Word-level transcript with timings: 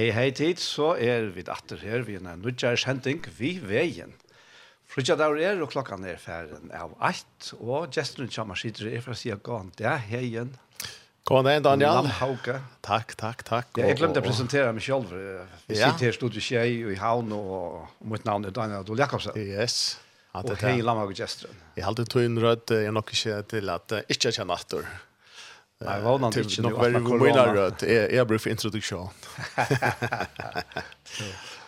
Hei, 0.00 0.06
hei 0.16 0.30
tid, 0.32 0.56
så 0.56 0.94
er 0.96 1.26
vi 1.34 1.42
datter 1.44 1.82
her, 1.84 2.06
vi 2.06 2.14
er 2.16 2.22
en 2.24 2.38
nødgjærs 2.40 2.86
henting, 2.88 3.18
vi 3.36 3.50
veien. 3.60 4.14
Frutja 4.88 5.12
der 5.20 5.34
er, 5.36 5.58
og 5.60 5.68
klokkan 5.74 6.06
er 6.08 6.16
ferden 6.16 6.70
av 6.72 6.94
alt, 7.04 7.50
og 7.58 7.90
gesteren 7.92 8.30
kommer 8.32 8.56
sitter 8.56 8.88
er 8.88 9.04
for 9.04 9.12
å 9.12 9.18
si 9.20 9.28
at 9.28 9.42
gåan, 9.44 9.68
det 9.76 9.84
er 9.90 10.00
heien. 10.06 10.54
Gåan 11.28 11.50
er 11.52 11.60
Daniel. 11.66 12.08
Hauke. 12.16 12.54
Takk, 12.80 13.12
takk, 13.20 13.44
takk. 13.44 13.68
Ja, 13.76 13.90
jeg 13.90 13.98
glemte 14.00 14.22
å 14.22 14.24
presentere 14.24 14.72
meg 14.72 14.86
selv. 14.86 15.12
Vi 15.68 15.76
ja. 15.76 15.90
sitter 15.90 16.08
her 16.08 16.16
stod 16.16 16.40
i 16.40 16.46
Kjei 16.48 16.72
og 16.86 16.94
i 16.94 16.98
Havn, 17.02 17.36
og 17.36 18.08
mitt 18.14 18.24
navn 18.24 18.48
er 18.48 18.56
Daniel 18.56 18.80
Adol 18.86 19.04
Jakobsen. 19.04 19.36
Yes. 19.36 19.98
Og 20.32 20.54
hei, 20.64 20.78
lamma 20.80 21.04
og 21.04 21.12
gesteren. 21.12 21.60
Jeg 21.76 21.84
halte 21.84 22.08
tog 22.08 22.24
inn 22.24 22.40
rød, 22.40 22.72
jeg 22.86 22.96
nok 22.96 23.12
ikke 23.18 23.42
til 23.52 23.76
at 23.76 23.98
ikke 24.08 24.32
kjenne 24.32 24.56
atter. 24.56 24.88
Nej, 25.84 26.00
vad 26.00 26.20
någon 26.20 26.38
inte 26.38 26.62
nog 26.62 26.80
väl 26.82 27.00
mina 27.00 27.72
jeg 27.80 28.12
Jag 28.12 28.26
brukar 28.26 28.42
for 28.42 28.50
introduksjon. 28.50 29.08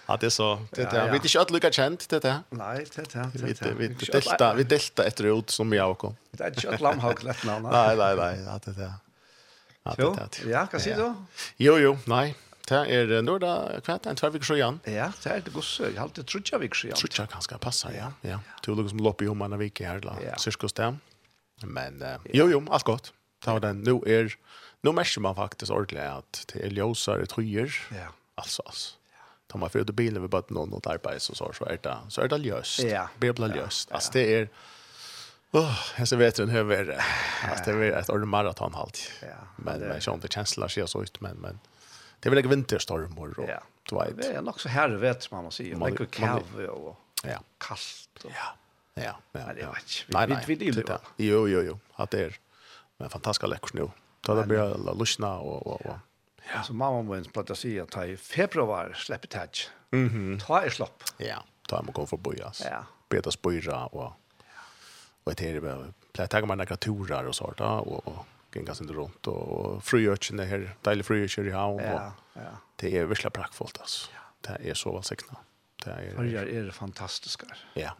Ja, 0.09 0.16
det 0.16 0.26
er 0.26 0.31
så. 0.31 0.59
Det 0.76 0.82
är 0.92 1.10
vi 1.10 1.16
er 1.16 1.25
ikke 1.25 1.38
alle 1.41 1.54
lykke 1.54 1.70
kjent, 1.72 2.10
det 2.10 2.22
där. 2.22 2.42
Nej, 2.50 2.84
det 2.97 3.14
är 3.14 3.22
det. 3.22 3.75
Vi 3.78 3.88
vi 3.88 3.94
delta, 4.12 4.54
vi 4.54 4.62
delta 4.62 5.06
etter 5.06 5.38
ut 5.38 5.50
som 5.50 5.72
jag 5.72 5.91
også. 5.91 6.14
Det 6.31 6.44
är 6.44 6.48
inte 6.48 6.70
att 6.70 6.81
lamhauk 6.81 7.22
lätt 7.22 7.44
namn. 7.44 7.69
Nei, 7.70 7.97
nei, 7.97 8.14
nei, 8.16 8.44
ja, 8.44 8.59
det 8.64 8.82
är. 8.82 8.92
Ja, 9.84 9.94
det 9.97 10.03
är. 10.03 10.50
Ja, 10.50 10.66
hva 10.72 10.81
sier 10.81 10.97
du? 10.97 11.15
Jo, 11.56 11.78
jo, 11.78 11.97
nei. 12.06 12.34
Det 12.69 12.82
er 12.88 13.22
nå 13.22 13.34
är 13.36 13.41
hva 13.41 13.94
er 13.94 13.98
det, 14.03 14.10
en 14.10 14.16
två 14.16 14.31
veckor 14.31 14.44
så 14.44 14.54
igjen? 14.54 14.81
Ja, 14.84 15.12
det 15.22 15.32
er 15.32 15.41
det 15.41 15.53
gosse. 15.53 15.84
jeg 15.84 15.97
har 15.97 16.03
alltid 16.03 16.26
trutcha 16.26 16.59
veckor 16.59 16.76
så 16.76 16.86
igen. 16.86 16.97
Trutcha 16.97 17.26
kanske 17.26 17.59
passar, 17.59 17.92
ja. 17.92 18.12
Ja. 18.20 18.38
Du 18.66 18.75
lukar 18.75 18.88
som 18.88 18.98
lopp 18.98 19.22
i 19.22 19.28
om 19.28 19.42
en 19.42 19.53
her, 19.53 20.00
la, 20.00 20.16
då. 20.20 20.38
Cirkus 20.38 20.72
där. 20.72 20.98
Men 21.65 22.04
jo, 22.32 22.50
jo, 22.50 22.66
allt 22.70 22.84
gott 22.84 23.12
ta 23.42 23.60
den 23.60 23.80
nu 23.80 24.00
är 24.06 24.36
nu 24.80 24.92
märker 24.92 25.20
man 25.20 25.34
faktiskt 25.34 25.70
ordentligt 25.70 26.03
att 26.03 26.53
det 26.53 26.66
är 26.66 26.70
ljusare 26.70 27.26
tröjor. 27.26 27.72
Ja. 27.91 28.06
Alltså 28.34 28.62
alltså. 28.66 28.94
Tar 29.47 29.58
man 29.58 29.70
för 29.70 29.84
det 29.84 29.92
bilen 29.92 30.22
vi 30.22 30.28
bara 30.28 30.42
någon 30.48 30.70
något 30.70 30.86
arbete 30.86 31.20
så 31.20 31.53
så 31.53 31.64
är 31.64 31.78
det 31.82 31.97
så 32.08 32.20
är 32.20 32.28
det 32.28 32.38
löst. 32.38 32.82
Ja. 32.82 33.08
Bibla 33.19 33.47
löst. 33.47 33.92
Alltså 33.92 34.12
det 34.12 34.34
är 34.34 34.48
Åh, 35.54 35.78
jag 35.98 36.08
ser 36.08 36.16
vet 36.16 36.36
du 36.36 36.47
hur 36.47 36.64
det 36.84 37.03
Alltså 37.50 37.72
det 37.72 37.86
är 37.86 37.98
ett 37.98 38.08
ordentligt 38.08 38.28
maraton 38.28 38.75
halt. 38.75 39.12
Ja. 39.22 39.28
Men 39.56 39.80
men 39.80 40.00
jag 40.06 40.20
det 40.20 40.32
känslan 40.32 40.69
ser 40.69 40.86
så 40.86 41.03
ut 41.03 41.20
men 41.20 41.36
men 41.36 41.59
det 42.20 42.30
blir 42.30 42.42
en 42.42 42.50
vinterstorm 42.50 43.19
och 43.19 43.34
då. 43.34 43.44
Ja. 43.48 43.62
Det 44.16 44.26
är 44.26 44.42
nog 44.42 44.60
så 44.60 44.69
här 44.69 44.88
vet 44.88 45.30
man 45.30 45.44
måste 45.44 45.64
säga. 45.64 45.86
Like 45.86 46.04
a 46.04 46.06
cave 46.10 46.69
och 46.69 46.98
ja. 47.24 47.42
kallt. 47.59 48.24
Ja. 48.24 48.56
Ja, 48.94 49.03
ja. 49.32 49.41
ja. 49.60 49.74
Nej, 50.06 50.28
nej. 50.28 50.44
Vi 50.47 50.54
vi 50.54 50.70
det. 50.70 50.98
Jo, 51.16 51.48
jo, 51.48 51.62
jo. 51.62 51.78
Att 51.94 52.10
det 52.10 52.24
är 52.24 52.36
Men 53.02 53.10
fantastiskt 53.10 53.50
läckert 53.50 53.72
nu. 53.72 53.90
Då 54.20 54.34
det 54.34 54.46
blir 54.46 54.98
lyssna 54.98 55.38
och 55.38 55.66
och 55.66 55.86
och. 55.86 55.96
Ja, 56.54 56.62
så 56.62 56.74
mamma 56.74 57.02
var 57.02 57.14
ens 57.14 57.28
platta 57.28 57.54
sig 57.54 57.80
att 57.80 57.96
i 58.06 58.16
februari 58.16 58.94
släpper 58.94 59.28
tag. 59.28 59.48
Mhm. 59.90 60.38
Ta 60.46 60.64
i 60.64 60.70
slopp. 60.70 61.02
Ja, 61.16 61.44
ta 61.68 61.82
mig 61.82 61.92
gå 61.92 62.06
för 62.06 62.16
bojas. 62.16 62.62
Ja. 62.70 62.84
Beta 63.08 63.30
spojra 63.30 63.86
och 63.86 64.12
och 65.24 65.34
det 65.34 65.50
är 65.50 65.60
väl 65.60 65.92
platta 66.12 66.46
man 66.46 66.58
några 66.58 66.76
turer 66.76 67.26
och 67.26 67.34
sånt 67.34 67.60
och 67.60 68.06
och 68.06 68.26
gänga 68.54 68.74
sig 68.74 68.86
runt 68.86 69.26
och 69.26 69.84
fröjörchen 69.84 70.36
det 70.36 70.44
här 70.44 70.74
deilig 70.82 71.06
fröjörchen 71.06 71.46
i 71.48 71.50
havn 71.50 71.80
och 71.80 72.00
ja. 72.34 72.42
Det 72.76 72.98
är 72.98 73.04
verkligen 73.04 73.32
praktfullt 73.32 73.80
alltså. 73.80 74.10
Det 74.41 74.70
är 74.70 74.74
så 74.74 74.92
välsignat. 74.92 75.38
Det 75.84 75.91
är 75.91 76.22
det 76.22 76.56
är 76.56 76.70
fantastiskt. 76.70 77.42
Ja. 77.74 77.91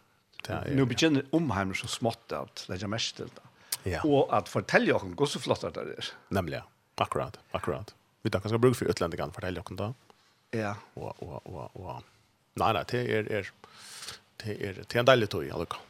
Det 0.46 0.52
är 0.52 0.74
Nu 0.74 0.84
begynner 0.84 1.24
omheimer 1.30 1.74
så 1.74 1.86
smått 1.86 2.32
att 2.32 2.68
lägga 2.68 2.88
mest 2.88 3.16
till 3.16 3.30
det 3.34 3.51
ja. 3.84 4.03
og 4.04 4.31
at 4.34 4.48
fortelle 4.48 4.93
dere 4.93 5.15
hvor 5.16 5.31
så 5.31 5.41
flott 5.43 5.65
det 5.75 5.84
er. 5.97 6.12
Nemlig, 6.34 6.62
akkurat, 6.97 7.38
akkurat. 7.53 7.94
Vi 8.22 8.31
tar 8.31 8.43
kanskje 8.44 8.60
bruk 8.62 8.76
for 8.78 8.91
utlendingen, 8.93 9.34
fortelle 9.34 9.62
dere 9.62 9.78
da. 9.78 9.93
Ja. 10.53 10.75
Og, 10.94 11.16
og, 11.22 11.41
og, 11.48 11.76
og. 11.81 12.04
Nei, 12.60 12.72
nei, 12.76 12.84
det 12.91 13.03
er, 13.09 13.28
er, 13.41 13.50
det 14.42 14.56
er, 14.59 14.81
det 14.82 14.97
er 14.97 15.00
en 15.00 15.09
deilig 15.09 15.31
tog, 15.32 15.48
altså. 15.48 15.81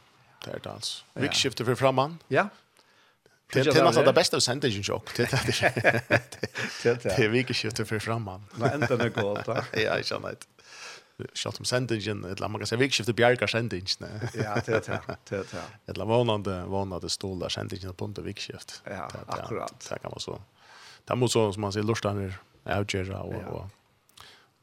Det 0.43 0.53
er 0.53 0.59
det 0.63 0.71
altså. 0.71 1.03
Ja. 1.15 1.21
Vikskiftet 1.27 1.67
for 1.67 1.75
framman. 1.79 2.19
Ja. 2.27 2.49
Det 3.53 3.59
är 3.59 3.83
nesten 3.83 4.05
det 4.05 4.13
bästa 4.13 4.41
sent 4.41 4.63
engine 4.63 4.83
shock. 4.83 5.15
Det 5.15 5.33
är 5.33 5.71
det. 6.83 7.03
Det 7.03 7.19
är 7.19 7.29
vikskiftet 7.29 7.87
för 7.87 7.99
framman. 7.99 8.45
Nej, 8.55 8.71
inte 8.75 9.09
godt, 9.09 9.45
da. 9.45 9.65
Ja, 9.73 9.79
jeg 9.79 10.05
känner 10.05 10.29
det. 10.29 10.45
Kjalt 11.33 11.59
om 11.59 11.65
sendingen, 11.65 12.23
eller 12.25 12.47
man 12.47 12.59
kan 12.59 12.67
säga 12.67 12.79
vikskiftet 12.79 13.15
bjergar 13.15 13.47
sendingen. 13.47 13.87
Ja, 14.33 14.61
det 14.65 14.89
är 14.89 15.01
det. 15.29 15.45
Eller 15.85 16.05
vanande, 16.05 16.63
vanande 16.65 17.09
stolar 17.09 17.49
sendingen 17.49 17.93
på 17.93 18.05
inte 18.05 18.21
vikskift. 18.21 18.81
Ja, 18.85 19.09
akkurat. 19.27 19.87
Det 19.89 19.99
kan 19.99 20.11
man 20.11 20.19
så. 20.19 20.41
Det 21.05 21.15
må 21.15 21.27
så 21.27 21.53
som 21.53 21.61
man 21.61 21.73
ser 21.73 21.83
lustan 21.83 22.17
är 22.17 22.39
avgöra 22.63 23.21
och, 23.21 23.69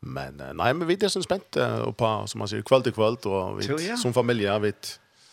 Men 0.02 0.36
nei 0.56 0.72
men 0.72 0.88
vi 0.88 0.96
er 1.04 1.08
så 1.08 1.22
spent 1.22 1.56
och 1.56 1.96
på 1.96 2.26
som 2.26 2.38
man 2.38 2.48
ser 2.48 2.62
kväll 2.62 2.82
till 2.82 2.92
kväll 2.92 3.16
och 3.16 3.60
vi 3.60 3.96
som 3.96 4.12
familie 4.12 4.58
vi 4.58 4.72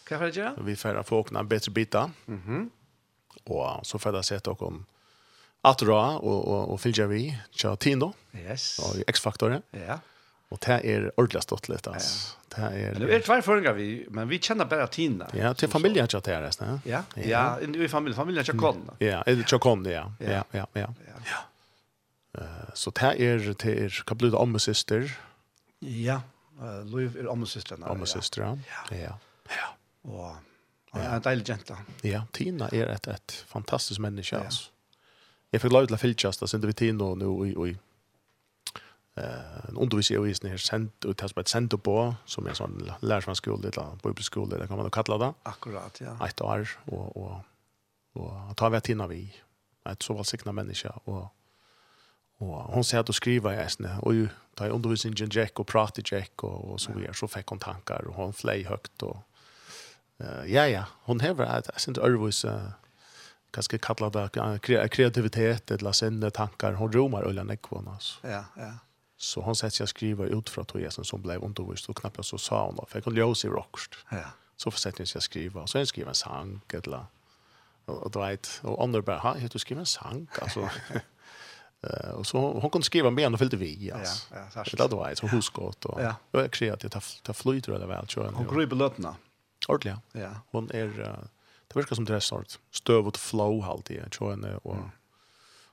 Kan 0.04 0.22
jag 0.22 0.36
göra? 0.36 0.54
Vi 0.62 0.76
får 0.76 1.04
få 1.04 1.18
åkna 1.18 1.44
bättre 1.44 1.72
bitar. 1.72 2.12
Mhm. 2.26 2.42
Mm 2.48 2.70
och 3.48 3.86
så 3.88 4.00
får 4.00 4.12
det 4.12 4.24
se 4.24 4.38
dere 4.38 4.56
om 4.60 4.86
att 5.62 5.80
dra 5.80 6.18
och 6.18 6.48
och 6.48 6.74
og 6.74 6.80
fylja 6.80 7.08
vi. 7.08 7.38
Tja 7.52 7.76
Tino. 7.76 8.14
Yes. 8.34 8.80
Och 8.80 9.04
X-faktoren. 9.08 9.62
Ja. 9.72 10.00
Och 10.50 10.60
det 10.66 10.74
är 10.84 11.12
ordentligt 11.20 11.44
stått 11.44 11.70
lite 11.70 11.90
alltså. 11.90 12.38
Det 12.56 12.62
är 12.62 12.96
Det 13.00 13.16
är 13.16 13.20
två 13.20 13.42
förringar 13.42 13.74
vi, 13.74 14.06
men 14.10 14.28
vi 14.28 14.40
känner 14.40 14.66
bara 14.66 14.88
Tina. 14.88 15.28
Ja, 15.34 15.54
till 15.54 15.70
familjen 15.70 16.08
jag 16.12 16.24
där 16.24 16.42
nästan. 16.42 16.82
Ja. 16.84 17.04
Ja, 17.16 17.60
i 17.62 17.88
familjen 17.88 18.16
familjen 18.16 18.44
jag 18.48 18.58
kom. 18.58 18.92
Ja, 19.00 19.22
är 19.22 19.36
det 19.36 19.52
jag 19.52 19.62
kom 19.62 19.86
ja. 19.86 20.14
Ja, 20.20 20.44
ja, 20.52 20.68
ja. 20.74 20.94
Ja. 21.26 22.42
Eh 22.42 22.74
så 22.74 22.92
det 22.92 23.02
är 23.02 23.56
det 23.64 23.66
är 23.66 24.30
det 24.32 24.38
om 24.38 24.60
syster. 24.60 25.18
Ja, 25.80 26.22
eh 26.62 26.86
Louis 26.86 27.16
är 27.16 27.28
om 27.28 27.46
systern. 27.46 27.84
Om 27.84 28.06
syster, 28.06 28.42
Ja. 28.42 28.58
Ja. 28.92 29.20
Ja. 29.50 29.76
Och 30.12 30.36
Ja, 30.94 31.00
en 31.16 31.22
deilig 31.22 31.50
jenta. 31.50 31.78
Ja, 32.02 32.24
Tina 32.32 32.70
er 32.72 32.88
et, 32.88 33.08
et 33.08 33.46
fantastisk 33.48 34.00
menneske, 34.00 34.38
altså. 34.40 34.70
Jeg 35.54 35.62
fikk 35.62 35.72
lov 35.72 35.88
til 35.88 35.96
å 35.96 36.00
fylltjast, 36.02 36.42
da 36.42 36.48
sendte 36.50 36.68
vi 36.68 36.74
Tina 36.74 37.12
nå 37.16 37.30
i, 37.46 37.52
i, 37.52 37.70
i 37.72 37.76
Eh, 39.18 39.70
en 39.70 39.78
undervis 39.78 40.12
i 40.12 40.18
avisen 40.18 40.50
her 40.52 40.60
sendt 40.62 41.06
ut 41.06 41.18
til 41.18 41.40
et 41.42 41.50
senter 41.50 41.80
på, 41.82 41.96
som 42.30 42.46
er 42.46 42.58
sånn 42.58 42.76
lærersmannsskole, 43.02 43.72
eller 43.72 43.96
bibelskole, 44.04 44.60
det 44.60 44.68
kan 44.70 44.78
man 44.78 44.86
jo 44.86 44.94
kalle 44.94 45.18
det. 45.24 45.32
Akkurat, 45.50 46.02
ja. 46.04 46.14
Et 46.28 46.44
år, 46.46 46.70
og, 46.92 47.18
og, 47.18 47.40
og, 48.22 48.54
ta 48.60 48.70
vi 48.70 48.82
inn 48.94 49.02
vi, 49.10 49.24
et 49.90 50.06
så 50.06 50.14
valgsikna 50.14 50.54
menneske, 50.54 50.94
og, 51.10 51.32
og 52.46 52.56
hon 52.76 52.86
sier 52.86 53.02
at 53.02 53.10
hun 53.10 53.18
skriver 53.18 53.58
i 53.58 53.62
eisene, 53.64 53.98
og 54.06 54.20
jo, 54.20 54.30
ta 54.60 54.70
i 54.70 54.76
undervisningen 54.76 55.34
Jack, 55.34 55.58
og 55.58 55.70
prate 55.72 56.06
Jack, 56.06 56.46
og, 56.46 56.74
og 56.76 56.82
så 56.84 56.94
videre, 56.94 57.18
så 57.18 57.30
fikk 57.32 57.56
hun 57.56 57.64
tankar, 57.64 58.06
og 58.12 58.20
hon 58.22 58.38
flei 58.38 58.60
høyt, 58.70 58.94
og 59.02 59.18
uh, 60.22 60.44
ja, 60.46 60.68
ja, 60.70 60.86
hon 61.10 61.26
hever 61.26 61.50
et, 61.58 61.72
jeg 61.74 61.88
synes, 61.88 62.04
ørvis, 62.06 62.46
uh, 62.46 62.76
kanskje 63.56 63.82
kalla 63.82 64.14
det 64.14 64.28
kreativitet, 64.94 65.72
eller 65.74 65.96
sinne 65.98 66.30
tankar, 66.30 66.78
hon 66.78 66.94
romar 66.94 67.26
øyne 67.26 67.48
nekvån, 67.50 67.96
altså. 67.96 68.22
Ja, 68.28 68.44
ja. 68.62 68.76
Så 69.18 69.42
hon 69.42 69.56
sätter 69.56 69.82
jag 69.82 69.90
skriva 69.90 70.26
ut 70.26 70.50
för 70.50 70.64
tog 70.64 70.82
hon 70.82 71.06
som 71.06 71.22
blev 71.22 71.44
undervist 71.44 71.90
och 71.90 71.98
knappt 71.98 72.26
så 72.26 72.38
sa 72.38 72.66
hon 72.66 72.76
då. 72.76 72.86
För 72.86 72.98
jag 72.98 73.04
kunde 73.04 73.22
i 73.46 73.48
rockst. 73.48 73.96
Ja. 74.10 74.24
Så 74.56 74.72
försökte 74.72 75.06
jag 75.14 75.24
skriva. 75.24 75.62
Och 75.62 75.70
så 75.70 75.78
jag 75.78 75.88
skriver 75.88 76.10
en 76.10 76.16
sang 76.16 76.62
eller 76.68 77.06
och 77.86 78.12
då 78.12 78.20
vet 78.20 78.60
och 78.64 78.84
andra 78.84 79.02
bara 79.02 79.18
ha 79.18 79.38
jag 79.40 79.52
du 79.52 79.60
en 79.80 79.86
sang 79.86 80.28
alltså. 80.42 80.70
Eh 81.82 82.10
och 82.10 82.28
så 82.28 82.60
hon 82.60 82.70
kunde 82.70 82.86
skriva 82.86 83.10
mer 83.10 83.26
än 83.26 83.38
fyllde 83.38 83.58
vi 83.58 83.92
alltså. 83.92 84.36
Ja, 84.36 84.40
ja, 84.40 84.50
särskilt. 84.52 84.90
Det 84.90 84.96
var 84.96 85.16
så 85.16 85.28
huskott 85.28 85.86
och 85.86 86.02
ja. 86.02 86.16
jag 86.32 86.44
är 86.44 86.48
kreativ 86.48 86.90
ta 87.24 87.34
flyter 87.34 87.72
eller 87.72 87.88
väl 87.88 88.08
tror 88.08 88.26
jag. 88.26 88.32
Hon 88.32 88.48
griper 88.56 88.76
belötna. 88.76 89.16
Ordliga. 89.68 90.02
Ja. 90.12 90.30
Hon 90.52 90.72
är 90.72 90.88
det 91.68 91.76
verkar 91.80 91.96
som 91.96 92.06
det 92.06 92.22
sort 92.22 92.60
stöv 92.72 93.08
och 93.08 93.18
flow 93.18 93.62
halt 93.62 93.92
i 93.92 94.10
tror 94.10 94.32
jag 94.32 94.66
och 94.66 94.78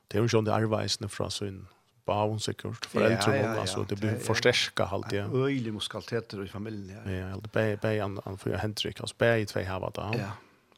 det 0.07 0.17
är 0.17 0.21
ju 0.21 0.29
sån 0.29 0.43
det 0.43 0.53
arbetsne 0.53 1.07
från 1.09 1.31
sin 1.31 1.67
barn 2.05 2.39
säkert 2.39 2.85
föräldrar 2.85 3.35
ja, 3.35 3.35
ja, 3.35 3.53
ja, 3.55 3.61
alltså 3.61 3.83
det 3.83 3.95
blir 3.95 4.15
förstärka 4.15 4.85
halt 4.85 5.09
det. 5.09 5.29
Öjlig 5.33 5.73
muskaliteter 5.73 6.43
i 6.43 6.47
familjen. 6.47 7.01
Ja, 7.05 7.11
ja 7.11 7.35
helt 7.35 7.51
bä 7.51 7.77
bä 7.77 8.01
han 8.01 8.19
han 8.25 8.37
för 8.37 8.53
Henrik 8.53 8.99
alltså 8.99 9.15
bä 9.17 9.37
i 9.37 9.45
två 9.45 9.59
har 9.59 9.91
då. 9.93 10.13
Ja. 10.19 10.31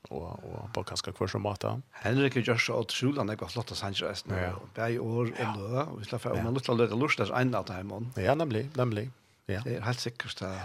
Och 0.09 0.44
och 0.44 0.74
på 0.74 0.83
kanske 0.83 1.12
kvar 1.12 1.27
som 1.27 1.41
mata. 1.41 1.81
Henrik 1.91 2.35
är 2.35 2.41
just 2.41 2.65
så 2.65 2.74
otroligt 2.74 3.18
han 3.18 3.29
har 3.29 3.47
flott 3.47 3.71
att 3.71 3.77
resten. 4.01 4.38
Ja. 4.38 4.59
Bä 4.75 4.89
i 4.89 5.00
år 5.00 5.33
ändå 5.38 5.88
och 5.91 6.01
vi 6.01 6.06
släpper 6.06 6.31
om 6.31 6.44
man 6.44 6.53
lust 6.53 6.69
att 6.69 6.77
lägga 6.77 6.95
lust 6.95 7.19
att 7.19 7.30
en 7.30 7.51
natt 7.51 7.69
hem 7.69 8.12
Ja, 8.15 8.35
nämligen, 8.35 8.71
nämligen. 8.73 9.13
Ja. 9.45 9.62
Det 9.63 9.75
är 9.75 9.81
helt 9.81 10.00
säkert 10.00 10.41
att 10.41 10.57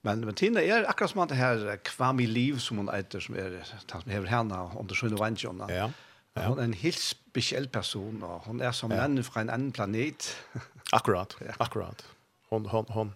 Men 0.00 0.20
men 0.20 0.34
Tina 0.34 0.60
är 0.60 0.88
akkurat 0.88 1.10
som 1.10 1.20
att 1.20 1.28
det 1.28 1.34
här 1.34 1.78
i 2.20 2.26
liv 2.26 2.58
som 2.58 2.76
hon 2.76 2.88
äter 2.88 3.20
som 3.20 3.34
är 3.34 3.64
tant 3.86 4.06
med 4.06 4.28
henne 4.28 4.70
under 4.80 4.94
sjön 4.94 5.12
och 5.12 5.18
vanjorna. 5.18 5.66
Ja. 5.68 5.90
Ja. 6.34 6.46
Hon 6.46 6.58
är 6.58 6.62
en 6.64 6.72
helt 6.72 6.98
speciell 7.30 7.68
person 7.68 8.22
och 8.22 8.44
hon 8.44 8.60
är 8.60 8.72
som 8.72 8.90
ja. 8.90 9.22
från 9.22 9.42
en 9.42 9.50
annan 9.50 9.72
planet. 9.72 10.36
akkurat, 10.92 11.36
ja. 11.46 11.52
akkurat. 11.58 12.04
Hon 12.48 12.66
hon 12.66 12.84
hon 12.88 13.12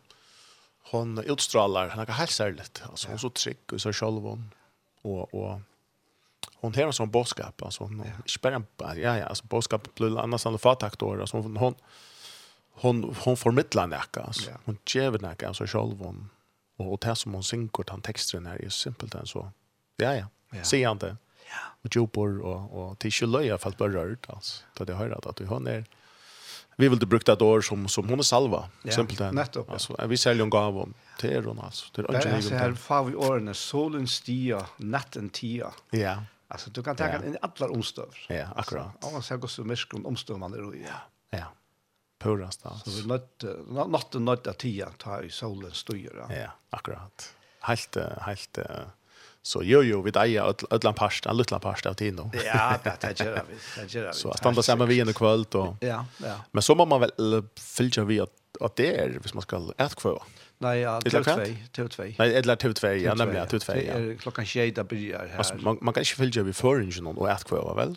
hon 0.91 1.19
utstrålar 1.19 1.89
hon 1.89 1.99
är 2.01 2.07
helt 2.07 2.31
särskilt. 2.31 2.83
Alltså 2.91 3.09
hon 3.09 3.15
är 3.15 3.19
så 3.19 3.31
trygg 3.31 3.73
och 3.73 3.81
så 3.81 3.93
själv 3.93 4.23
hon 4.23 4.51
och 5.03 5.35
och 5.35 5.61
hon 6.55 6.75
har 6.75 6.83
en 6.83 6.93
sån 6.93 7.11
boskap 7.11 7.63
alltså 7.63 7.85
hon 7.85 8.05
ja. 8.39 8.95
ja 8.97 9.19
ja 9.19 9.25
alltså 9.25 9.45
boskap 9.47 9.95
blir 9.95 10.19
annars 10.19 10.47
än 10.47 10.59
fataktor 10.59 11.21
alltså 11.21 11.37
hon 11.37 11.57
hon 11.57 11.75
hon 12.71 13.17
hon 13.21 13.37
förmedlar 13.37 13.87
näka 13.87 14.21
alltså 14.21 14.51
ja. 14.51 14.57
hon 14.65 14.79
ger 14.87 15.19
näka 15.19 15.49
alltså 15.49 15.67
själv 15.67 15.99
hon 15.99 16.31
och 16.77 16.99
det 16.99 17.17
som 17.17 17.35
hon 17.35 17.45
synkar 17.45 17.85
han 17.89 18.01
texten 18.01 18.47
är 18.47 18.63
ju 18.63 18.71
simpelt 18.71 19.15
än 19.15 19.27
så. 19.27 19.51
Ja 19.97 20.15
ja. 20.15 20.27
ja. 20.51 20.65
Se 20.65 20.85
han 20.85 20.99
det 20.99 21.17
och 21.85 21.97
jobbar 21.97 22.43
och 22.43 22.89
och 22.89 22.99
till 22.99 23.13
skulle 23.13 23.43
i 23.43 23.59
fall 23.59 23.73
på 23.73 23.89
rört 23.89 24.27
alltså. 24.29 24.63
Då 24.75 24.85
det 24.85 24.95
hör 24.95 25.29
att 25.29 25.37
du 25.37 25.47
har 25.47 25.61
ner 25.61 25.85
vi 26.77 26.89
vill 26.89 26.99
det 26.99 27.07
brukt 27.07 27.29
ett 27.29 27.43
år 27.43 27.61
som 27.61 27.89
som 27.89 28.09
hon 28.09 28.19
är 28.19 28.23
salva 28.23 28.69
exempel 28.85 29.17
där. 29.17 29.33
Nettopp. 29.33 29.71
Alltså 29.71 30.07
vi 30.07 30.17
säljer 30.17 30.45
en 30.45 30.51
gåva 30.51 30.83
om 30.83 30.95
till 31.19 31.45
hon 31.45 31.59
alltså. 31.59 31.87
Det 31.95 32.03
är 32.03 32.37
inte 32.37 32.43
så 32.43 32.55
här 32.55 32.73
far 32.73 33.05
vi 33.05 33.15
åren 33.15 33.55
solen 33.55 34.09
stia 34.09 34.67
natten 34.77 35.31
tia. 35.31 35.73
Ja. 35.91 36.23
Alltså 36.49 36.71
du 36.71 36.83
kan 36.83 36.97
ta 36.97 37.05
en 37.05 37.37
alla 37.41 37.71
omstöv. 37.71 38.09
Ja, 38.29 38.47
akkurat. 38.57 38.87
Ja, 39.01 39.23
så 39.23 39.37
går 39.37 39.49
så 39.49 39.65
mycket 39.65 39.95
om 39.95 40.07
omstövande 40.07 40.63
då. 40.63 40.75
Ja. 40.75 41.39
Ja. 41.39 41.53
Purast 42.19 42.63
Så 42.85 42.91
vi 42.91 43.07
nött 43.07 43.45
natten 43.89 44.25
nött 44.25 44.59
tia 44.59 44.91
tar 44.91 45.29
solen 45.29 45.73
styra. 45.73 46.37
Ja, 46.37 46.51
akkurat. 46.71 47.35
Helt 47.61 47.97
helt 48.21 48.59
Så 49.47 49.63
jo 49.63 49.83
jo 49.83 50.03
vi 50.03 50.11
där 50.11 50.55
ödla 50.71 50.93
pasta, 50.93 51.31
en 51.31 51.37
liten 51.37 51.61
pasta 51.61 51.91
av 51.91 51.95
tino. 51.95 52.31
Ja, 52.45 52.79
det 53.01 53.21
gör 53.21 53.43
vi. 53.49 53.83
Det 53.83 53.95
gör 53.95 54.07
vi. 54.07 54.13
Så 54.13 54.31
att 54.31 54.39
stanna 54.39 54.63
samman 54.63 54.89
vi 54.89 55.01
en 55.01 55.15
kväll 55.15 55.45
då. 55.49 55.77
Ja, 55.81 56.07
ja. 56.17 56.35
Men 56.53 56.63
så 56.63 56.75
må 56.75 56.85
man 56.85 57.01
väl 57.01 57.43
fylla 57.57 58.05
vi 58.05 58.21
att 58.21 58.31
att 58.61 58.77
det 58.77 59.01
är 59.01 59.09
hvis 59.09 59.35
man 59.35 59.43
ska 59.43 59.73
äta 59.79 59.89
kvar. 59.89 60.23
Nej, 60.59 60.81
ja, 60.81 61.01
till 61.01 61.25
två, 61.25 61.41
till 61.73 61.89
två. 61.89 62.03
Nej, 62.19 62.37
eller 62.37 62.57
till 62.57 62.75
två, 62.75 62.89
ja, 62.89 63.15
nämligen 63.15 63.49
till 63.49 63.61
två. 63.61 63.73
Klockan 64.19 64.47
6 64.47 64.75
där 64.77 64.85
börjar 64.85 65.31
här. 65.33 65.55
Man 65.61 65.79
man 65.81 65.95
kan 65.95 66.01
inte 66.01 66.15
fylla 66.15 66.43
vi 66.43 66.53
förringen 66.53 67.07
och 67.07 67.31
äta 67.31 67.45
kvar 67.45 67.75
väl? 67.75 67.97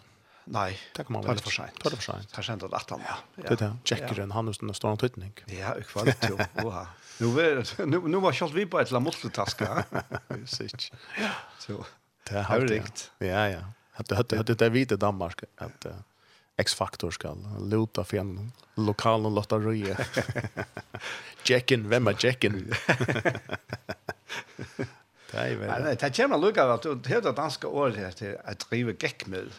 Nei. 0.50 0.80
det 0.96 1.04
kan 1.04 1.14
man 1.14 1.22
kommer 1.22 1.34
väl 1.34 1.44
for 1.44 1.52
sent. 1.52 1.80
Tar 1.80 1.90
det 1.90 1.96
för 1.96 2.04
sent. 2.04 2.32
Tar 2.32 2.42
sent 2.42 2.64
at 2.64 2.74
att 2.74 2.90
han. 2.90 3.02
Ja, 3.36 3.44
det 3.50 3.56
där. 3.56 3.78
Checkar 3.84 4.20
en 4.20 4.32
han 4.32 4.48
utan 4.48 4.74
står 4.74 4.92
en 4.92 4.98
tryckning. 4.98 5.34
Ja, 5.46 5.54
jag 5.56 5.86
kvar 5.86 6.06
det. 6.06 6.48
Oha. 6.64 6.88
Nu 7.20 7.26
var 7.26 7.86
nu 7.86 8.00
nu 8.08 8.18
var 8.18 8.32
kjalt 8.32 8.54
vi 8.54 8.66
på 8.66 8.80
ett 8.80 8.92
la 8.92 9.00
multitaska. 9.00 9.86
Sitt. 10.46 10.92
Så. 11.60 11.86
Det 12.30 12.42
har 12.42 12.60
rikt. 12.60 13.12
Ja, 13.18 13.50
ja. 13.50 13.60
Hade 13.92 14.16
hade 14.16 14.38
hade 14.38 14.56
det 14.56 14.70
vita 14.70 14.96
Danmark 14.96 15.44
att 15.58 15.86
X-faktor 16.58 17.12
skal 17.12 17.38
luta 17.62 18.04
för 18.04 18.18
en 18.18 18.52
lokal 18.76 19.26
och 19.26 19.32
låta 19.32 19.58
röja. 19.60 19.98
Jacken, 21.44 21.90
vem 21.90 22.08
är 22.08 22.26
Jacken? 22.26 22.74
Det 25.32 25.38
är 25.38 25.56
väl. 25.56 25.84
Nei, 25.84 25.96
det 25.96 26.16
känner 26.16 26.38
lucka 26.38 26.64
at 26.64 26.82
du 26.82 27.02
heter 27.06 27.34
danska 27.34 27.68
ordet 27.68 27.98
här 27.98 28.12
til 28.12 28.38
att 28.46 28.60
drive 28.60 28.96
gekkmiddel. 29.00 29.52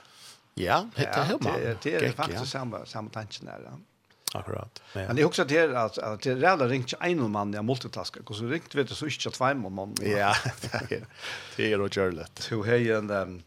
Ja, 0.59 0.89
det 0.97 1.05
är 1.05 1.23
hemma. 1.23 1.59
Det 1.83 1.95
är 1.95 2.13
faktiskt 2.13 2.49
samma 2.49 2.87
samma 2.87 3.11
tanken 3.11 3.47
där. 3.47 3.63
Ja. 3.65 3.79
Akkurat. 4.39 4.83
Ja. 4.93 5.01
Men 5.07 5.17
det 5.17 5.23
är 5.23 5.27
också 5.27 5.45
det 5.45 5.61
här 5.61 5.69
att, 5.69 5.99
att 5.99 6.23
det 6.23 6.31
är 6.31 6.37
rädda 6.37 6.69
ringt 6.69 6.95
en 7.01 7.31
man 7.31 7.53
jag 7.53 7.65
multitaskar. 7.65 8.23
Och 8.27 8.37
så 8.37 8.45
ringt 8.45 8.75
vet 8.75 8.89
du 8.89 8.95
så 8.95 9.07
inte 9.07 9.31
två 9.31 9.55
man. 9.55 9.95
Ja, 10.01 10.35
det 11.57 11.73
är 11.73 11.79
det 11.79 11.97
gör 11.97 12.13
lätt. 12.13 12.39
Så 12.39 12.63
hej 12.63 12.93
en 12.93 13.43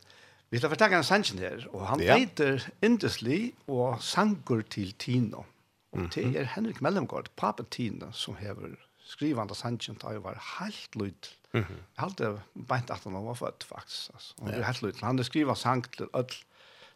vi 0.52 0.60
skal 0.60 0.70
fortelle 0.70 0.98
en 1.00 1.06
sannsyn 1.08 1.40
her, 1.40 1.62
og 1.72 1.86
han 1.88 2.02
ja. 2.04 2.18
heter 2.20 2.66
Indusli 2.84 3.54
og 3.72 4.02
sanger 4.04 4.66
til 4.68 4.92
Tino. 5.00 5.46
Och 5.92 6.10
det 6.16 6.26
er 6.36 6.44
Henrik 6.44 6.82
Mellemgaard, 6.82 7.30
pappa 7.36 7.64
Tino 7.72 8.12
som 8.12 8.36
hever 8.36 8.76
skrivande 9.08 9.56
sannsyn 9.56 9.96
til 10.00 10.20
å 10.20 10.24
være 10.26 10.44
helt 10.58 10.96
lyd. 10.96 11.30
Mm 11.54 11.64
-hmm. 11.64 11.80
Helt 12.02 12.22
beint 12.68 12.92
at 12.92 13.04
han 13.04 13.14
var 13.14 13.34
født, 13.34 13.64
faktisk. 13.64 14.12
Altså. 14.14 14.34
Han 14.40 14.54
er 14.54 14.64
helt 14.64 14.82
lyd. 14.82 15.02
Han 15.02 15.24
skriver 15.24 15.54
sank 15.54 15.92
till 15.98 16.08
öll 16.14 16.44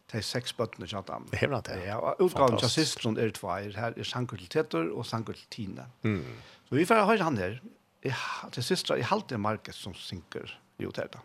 Det 0.06 0.20
er 0.20 0.26
seks 0.26 0.52
bøttene 0.54 0.86
kjent 0.86 1.08
ham. 1.10 1.24
Det 1.32 1.40
er 1.42 1.50
blant 1.50 1.66
det. 1.66 1.80
Ja, 1.82 1.96
og 1.98 2.20
utgaven 2.22 2.60
til 2.62 2.70
Sistron 2.70 3.16
er 3.18 3.32
tveir. 3.34 3.72
Her 3.74 3.96
er 3.96 4.06
Sankur 4.06 4.38
til 4.38 4.50
Tetor 4.52 4.92
og 4.94 5.06
Sankur 5.06 5.34
til 5.34 5.48
Tine. 5.50 5.88
Mm. 6.06 6.22
Så 6.68 6.78
vi 6.78 6.84
får 6.86 7.02
høre 7.08 7.26
han 7.26 7.40
her. 7.40 7.58
Til 8.54 8.62
Sistra, 8.62 8.94
i 8.94 9.02
halte 9.02 9.34
er 9.34 9.42
Market 9.42 9.74
som 9.74 9.94
synker 9.98 10.52
i 10.78 10.86
hotellet. 10.86 11.18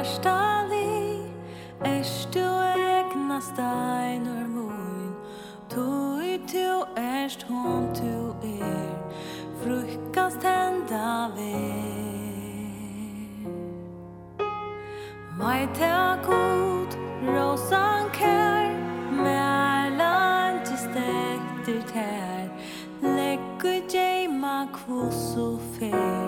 hjärsta 0.00 0.64
li 0.70 1.20
Erst 1.84 2.34
du 2.34 2.46
egna 2.96 3.40
steinur 3.40 4.46
mun 4.48 5.14
Tui 5.68 6.38
tu 6.52 6.84
erst 6.96 7.42
hon 7.48 7.88
tu 7.94 8.34
er 8.42 8.90
Frukkast 9.60 10.42
henda 10.42 11.30
ver. 11.36 11.90
Mai 15.38 15.68
ta 15.78 16.16
god 16.26 16.96
rosan 17.26 18.10
kär 18.12 18.72
Märlan 19.10 20.64
till 20.64 20.78
stekter 20.78 21.82
tär 21.92 22.48
Läggu 23.02 23.82
djema 23.88 24.68
kvosso 24.72 25.58
fer. 25.78 26.19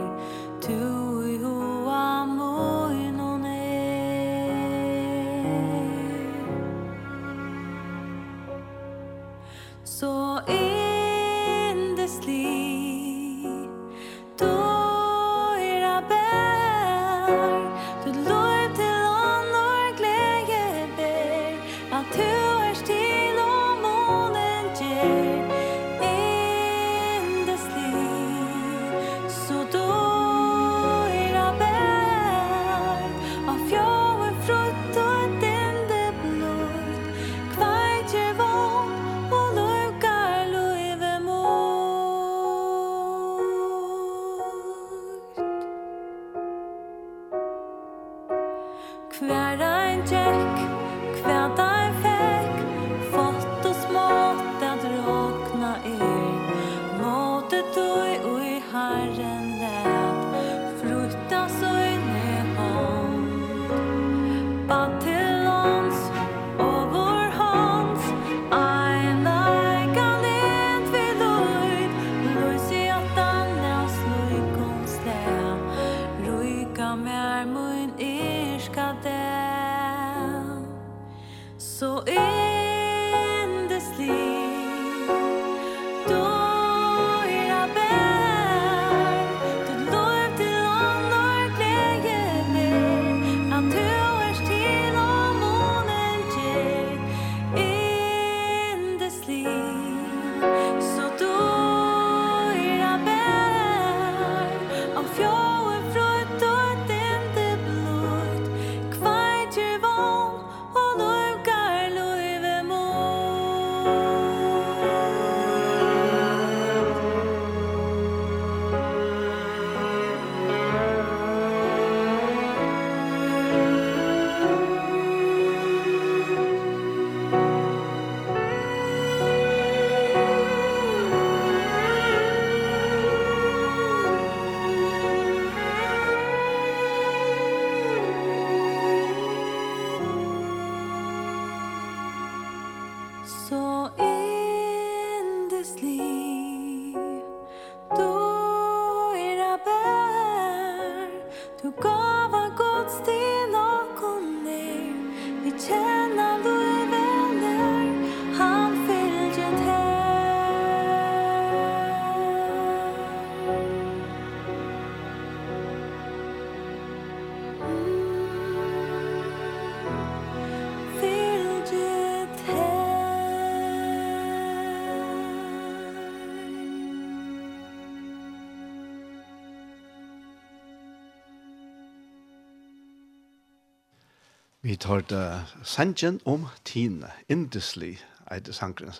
Vi 184.72 184.76
tar 184.76 185.02
det 185.04 185.44
sangen 185.68 186.16
om 186.24 186.46
Tine, 186.64 187.10
Indesli, 187.28 187.90
eit 188.32 188.46
sangren. 188.56 188.94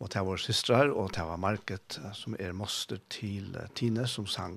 Og 0.00 0.08
det 0.14 0.22
var 0.24 0.40
systrar, 0.40 0.88
og 0.88 1.10
det 1.12 1.26
var 1.28 1.36
Market, 1.36 1.98
som 2.16 2.32
er 2.40 2.54
moster 2.56 2.96
til 3.12 3.58
Tine 3.76 4.06
som 4.08 4.24
sang. 4.24 4.56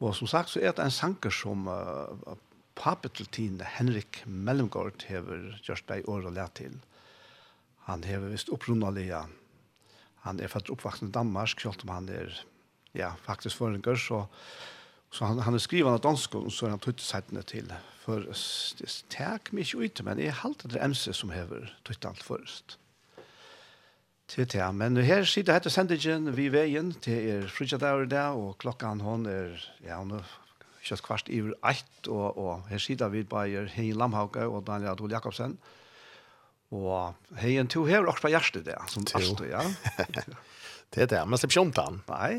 Og 0.00 0.16
som 0.16 0.30
sagt 0.32 0.54
så 0.54 0.62
er 0.62 0.72
det 0.72 0.86
en 0.86 0.96
sanger 0.96 1.36
som 1.42 1.68
uh, 1.68 2.38
papet 2.72 3.18
til 3.20 3.28
Tine, 3.28 3.68
Henrik 3.68 4.22
Mellomgård, 4.24 5.04
hever 5.10 5.60
gjørst 5.60 5.90
deg 5.92 6.08
år 6.08 6.30
og 6.32 6.36
lett 6.38 6.56
til. 6.62 6.80
Han 7.84 8.08
hever 8.08 8.32
vist 8.32 8.48
opprunnalige. 8.48 9.26
Han 10.24 10.40
er 10.40 10.48
fatt 10.48 10.72
oppvaksen 10.72 11.12
i 11.12 11.16
Danmark, 11.20 11.60
selv 11.60 11.84
om 11.84 11.92
han 11.98 12.08
er 12.08 12.32
ja, 12.96 13.12
faktisk 13.28 13.60
forengar, 13.60 14.00
så 14.00 14.24
Så 15.14 15.28
han, 15.28 15.40
han 15.44 15.56
er 15.56 15.62
skriven 15.62 15.94
av 15.94 16.02
dansk, 16.04 16.34
og 16.36 16.50
så 16.52 16.68
er 16.68 16.74
han 16.76 16.82
tøyt 16.84 17.00
settene 17.00 17.44
til. 17.48 17.70
For 18.04 18.24
det 18.28 18.90
tek 19.12 19.52
meg 19.56 19.66
ikke 19.66 19.86
ut, 19.86 20.02
men 20.04 20.20
jeg 20.22 20.36
halte 20.42 20.68
det 20.72 20.82
MC 20.84 21.10
som 21.16 21.32
hever 21.32 21.70
tøyt 21.88 22.06
alt 22.08 22.24
først. 22.24 22.76
Til 24.28 24.44
til, 24.44 24.74
men 24.76 24.98
her 25.00 25.24
sitter 25.24 25.56
hette 25.56 25.72
sendingen 25.72 26.28
vi 26.36 26.50
veien 26.52 26.90
til 27.00 27.30
er 27.32 27.46
frutjadaur 27.48 28.04
i 28.04 28.24
og 28.36 28.58
klokkan 28.60 29.00
hon 29.00 29.24
er, 29.24 29.54
ja, 29.80 29.96
hon 30.02 30.18
er 30.18 30.26
kjøtt 30.84 31.04
kvart 31.06 31.30
i 31.32 31.40
eit, 31.70 31.94
og, 32.08 32.36
og 32.36 32.68
her 32.68 32.82
sitter 32.82 33.08
vi 33.12 33.24
bare 33.24 33.64
Hei 33.72 33.88
Lamhauke 33.96 34.44
og 34.44 34.66
Daniel 34.66 34.92
Adol 34.92 35.12
Jakobsen. 35.16 35.56
Og 36.76 37.16
Heien, 37.40 37.70
to 37.72 37.86
hever 37.88 38.10
også 38.12 38.26
fra 38.26 38.34
hjertet 38.34 38.66
der, 38.66 38.84
som 38.92 39.06
alltid, 39.16 39.48
ja. 39.48 39.64
det 40.92 41.06
er 41.06 41.10
det, 41.14 41.24
men 41.24 41.40
slipper 41.40 41.56
ikke 41.56 41.64
om 41.64 41.72
den. 41.78 42.00
Nei, 42.12 42.32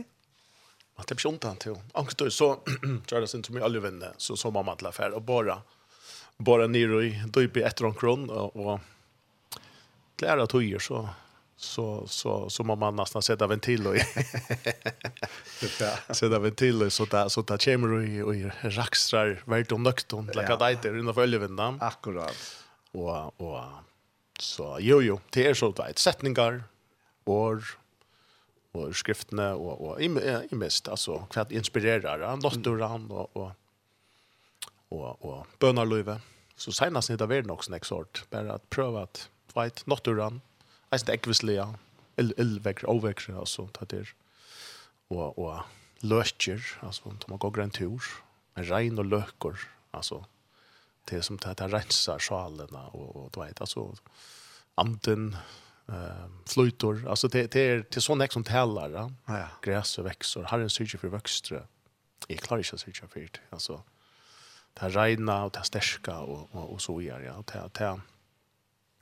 Man 1.00 1.06
släpper 1.06 1.22
sig 1.22 1.32
undan 1.32 1.56
till. 1.56 1.76
då 2.16 2.30
så 2.32 2.56
tror 3.06 3.22
jag 3.22 3.30
sen 3.30 3.44
som 3.44 3.56
mig 3.56 3.64
alla 3.64 3.80
vänner 3.80 4.14
så 4.18 4.38
så 4.38 4.52
man 4.52 4.78
till 4.78 4.88
affär 4.88 5.12
och 5.12 5.22
bara 5.22 5.62
bara 6.38 6.68
ner 6.68 7.02
i 7.02 7.24
dypa 7.28 7.60
ett 7.60 7.82
ron 7.82 7.94
kron 7.94 8.30
och 8.30 8.56
och 8.56 8.80
klara 10.16 10.48
tojer 10.48 10.80
så 10.80 11.10
så 11.58 12.08
så 12.08 12.50
så 12.50 12.64
man 12.64 12.96
nästan 12.96 13.22
sätta 13.22 13.48
ventil 13.48 13.88
och 13.88 13.96
sätta 16.16 16.40
ventil 16.40 16.84
och 16.84 16.94
så 16.94 17.06
där 17.06 17.30
så 17.30 17.42
där 17.42 17.58
chamber 17.58 17.90
och 17.92 18.28
och 18.28 18.36
raxstrar 18.62 19.42
vart 19.46 19.72
om 19.72 19.84
nökton 19.84 20.26
lika 20.26 20.56
dejter 20.56 20.98
under 20.98 21.14
följevindan. 21.14 21.78
Akkurat. 21.82 22.66
Och 22.92 23.42
och 23.42 23.64
så 24.40 24.78
jo 24.80 25.02
jo 25.02 25.20
det 25.30 25.48
är 25.48 25.54
så 25.54 25.72
där 25.72 25.94
sättningar 25.96 26.64
och 28.72 28.96
skriftene 28.96 29.54
och 29.54 29.90
och 29.90 30.02
i 30.02 30.56
mest 30.56 30.88
alltså 30.88 31.20
kvart 31.20 31.52
inspirerer, 31.52 32.20
han? 32.20 32.40
Dottoran 32.40 33.12
och 33.12 33.38
och 33.38 33.52
och 34.90 35.26
och 35.26 35.48
bönarlöve 35.60 36.22
så 36.56 36.72
senast 36.72 37.10
nita 37.10 37.26
världen 37.26 37.52
också 37.52 37.72
nästa 37.72 37.86
sort. 37.86 38.26
Bara 38.30 38.54
att 38.54 38.70
pröva 38.70 39.04
att 39.04 39.30
fight 39.54 39.86
dottoran 39.86 40.42
alltså 40.90 41.12
ekvislia 41.12 41.76
el 42.16 42.34
el 42.38 42.60
väck 42.60 42.84
overväck 42.84 43.30
alltså 43.30 43.70
det 43.80 43.90
där 43.90 44.14
och 45.08 45.40
och 45.40 45.60
løkker, 46.00 46.78
alltså 46.82 47.10
om 47.10 47.18
man 47.28 47.38
går 47.38 47.52
grand 47.52 47.74
tur, 47.74 48.04
en 48.56 48.64
rein 48.64 49.00
och 49.00 49.06
lökor 49.06 49.60
alltså 49.92 50.26
det 51.06 51.22
som 51.22 51.38
tar 51.38 51.68
renser 51.68 52.20
sjalene, 52.20 52.90
og, 52.94 53.16
och 53.16 53.32
du 53.32 53.40
vet 53.42 53.62
alltså 53.62 53.96
anden 54.76 55.38
eh 55.90 56.30
flytor. 56.46 57.08
Alltså 57.10 57.28
det, 57.28 57.52
det 57.52 57.62
är 57.62 57.82
till 57.82 58.02
sån 58.02 58.28
som 58.30 58.44
tällar. 58.44 58.90
Ja? 58.90 59.12
Ja. 59.26 59.48
Gräs 59.62 59.98
och 59.98 60.06
växer 60.06 60.44
Har 60.44 60.60
en 60.60 60.70
syrje 60.70 60.98
för 60.98 61.08
växter. 61.08 61.66
är 62.28 62.36
klarar 62.36 62.60
inte 62.60 62.78
syrje 62.78 63.08
för 63.08 63.20
det. 63.20 63.40
Alltså 63.50 63.84
det 64.74 64.82
här 64.82 64.90
regna 64.90 65.44
och 65.46 65.52
det 65.52 65.58
här 65.58 65.66
stärska 65.66 66.20
och, 66.20 66.50
och, 66.52 66.74
och 66.74 66.82
så 66.82 66.98
vidare. 66.98 67.26
Ja? 67.26 67.44
Det, 67.54 67.80
det, 67.80 68.02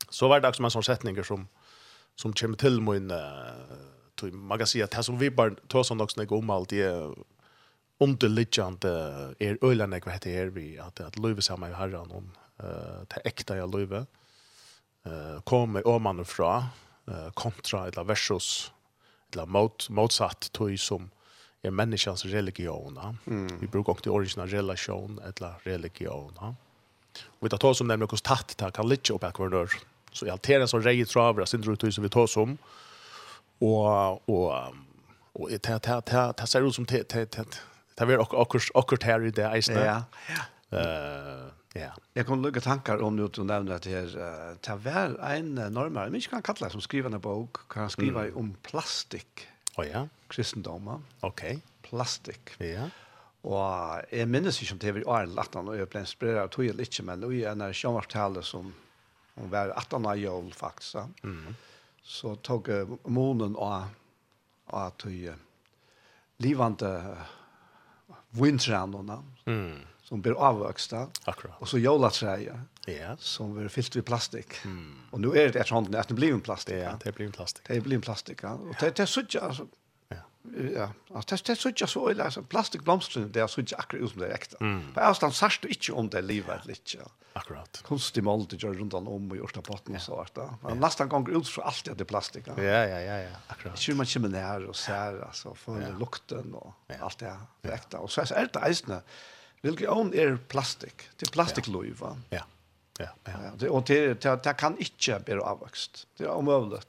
så 0.10 0.28
var 0.28 0.40
det 0.40 0.48
också 0.48 0.64
en 0.64 0.72
sån 0.72 0.84
sättningar 0.84 1.24
som 1.24 1.48
som 2.16 2.34
kommer 2.34 2.58
till 2.58 2.82
min 2.82 3.12
uh, 3.12 3.20
tog 4.16 4.34
magasin 4.34 4.84
att 4.84 4.94
här 4.94 5.02
som 5.02 5.18
vi 5.18 5.32
bara 5.32 5.56
tar 5.68 5.84
sån 5.84 6.02
också 6.02 6.22
när 6.22 6.34
om 6.34 6.50
allt 6.50 6.74
är 6.74 7.16
underliggande 8.00 8.90
är 9.40 9.58
ölarna 9.62 10.00
vad 10.06 10.14
heter 10.14 10.46
det 10.46 10.52
vi 10.52 10.80
att 10.80 11.00
att 11.00 11.18
löva 11.18 11.42
samma 11.42 11.70
i 11.70 11.74
herran 11.74 12.12
om 12.12 12.32
eh 12.60 13.02
det 13.08 13.22
äkta 13.26 13.58
jag 13.58 13.76
löva 13.76 14.06
eh 15.08 15.42
kommer 15.42 15.88
oman 15.88 16.26
fra 16.26 16.66
eh 17.08 17.32
kontra 17.34 17.88
eller 17.88 18.04
versus 18.04 18.72
eller 19.34 19.46
mot 19.46 19.90
motsatt 19.90 20.52
tog 20.52 20.80
som 20.80 21.10
är 21.62 21.72
människans 21.72 22.26
religion. 22.26 23.00
Mm. 23.28 23.60
Vi 23.60 23.68
brukar 23.68 23.92
också 23.92 24.10
original 24.10 24.48
relation 24.48 25.20
eller 25.26 25.54
religion. 25.64 26.34
Och 27.40 27.46
vi 27.46 27.50
tar 27.50 27.74
som 27.74 27.88
nämligen 27.88 28.08
kost 28.08 28.26
tatt 28.26 28.58
där 28.58 28.72
kan 28.72 28.90
lite 28.90 29.14
upp 29.14 29.24
akvardör. 29.24 29.70
Så 30.12 30.26
i 30.26 30.30
alteren 30.30 30.68
som 30.68 30.82
rejer 30.82 31.06
travar 31.06 31.46
sin 31.46 31.62
drut 31.62 31.94
som 31.94 32.04
vi 32.04 32.10
tar 32.10 32.28
som 32.28 32.58
och 33.60 34.30
och 34.30 34.54
och 35.34 35.50
det 35.50 35.64
det 35.64 36.02
det 36.06 36.34
det 36.38 36.48
ser 36.48 36.68
ut 36.68 36.76
som 36.76 36.86
det 36.86 37.10
det 37.10 37.32
det 37.32 37.48
det 37.96 38.14
är 38.14 38.18
också 38.18 38.72
också 38.74 38.96
här 39.02 39.26
i 39.26 39.32
det 39.32 39.58
isna. 39.58 39.86
Ja. 39.86 40.04
Ja. 40.70 40.78
Eh 40.78 41.57
Ja. 41.78 41.92
Jeg 42.18 42.26
kan 42.28 42.42
lukke 42.42 42.62
tankar 42.64 43.02
om 43.06 43.16
nu 43.18 43.28
du 43.30 43.44
nevner 43.46 43.78
at 43.78 43.88
her, 43.90 44.10
uh, 44.18 44.56
det 44.64 44.78
var 44.84 45.18
en 45.30 45.58
uh, 45.58 45.68
normare, 45.74 46.10
men 46.10 46.22
ikke 46.22 46.38
kan 46.38 46.46
kalla 46.50 46.70
som 46.74 46.82
skriver 46.84 47.14
en 47.14 47.22
bok, 47.22 47.64
kan 47.72 47.86
han 47.86 47.94
skriva 47.94 48.28
mm. 48.28 48.38
om 48.40 48.54
plastik. 48.66 49.46
Å 49.76 49.82
oh, 49.82 49.86
ja? 49.86 50.06
Kristendomma. 50.34 50.98
Ok. 51.28 51.44
Plastik. 51.86 52.56
Ja. 52.64 52.90
Og 53.48 54.10
jeg 54.12 54.28
minnes 54.28 54.58
ikke 54.60 54.76
om 54.76 54.82
det 54.82 54.94
var 54.96 55.04
i 55.04 55.10
åren 55.14 55.38
18, 55.38 55.70
og 55.70 55.78
jeg 55.78 55.90
ble 55.94 56.04
inspireret 56.04 56.44
av 56.48 56.54
tog 56.56 56.80
litt, 56.80 57.00
men 57.06 57.24
det 57.24 57.32
i 57.38 57.44
en 57.48 57.64
av 57.64 57.76
sjønvartale 57.78 58.44
som 58.44 58.72
hun 59.38 59.52
var 59.54 59.76
18 59.78 60.08
av 60.10 60.18
jul, 60.18 60.50
faktisk, 60.58 61.22
mm. 61.22 61.58
så 62.02 62.34
tog 62.42 62.72
uh, 62.74 62.98
månen 63.06 63.54
av, 63.62 63.92
av 64.74 64.96
tog 64.98 65.14
uh, 65.14 65.38
livande 66.42 66.90
vintrannene. 68.38 69.22
Mm 69.46 69.86
som 70.08 70.22
blir 70.22 70.34
avvöxta. 70.34 71.08
Akkurat. 71.24 71.56
Och 71.60 71.70
så 71.70 71.78
jolaträja. 71.78 72.62
Ja. 72.86 73.18
Som 73.20 73.54
blir 73.54 73.68
fyllt 73.68 73.96
med 73.96 74.06
plastik. 74.06 74.54
Mm. 74.66 74.96
Och 75.12 75.22
nu 75.22 75.28
är 75.28 75.50
det 75.54 75.60
ett 75.60 75.68
sånt 75.68 75.96
att 75.96 76.08
det 76.08 76.14
blir 76.14 76.34
en 76.34 76.42
plastik. 76.42 76.76
Ja, 76.76 77.00
det 77.04 77.16
blir 77.16 77.26
en 77.26 77.32
plastik. 77.32 77.64
Det 77.68 77.82
blir 77.82 77.96
en 77.96 78.02
plastik, 78.02 78.40
ja. 78.44 78.54
Och 78.54 78.76
det, 78.80 78.96
det 78.96 79.00
är 79.00 79.06
så 79.06 79.22
alltså, 79.42 79.68
Ja. 80.08 80.18
Ja. 80.76 80.90
Alltså 81.16 81.36
det, 81.36 81.46
det 81.46 81.52
är 81.52 81.86
så 81.86 81.88
så 81.88 82.12
illa. 82.12 82.24
Alltså, 82.24 82.44
plastikblomstren, 82.44 83.32
det 83.32 83.40
är 83.40 83.48
så 83.48 83.62
inte 83.62 83.76
akkurat 83.76 84.04
ut 84.04 84.12
som 84.12 84.20
det 84.22 84.28
är 84.28 84.34
äkta. 84.34 84.58
Mm. 84.60 84.94
På 84.94 85.02
avstånd 85.02 85.36
särskilt 85.36 85.62
du 85.62 85.68
inte 85.70 85.92
om 85.92 86.10
det 86.10 86.22
livet 86.22 86.66
lite. 86.66 86.98
Ja. 86.98 87.12
Akkurat. 87.34 87.82
Konstig 87.86 88.24
mål 88.24 88.46
det 88.50 88.64
gör 88.64 88.74
runt 88.74 88.94
om 88.94 89.32
och 89.32 89.38
gjort 89.38 89.58
av 89.58 89.64
botten 89.64 89.96
och 89.96 90.02
så. 90.02 90.26
Ja. 90.34 90.58
Men 90.64 90.80
nästan 90.80 91.10
gånger 91.10 91.38
ut 91.38 91.48
så 91.48 91.62
allt 91.62 91.88
att 91.88 91.98
det 91.98 92.04
är 92.04 92.06
plastik. 92.06 92.44
Ja, 92.48 92.64
ja, 92.64 93.00
ja. 93.00 93.20
ja. 93.22 93.30
Akkurat. 93.48 93.80
Kör 93.80 93.94
man 93.94 94.06
kommer 94.06 94.30
ner 94.30 94.66
och 94.66 94.76
ser, 94.76 95.26
alltså, 95.26 95.56
för 95.56 95.82
ja. 95.82 95.98
lukten 96.00 96.54
och 96.54 96.74
allt 97.00 97.18
det, 97.18 97.38
är 97.62 97.72
äkta. 97.72 98.00
Och 98.00 98.12
så 98.12 98.22
är 98.22 98.50
det 98.54 98.60
ägstna. 98.60 99.02
Religion 99.66 100.14
er 100.14 100.38
plastik. 100.50 101.10
Det 101.20 101.28
er 101.28 101.34
plastikløyv, 101.34 101.98
va? 102.02 102.16
Ja. 102.32 102.44
Ja, 103.00 103.12
ja. 103.28 103.38
ja 103.44 103.52
det, 103.60 103.70
og 103.70 103.88
det, 103.88 104.24
det, 104.24 104.36
det 104.44 104.56
kan 104.58 104.78
ikke 104.82 105.20
bli 105.26 105.38
avvokst. 105.38 106.08
Det 106.18 106.26
er 106.26 106.34
omøvelig. 106.34 106.82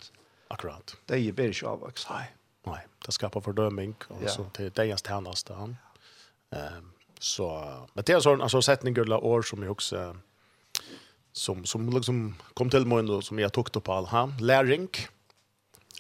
Akkurat. 0.51 0.97
Det 1.09 1.21
blir 1.37 1.53
ikke 1.53 1.69
avvokst. 1.69 2.09
Nei. 2.11 2.27
Nei, 2.69 2.81
det 3.07 3.13
skapar 3.13 3.41
fördömning 3.41 3.95
och 4.09 4.23
ja. 4.23 4.29
så 4.29 4.45
till 4.45 4.71
deras 4.71 5.03
tjänaste 5.03 5.55
han. 5.55 5.77
Ehm 6.51 6.93
så 7.21 7.49
men 7.95 8.05
det 8.05 8.13
är 8.13 8.21
sån 8.21 8.43
alltså 8.43 8.63
sättning 8.63 8.97
eller 8.97 9.25
år 9.25 9.43
som 9.43 9.63
jag 9.63 9.73
också 9.73 10.17
som 11.33 11.65
som 11.65 11.91
liksom 11.91 12.35
kom 12.55 12.71
till 12.71 12.87
mig 12.87 13.03
då 13.03 13.23
som 13.23 13.39
jag 13.39 13.53
tog 13.53 13.77
upp 13.77 13.89
all 13.89 14.07
han 14.07 14.35
läring 14.41 14.89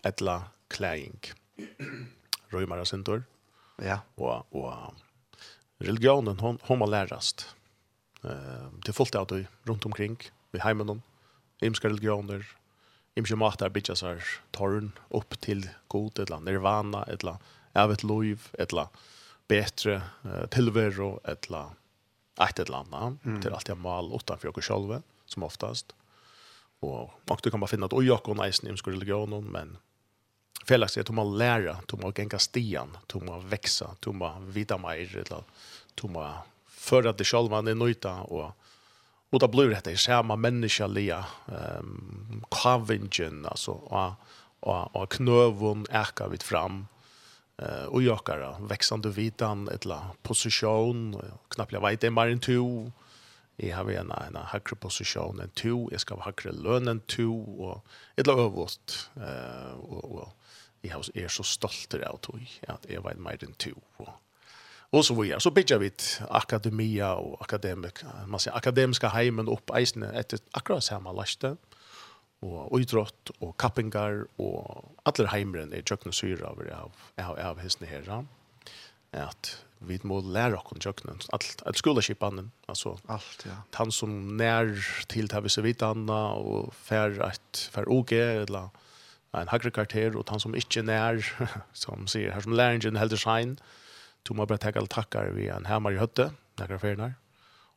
ettla 0.03 0.45
kläing. 0.69 1.21
Rymar 2.49 2.85
sentor. 2.85 3.25
Ja. 3.77 3.99
Och 4.15 4.55
och 4.55 4.75
religionen 5.78 6.38
hon, 6.38 6.58
hon 6.62 6.80
har 6.80 6.88
lärast. 6.88 7.54
Eh, 8.25 8.68
det 8.85 8.88
är 8.88 8.92
fullt 8.92 9.14
av 9.14 9.26
det 9.26 9.47
runt 9.62 9.87
omkring, 9.87 10.18
vid 10.50 10.62
heimen, 10.62 11.02
imska 11.61 11.88
religioner, 11.88 12.47
imska 13.14 13.37
matar 13.37 13.68
bitchas 13.68 14.02
här, 14.02 14.25
torn 14.50 14.92
upp 15.08 15.40
till 15.40 15.68
god, 15.88 16.18
ett 16.18 16.30
land, 16.30 16.44
nirvana, 16.44 17.04
ett 17.04 17.23
land, 17.23 17.38
av 17.73 17.92
ett 17.92 18.04
liv, 18.04 18.49
ett 18.52 18.73
land, 18.73 18.88
bättre 19.49 20.02
eh, 20.25 20.47
tillvaro, 20.47 21.21
ett 21.25 21.50
land, 21.50 21.75
ett 22.41 22.58
ett 22.58 22.69
land, 22.69 23.19
mm. 23.25 23.43
till 23.43 23.52
allt 23.52 23.69
jag 23.69 23.78
mal 23.78 24.14
utanför 24.14 24.58
oss 24.58 24.64
själva, 24.64 25.02
som 25.26 25.43
oftast. 25.43 25.95
Och, 26.80 27.02
och 27.02 27.41
du 27.43 27.50
kan 27.50 27.60
bara 27.60 27.67
finna 27.67 27.86
att 27.86 27.93
oj, 27.93 28.06
jag 28.06 28.28
och 28.28 28.36
nice 28.36 28.69
imska 28.69 28.91
religionen, 28.91 29.45
men 29.45 29.76
felaktigt 30.69 31.11
att 31.11 31.15
man 31.15 31.39
lära, 31.39 31.73
att 31.73 32.02
man 32.02 32.13
gänga 32.17 32.39
stian, 32.39 32.97
att 33.07 33.23
man 33.23 33.49
växa, 33.49 33.87
att 33.87 34.07
man 34.15 34.50
vita 34.50 34.78
mer, 34.78 35.25
att 35.31 36.11
man 36.11 36.33
föra 36.67 37.13
det 37.13 37.25
själv 37.25 37.50
man 37.50 37.69
är 37.69 37.75
nöjda 37.75 38.15
och 38.21 38.52
och 39.31 39.39
då 39.39 39.49
blir 39.49 39.81
det 39.85 39.97
samma 39.97 40.37
människa 40.37 40.87
lia 40.87 41.25
ehm 41.49 42.45
kavingen 42.50 43.47
alltså 43.47 43.71
och 43.71 44.13
och 44.61 44.97
och 44.97 45.13
knövon 45.13 45.87
ärka 45.91 46.28
vid 46.28 46.43
fram 46.43 46.87
eh 47.59 47.85
och 47.85 48.02
jakar 48.02 48.67
växande 48.69 49.09
vitan 49.09 49.69
ettla 49.69 50.11
position 50.23 51.23
knappt 51.49 51.73
jag 51.73 51.81
vet 51.81 52.00
det 52.00 52.11
mer 52.11 52.28
än 52.28 52.41
två 52.41 52.93
i 53.57 53.71
har 53.71 53.91
en 53.91 54.11
en 54.11 54.37
högre 54.37 54.76
position 54.76 55.41
enn 55.41 55.50
to, 55.50 55.89
jag 55.91 56.00
ska 56.00 56.15
ha 56.15 56.25
högre 56.25 56.52
lön 56.52 56.89
än 56.89 57.00
två 57.00 57.35
och 57.65 57.87
ettla 58.17 58.33
överst 58.33 59.11
eh 59.17 59.73
og, 59.75 60.04
og 60.04 60.28
jeg 60.82 61.25
er 61.25 61.32
så 61.32 61.45
stolt 61.47 61.95
av 61.99 62.21
tog, 62.23 62.41
at 62.69 62.86
jeg 62.88 63.02
var 63.04 63.19
mer 63.23 63.43
enn 63.45 63.56
to. 63.58 63.75
Og, 63.99 64.10
og 64.93 65.04
så 65.04 65.17
videre. 65.19 65.41
Så 65.41 65.52
bygger 65.54 65.82
vi 65.82 65.91
akademia 66.30 67.14
og 67.21 67.38
akademik, 67.45 68.04
man 68.26 68.41
sier, 68.41 68.56
akademiska 68.56 69.10
heimen 69.12 69.50
opp 69.52 69.75
eisene 69.76 70.12
etter 70.17 70.41
akkurat 70.56 70.86
samme 70.86 71.12
laste, 71.17 71.56
og 72.47 72.78
idrott 72.78 73.32
og 73.43 73.56
kappingar 73.58 74.21
og 74.38 74.93
alle 75.08 75.30
heimeren 75.32 75.73
er 75.75 75.82
tjøkken 75.82 76.14
syre 76.14 76.47
av, 76.47 76.60
av, 76.71 77.06
av, 77.19 77.38
av 77.43 77.62
hessene 77.62 77.88
her. 77.91 78.06
At 79.19 79.56
vi 79.80 79.99
må 80.06 80.21
lære 80.23 80.58
oss 80.58 80.73
om 80.75 80.80
tjøkkenen, 80.82 81.21
alt, 81.34 81.62
alt 81.67 81.78
skoleskipanen, 81.78 82.50
altså 82.71 82.97
alt, 83.10 83.45
ja. 83.47 83.60
han 83.78 83.91
som 83.95 84.14
nær 84.38 84.71
til 85.10 85.30
til 85.30 85.45
vi 85.45 85.52
ser 85.54 85.67
vidt 85.67 85.82
og 85.82 86.73
fer 86.75 87.19
et, 87.26 87.64
fer 87.75 87.91
OG, 87.91 88.12
eller 88.12 88.71
en 89.41 89.49
högre 89.49 89.71
karakter 89.71 90.17
och 90.17 90.31
han 90.31 90.41
som 90.41 90.55
inte 90.55 90.83
när 90.83 91.35
som 91.73 92.07
säger 92.13 92.31
här 92.31 92.41
som 92.41 92.53
läraren 92.53 92.97
helder 92.97 93.17
design 93.17 93.61
tog 94.23 94.37
man 94.37 94.47
bara 94.47 94.59
tacka 94.59 94.87
tackar 94.87 95.25
vi 95.25 95.49
en 95.49 95.67
här 95.67 95.93
i 95.93 95.97
hötte 95.97 96.31
några 96.57 96.79
där 96.79 97.15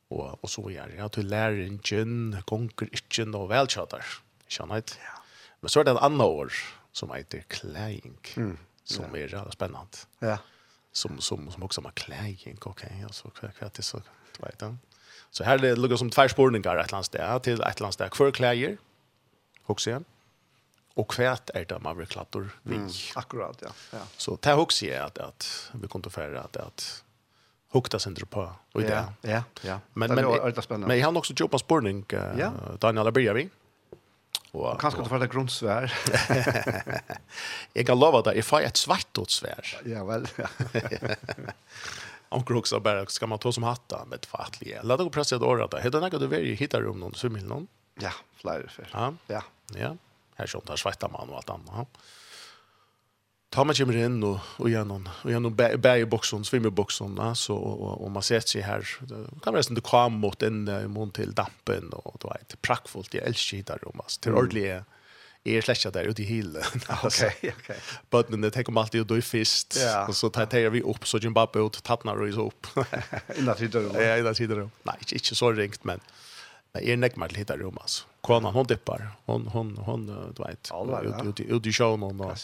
och 0.07 0.43
och 0.43 0.49
så 0.49 0.71
gör 0.71 0.93
ja 0.97 1.09
till 1.09 1.27
läraren 1.27 2.41
konkur 2.45 2.89
inte 2.91 3.37
och 3.37 3.51
välchatar 3.51 4.05
känner 4.47 4.75
ja. 4.75 5.23
Men 5.59 5.69
så 5.69 5.79
är 5.79 5.83
det 5.83 5.91
en 5.91 5.97
annat 5.97 6.27
år 6.27 6.53
som 6.91 7.11
heter 7.11 7.39
kläing 7.47 8.17
mm. 8.35 8.57
som 8.83 9.15
är 9.15 9.19
jävla 9.19 9.51
spännande 9.51 9.97
ja. 10.19 10.37
Som 10.91 11.21
som 11.21 11.51
som 11.51 11.63
också 11.63 11.81
har 11.81 11.91
kläing 11.91 12.57
okej 12.61 13.03
alltså 13.03 13.29
kvart 13.29 13.73
det 13.73 13.81
så? 13.81 14.01
Vet 14.39 14.61
jag 14.61 14.77
så 15.31 15.43
här 15.43 15.57
det 15.57 15.75
lukar 15.75 15.95
som 15.95 16.09
två 16.09 16.27
spårningar 16.27 16.77
ett 16.77 16.91
landsdag 16.91 17.43
till 17.43 17.61
ett 17.61 17.79
landsdag 17.79 18.15
för 18.15 18.31
kläger 18.31 18.77
också 19.65 19.89
igen 19.89 20.05
och 20.93 21.11
kvärt 21.11 21.49
är 21.49 21.65
det 21.65 21.79
man 21.79 21.97
vill 21.97 22.07
klattor 22.07 22.49
vi. 22.63 22.75
Mm, 22.75 22.89
akkurat, 23.15 23.57
ja. 23.61 23.69
ja. 23.91 23.99
Så 24.17 24.37
det 24.41 24.49
här 24.49 24.59
också 24.59 24.85
är 24.85 25.01
att, 25.01 25.17
att 25.17 25.71
vi 25.73 25.87
kommer 25.87 26.07
att 26.07 26.13
färra 26.13 26.41
att, 26.41 26.57
att 26.57 27.03
hukta 27.71 27.99
centrum 27.99 28.27
på 28.27 28.51
och 28.71 28.81
det. 28.81 29.05
Ja, 29.21 29.43
ja. 29.61 29.79
Men, 29.93 30.09
det 30.09 30.15
men, 30.15 30.25
är, 30.25 30.61
spännande. 30.61 30.87
men 30.87 30.99
jag 30.99 31.07
har 31.07 31.17
också 31.17 31.33
jobbat 31.35 31.61
spårning, 31.61 32.05
uh, 32.13 32.19
ja. 32.39 32.51
Daniel 32.79 33.07
Abriavi. 33.07 33.49
Och, 34.51 34.81
Kanske 34.81 35.01
du 35.01 35.09
för 35.09 35.19
det 35.19 35.27
grundsvär. 35.27 35.93
jag 37.73 37.85
kan 37.85 37.99
lova 37.99 38.21
det, 38.21 38.35
jag 38.35 38.45
får 38.45 38.61
ett 38.61 38.77
svartåt 38.77 39.31
svär. 39.31 39.79
Ja, 39.85 40.05
väl. 40.05 40.27
Om 42.29 42.45
kroks 42.45 42.71
också 42.71 42.79
bara 42.79 43.05
ska 43.05 43.27
man 43.27 43.39
ta 43.39 43.51
som 43.51 43.63
hatta 43.63 44.05
med 44.05 44.25
fatlige. 44.25 44.79
Låt 44.83 44.99
dig 44.99 45.09
pressa 45.09 45.37
det 45.37 45.45
året. 45.45 45.63
att 45.63 45.71
det. 45.71 45.81
Hittar 45.81 46.27
du 46.27 46.55
hittar 46.55 46.81
rum 46.81 46.99
någon 46.99 47.13
summill 47.13 47.45
någon? 47.45 47.67
Ja, 47.99 48.11
flera. 48.35 48.63
Ja. 48.91 49.13
Ja. 49.27 49.43
Ja 49.75 49.97
här 50.41 50.47
som 50.47 50.61
där 50.65 50.75
svettar 50.75 51.09
man 51.09 51.29
och 51.29 51.35
allt 51.35 51.49
annat. 51.49 51.87
Ta 53.49 53.63
man 53.63 53.75
kommer 53.75 53.97
in 53.97 54.23
och 54.23 54.39
och 54.57 54.69
igenom 54.69 55.09
och 55.23 55.29
igenom 55.29 55.55
bergboxen, 55.55 56.45
svimmerboxen 56.45 57.15
va 57.15 57.35
så 57.35 57.55
och, 57.55 58.03
och 58.03 58.11
man 58.11 58.23
ser 58.23 58.39
sig 58.39 58.61
här 58.61 58.87
kan 59.43 59.53
man 59.53 59.63
inte 59.69 59.81
komma 59.81 60.09
mot 60.09 60.43
en 60.43 60.67
uh, 60.67 60.87
mån 60.87 61.11
till 61.11 61.33
dampen 61.33 61.89
och 61.93 62.17
då 62.19 62.29
är 62.29 62.41
det 62.47 62.61
praktfullt 62.61 63.15
i 63.15 63.17
älskidar 63.17 63.79
och 63.87 63.95
massor 63.95 64.21
till 64.21 64.33
ordliga 64.33 64.85
är 65.43 65.61
släcka 65.61 65.91
där 65.91 66.03
ute 66.03 66.21
i 66.21 66.25
hillen. 66.25 66.63
Okej, 67.03 67.35
okej. 67.41 68.25
Men 68.27 68.41
det 68.41 68.51
tar 68.51 68.71
man 68.71 68.83
alltid 68.83 69.05
då 69.05 69.17
i 69.17 69.21
fist 69.21 69.77
och 70.07 70.15
så 70.15 70.29
tar 70.29 70.45
tar 70.45 70.69
vi 70.69 70.81
upp 70.81 71.07
så 71.07 71.19
Zimbabwe 71.19 71.65
ut 71.65 71.83
tappnar 71.83 72.21
och 72.21 72.33
så 72.33 72.47
upp. 72.47 72.67
Innan 73.37 73.55
sidan. 73.57 73.91
Ja, 73.95 74.17
innan 74.17 74.35
sidan. 74.35 74.71
Nej, 74.83 74.95
inte 75.11 75.35
så 75.35 75.51
ringt 75.51 75.83
men 75.83 75.99
men 76.73 76.83
är 76.83 76.97
näck 76.97 77.15
mal 77.15 77.29
hittar 77.29 77.57
rum 77.57 77.77
altså 77.81 78.03
konan 78.21 78.53
hon 78.53 78.65
dippar. 78.65 79.11
Hon 79.25 79.47
hon 79.47 79.77
hon 79.77 80.05
du 80.35 80.43
vet. 80.43 80.71
Ut 81.27 81.39
ut 81.39 81.49
ut 81.49 81.65
i 81.65 81.71
showen 81.71 82.01
hon. 82.01 82.19
Ja. 82.19 82.35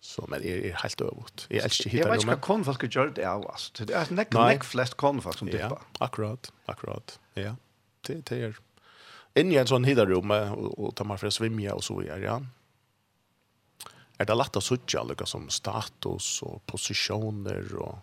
Så 0.00 0.26
men 0.28 0.42
är 0.42 0.56
är 0.56 0.72
helt 0.72 1.00
övert. 1.00 1.46
Jag 1.48 1.64
älskar 1.64 1.90
hitta. 1.90 2.04
Jag 2.04 2.12
vet 2.14 2.22
inte 2.22 2.36
kon 2.36 2.62
vad 2.62 2.74
ska 2.74 2.86
göra 2.86 3.10
det 3.10 3.22
är 3.22 3.50
alltså. 3.50 3.84
Det 3.84 3.94
är 3.94 4.14
näck 4.14 4.32
näck 4.32 4.64
flest 4.64 4.94
kon 4.94 5.20
vad 5.20 5.34
som 5.34 5.46
dippar. 5.46 5.68
Ja, 5.70 5.80
akkurat. 5.98 6.52
Akkurat. 6.66 7.20
Ja. 7.34 7.56
Det 8.00 8.26
det 8.26 8.36
är 8.36 8.56
in 9.34 9.52
i 9.52 9.56
en 9.56 9.66
sån 9.66 9.84
hitta 9.84 10.06
rum 10.06 10.30
och 10.30 10.94
ta 10.94 11.04
man 11.04 11.18
för 11.18 11.30
svimja 11.30 11.74
och 11.74 11.84
så 11.84 12.00
vidare. 12.00 12.20
Ja. 12.20 12.42
Är 14.18 14.24
det 14.24 14.34
lätt 14.34 14.56
att 14.56 14.64
söka 14.64 15.02
lika 15.02 15.26
som 15.26 15.50
status 15.50 16.42
och 16.42 16.66
positioner 16.66 17.74
och 17.76 17.98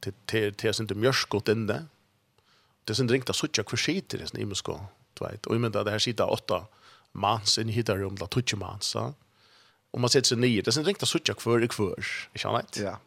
till 0.00 0.12
till 0.24 0.54
till 0.54 0.72
inte 0.80 0.94
mjörskot 0.94 1.48
inne. 1.48 1.84
Det 2.84 2.92
är 2.92 2.94
sin 2.94 3.08
ringt 3.08 3.30
att 3.30 3.36
söka 3.36 3.62
kvarsitter 3.62 4.22
i 4.22 4.26
sin 4.26 4.40
imusko 4.40 4.80
du 5.18 5.26
vet. 5.26 5.46
Och 5.46 5.60
men 5.60 5.72
där 5.72 5.90
här 5.90 5.98
sitter 5.98 6.30
åtta 6.32 6.66
mans 7.12 7.58
i 7.58 7.64
hittar 7.64 7.96
rum 7.96 8.16
där 8.16 8.26
tutsch 8.26 8.54
mans. 8.54 8.94
Ja? 8.94 9.14
Och 9.90 10.00
man 10.00 10.10
sätter 10.10 10.26
sig 10.26 10.38
ner. 10.38 10.62
Det 10.62 10.76
är 10.76 10.78
inte 10.78 10.90
riktigt 10.90 11.08
sucha 11.08 11.34
kvar 11.34 11.64
i 11.64 11.68
kvar. 11.68 12.06
Jag 12.32 12.40
känner 12.40 12.60
inte. 12.60 12.82
Ja. 12.82 12.98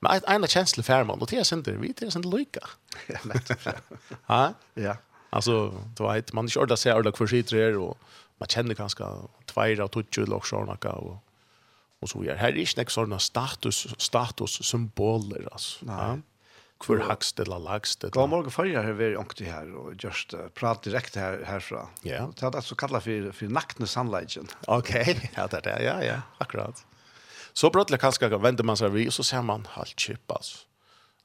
Men 0.00 0.20
en 0.26 0.44
en 0.44 0.48
känsla 0.48 0.82
för 0.82 1.04
man 1.04 1.20
och 1.20 1.26
det 1.26 1.36
är 1.36 1.54
inte 1.54 1.72
vi 1.72 1.92
det 1.92 2.02
är 2.06 2.16
inte 2.16 2.36
lika. 2.36 2.60
Ja, 3.06 3.18
lätt. 3.24 3.50
Ja. 4.26 4.54
Ja. 4.74 4.96
Alltså 5.30 5.82
du 5.96 6.04
vet 6.04 6.32
man 6.32 6.44
inte 6.44 6.58
ordar 6.58 6.76
sig 6.76 6.94
ordar 6.94 7.12
kvar 7.12 7.26
sitter 7.26 7.76
och 7.76 7.98
man 8.38 8.48
känner 8.48 8.74
ganska 8.74 9.16
tvåra 9.44 9.84
av 9.84 9.88
tutsch 9.88 10.18
och 10.18 10.46
såna 10.46 10.72
och 10.74 11.22
och 12.00 12.08
så 12.08 12.24
är 12.24 12.36
här 12.36 12.48
är 12.48 12.78
inte 12.78 12.92
såna 12.92 13.18
status 13.18 13.86
status 13.98 14.64
symboler 14.64 15.48
alltså. 15.52 15.86
Nej. 15.86 15.96
Ja 15.96 16.18
kvar 16.80 16.98
hakst 16.98 17.40
eller 17.40 17.58
lagst. 17.58 18.02
God 18.02 18.28
morgon 18.28 18.50
förra 18.50 18.82
har 18.82 18.92
vi 18.92 19.16
ångte 19.16 19.44
här 19.44 19.74
och 19.74 20.04
just 20.04 20.34
uh, 20.34 20.48
prat 20.48 20.82
direkt 20.82 21.16
här 21.16 21.42
herfra. 21.44 21.88
Ja. 22.02 22.32
Det 22.36 22.46
er 22.46 22.56
alltså 22.56 22.74
kallat 22.74 23.04
för 23.04 23.32
för 23.32 23.46
nackne 23.46 23.86
sannleggen. 23.86 24.48
Okej. 24.66 25.30
ja, 25.36 25.46
det 25.46 25.60
där. 25.60 25.78
det, 25.78 25.84
ja, 25.84 26.04
ja, 26.04 26.20
akkurat. 26.38 26.86
Så 27.52 27.70
brottelig 27.70 28.00
kanskje 28.00 28.28
vender 28.28 28.64
man 28.64 28.76
sig 28.76 28.90
vid, 28.90 29.12
så 29.12 29.24
ser 29.24 29.42
man 29.42 29.66
halt 29.70 30.00
chippas. 30.00 30.36
altså. 30.36 30.66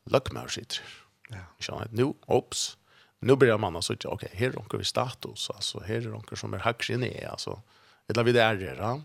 Løkmer 0.03 0.47
sitter. 0.47 0.81
Ja. 1.29 1.37
Så 1.59 1.75
att 1.75 1.91
nu 1.91 2.13
ops, 2.25 2.77
nu 3.19 3.35
börjar 3.35 3.57
man 3.57 3.75
alltså 3.75 3.93
okej 3.93 4.11
okay, 4.11 4.29
här 4.33 4.51
ronkar 4.51 4.77
vi 4.77 4.83
status 4.83 5.49
alltså 5.49 5.79
här 5.79 6.01
ronkar 6.01 6.35
som 6.35 6.53
är 6.53 6.57
hackar 6.57 6.97
ner 6.97 7.27
alltså 7.27 7.61
eller 8.07 8.23
vi 8.23 8.31
där 8.31 8.55
det 8.55 9.01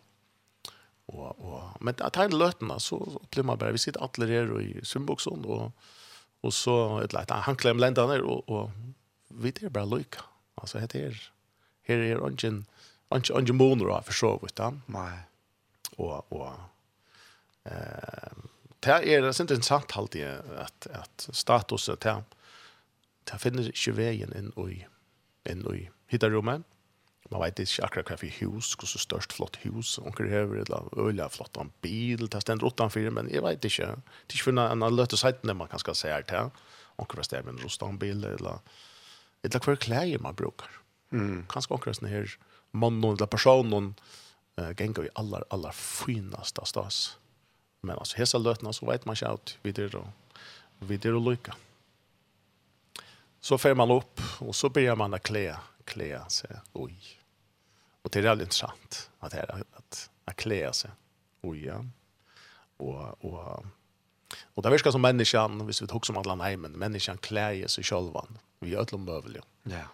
och 1.07 1.39
och 1.39 1.63
men 1.81 1.95
att 1.99 2.13
ta 2.13 2.25
en 2.25 2.39
lötna 2.39 2.79
så 2.79 2.97
upplever 2.97 3.47
man 3.47 3.59
bara 3.59 3.73
vi 3.73 3.79
sitter 3.79 4.01
alla 4.01 4.27
där 4.27 4.53
och 4.53 4.63
i 4.63 4.85
symboxon 4.85 5.45
och 5.45 5.73
Och 6.47 6.55
så 6.55 7.01
ett 7.01 7.13
lätt 7.13 7.31
han 7.31 7.57
klem 7.57 7.79
lända 7.79 8.07
ner 8.07 8.21
och 8.21 8.49
och 8.49 8.71
vi 9.29 9.51
det 9.51 9.71
bara 9.71 9.85
lucka. 9.85 10.21
Alltså 10.55 10.79
det 10.79 10.95
är 10.95 11.31
här 11.83 11.97
är 11.97 12.17
ungen 12.17 12.67
ungen 13.09 13.33
ungen 13.33 13.59
boner 13.59 14.03
för 14.03 14.13
så 14.13 14.39
vet 14.39 14.59
han. 14.59 14.83
Nej. 14.87 15.19
Och 15.97 16.33
och 16.33 16.53
eh 17.65 18.33
det 18.81 19.15
är 19.15 19.23
det 19.23 19.41
inte 19.41 19.55
intressant 19.55 19.91
halt 19.91 20.11
det 20.11 20.43
att 20.59 20.87
att 20.87 21.29
statusen 21.33 21.97
där 22.01 22.23
ta 23.25 23.39
finner 23.39 23.73
ju 23.75 23.93
vägen 23.93 24.33
in 24.37 24.71
i 24.71 24.87
in 25.51 25.75
i 25.75 25.91
hittarummen. 26.07 26.55
Mm 26.55 26.76
man 27.31 27.43
vet 27.43 27.61
ikke 27.63 27.85
akkurat 27.87 28.11
hva 28.13 28.19
for 28.21 28.39
hus, 28.41 28.73
hva 28.79 28.89
så 28.89 29.01
størst 29.03 29.35
flott 29.35 29.59
hus, 29.65 29.97
onker 29.99 30.29
hever, 30.31 30.63
eller 30.63 30.91
øyla 31.01 31.29
flott 31.33 31.59
en 31.61 31.73
bil, 31.83 32.29
det 32.31 32.43
stender 32.45 32.69
utenfor, 32.69 33.11
men 33.11 33.31
jeg 33.33 33.43
vet 33.43 33.67
ikke. 33.67 33.89
Det 33.97 34.37
er 34.37 34.39
ikke 34.39 34.49
for 34.49 34.63
en 34.63 34.87
løte 34.95 35.19
seitene 35.19 35.57
man 35.59 35.71
kan 35.73 35.83
skal 35.83 35.99
se 35.99 36.13
her 36.13 36.27
til, 36.29 36.53
onker 37.03 37.19
hva 37.19 37.27
steder 37.27 37.51
en 37.51 37.63
rostan 37.65 37.99
bil, 37.99 38.23
eller, 38.23 38.61
eller 39.43 39.67
hva 39.67 39.79
klær 39.83 40.15
man 40.23 40.39
brukar. 40.39 40.71
Mm. 41.11 41.47
Kanskje 41.51 41.75
onker 41.75 41.97
hva 41.99 42.13
her 42.13 42.37
mannen 42.77 43.13
eller 43.15 43.31
personen 43.31 43.95
uh, 44.61 44.73
ganger 44.77 45.07
i 45.09 45.15
aller, 45.19 45.45
aller 45.51 45.77
finaste 45.77 46.65
stas. 46.69 47.17
Men 47.83 47.99
altså, 47.99 48.19
hese 48.21 48.41
løtene, 48.41 48.75
så 48.75 48.89
vet 48.89 49.07
man 49.07 49.17
ikke 49.19 49.31
alt 49.31 49.57
videre 49.65 50.03
og, 50.03 50.41
videre 50.89 51.19
og 51.19 51.31
lykke. 51.31 51.55
Så 53.41 53.59
fer 53.63 53.77
man 53.79 53.93
opp, 53.95 54.21
og 54.43 54.55
så 54.57 54.71
begynner 54.73 54.99
man 54.99 55.15
å 55.15 55.23
klæ, 55.23 55.53
klæ 55.87 56.11
seg, 56.33 56.57
oi, 56.75 56.95
Og 58.07 58.13
det 58.13 58.19
är 58.19 58.23
veldig 58.23 58.45
interessant 58.45 59.11
att 59.21 59.33
det 59.33 59.39
er 59.39 59.65
att 59.77 60.11
att 60.25 60.37
klä 60.37 60.73
sig. 60.73 60.91
Och 61.43 61.57
ja. 61.57 61.85
Og, 62.79 63.25
och 63.25 63.67
og 64.55 64.63
det 64.63 64.73
virker 64.73 64.91
som 64.91 65.01
människan, 65.01 65.67
visst 65.67 65.83
vi 65.83 65.87
tog 65.87 66.07
som 66.07 66.17
alle 66.17 66.37
nej 66.37 66.57
men 66.57 66.79
människan 66.79 67.19
seg 67.19 67.69
sig. 67.69 67.85
Vi 68.61 68.75
är 68.75 68.85
det 68.85 69.13
övliga. 69.13 69.43
Ja. 69.63 69.89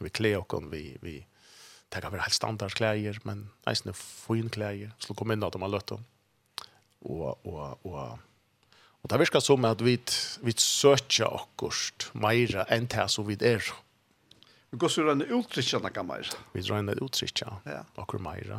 Vi 0.00 0.10
klär 0.10 0.38
och 0.38 0.72
vi 0.72 0.98
vi 1.02 1.26
tar 1.88 2.06
över 2.06 2.18
helt 2.18 2.32
standardkläder 2.32 3.18
men 3.24 3.50
nästan 3.66 3.94
fin 3.94 4.50
kläder. 4.50 4.92
så 4.98 5.14
kom 5.14 5.32
in 5.32 5.42
att 5.42 5.52
de 5.52 5.62
har 5.62 5.68
lött 5.68 5.86
dem. 5.86 6.04
Och 7.00 7.46
och 7.46 7.86
och 7.86 8.18
Och 9.02 9.08
det 9.08 9.18
verkar 9.18 9.40
som 9.40 9.64
att 9.64 9.80
vi, 9.80 10.00
vi 10.40 10.52
söker 10.52 11.34
akkurat 11.34 12.10
mer 12.12 12.64
än 12.68 12.86
det 12.86 13.08
som 13.08 13.26
vi 13.26 13.34
är. 13.34 13.83
Vi 14.74 14.78
går 14.82 14.90
så 14.90 15.04
rønne 15.06 15.26
utrykja 15.30 15.78
nakka 15.78 16.02
meira. 16.02 16.38
Vi 16.50 16.62
rønne 16.66 16.96
utrykja 16.98 17.60
ja. 17.70 17.84
okkur 18.02 18.18
meira. 18.18 18.56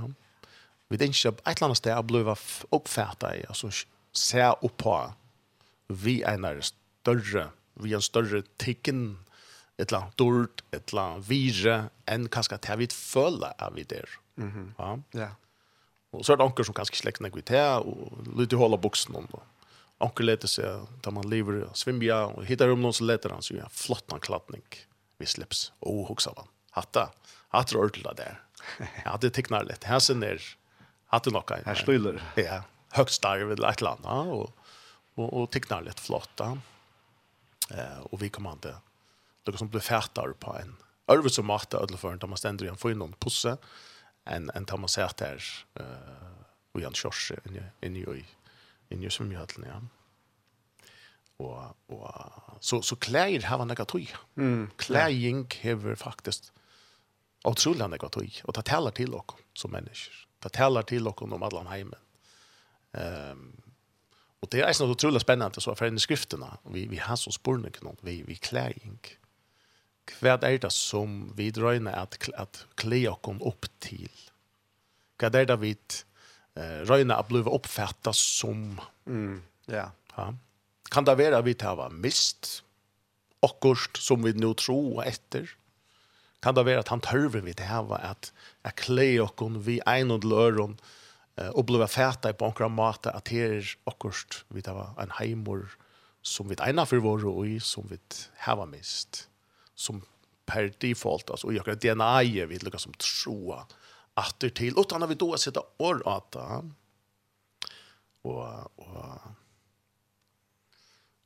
Vi 0.87 0.99
tenker 1.01 1.33
at 1.33 1.41
et 1.41 1.57
eller 1.57 1.67
annet 1.67 1.79
sted 1.81 1.91
er 1.91 2.05
bliva 2.07 2.35
oppfæta 2.77 3.33
i, 3.35 3.41
altså 3.51 3.71
se 4.15 4.45
oppa 4.63 4.99
vi 5.91 6.21
en 6.23 6.47
er 6.47 6.61
større, 6.63 7.49
vi 7.83 7.91
en 7.97 8.05
større 8.05 8.45
tikken, 8.63 9.17
et 9.75 9.89
eller 9.89 10.05
annet 10.05 10.17
dård, 10.21 10.63
et 10.71 10.93
eller 10.93 11.03
annet 11.03 11.27
vire, 11.27 11.75
enn 12.07 12.31
kanskje 12.31 12.61
til 12.63 12.79
vi 12.85 12.89
føler 12.95 13.51
er 13.59 13.75
vi 13.75 13.83
der. 13.83 14.07
Mm 14.37 14.51
-hmm. 14.51 14.71
ja? 14.79 15.19
ja. 15.19 15.29
Og 16.13 16.25
så 16.25 16.33
er 16.33 16.37
det 16.37 16.45
anker 16.45 16.63
som 16.63 16.73
kanskje 16.73 16.95
slekten 16.95 17.25
ikke 17.25 17.35
vi 17.35 17.41
til, 17.41 17.57
og 17.57 18.23
litt 18.39 18.53
i 18.53 18.55
håla 18.55 18.77
buksen 18.77 19.15
om 19.15 19.27
det. 19.27 19.43
Anker 19.99 20.23
leter 20.23 20.47
seg, 20.47 20.87
da 21.03 21.11
man 21.11 21.29
lever 21.29 21.65
og 21.65 21.77
svimmer, 21.77 22.13
og 22.13 22.45
hittar 22.45 22.69
om 22.69 22.79
noen 22.79 22.93
som 22.93 23.07
leter 23.07 23.29
han, 23.29 23.41
så 23.41 23.53
gjør 23.53 23.61
han 23.61 23.71
flott 23.71 24.13
anklatning. 24.13 24.63
Mm 24.63 24.94
vi 25.25 25.29
slips. 25.29 25.71
Och 25.79 26.07
huxa 26.07 26.33
va. 26.35 26.47
Hatta. 26.71 27.11
Hatta 27.49 27.77
ortla 27.77 28.13
där. 28.17 28.41
Ja, 29.05 29.17
det 29.21 29.29
tecknar 29.29 29.63
lätt. 29.63 29.83
Här 29.83 29.99
sen 29.99 30.19
där 30.19 30.41
hatta 31.05 31.29
nog 31.29 31.51
en. 31.51 31.65
Här 31.65 31.75
stöler. 31.75 32.23
Ja. 32.35 32.63
Högst 32.91 33.21
där 33.21 33.45
vid 33.45 33.63
ett 33.63 33.81
land 33.81 34.01
ja 34.03 34.21
och 34.21 34.51
och, 35.15 35.41
och 35.41 35.51
tecknar 35.51 35.81
lite 35.81 36.01
flotta. 36.01 36.57
Eh 37.69 37.99
och 37.99 38.21
vi 38.21 38.29
kommer 38.29 38.51
inte. 38.51 38.75
Det 39.43 39.57
som 39.57 39.69
blev 39.69 39.81
färtar 39.81 40.33
på 40.39 40.53
en. 40.53 40.75
Över 41.07 41.29
som 41.29 41.45
Marta 41.45 41.77
ödla 41.77 41.97
för 41.97 42.13
att 42.13 42.29
man 42.29 42.37
ständer 42.37 42.65
igen 42.65 42.77
får 42.77 42.91
in 42.91 42.97
någon 42.97 43.13
pusse 43.13 43.57
en 44.25 44.51
en 44.55 44.65
tar 44.65 44.77
man 44.77 44.89
sig 44.89 45.03
att 45.03 45.17
där 45.17 45.43
eh 45.73 45.85
och 46.71 46.81
Jan 46.81 46.93
Schorsch 46.93 47.31
in 47.45 47.55
i 47.55 47.85
in 47.85 47.95
i 47.95 48.25
in 48.89 49.03
i 49.03 49.09
som 49.09 49.31
jag 49.31 49.39
hade 49.39 49.53
ja 49.67 49.81
og, 51.39 51.75
og 51.91 52.59
så, 52.61 52.81
så 52.81 52.95
klær 52.95 53.43
har 53.43 53.59
man 53.59 53.71
nekka 53.71 53.85
tøy. 53.89 54.07
Mm. 54.39 54.69
Klæring 54.79 55.45
har 55.61 55.99
faktisk 55.99 56.51
utrolig 57.45 57.89
nekka 57.91 58.09
tøy, 58.13 58.29
og 58.45 58.55
det 58.55 58.65
taler 58.65 58.95
til 58.95 59.11
dere 59.13 59.43
som 59.55 59.73
mennesker. 59.75 60.23
Det 60.43 60.53
taler 60.55 60.87
til 60.87 61.05
dere 61.05 61.29
om 61.35 61.43
alle 61.43 61.65
heimen. 61.69 62.01
Um, 62.95 63.51
og 64.41 64.51
det 64.53 64.61
er 64.61 64.71
så 64.77 64.87
utrolig 64.87 65.21
spennende, 65.21 65.61
så 65.61 65.73
for 65.73 65.89
for 65.89 65.99
skriftene, 65.99 66.49
vi, 66.71 66.85
vi 66.85 66.95
har 67.01 67.15
så 67.15 67.31
spørning 67.31 67.75
noen, 67.81 67.97
vi, 68.03 68.21
vi 68.27 68.35
klæring. 68.35 68.99
Hva 70.21 70.37
er 70.37 70.59
det 70.61 70.71
som 70.71 71.33
vi 71.35 71.49
drøyner 71.51 71.95
at, 71.97 72.17
at 72.37 72.65
klæ 72.77 73.01
dere 73.01 73.37
opp 73.41 73.65
til? 73.81 74.09
Hva 75.17 75.31
er 75.33 75.49
det 75.49 75.61
vi 75.61 75.73
uh, 75.75 76.85
røyner 76.87 77.15
at 77.15 77.27
bli 77.27 77.41
oppfattet 77.41 78.15
som? 78.15 78.79
Mm. 79.05 79.41
Ja. 79.67 79.89
Ja. 80.17 80.31
Kan 80.91 81.07
det 81.07 81.17
være 81.17 81.43
vi 81.45 81.53
tar 81.53 81.89
mist? 81.91 82.61
Akkurat 83.45 83.97
som 83.99 84.23
vi 84.25 84.33
nå 84.33 84.53
tror 84.57 85.03
etter? 85.05 85.49
Kan 86.41 86.55
det 86.57 86.65
være 86.67 86.83
at 86.83 86.91
han 86.93 87.01
tørver 87.01 87.41
vi 87.45 87.55
hava 87.65 87.97
at 88.11 88.31
jeg 88.63 88.77
kler 88.83 89.23
okken 89.25 89.59
vi 89.65 89.79
en 89.87 90.13
og 90.13 90.25
løren 90.25 90.77
og 91.35 91.65
blir 91.67 91.87
fæta 91.89 92.31
på 92.31 92.47
akkurat 92.47 92.71
mat 92.71 93.07
at 93.11 93.31
her 93.33 93.57
er 93.57 93.71
akkurat 93.89 94.43
vi 94.53 94.61
tar 94.63 94.93
en 95.01 95.15
heimor 95.17 95.65
som 96.25 96.49
vi 96.49 96.57
egnar 96.57 96.87
for 96.89 97.03
vår 97.03 97.25
og 97.29 97.61
som 97.61 97.87
vi 97.89 97.97
har 98.45 98.65
mist. 98.65 99.27
Som 99.75 100.03
per 100.45 100.69
default, 100.81 101.29
altså 101.29 101.49
og 101.49 101.59
akkurat 101.59 101.81
DNA-et 101.81 102.49
vi 102.49 102.61
lukkar 102.61 102.81
som 102.81 102.93
troa 103.01 103.65
atter 104.15 104.49
til, 104.49 104.77
utan 104.79 105.03
at 105.03 105.09
vi 105.09 105.15
då 105.15 105.37
sitter 105.37 105.61
år 105.79 106.01
at 106.07 106.31
det. 106.31 106.71
Og, 108.23 108.71
og 108.77 109.19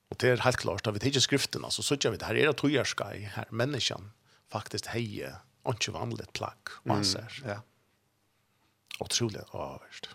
Og 0.10 0.18
det 0.18 0.30
er 0.30 0.42
helt 0.42 0.58
klart, 0.58 0.86
da 0.86 0.94
vi 0.94 1.02
tenker 1.04 1.22
skriftene, 1.22 1.70
så 1.72 1.86
sier 1.86 2.10
vi 2.10 2.18
det 2.18 2.28
her 2.28 2.40
er 2.40 2.52
at 2.52 2.58
togjerska 2.62 3.12
i 3.14 3.28
her. 3.36 3.50
Menneskene 3.54 4.10
faktisk 4.50 4.90
heier 4.94 5.42
og 5.68 5.78
ikke 5.78 5.94
vanlig 5.94 6.26
plagg, 6.34 6.72
og 6.88 6.96
han 6.96 7.06
ser. 7.06 7.30
Mm, 7.44 7.50
ja. 7.52 7.60
Otrolig 9.04 9.44
avhørst. 9.54 10.10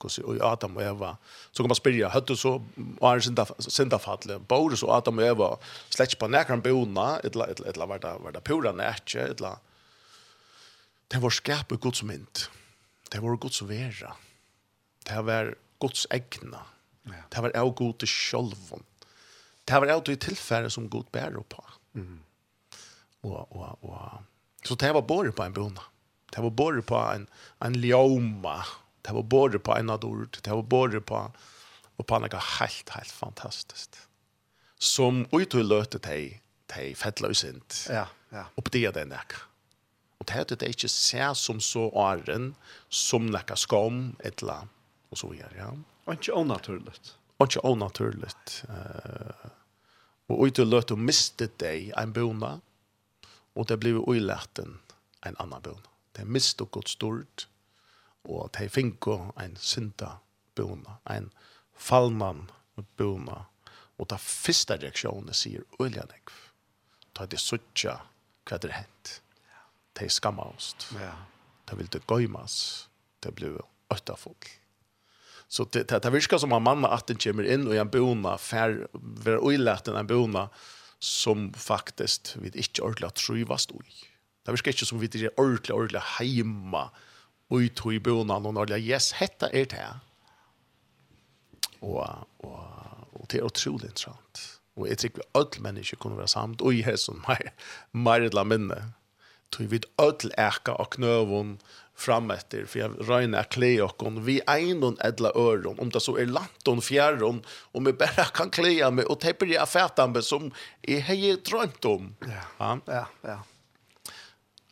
Og 0.00 0.38
Adam 0.40 0.78
og 0.78 0.82
Eva, 0.82 1.10
så 1.52 1.60
kan 1.60 1.68
man 1.68 1.76
spyrja, 1.76 2.08
høttu 2.14 2.32
så, 2.38 2.54
og 2.56 3.08
er 3.10 3.20
syndafallet, 3.68 4.46
Boris 4.48 4.80
og 4.86 4.94
Adam 4.96 5.20
og 5.20 5.26
Eva, 5.26 5.48
slett 5.92 6.16
på 6.16 6.30
nekran 6.30 6.62
bona, 6.64 7.18
etla, 7.26 7.50
etla, 7.52 7.68
etla, 7.68 7.88
var 7.90 8.00
det, 8.00 8.14
var 8.24 8.32
det 8.32 8.42
pura 8.48 8.72
nekje, 8.72 9.26
etla, 9.34 9.58
det 11.12 11.20
var 11.20 11.36
skapet 11.36 11.82
Guds 11.84 12.00
mynd, 12.06 12.46
det 13.12 13.20
var 13.20 13.36
Guds 13.42 13.60
vera, 13.68 14.14
det 15.04 15.20
var 15.28 15.52
Guds 15.84 16.06
egna, 16.16 16.64
det 17.04 17.44
var 17.44 17.52
av 17.60 17.74
Guds 17.76 18.08
sjolvun, 18.08 18.86
det 19.70 19.80
var 19.80 19.92
alltid 19.94 20.20
tilfære 20.20 20.70
som 20.70 20.88
god 20.88 21.06
bär 21.12 21.32
på. 21.48 21.64
Mm. 21.94 22.20
Och, 23.20 23.56
och, 23.56 23.84
och. 23.84 24.22
Så 24.64 24.74
det 24.74 24.92
var 24.92 25.02
både 25.02 25.32
på 25.32 25.42
en 25.42 25.52
bona. 25.52 25.82
Det 26.32 26.40
var 26.40 26.50
både 26.50 26.82
på 26.82 26.96
en, 26.96 27.26
en 27.58 27.74
ljoma. 27.74 28.64
Det 29.02 29.12
var 29.12 29.22
både 29.22 29.58
på 29.58 29.76
en 29.76 29.90
adord. 29.90 30.38
Det 30.42 30.50
var 30.50 30.62
både 30.62 31.00
på, 31.00 31.32
og 31.96 32.06
på 32.06 32.18
något 32.18 32.42
helt, 32.60 32.88
helt 32.88 33.10
fantastiskt. 33.12 34.08
Som 34.78 35.26
utlöte 35.32 35.98
dig 35.98 36.42
de 36.66 36.94
fettla. 36.94 37.28
Ja, 37.88 38.06
ja. 38.30 38.44
Og 38.56 38.64
på 38.64 38.70
det 38.70 38.84
er 38.84 38.92
det 38.92 39.06
nekka. 39.08 39.46
Og 40.20 40.26
det 40.28 40.52
er 40.52 40.56
det 40.56 40.68
ikke 40.68 40.88
se 40.88 41.34
som 41.34 41.60
så 41.60 41.88
åren, 41.88 42.54
som 42.88 43.26
nekka 43.26 43.56
skam, 43.56 44.16
etla, 44.24 44.66
og 45.10 45.18
så 45.18 45.28
videre, 45.28 45.50
ja. 45.56 45.70
Og 46.06 46.14
ikke 46.14 46.34
onaturligt. 46.34 47.16
Og 47.38 47.46
ikke 47.46 47.64
onaturligt. 47.64 48.64
Uh, 48.68 49.50
Og 50.30 50.46
ut 50.46 50.58
og 50.62 50.68
løt 50.70 50.92
og 50.94 51.00
mistet 51.02 51.56
deg 51.58 51.90
en 51.98 52.12
bona, 52.14 52.52
og 53.58 53.66
det 53.66 53.80
ble 53.82 53.96
uilæten 53.98 54.76
en 55.26 55.38
annan 55.42 55.62
bona. 55.64 55.88
Det 56.14 56.26
mistet 56.26 56.70
godt 56.70 56.88
stort, 56.88 57.46
og 58.24 58.50
det 58.54 58.70
finko 58.70 59.32
en 59.40 59.56
synda 59.56 60.18
bona, 60.54 61.00
en 61.10 61.30
fallmann 61.74 62.46
bona, 62.96 63.44
og 63.98 64.08
det 64.08 64.20
første 64.20 64.78
reaksjonen 64.78 65.34
sier 65.34 65.66
uilænek. 65.78 66.30
ta 67.14 67.26
det 67.26 67.40
suttja 67.42 67.98
hva 68.46 68.58
det 68.58 68.70
er 68.70 68.76
hent. 68.78 69.10
Det 69.92 70.06
er 70.06 70.14
skamma 70.14 70.46
oss. 70.54 70.74
Ja. 70.94 71.12
Det 71.66 71.76
vil 71.78 71.90
det 71.92 72.06
gøymas. 72.06 72.88
Det 73.20 73.34
blir 73.34 73.58
øttafolk. 73.92 74.59
Så 75.50 75.66
det, 75.74 75.88
det, 75.90 75.98
det 76.04 76.12
virker 76.14 76.38
som 76.38 76.52
en 76.54 76.62
mannen 76.62 76.86
at 76.86 77.08
den 77.10 77.18
kommer 77.18 77.46
inn 77.48 77.66
og 77.66 77.74
en 77.74 77.90
bona, 77.90 78.36
fer, 78.38 78.84
ver 78.94 79.42
uilæten 79.42 79.98
en 79.98 80.10
bona, 80.10 80.46
som 81.02 81.48
faktisk 81.56 82.36
vi 82.38 82.52
ikke 82.54 82.84
ordentlig 82.84 83.10
trøyvast 83.18 83.72
ui. 83.74 83.88
Det 84.46 84.54
virker 84.54 84.76
ikke 84.76 84.86
som 84.86 85.00
vi 85.00 85.08
ikke 85.10 85.32
ordentlig, 85.34 85.74
ordentlig 85.74 86.04
heima 86.18 86.86
ui 87.50 87.66
i 87.66 87.98
bona, 87.98 88.38
og 88.38 88.54
når 88.54 88.76
yes, 88.78 89.10
hetta 89.18 89.50
er 89.52 89.66
det. 89.72 89.88
Og, 91.80 91.98
og, 92.44 92.62
og 93.12 93.26
det 93.32 93.40
er 93.40 93.48
utrolig 93.48 93.90
interessant. 93.90 94.44
Og 94.76 94.86
jeg 94.88 94.98
tror 95.02 95.26
alle 95.34 95.62
mennesker 95.66 95.98
kunne 95.98 96.18
være 96.18 96.30
samt, 96.30 96.62
og 96.62 96.74
i 96.74 96.84
her 96.86 96.96
som 96.96 97.24
mer, 97.26 97.50
mer 97.92 98.28
eller 98.28 98.46
minne. 98.46 98.80
Tog 99.50 99.70
vi 99.72 99.80
alle 99.98 100.30
eka 100.38 100.76
av 100.78 100.92
knøvun, 100.94 101.56
fram 102.00 102.30
efter 102.30 102.64
för 102.64 102.78
jag 102.78 103.08
röjna 103.08 103.44
klä 103.44 103.82
och 103.82 104.28
vi 104.28 104.40
en 104.46 104.96
edla 105.04 105.28
öron 105.34 105.78
om 105.78 105.90
det 105.90 106.00
så 106.00 106.16
är 106.16 106.26
lanton 106.26 106.82
fjärron 106.82 107.42
om 107.72 107.84
vi 107.84 107.92
bara 107.92 108.24
kan 108.24 108.50
klä 108.50 108.90
med 108.90 109.04
och 109.04 109.20
täpper 109.20 109.46
jag 109.46 109.68
fätan 109.68 110.22
som 110.22 110.52
är 110.82 111.00
hej 111.00 111.36
drömt 111.36 111.84
om. 111.84 112.16
Ja. 112.58 112.78
Ja, 112.86 113.06
ja. 113.22 113.42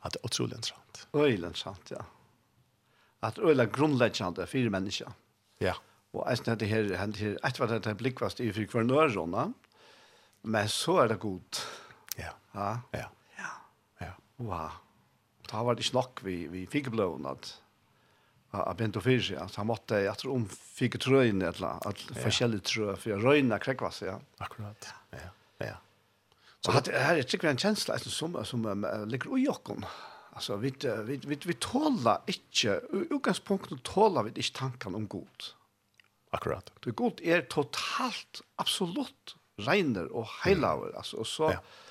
Att 0.01 0.13
det 0.13 0.19
är 0.19 0.25
otroligt 0.25 0.65
sant. 0.65 1.09
Otroligt 1.11 1.57
sant, 1.57 1.91
ja. 1.91 2.05
Att 3.21 3.35
det 3.35 3.43
är 3.43 3.67
grundläggande 3.67 4.47
för 4.47 4.71
människa. 4.71 5.13
Ja. 5.59 5.75
Och 6.11 6.31
alltså 6.31 6.55
det 6.55 6.67
här 6.67 6.83
det 6.83 6.97
här 6.97 7.39
ett 7.43 7.59
vad 7.59 7.83
det 7.83 7.95
blickvast 7.95 8.41
i 8.41 8.53
för 8.53 8.65
kvar 8.65 9.09
såna. 9.09 9.53
Men 10.43 10.69
så 10.69 10.99
är 10.99 11.09
det 11.09 11.15
gott. 11.15 11.67
Ja. 12.17 12.33
Ja. 12.53 12.81
Ja. 12.91 13.11
Ja. 13.99 14.07
Wow. 14.37 14.71
Da 15.49 15.65
var 15.65 15.81
ikke 15.81 15.97
nok 15.97 16.21
vi, 16.27 16.37
vi 16.53 16.67
fikk 16.69 16.93
blån 16.93 17.27
at 17.31 17.55
av 18.57 18.77
bent 18.79 18.97
og 18.97 19.05
fyrt, 19.05 19.27
seg. 19.27 19.41
Så 19.53 19.61
han 19.61 19.69
måtte, 19.69 19.99
jeg 20.01 20.21
tror, 20.21 20.37
om 20.39 20.47
fikk 20.49 20.97
trøyene, 21.05 21.51
et 21.51 21.59
eller 21.59 21.75
annet, 21.77 22.05
forskjellige 22.17 22.65
trøy, 22.71 22.93
for 23.01 23.25
røyene 23.27 23.59
krekva 23.61 23.91
seg, 23.93 24.15
ja. 24.15 24.19
Akkurat, 24.45 24.89
ja, 25.13 25.29
ja. 25.67 25.75
Så 26.65 26.75
det 26.75 26.95
her 26.97 27.21
er 27.21 27.27
sikkert 27.29 27.53
en 27.53 27.61
kjensla 27.61 27.99
som, 28.03 28.35
som 28.49 28.65
ligger 29.07 29.37
ui 29.37 29.45
okken. 29.53 29.85
Altså, 30.39 30.57
vi, 30.63 30.73
vi, 31.07 31.19
vi, 31.29 31.39
vi 31.45 31.57
tåler 31.63 32.25
ikke, 32.31 32.81
utgangspunktet 33.13 33.85
tåler 33.87 34.27
vi 34.27 34.35
ikke 34.37 34.57
tankene 34.63 34.99
om 34.99 35.07
god. 35.11 35.51
Akkurat. 36.35 36.73
Det 36.85 36.97
god 36.99 37.21
er 37.25 37.45
totalt, 37.53 38.43
absolutt, 38.61 39.37
regner 39.67 40.11
og 40.15 40.27
heilaver, 40.41 40.97
altså, 40.97 41.21
og 41.25 41.31
så... 41.31 41.53
Ja 41.59 41.85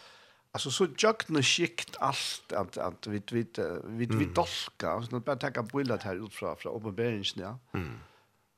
alltså 0.57 0.71
så 0.71 0.87
jökna 0.97 1.41
skikt 1.41 1.97
allt 1.99 2.53
att 2.53 2.77
att 2.77 3.07
vi 3.07 3.21
vi 3.31 3.45
vi 3.83 4.05
vi 4.05 4.25
dolka 4.25 5.01
så 5.01 5.15
att 5.15 5.25
bara 5.25 5.35
ta 5.35 5.63
bullet 5.63 6.03
här 6.03 6.25
ut 6.25 6.33
från 6.33 6.57
från 6.57 6.75
uppenbarelsen 6.75 7.43
ja. 7.43 7.59
Mm. 7.79 7.99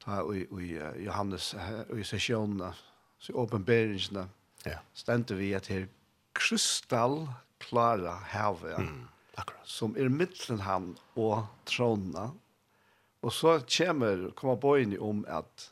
Ta 0.04 0.22
och 0.22 0.36
och 0.52 0.62
Johannes 1.06 1.56
och 1.90 2.06
sessionen 2.06 2.74
så 3.20 3.34
uppenbarelsen 3.34 4.30
ja. 4.64 4.78
Ständer 4.94 5.36
vi 5.36 5.56
att 5.56 5.68
här 5.68 5.88
kristall 6.34 7.28
klara 7.58 8.12
havet. 8.12 8.78
Mm. 8.78 9.08
Akkurat. 9.36 9.68
Som 9.68 9.98
är 9.98 10.10
mitten 10.10 10.60
han 10.60 10.98
och 11.14 11.44
tronna. 11.66 12.32
Och 13.22 13.34
så 13.34 13.60
kommer 13.60 14.32
komma 14.32 14.56
på 14.56 14.80
in 14.80 15.00
om 15.00 15.26
att 15.30 15.72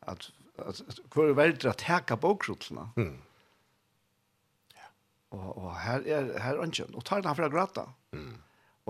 att 0.00 0.30
att 0.56 0.82
kvar 1.10 1.28
vart 1.28 1.64
att 1.64 1.80
häcka 1.80 2.16
bokrotlarna. 2.16 2.90
Mm 2.96 3.18
Og, 5.30 5.50
og 5.58 5.74
her 5.80 6.06
er 6.06 6.30
her 6.42 6.56
er 6.56 6.62
ønsken. 6.62 6.94
Og 6.94 7.04
tar 7.04 7.20
den 7.22 7.36
fra 7.36 7.48
grata. 7.48 7.86
Mm. 8.12 8.38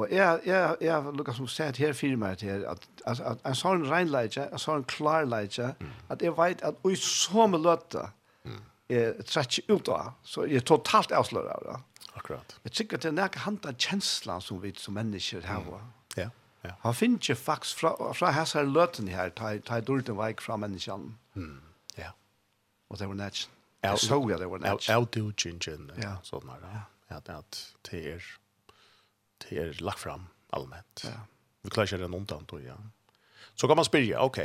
Og 0.00 0.06
jeg, 0.10 0.40
jeg, 0.46 0.76
jeg 0.80 1.12
lukker 1.12 1.36
som 1.36 1.48
sett 1.50 1.76
her 1.76 1.92
fyrir 1.96 2.16
meg 2.16 2.38
til 2.40 2.64
at, 2.68 2.86
at, 3.10 3.20
at 3.20 3.42
en 3.44 3.58
sånn 3.58 3.84
regnleitje, 3.90 4.46
en 4.48 4.62
sånn 4.62 4.86
klarleitje, 4.88 5.74
mm. 5.76 5.92
at 6.14 6.24
jeg 6.24 6.36
vet 6.38 6.64
at 6.64 6.78
ui 6.86 6.94
så 6.96 7.44
med 7.50 7.66
løte 7.66 8.06
mm. 8.48 8.60
jeg 8.92 9.26
trekker 9.28 9.74
ut 9.74 9.90
av, 9.92 10.12
så 10.24 10.46
jeg 10.48 10.62
er 10.62 10.66
totalt 10.70 11.12
avslører 11.12 11.52
av 11.58 11.66
det. 11.66 12.06
Akkurat. 12.14 12.56
Jeg 12.64 12.76
tykker 12.78 13.00
at 13.00 13.04
det 13.04 13.10
er 13.12 13.18
nærke 13.18 13.44
hand 13.44 13.66
av 13.68 13.76
kjenslan 13.76 14.44
som 14.44 14.62
vi 14.62 14.72
som 14.78 14.96
mennesker 14.96 15.44
har. 15.50 15.66
Mm. 15.66 15.92
Ja, 16.16 16.28
ja. 16.64 16.74
Han 16.86 16.96
finner 16.96 17.20
ikke 17.20 17.38
faktisk 17.40 17.82
fra, 17.82 17.94
fra 18.16 18.32
hans 18.36 18.56
her 18.56 18.68
løten 18.68 19.08
her, 19.08 19.34
ta, 19.36 19.52
ta 19.64 19.82
dårlig 19.84 20.16
veik 20.16 20.40
fra 20.44 20.56
menneskene. 20.60 21.16
Mm. 21.34 21.58
Ja. 21.98 22.14
Og 22.88 23.00
det 23.00 23.08
var 23.10 23.20
nærkjen. 23.20 23.59
Jag 23.80 23.98
såg 23.98 24.32
att 24.32 24.38
det 24.38 24.46
var 24.46 24.58
en 24.58 24.64
edge. 24.64 24.90
Outdoor-gingen, 24.90 25.92
sådana. 26.22 26.56
Ja. 27.08 27.16
At 27.16 27.28
at 27.28 27.74
det 27.90 28.06
er, 28.06 28.24
det 29.42 29.58
er 29.58 29.72
lagt 29.82 29.98
fram 29.98 30.28
allmänt. 30.52 31.04
Ja. 31.04 31.26
Vi 31.62 31.70
klarar 31.70 31.98
den 31.98 32.14
undan 32.14 32.44
då, 32.48 32.60
ja. 32.60 32.76
Så 33.54 33.68
kan 33.68 33.76
man 33.76 33.84
spyrja, 33.84 34.20
ok. 34.22 34.38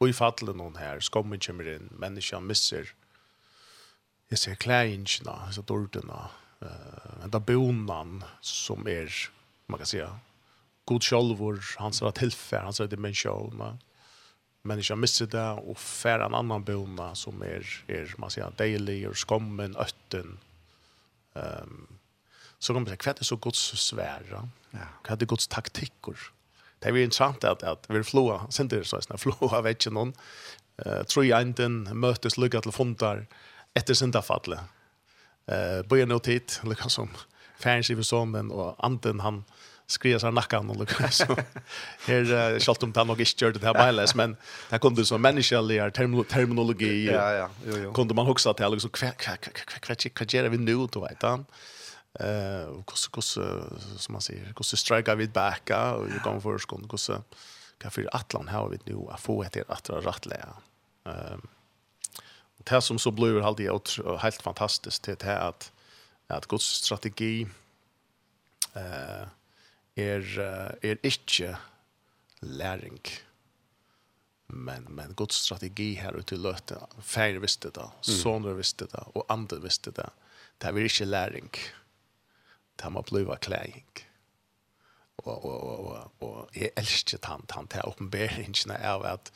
Og 0.00 0.08
i 0.08 0.12
fallet 0.14 0.56
noen 0.56 0.76
her, 0.78 1.00
skommen 1.02 1.40
kommer 1.42 1.66
inn, 1.74 1.88
människan 1.98 2.46
misser, 2.46 2.94
jeg 4.30 4.38
ser 4.38 4.54
kläingarna, 4.54 5.52
så 5.52 5.62
dorterna, 5.62 6.28
eh 6.62 6.66
uh, 6.68 7.24
enda 7.24 7.40
bonan 7.40 8.24
som 8.40 8.88
er, 8.88 9.30
man 9.66 9.78
kan 9.78 9.86
säga, 9.86 10.18
god 10.84 11.02
självor, 11.02 11.60
hans 11.78 12.02
er 12.02 12.10
tillfär, 12.10 12.62
hans 12.62 12.80
rätt 12.80 12.90
dimension, 12.90 13.78
människa 14.62 14.96
missar 14.96 15.26
det 15.26 15.50
og 15.68 15.78
fär 15.78 16.20
en 16.20 16.34
annan 16.34 16.64
bona 16.64 17.14
som 17.14 17.42
är 17.42 17.84
är 17.88 18.14
man 18.18 18.30
sier, 18.30 18.52
daily 18.58 19.06
och 19.06 19.16
skommen 19.16 19.76
ötten. 19.76 20.38
Ehm 21.34 21.62
um, 21.62 21.98
så 22.58 22.74
kommer 22.74 22.90
det 22.90 22.96
kvätt 22.96 23.26
så 23.26 23.36
gott 23.36 23.56
så 23.56 23.76
svära. 23.76 24.48
Ja. 24.70 24.78
Hade 25.08 25.26
gott 25.26 25.48
taktikker? 25.48 26.16
Det 26.78 26.88
är 26.88 26.92
ju 26.92 27.04
intressant 27.04 27.44
att 27.44 27.62
at 27.62 27.86
vi 27.88 28.02
floa 28.02 28.50
sen 28.50 28.68
det 28.68 28.84
så 28.84 29.00
snä 29.00 29.18
floa 29.18 29.62
vet 29.62 29.86
ju 29.86 29.90
någon. 29.90 30.12
Eh 30.84 31.02
tror 31.02 31.24
jeg 31.24 31.42
inte 31.42 31.68
möttes 31.68 32.38
lucka 32.38 32.60
till 32.60 32.72
fondar 32.72 33.26
efter 33.74 33.94
senta 33.94 34.22
fallet. 34.22 34.60
Eh 35.46 35.82
börjar 35.88 36.18
tid 36.18 36.52
lucka 36.62 36.88
som 36.88 37.08
færens 37.58 37.90
i 37.90 37.96
försonen 37.96 38.50
och 38.50 38.84
anten 38.84 39.20
han 39.20 39.44
skria 39.88 40.18
sig 40.18 40.32
nackan 40.32 40.70
och 40.70 40.76
liksom 40.76 41.08
så 41.10 41.36
här 42.12 42.52
uh, 42.52 42.58
skalt 42.58 42.82
om 42.82 42.92
han 42.96 43.06
nog 43.06 43.20
inte 43.20 43.44
gjorde 43.44 43.58
det 43.58 43.66
här 43.66 43.74
bailes 43.74 44.14
men 44.14 44.36
där 44.70 44.78
kunde 44.78 45.04
som 45.04 45.22
mänskliga 45.22 45.90
term 45.90 46.24
terminologi 46.24 47.06
ja 47.06 47.32
ja 47.32 47.50
jo 47.66 47.76
jo. 47.76 47.92
kunde 47.92 48.14
man 48.14 48.26
huxa 48.26 48.54
till 48.54 48.70
liksom 48.70 48.90
kvä 48.90 49.12
kvä 49.12 49.36
kvä 49.36 49.50
kvä 49.50 49.94
kvack 49.94 50.34
gör 50.34 50.48
vi 50.48 50.58
nu 50.58 50.86
då 50.86 51.00
vet 51.00 51.22
han? 51.22 51.46
Eh 52.20 52.84
kus 52.86 53.08
kus 53.08 53.38
som 53.96 54.12
man 54.12 54.20
säger 54.20 54.52
kus 54.52 54.76
strike 54.76 55.14
vid 55.14 55.32
backa 55.32 55.94
och 55.94 56.08
ju 56.08 56.18
kommer 56.18 56.40
först 56.40 56.68
kunde 56.68 56.88
kus 56.88 57.10
kan 57.78 57.90
för 57.90 58.08
Atlant 58.12 58.50
har 58.50 58.68
vi 58.68 58.78
nu 58.84 59.06
att 59.10 59.20
få 59.20 59.42
ett 59.42 59.56
att 59.68 59.90
rättlägga 59.90 60.48
ehm 61.04 61.40
och 62.58 62.64
det 62.70 62.82
som 62.82 62.98
så 62.98 63.10
blev 63.10 63.42
halt 63.42 63.56
det 63.56 64.20
helt 64.20 64.42
fantastiskt 64.42 65.02
det 65.02 65.22
här 65.22 65.48
att 65.48 65.72
att 66.26 66.46
Guds 66.46 66.64
strategi 66.64 67.46
eh 68.74 69.37
er, 69.98 70.22
er 70.82 70.96
ikke 71.02 71.56
læring. 72.40 73.00
Men, 74.48 74.86
men 74.88 75.14
god 75.14 75.34
strategi 75.36 75.94
her 76.00 76.16
ute 76.16 76.36
i 76.36 76.40
løte, 76.40 76.78
færre 77.04 77.40
visste 77.42 77.70
det, 77.74 77.84
soner 78.02 78.56
visste 78.56 78.86
det, 78.88 79.04
og 79.14 79.26
andre 79.28 79.60
visste 79.62 79.92
det. 79.92 80.08
Det 80.58 80.70
er 80.70 80.78
inte 80.78 81.04
læring. 81.04 81.50
Det 82.78 82.92
må 82.92 83.02
bli 83.02 83.24
klæring. 83.40 83.84
Og, 85.18 85.44
og, 85.44 85.62
og, 85.62 85.86
og, 85.86 86.12
og 86.20 86.50
jeg 86.56 86.70
elsker 86.76 87.18
han, 87.24 87.42
han 87.50 87.66
til 87.66 87.82
åpenberingene 87.84 88.78
av 88.78 89.04
at, 89.04 89.32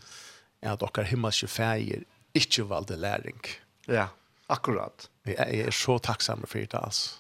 at 0.63 0.81
dere 0.81 1.05
himmelske 1.05 1.49
færger 1.49 2.05
ikke 2.35 2.69
valgte 2.71 2.97
læring. 2.97 3.41
Ja, 3.89 4.07
akkurat. 4.49 5.11
Jeg, 5.27 5.37
jeg 5.37 5.67
er 5.67 5.71
så 5.71 5.99
takksom 5.99 6.47
for 6.47 6.59
det, 6.59 6.79
altså. 6.79 7.19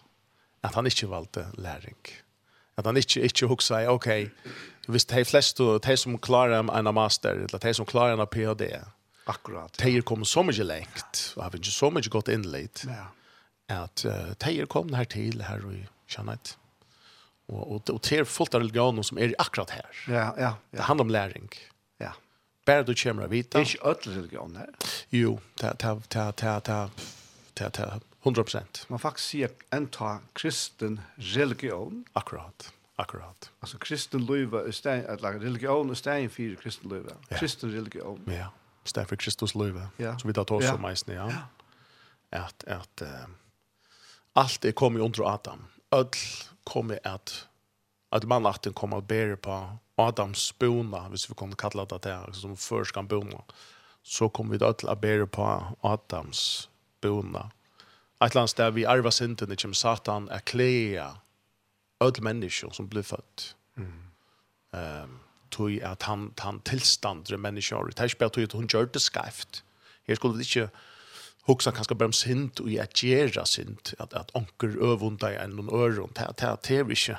At 0.62 0.74
han 0.74 0.86
ikke 0.86 1.10
valgte 1.10 1.46
læring. 1.58 1.98
Ja 2.06 2.31
Att 2.74 2.84
han 2.84 2.96
inte, 2.96 3.20
inte 3.20 3.46
huxar, 3.46 3.86
okej, 3.86 4.24
okay, 4.24 4.52
visst 4.88 5.08
de 5.08 5.24
flesta, 5.24 5.78
de 5.78 5.96
som 5.96 6.18
klarar 6.18 6.78
en 6.78 6.94
master, 6.94 7.34
eller 7.34 7.58
de 7.58 7.74
som 7.74 7.86
klarar 7.86 8.18
en 8.18 8.26
PhD, 8.26 8.80
Akkurat. 9.24 9.72
De 9.72 9.82
Tejer 9.82 10.02
kom 10.02 10.24
så 10.24 10.42
mycket 10.42 10.66
längt 10.66 11.32
och 11.36 11.42
har 11.42 11.56
inte 11.56 11.70
så 11.70 11.90
mycket 11.90 12.10
gått 12.10 12.28
inlejt. 12.28 12.84
Ja. 12.86 13.06
Att 13.76 14.04
uh, 14.04 14.12
de 14.12 14.34
tejer 14.34 14.66
kom 14.66 14.94
här 14.94 15.04
till 15.04 15.42
här 15.42 15.72
i 15.72 15.88
Kjannhet. 16.06 16.58
Och, 17.46 17.74
och, 17.74 17.82
det 17.86 18.02
tejer 18.02 18.24
fullt 18.24 18.54
av 18.54 18.60
religioner 18.60 19.02
som 19.02 19.18
är 19.18 19.34
akkurat 19.38 19.70
här. 19.70 19.86
Ja, 20.08 20.14
ja, 20.14 20.34
ja. 20.38 20.56
Det 20.70 20.82
handlar 20.82 21.04
om 21.04 21.10
läring. 21.10 21.48
Ja. 21.98 22.12
Bara 22.66 22.82
du 22.82 22.94
kommer 22.94 23.22
att 23.22 23.30
vita. 23.30 23.58
Det 23.58 23.64
är 23.64 23.70
inte 23.70 23.88
ödel 23.88 24.14
religioner. 24.14 24.70
Jo, 25.10 25.40
ta 25.56 26.32
ta 27.70 27.92
100%. 28.26 28.86
Man 28.88 28.98
faktisk 28.98 29.28
sier 29.28 29.50
en 29.74 29.88
ta 29.90 30.18
kristen 30.34 31.00
religion. 31.34 32.04
Akkurat, 32.14 32.72
akkurat. 32.98 33.50
Altså 33.62 33.78
kristen 33.78 34.26
løyve 34.26 34.62
er 34.66 34.70
stein, 34.70 35.04
eller 35.08 35.40
religion 35.42 35.90
er 35.90 35.98
stein 35.98 36.30
for 36.30 36.62
kristen 36.62 36.90
løyve. 36.90 37.16
Ja. 37.30 37.38
Kristen 37.38 37.74
religion. 37.74 38.22
Ja, 38.30 38.46
stein 38.84 39.06
for 39.06 39.16
Kristus 39.16 39.54
løyve. 39.54 39.88
Ja. 39.98 40.14
Så 40.18 40.28
vi 40.28 40.32
tar 40.32 40.52
oss 40.52 40.64
ja. 40.64 40.74
om 40.74 40.80
meisen, 40.80 41.14
ja. 41.14 41.26
ja. 41.28 41.42
At, 42.32 42.64
at 42.66 43.02
uh, 43.02 43.26
alt 44.34 44.64
er 44.64 44.72
kommet 44.72 45.00
under 45.00 45.26
Adam. 45.34 45.66
Öll 45.92 46.16
kommer 46.64 46.98
at, 47.04 47.48
at 48.12 48.24
mannlaten 48.24 48.72
kommer 48.72 48.96
at 49.02 49.08
bære 49.08 49.36
på 49.36 49.58
Adams 49.98 50.52
bona, 50.52 51.08
hvis 51.08 51.28
vi 51.30 51.34
kan 51.34 51.52
kalla 51.52 51.84
det 51.84 52.04
det, 52.04 52.36
som 52.36 52.56
først 52.56 52.94
kan 52.94 53.08
bona, 53.08 53.42
så 54.02 54.28
kommer 54.28 54.56
vi 54.56 54.64
ødel 54.64 54.88
at 54.88 55.00
bære 55.00 55.26
på 55.26 55.44
Adams 55.84 56.70
bona. 57.00 57.50
Et 58.22 58.34
land 58.34 58.48
sted 58.48 58.74
vi 58.76 58.86
arva 58.86 59.10
synden, 59.10 59.50
det 59.50 59.58
kommer 59.62 59.78
satan 59.78 60.28
er 60.30 60.44
klea 60.46 61.08
öll 62.02 62.22
mennesker 62.22 62.72
som 62.74 62.88
blir 62.90 63.02
født. 63.06 63.54
Mm. 63.76 63.92
Um, 64.72 65.18
tog 65.50 65.74
at 65.84 66.06
han, 66.08 66.30
han 66.38 66.60
tilstandre 66.66 67.38
mennesker. 67.38 67.90
Det 67.90 68.00
er 68.00 68.10
ikke 68.10 68.24
bare 68.24 68.34
tog 68.36 68.48
at 68.48 68.56
hun 68.58 68.70
gjør 68.70 68.88
det 68.94 69.02
skreft. 69.02 69.62
Her 70.08 70.18
skulle 70.18 70.38
vi 70.38 70.46
ikke 70.48 70.70
hugsa 71.48 71.72
kanskje 71.74 71.98
bare 71.98 72.12
om 72.12 72.16
synd 72.16 72.62
og 72.62 72.70
at 72.80 72.94
gjøre 72.98 73.46
synd, 73.46 73.94
at, 73.98 74.14
at 74.14 74.32
onker 74.38 74.78
øvunda 74.78 75.32
i 75.32 75.38
en 75.44 75.68
øron. 75.68 76.12
Det, 76.16 76.26
det, 76.40 76.56
det 76.68 76.78
er 76.78 76.90
ikke 76.90 77.18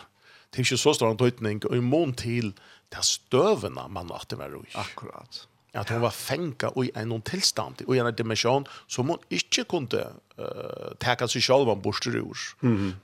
det 0.54 0.60
er 0.60 0.68
ikke 0.68 0.78
så 0.78 0.94
stor 0.94 1.12
en 1.12 1.18
tøytning. 1.18 1.64
og 1.66 1.76
i 1.76 1.80
mån 1.80 2.14
til 2.14 2.54
det 2.92 3.00
er 3.00 3.08
støvene 3.08 3.88
man 3.90 4.12
at 4.14 4.30
det 4.30 4.38
i. 4.38 4.52
roi. 4.54 4.70
Akkurat. 4.76 5.48
At 5.74 5.90
hun 5.90 6.04
var 6.04 6.14
fengt 6.14 6.64
i 6.78 6.92
en 7.02 7.16
tilstand, 7.26 7.82
i 7.90 7.98
en 7.98 8.12
dimensjon, 8.14 8.68
som 8.88 9.10
hun 9.10 9.24
ikke 9.34 9.66
kunne 9.66 10.04
uh, 10.38 10.92
teka 11.02 11.26
seg 11.28 11.42
selv 11.42 11.72
om 11.74 11.82
borster 11.82 12.14
ur. 12.20 12.38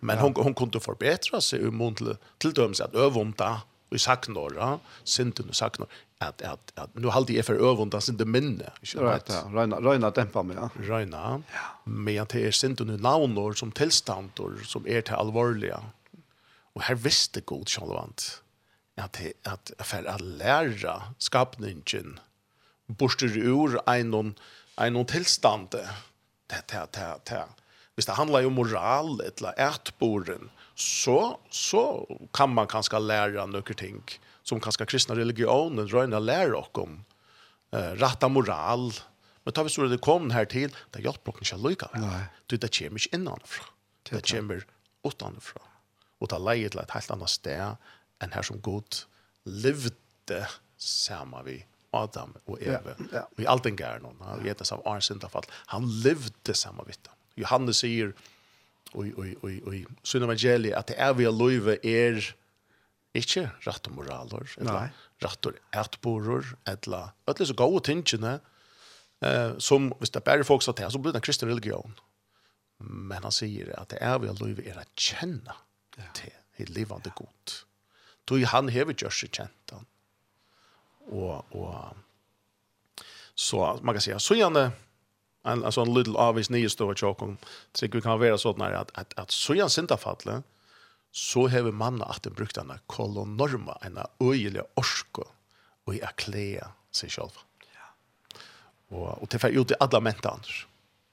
Men 0.06 0.22
hun, 0.22 0.36
hun 0.38 0.54
kunne 0.54 0.82
forbedre 0.84 1.42
seg 1.42 1.66
om 1.66 1.82
hun 1.82 1.98
til, 1.98 2.14
til 2.38 2.54
dømes 2.54 2.82
at 2.86 2.94
øvunda 2.94 3.64
i 3.90 3.98
saknåra, 3.98 4.78
synden 5.04 5.50
i 5.50 5.58
saknåra, 5.58 5.90
at, 6.22 6.42
at, 6.46 6.74
at 6.78 6.96
nu 7.00 7.10
halde 7.10 7.34
jeg 7.34 7.46
for 7.48 7.58
øvunda 7.58 8.02
sin 8.04 8.20
det 8.20 8.28
minne. 8.28 8.70
Right, 8.84 9.30
ja. 9.30 9.42
Røyna, 9.50 9.80
røyna 9.80 10.12
dempa 10.14 10.44
meg, 10.44 10.60
ja. 10.60 10.68
Røyna, 10.90 11.24
ja. 11.54 11.66
men 11.86 12.20
at 12.22 12.36
det 12.36 12.44
er 12.48 12.56
synden 12.56 12.94
i 12.94 13.00
navnår 13.02 13.58
som 13.58 13.72
tilstandor 13.72 14.60
som 14.68 14.86
er 14.88 15.02
til 15.08 15.18
alvorlige. 15.18 15.80
Og 16.76 16.86
her 16.86 17.00
visste 17.02 17.42
god 17.42 17.66
sjalvant 17.72 18.30
at, 19.00 19.22
at, 19.48 19.72
at 19.80 19.88
for 19.88 20.06
å 20.12 20.18
lære 20.20 20.96
skapningen 21.24 22.20
borster 22.90 23.38
ur 23.38 23.80
en 23.88 24.36
en 24.78 25.06
tilstand 25.06 25.70
det 25.72 25.88
det 26.48 26.88
det 26.94 27.16
det 27.30 27.46
hvis 27.96 28.06
det 28.06 28.16
handler 28.16 28.46
om 28.48 28.54
moral 28.54 29.22
eller 29.22 29.54
ätboren 29.60 30.50
så 30.76 31.40
så 31.50 32.06
kan 32.34 32.54
man 32.54 32.68
kanske 32.68 33.00
lära 33.00 33.46
noen 33.46 33.76
ting 33.76 34.04
som 34.44 34.60
kanske 34.60 34.86
kristna 34.86 35.16
religionen 35.16 35.88
röna 35.88 36.20
lære 36.20 36.56
och 36.56 36.78
om 36.78 37.06
eh 37.72 37.92
rätta 37.92 38.30
moral. 38.30 38.94
Men 39.44 39.54
tar 39.54 39.64
vi 39.64 39.70
så 39.70 39.82
det 39.88 39.98
kom 39.98 40.32
här 40.32 40.46
till 40.46 40.76
det 40.92 41.02
hjälper 41.02 41.34
inte 41.38 41.56
att 41.56 41.62
lycka 41.62 41.90
nej 41.94 42.26
du 42.48 42.58
det 42.58 42.78
kommer 42.78 43.02
inte 43.02 43.16
innanfra 43.16 43.66
det 44.10 44.32
kommer 44.32 44.66
utanfra 45.04 45.62
och 46.20 46.28
det 46.28 46.40
lägger 46.40 46.70
til 46.70 46.80
et 46.80 46.92
helt 46.92 47.12
annat 47.12 47.30
sted 47.30 47.76
än 48.20 48.32
här 48.32 48.42
som 48.42 48.62
god 48.62 48.96
levde 49.44 50.48
sammen 50.78 51.46
vi 51.46 51.66
Adam 51.92 52.36
og 52.46 52.62
Eve. 52.62 52.96
Ja, 52.98 53.06
ja. 53.12 53.44
I 53.44 53.46
allt 53.46 53.64
den 53.64 53.76
gärna. 53.76 54.10
Han 54.20 54.44
vet 54.44 54.72
av 54.72 54.88
Arne 54.88 55.30
fall. 55.30 55.44
Han 55.74 55.88
levde 56.02 56.54
samma 56.54 56.84
vitt. 56.84 57.10
Johannes 57.36 57.78
säger 57.78 58.14
oj 58.94 59.14
oj 59.18 59.36
oj 59.42 59.62
oj 59.66 59.86
syna 60.04 60.26
evangeliet 60.26 60.78
att 60.78 60.88
det 60.88 60.96
är 61.00 61.14
vi 61.14 61.26
löve 61.26 61.78
är 61.84 62.36
ikke 63.14 63.50
rett 63.66 63.88
og 63.88 63.96
moraler 63.96 64.52
eller 64.62 64.92
rett 65.24 65.46
og 65.50 65.58
etborer, 65.74 66.46
eller 66.66 67.10
eller 67.28 67.46
så 67.46 67.54
goda 67.54 67.82
tingene 67.86 68.40
eh 69.22 69.58
som 69.60 69.94
hvis 70.00 70.10
det 70.10 70.24
bare 70.24 70.44
folk 70.44 70.64
sa 70.64 70.72
til, 70.72 70.92
så 70.92 71.00
blir 71.00 71.14
det 71.14 71.24
kristen 71.24 71.50
religion. 71.50 72.00
Men 72.80 73.24
han 73.24 73.32
säger 73.32 73.80
att 73.80 73.90
det 73.90 73.98
är 73.98 74.20
vi 74.20 74.28
löve 74.28 74.70
är 74.70 74.78
att 74.80 75.00
känna 75.00 75.56
det. 75.96 76.70
livet 76.70 76.98
är 76.98 77.04
det 77.04 77.16
gott. 77.16 77.66
Då 78.26 78.46
han 78.46 78.70
hever 78.70 78.94
gjør 78.94 79.10
seg 79.10 79.32
kjent 79.32 79.72
han 79.72 79.86
og 81.10 81.46
og 81.52 81.96
så 83.36 83.80
man 83.82 83.96
kan 83.96 84.02
säga 84.02 84.20
så 84.20 84.36
gärna 84.36 84.72
en 85.44 85.66
alltså 85.66 85.82
en 85.82 85.94
little 85.94 86.18
obvious 86.18 86.50
nya 86.50 86.70
stora 86.70 86.96
chokom 86.96 87.38
så 87.74 87.88
vi 87.88 88.02
kan 88.02 88.20
vara 88.20 88.38
sådana 88.38 88.70
när 88.70 88.76
att 88.76 88.92
att 88.94 89.20
att 89.20 89.32
så 89.32 89.56
gärna 89.56 89.70
synda 89.70 89.98
fallet 89.98 90.44
så 91.12 91.48
har 91.48 91.72
man 91.72 92.02
att 92.02 92.24
den 92.24 92.34
brukt 92.34 92.56
den 92.56 92.72
kolonorma 92.88 93.78
en 93.82 94.00
öjlig 94.20 94.62
orsko 94.76 95.24
och 95.86 95.96
i 95.96 96.04
aklea 96.04 96.68
sig 96.92 97.10
själv. 97.10 97.30
Ja. 97.74 98.98
Och 98.98 99.22
och 99.22 99.28
det 99.28 99.40
får 99.40 99.50
ut 99.50 99.72
i 99.72 99.74
alla 99.80 100.00
mentans 100.00 100.48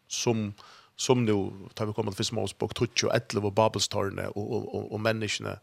som 0.09 0.55
som 0.97 1.25
nu 1.25 1.53
tar 1.75 1.87
vi 1.87 1.93
kommer 1.93 2.13
till 2.13 2.25
smås 2.25 2.59
bok 2.59 2.73
11 3.33 3.47
och 3.47 3.53
Babelstorne 3.53 4.27
och 4.27 4.75
och 4.75 4.93
och 4.93 5.01
människorna 5.01 5.59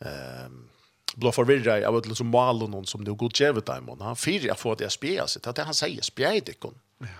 ehm 0.00 0.68
blå 1.14 1.32
förvirra 1.32 1.78
jag 1.80 1.92
vet 1.92 2.06
liksom 2.06 2.26
malen 2.26 2.70
någon 2.70 2.86
som 2.86 3.04
det 3.04 3.12
går 3.12 3.30
jävligt 3.40 3.66
där 3.66 3.80
man 3.80 4.00
han 4.00 4.16
fyra 4.16 4.54
får 4.54 4.76
det 4.76 4.90
spela 4.90 5.26
sig. 5.26 5.42
Det 5.54 5.62
han 5.62 5.74
säger 5.74 6.02
spjäd 6.02 6.48
ikon 6.48 6.74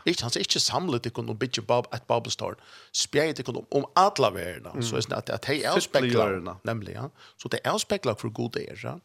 inte 0.05 0.25
han 0.25 0.31
säger 0.31 0.45
inte 0.45 0.61
samlet 0.61 1.07
ikon 1.07 1.29
och 1.29 1.37
bitch 1.37 1.59
bob 1.59 1.87
at 1.91 2.07
bubble 2.07 2.31
star 2.31 2.57
spjäd 2.93 3.41
ikon 3.41 3.67
om 3.71 3.87
alla 3.95 4.31
världen 4.31 4.83
så 4.83 4.97
är 4.97 5.03
det 5.09 5.17
att 5.17 5.31
att 5.31 5.45
hej 5.45 5.67
avspeglar 5.67 6.59
nämligen. 6.63 7.11
Så 7.37 7.49
det 7.49 7.67
avspeglar 7.67 8.15
för 8.15 8.29
god 8.29 8.57
ja. 8.83 9.01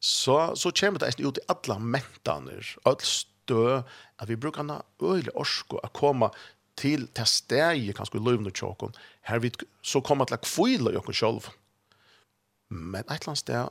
så 0.00 0.56
så 0.56 0.70
kommer 0.70 0.98
det 0.98 1.20
ut 1.20 1.38
i 1.38 1.40
alla 1.46 1.78
mentaner 1.78 2.76
all 2.82 2.96
stö 3.00 3.82
att 4.16 4.28
vi 4.28 4.36
brukar 4.36 4.62
na 4.62 4.82
öle 5.02 5.30
orsko 5.34 5.78
att 5.78 5.92
komma 5.92 6.30
till 6.74 7.06
testej 7.08 7.92
kanske 7.92 8.18
lövna 8.18 8.50
chokon 8.50 8.92
här 9.20 9.38
vi 9.38 9.52
så 9.82 10.00
kommer 10.00 10.24
att 10.24 10.30
la 10.30 10.36
kvila 10.36 10.98
och 10.98 11.16
själv. 11.16 11.46
Men 12.68 13.04
ett 13.08 13.26
landsdag 13.26 13.70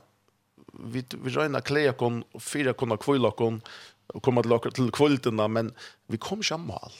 vi 0.72 1.04
vi 1.22 1.30
röna 1.30 1.60
klä 1.60 1.92
kon 1.92 2.24
fyra 2.38 2.72
kunna 2.72 2.96
kvilla 2.96 3.30
kon 3.30 3.62
och 4.06 4.22
komma 4.22 4.42
till 4.42 4.72
till 4.72 4.90
kvällarna 4.90 5.48
men 5.48 5.74
vi 6.06 6.18
kom 6.18 6.40
ju 6.42 6.56
mal. 6.56 6.92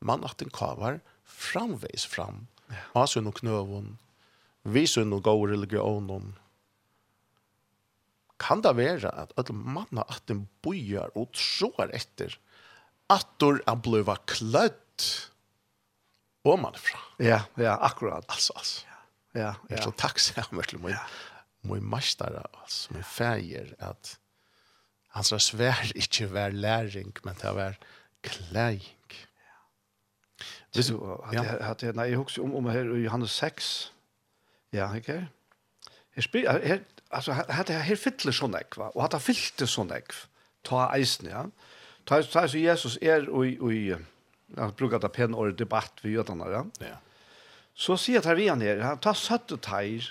Man 0.00 0.24
att 0.24 0.38
den 0.38 0.50
kavar 0.50 1.00
framväs 1.24 2.06
fram. 2.06 2.46
Ja. 2.68 3.02
Asu 3.02 3.20
nog 3.20 3.34
knövon. 3.34 3.98
Vi 4.62 4.86
så 4.86 5.04
nog 5.04 5.22
går 5.22 5.48
religionen. 5.48 6.34
Kan 8.38 8.60
det 8.60 8.76
være 8.76 9.08
at 9.08 9.32
at 9.36 9.50
manna 9.50 10.02
at 10.08 10.26
den 10.28 10.48
bojar 10.62 11.10
og 11.14 11.32
tror 11.32 11.90
etter 11.94 12.38
at 13.08 13.26
då 13.38 13.58
er 13.66 13.76
bliva 13.76 14.16
klött. 14.26 15.30
og 16.46 16.60
man 16.62 16.76
fra. 16.78 17.00
Ja, 17.18 17.40
ja, 17.58 17.76
akkurat. 17.80 18.24
Altså, 18.28 18.52
altså. 18.56 18.84
Ja, 19.34 19.40
ja. 19.40 19.54
ja. 19.70 19.82
Så 19.82 19.92
tack 19.98 20.18
til 20.18 20.80
meg. 20.80 20.94
Ja 20.94 21.02
min 21.68 21.90
mestare, 21.90 22.42
altså 22.62 22.94
min 22.94 23.04
feir, 23.04 23.74
at 23.78 24.16
han 25.16 25.24
sa 25.24 25.38
svær 25.40 25.92
inte 25.94 26.28
vær 26.32 26.52
læring, 26.52 27.14
men 27.24 27.34
det 27.42 27.54
var 27.54 27.78
kläring. 28.22 28.82
Ja. 30.74 30.82
Du, 30.82 31.20
ja. 31.32 31.42
Hade, 31.42 31.64
hade, 31.64 31.92
nei, 31.92 32.10
jeg 32.10 32.16
husker 32.16 32.42
om, 32.42 32.54
om 32.54 32.66
här 32.66 32.84
Johannes 32.84 33.30
6. 33.30 33.92
Ja, 34.72 34.94
ikke? 34.94 35.12
Okay. 35.12 35.26
Her 36.16 36.22
spyr, 36.22 36.50
her, 36.50 36.78
altså, 37.10 37.32
her, 37.32 37.72
her 37.82 37.96
fyller 37.96 38.32
sånn 38.32 38.56
ekva, 38.56 38.90
og 38.94 39.02
her 39.04 39.20
fylte 39.20 39.68
sånn 39.68 39.92
ekva, 39.92 40.28
ta 40.64 40.86
eisen, 40.96 41.28
ja. 41.28 41.46
Ta, 42.06 42.20
ta 42.22 42.46
så 42.48 42.60
Jesus 42.60 42.98
er 43.02 43.26
og, 43.28 43.58
og 43.60 44.04
han 44.56 44.72
bruker 44.78 45.02
det 45.02 45.10
pen 45.12 45.34
året 45.34 45.58
debatt 45.58 46.00
ved 46.04 46.16
jødene, 46.16 46.48
ja. 46.52 46.62
ja. 46.80 46.96
Så 47.76 47.98
sier 48.00 48.22
det 48.24 48.30
her 48.30 48.38
vi 48.38 48.48
han 48.48 48.64
her, 48.64 48.80
han 48.84 49.02
tar 49.02 49.18
søtte 49.18 49.58
teir, 49.60 50.08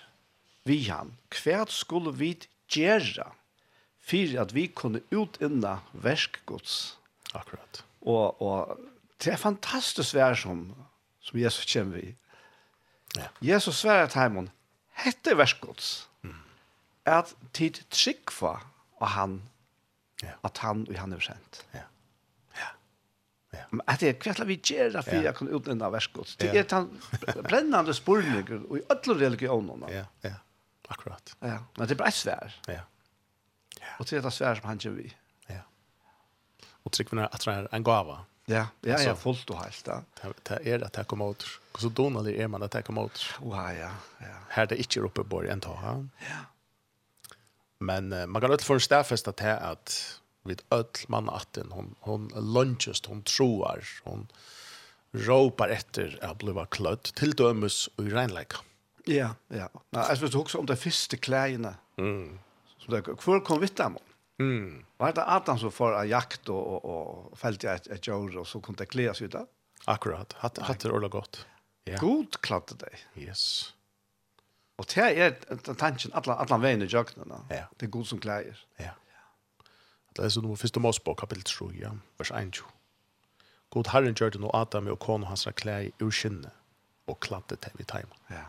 vi 0.65 0.81
han, 0.89 1.13
hva 1.29 1.63
skulle 1.69 2.13
vi 2.17 2.33
gjøre 2.73 3.29
for 4.05 4.37
at 4.41 4.53
vi 4.55 4.67
kunne 4.73 5.01
utinna 5.13 5.79
verskgods? 5.93 6.97
Akkurat. 7.35 7.83
Og, 8.05 8.41
og 8.41 8.79
det 9.23 9.33
er 9.33 9.41
fantastisk 9.41 10.15
vær 10.17 10.37
som, 10.37 10.67
som 11.21 11.39
Jesus 11.39 11.65
kommer 11.71 12.01
i. 12.01 12.13
Ja. 13.15 13.29
Jesus 13.41 13.79
sverre 13.81 14.07
til 14.11 14.19
Heimon, 14.19 14.49
hette 15.05 15.35
verskgods, 15.37 16.07
mm. 16.25 16.37
at 17.05 17.33
tid 17.55 17.79
tryggva 17.93 18.57
av 18.99 19.11
han, 19.15 19.35
ja. 20.23 20.35
at 20.43 20.59
han 20.63 20.85
og 20.89 20.97
han 20.99 21.15
er 21.15 21.23
kjent. 21.23 21.61
Ja. 21.73 21.85
Ja. 22.59 22.71
Ja. 23.55 23.65
Men 23.71 23.85
at 23.87 24.03
det 24.03 24.11
er 24.11 24.17
kvart 24.19 24.43
vi 24.49 24.59
gjør 24.59 24.99
for 25.01 25.23
jeg 25.23 25.35
kan 25.37 25.51
utinna 25.51 25.89
verskgods. 25.93 26.35
Det 26.41 26.51
er 26.51 26.67
den 26.71 26.91
brennende 27.47 27.95
spurninger 27.95 28.65
og 28.67 28.81
i 28.81 28.83
alle 28.91 29.19
religionene. 29.25 29.91
Ja, 29.93 30.05
ja. 30.27 30.35
Akkurat. 30.87 31.35
Ja, 31.39 31.57
men 31.77 31.87
det 31.87 31.95
er 31.95 32.01
bare 32.03 32.13
et 32.13 32.13
svær. 32.13 32.55
Ja. 32.67 32.81
ja. 33.79 33.87
Och 33.99 34.05
det 34.05 34.17
är 34.17 34.27
ett 34.27 34.33
svär 34.33 34.55
som 34.55 34.67
han 34.67 34.77
gör 34.77 34.91
vi. 34.91 35.13
Ja. 35.47 35.61
Och 36.83 36.91
tryckvinna 36.91 37.23
är 37.23 37.35
att 37.35 37.45
det 37.45 37.51
er 37.51 37.67
en 37.71 37.83
gava. 37.83 38.25
Ja, 38.47 38.67
ja, 38.81 38.99
ja, 39.01 39.15
fullt 39.15 39.49
og 39.49 39.63
helt. 39.63 39.87
Ja. 39.87 40.01
Det 40.43 40.73
är 40.73 40.79
det 40.79 40.95
här 40.95 41.03
kommer 41.03 41.31
ut. 41.31 41.45
Så 41.79 41.89
donalig 41.89 42.39
är 42.39 42.47
man 42.47 42.63
att 42.63 42.71
det 42.71 42.81
kommer 42.81 43.01
kommer 43.01 43.01
åter. 43.01 43.35
Ja, 43.41 43.73
ja, 43.73 43.91
Her 44.19 44.33
Här 44.49 44.65
det 44.65 44.77
inte 44.77 45.01
oppe 45.01 45.21
uppe 45.21 45.29
på 45.29 45.43
en 45.43 45.59
tag. 45.59 45.79
Ja. 45.83 46.05
ja. 46.19 46.45
Men 47.79 48.13
uh, 48.13 48.25
man 48.25 48.41
kan 48.41 48.51
inte 48.51 48.63
få 48.63 48.73
en 48.73 48.79
stedfest 48.79 49.27
att 49.27 49.37
det 49.37 49.43
är 49.43 49.71
att 49.71 50.19
vid 50.43 50.61
öll 50.69 50.85
man 51.07 51.29
atten 51.29 51.71
hon 51.71 51.95
hon 51.99 52.31
lunches 52.35 53.01
hon 53.07 53.23
troar 53.23 53.83
hon 54.03 54.27
ropar 55.11 55.69
efter 55.69 56.19
at 56.21 56.37
bliva 56.37 56.65
klött 56.65 57.03
till 57.03 57.31
dömes 57.31 57.87
och 57.87 58.03
i 58.03 58.09
Mm 58.09 58.45
Ja, 59.07 59.29
ja. 59.53 59.67
Men 59.91 60.01
jeg 60.09 60.21
vet 60.21 60.35
også 60.35 60.59
om 60.59 60.67
de 60.69 60.75
første 60.79 61.17
klærene. 61.17 61.75
Mm. 61.97 62.37
Som 62.81 62.93
det, 62.93 63.03
hvor 63.23 63.39
kom 63.45 63.61
vi 63.61 63.69
dem? 63.77 63.97
Mm. 64.39 64.85
Var 64.99 65.15
det 65.15 65.23
Adam 65.27 65.59
som 65.59 65.71
får 65.71 65.99
av 66.01 66.09
jakt 66.09 66.49
og, 66.49 66.71
og, 66.73 66.85
og 67.31 67.37
felt 67.39 67.63
i 67.63 67.69
et, 67.71 67.87
et 67.93 68.07
jord, 68.07 68.35
og 68.35 68.47
så 68.47 68.59
kunne 68.59 68.81
det 68.81 68.89
klæres 68.91 69.21
ut 69.21 69.35
av? 69.35 69.47
Akkurat. 69.87 70.33
Hatt, 70.41 70.59
hatt 70.65 70.83
det 70.83 70.91
ordentlig 70.91 71.11
godt. 71.11 71.45
Ja. 71.85 71.99
God 72.01 72.39
kladde 72.41 72.77
deg. 72.81 73.01
Yes. 73.21 73.75
Og 74.77 74.87
det 74.91 75.05
er 75.05 75.35
tanken, 75.77 76.11
alle, 76.17 76.35
alle 76.35 76.61
veien 76.61 76.83
i 76.83 76.89
jøkkenen. 76.89 77.45
Ja. 77.53 77.67
Det 77.79 77.87
er 77.87 77.93
god 77.93 78.09
som 78.09 78.19
klærer. 78.19 78.57
Ja. 78.81 78.91
Det 80.15 80.25
er 80.25 80.29
så 80.29 80.41
nummer 80.41 80.55
første 80.55 80.79
Mosebok, 80.79 81.19
kapittel 81.19 81.43
3, 81.43 81.69
ja, 81.79 81.91
vers 82.17 82.31
1. 82.31 82.63
God 83.69 83.91
Herren 83.91 84.15
gjør 84.15 84.31
det 84.31 84.41
nå 84.41 84.51
Adam 84.55 84.87
og 84.87 84.99
kone 85.03 85.27
hans 85.27 85.47
klær 85.59 85.89
i 85.89 85.93
urkinnet 86.03 86.51
og 87.11 87.19
kladde 87.19 87.57
til 87.59 87.71
vi 87.77 87.83
timen. 87.83 88.19
Ja. 88.31 88.45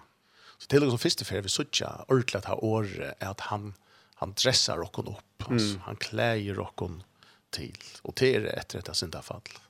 Så 0.58 0.66
till 0.66 0.84
och 0.84 0.90
som 0.90 0.98
första 0.98 1.24
för 1.24 1.40
vi 1.40 1.48
sötja 1.48 2.04
ordlat 2.08 2.44
ha 2.44 2.54
år 2.54 3.14
att 3.20 3.40
han 3.40 3.74
han 4.18 4.32
dressar 4.32 4.78
och 4.78 4.96
hon 4.96 5.06
upp. 5.06 5.50
Alltså, 5.50 5.68
mm. 5.68 5.80
Han 5.80 5.96
kläjer 5.96 6.58
och 6.58 6.80
hon 6.80 7.02
till. 7.50 7.78
Och 8.02 8.14
det 8.16 8.34
är 8.34 8.44
ett 8.44 8.70
syndafall. 8.70 8.94
sent 8.94 9.14
fall. 9.24 9.62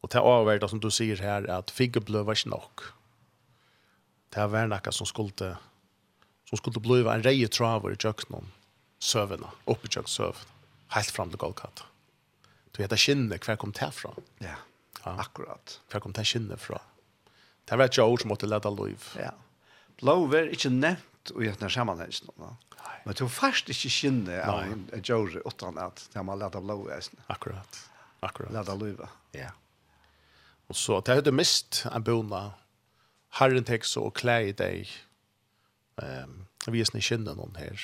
Och 0.00 0.08
det 0.08 0.20
avvärda 0.20 0.68
som 0.68 0.80
du 0.80 0.90
säger 0.90 1.16
här 1.16 1.50
att 1.50 1.70
figge 1.70 2.00
blöva 2.00 2.34
snack. 2.34 2.80
Det 4.28 4.46
var 4.46 4.66
något 4.66 4.94
som 4.94 5.06
skulle 5.06 5.56
som 6.48 6.58
skulle 6.58 6.80
bli 6.80 7.00
en 7.00 7.22
reje 7.22 7.48
traver 7.48 7.92
i 7.92 7.96
köknen. 7.96 8.52
Sövna, 8.98 9.50
uppe 9.64 9.86
i 9.86 9.90
kökssöv. 9.90 10.36
Helt 10.88 11.10
fram 11.10 11.28
till 11.28 11.38
golvkatten. 11.38 11.86
Du 12.70 12.82
vet 12.82 12.92
att 12.92 13.00
skinne, 13.00 13.38
hver 13.44 13.56
kom 13.56 13.72
det 13.72 13.90
fra? 13.90 14.10
Ja, 14.38 14.54
akkurat. 15.02 15.80
Hver 15.90 16.00
kom 16.00 16.12
det 16.12 16.24
skinne 16.24 16.56
fra? 16.56 16.80
Det 17.64 17.76
var 17.76 17.84
et 17.84 17.98
år 17.98 18.16
som 18.16 18.28
måtte 18.28 18.46
leda 18.46 18.70
liv. 18.70 19.04
Ja 19.18 19.32
lov 20.06 20.34
er 20.34 20.50
ikke 20.54 20.72
nevnt 20.72 21.32
i 21.36 21.48
denne 21.48 21.70
sammenhengen. 21.70 22.30
No? 22.40 22.54
Men 23.04 23.16
du 23.16 23.26
først 23.28 23.70
ikke 23.72 23.92
kjenner 23.92 24.42
av 24.44 24.64
en 24.68 25.04
jord 25.06 25.36
utan 25.46 25.78
at 25.80 26.02
det 26.12 26.24
man 26.26 26.40
leder 26.40 26.64
lov 26.64 26.88
er. 26.92 27.06
Akkurat. 27.32 27.80
Akkurat. 28.22 28.52
Leder 28.52 28.76
lov. 28.76 29.06
Ja. 29.36 29.52
Og 30.68 30.76
så, 30.76 31.00
det 31.00 31.16
er 31.16 31.24
det 31.26 31.34
mest 31.34 31.84
en 31.90 32.04
bona. 32.04 32.50
Herren 33.40 33.64
tek 33.66 33.86
så 33.86 34.08
og 34.08 34.14
klær 34.18 34.50
i 34.50 34.54
deg. 34.56 34.90
Um, 36.00 36.44
vi 36.70 36.82
er 36.82 37.00
kjenner 37.00 37.36
noen 37.38 37.56
her. 37.58 37.80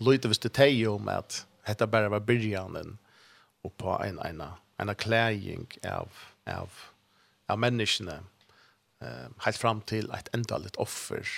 Løyte 0.00 0.30
hvis 0.30 0.40
det 0.42 0.54
teg 0.56 0.80
om 0.88 1.08
at 1.12 1.44
dette 1.68 1.86
bare 1.86 2.10
var 2.10 2.24
byrjanen 2.24 2.96
og 3.62 3.72
på 3.78 3.92
en, 4.02 4.18
en, 4.24 4.40
en, 4.40 4.88
en 4.88 4.96
klæring 4.96 5.68
av, 5.84 6.08
av, 6.48 6.72
av 7.48 7.60
menneskene. 7.60 8.20
Ja 8.22 8.39
eh, 9.00 9.28
helt 9.38 9.56
fram 9.56 9.80
till 9.80 10.10
ett 10.10 10.28
endaligt 10.32 10.76
offer. 10.76 11.28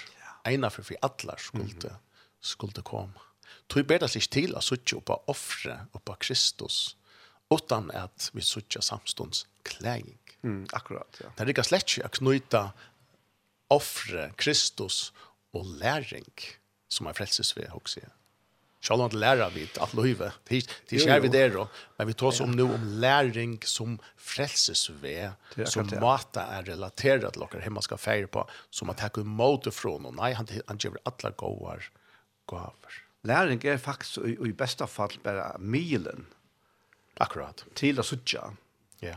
Ja. 0.45 0.51
Ena 0.51 0.71
för 0.71 0.83
för 0.83 0.97
alla 1.03 1.37
skulle, 1.37 1.65
mm. 1.65 1.97
skulle 2.41 2.83
komma. 2.83 3.21
Tog 3.67 3.87
bättre 3.87 4.09
sig 4.09 4.23
till 4.23 4.57
att 4.57 4.65
opp 4.97 5.05
på 5.05 5.23
offre 5.27 5.87
och 5.93 6.05
på 6.05 6.15
Kristus 6.15 6.97
utan 7.51 7.91
att 7.91 8.31
vi 8.33 8.41
sitta 8.41 8.81
samstunds 8.81 9.47
klägning. 9.63 10.19
Mm, 10.43 10.67
akkurat, 10.73 11.21
ja. 11.21 11.31
Det 11.37 11.45
er 11.45 11.53
ikke 11.53 11.65
slett 11.65 11.87
ikke 11.87 12.09
å 12.09 12.11
knyta 12.17 12.63
offre, 13.71 14.33
Kristus 14.37 15.13
och 15.53 15.67
læring 15.67 16.33
som 16.89 17.07
är 17.07 17.13
frelses 17.13 17.57
ved 17.57 17.71
också. 17.73 18.01
Själv 18.83 19.01
har 19.01 19.05
inte 19.05 19.17
lära 19.17 19.49
vid 19.49 19.79
att 19.79 19.95
löjva. 19.95 20.33
Det 20.45 20.57
är 20.91 21.07
skär 21.07 21.21
vi 21.21 21.29
där 21.29 21.51
då. 21.51 21.69
Men 21.97 22.07
vi 22.07 22.15
tar 22.15 22.31
som 22.31 22.51
nu 22.53 22.63
om 22.63 22.85
läring 22.85 23.59
som 23.63 23.99
frälses 24.17 24.87
frälsesväg 24.87 25.31
som 25.65 26.01
mata 26.01 26.43
är 26.43 26.63
relaterat 26.63 27.33
till 27.33 27.47
hur 27.51 27.61
hemma 27.61 27.83
ska 27.83 27.97
färja 27.97 28.27
på 28.27 28.51
som 28.71 28.91
att 28.91 28.99
ta 28.99 29.21
emot 29.21 29.75
från 29.75 30.07
och 30.07 30.15
nej 30.15 30.35
han 30.35 30.47
han 30.67 30.77
ger 30.81 30.93
alla 31.03 31.31
gåvar 31.31 31.91
gåvor. 32.47 32.93
Läring 33.23 33.61
är 33.65 33.79
faktiskt 33.79 34.19
i, 34.19 34.39
i 34.45 34.53
bästa 34.53 34.87
fall 34.87 35.11
bara 35.23 35.59
milen. 35.59 36.27
Akkurat. 37.15 37.65
Till 37.75 38.01
att 38.01 38.07
sucha. 38.07 38.53
Ja. 38.99 39.17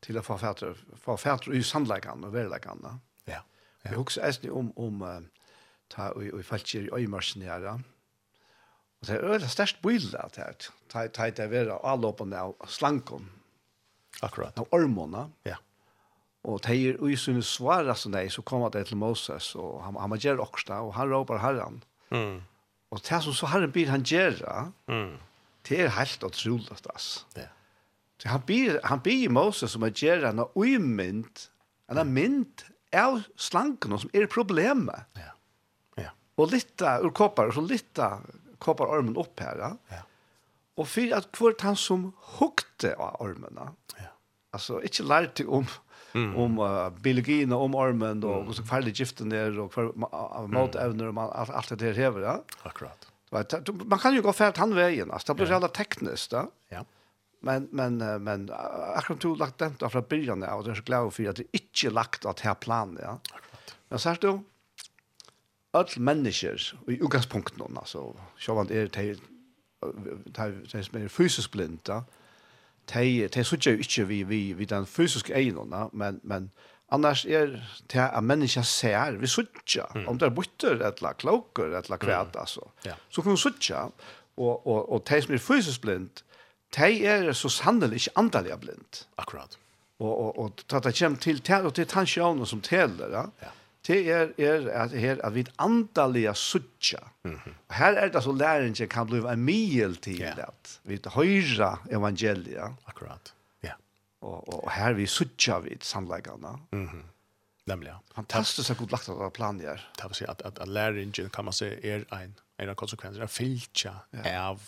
Till 0.00 0.18
att 0.18 0.26
få 0.26 0.38
färter, 0.38 0.76
få 1.00 1.16
färter 1.16 1.54
i 1.54 1.62
sandläggande 1.62 2.26
och 2.26 2.34
värläggande. 2.34 2.98
Ja. 3.24 3.44
Vi 3.82 3.94
huxar 3.94 4.22
äsni 4.22 4.50
om, 4.50 4.72
om 4.76 5.26
ta 5.88 6.08
och, 6.08 6.22
och 6.22 6.44
falskir 6.44 6.82
i 6.82 6.90
öjmarsen 6.92 7.42
här. 7.42 7.80
Og 9.04 9.10
det 9.10 9.16
er 9.18 9.32
øyla 9.34 9.48
størst 9.52 9.82
bøyla 9.84 10.22
at 10.24 10.36
her, 10.40 11.08
ta 11.12 11.26
det 11.28 11.44
vera 11.52 11.76
avlåpene 11.84 12.38
av 12.40 12.54
slankon. 12.72 13.26
Akkurat. 14.24 14.56
Av 14.56 14.70
ormona. 14.72 15.26
Ja. 15.44 15.58
Og 16.48 16.62
det 16.64 16.76
er 16.76 17.02
ui 17.04 17.12
som 17.20 17.42
svara 17.44 17.92
som 17.96 18.14
det, 18.16 18.30
så 18.32 18.40
kommer 18.40 18.70
det 18.72 18.86
til 18.88 18.96
Moses, 18.96 19.50
og 19.60 19.82
han, 19.84 19.98
han 20.00 20.16
gjør 20.16 20.40
oksta, 20.40 20.80
og 20.80 20.94
han 20.96 21.12
råper 21.12 21.42
herren. 21.42 21.82
Mm. 22.14 22.40
Og 22.92 23.02
det 23.04 23.20
som 23.26 23.36
så 23.36 23.50
herren 23.52 23.72
byr 23.74 23.92
han 23.92 24.06
gjør, 24.08 24.40
mm. 24.88 25.12
det 25.68 25.80
er 25.84 25.92
helt 25.98 26.24
utrolig, 26.24 26.80
ass. 26.94 27.26
Ja. 27.36 27.50
Så 28.22 28.30
han 28.32 28.44
byr, 28.48 28.78
han 28.88 29.04
byr 29.04 29.32
Moses 29.36 29.76
som 29.76 29.84
er 29.84 29.92
gjør 29.92 30.30
han, 30.30 30.40
og 30.46 30.56
ui 30.56 30.78
mynd, 30.80 31.44
han 31.92 32.00
er 32.00 32.08
mynd 32.08 32.64
av 32.96 33.20
slankon 33.36 33.98
som 34.00 34.16
er 34.16 34.32
problemet. 34.32 35.12
Ja. 35.20 35.34
Ja. 36.00 36.16
Og 36.40 36.56
litt 36.56 36.80
ur 36.80 37.12
koppar, 37.12 37.52
og 37.52 37.58
så 37.58 37.68
litt 37.68 38.00
koppar 38.64 38.90
armen 38.96 39.16
upp 39.16 39.40
här. 39.40 39.58
Ja. 39.88 40.02
Och 40.74 40.88
för 40.88 41.12
att 41.14 41.32
kvart 41.32 41.60
han 41.60 41.76
som 41.76 42.12
hukte 42.38 42.94
av 42.96 43.20
ormene, 43.20 43.68
ja. 43.98 44.10
altså 44.50 44.80
ikke 44.82 45.04
lærte 45.06 45.46
om, 45.46 45.66
mm. 46.14 46.36
om 46.36 46.58
uh, 46.58 46.88
biologien 47.02 47.52
om 47.52 47.74
ormen, 47.74 48.24
och 48.24 48.34
hvordan 48.34 48.54
så 48.54 48.62
ferdig 48.62 48.94
giften 49.00 49.30
där 49.30 49.58
och 49.58 49.72
för 49.72 49.84
uh, 49.84 50.46
matevner, 50.48 51.06
och 51.06 51.14
man, 51.14 51.30
allt 51.30 51.50
alt 51.50 51.68
det 51.68 51.76
där 51.76 51.94
hever. 51.94 52.20
Ja. 52.20 52.42
Akkurat. 52.62 53.10
Man 53.84 53.98
kan 53.98 54.14
ju 54.14 54.22
gå 54.22 54.32
färd 54.32 54.58
han 54.58 54.74
vägen. 54.74 55.10
Alltså, 55.10 55.32
det 55.32 55.36
blir 55.36 55.46
ja. 55.46 55.52
jævla 55.52 55.68
teknisk. 55.68 56.32
Ja. 56.68 56.84
Men, 57.40 57.68
men, 57.70 57.98
men 57.98 58.50
akkurat 58.96 59.20
du 59.20 59.36
lagt 59.36 59.58
den 59.58 59.74
da 59.78 59.88
från 59.88 60.04
början 60.08 60.42
av, 60.42 60.58
och 60.58 60.64
det 60.64 60.70
är 60.70 60.74
så 60.74 60.82
glad 60.82 61.14
för 61.14 61.28
att 61.28 61.36
det 61.36 61.44
inte 61.52 61.90
lagt 61.90 62.24
att 62.24 62.40
här 62.40 62.54
plan 62.54 62.98
ja. 63.02 63.18
Akkurat. 63.34 63.76
Men 63.88 63.98
særst 63.98 64.20
du, 64.20 64.40
all 65.74 65.88
människor 65.96 66.60
i 66.88 66.98
utgangspunkten 67.02 67.58
nå, 67.58 67.68
altså, 67.76 68.14
är 68.48 68.70
er 68.70 68.86
det 68.86 69.20
de, 70.72 70.82
som 70.82 71.02
är 71.02 71.08
fysiskt 71.08 71.50
blinda, 71.50 72.04
de, 72.94 73.28
de 73.28 73.44
så 73.44 73.56
ju 73.56 73.76
inte 73.76 74.04
vi, 74.04 74.22
vi, 74.22 74.52
vi 74.52 74.64
den 74.64 74.86
fysiska 74.86 75.34
egenene, 75.34 75.88
men, 75.92 76.20
men 76.22 76.50
annars 76.88 77.26
är 77.26 77.68
det 77.92 78.08
att 78.10 78.24
människa 78.24 78.62
ser, 78.62 79.12
vi 79.12 79.26
sucha 79.26 79.86
mm. 79.94 80.08
om 80.08 80.18
det 80.18 80.26
er 80.26 80.30
butter, 80.30 80.74
eller 80.74 81.12
klokker, 81.12 81.64
eller 81.64 81.96
kvæt, 81.96 82.36
mm. 82.36 82.68
Ja. 82.84 82.94
Så 83.08 83.22
kan 83.22 83.32
vi 83.32 83.38
sitte, 83.38 83.90
och 84.36 84.66
och 84.66 84.92
och 84.92 85.02
de 85.08 85.22
som 85.22 85.34
är 85.34 85.38
fysiskt 85.38 85.82
blind, 85.82 86.22
de 86.76 87.04
er 87.04 87.32
så 87.32 87.48
sannelig 87.48 87.94
ikke 87.94 88.18
andelig 88.18 88.60
blind. 88.60 89.06
Akkurat. 89.16 89.58
Og, 89.98 90.18
og, 90.18 90.38
og, 90.38 90.52
ta 90.68 90.78
det 90.78 90.98
kommer 90.98 91.18
til, 91.18 91.42
og 91.64 91.76
det 91.76 91.82
er 91.82 91.86
tannsjøvnene 91.86 92.46
som 92.46 92.60
täller 92.60 93.10
ja. 93.10 93.22
ja 93.42 93.48
det 93.86 94.10
er, 94.10 94.28
er 94.38 94.82
at, 94.82 94.90
her, 94.90 95.16
at 95.24 95.34
vi 95.34 95.44
andalige 95.58 96.34
suttja. 96.34 96.98
Mm 97.24 97.34
-hmm. 97.34 97.50
Og 97.68 97.74
her 97.74 97.92
er 97.92 98.08
det 98.08 98.22
så 98.22 98.32
læringen 98.32 98.88
kan 98.88 99.06
bli 99.06 99.18
en 99.18 99.44
mil 99.44 99.96
til 99.96 100.20
yeah. 100.20 100.38
at 100.38 100.80
vi 100.84 101.00
høyre 101.06 101.78
evangeliet. 101.90 102.74
Akkurat, 102.86 103.34
ja. 103.62 103.68
Yeah. 103.68 103.78
Og, 104.20 104.48
og, 104.48 104.64
og 104.64 104.72
her 104.72 104.92
vi 104.92 105.06
suttja 105.06 105.58
vi 105.58 105.76
samleggene. 105.80 106.58
Mm 106.72 106.86
-hmm. 106.86 107.04
Nemlig, 107.66 107.88
ja. 107.88 107.96
Fantastisk 108.14 108.70
at 108.70 108.76
god 108.76 108.90
lagt 108.90 109.08
av 109.08 109.30
planen 109.30 109.60
her. 109.60 109.80
Det 109.96 110.04
vil 110.08 110.14
si 110.14 110.24
at, 110.28 110.42
at, 110.44 110.58
at 110.58 110.68
læringen 110.68 111.30
kan 111.30 111.44
man 111.44 111.52
se 111.52 111.66
er 111.82 112.04
en, 112.12 112.34
en 112.58 112.68
av 112.68 112.74
konsekvenser, 112.74 113.22
er 113.22 113.26
fyltja 113.26 113.92
av 114.24 114.60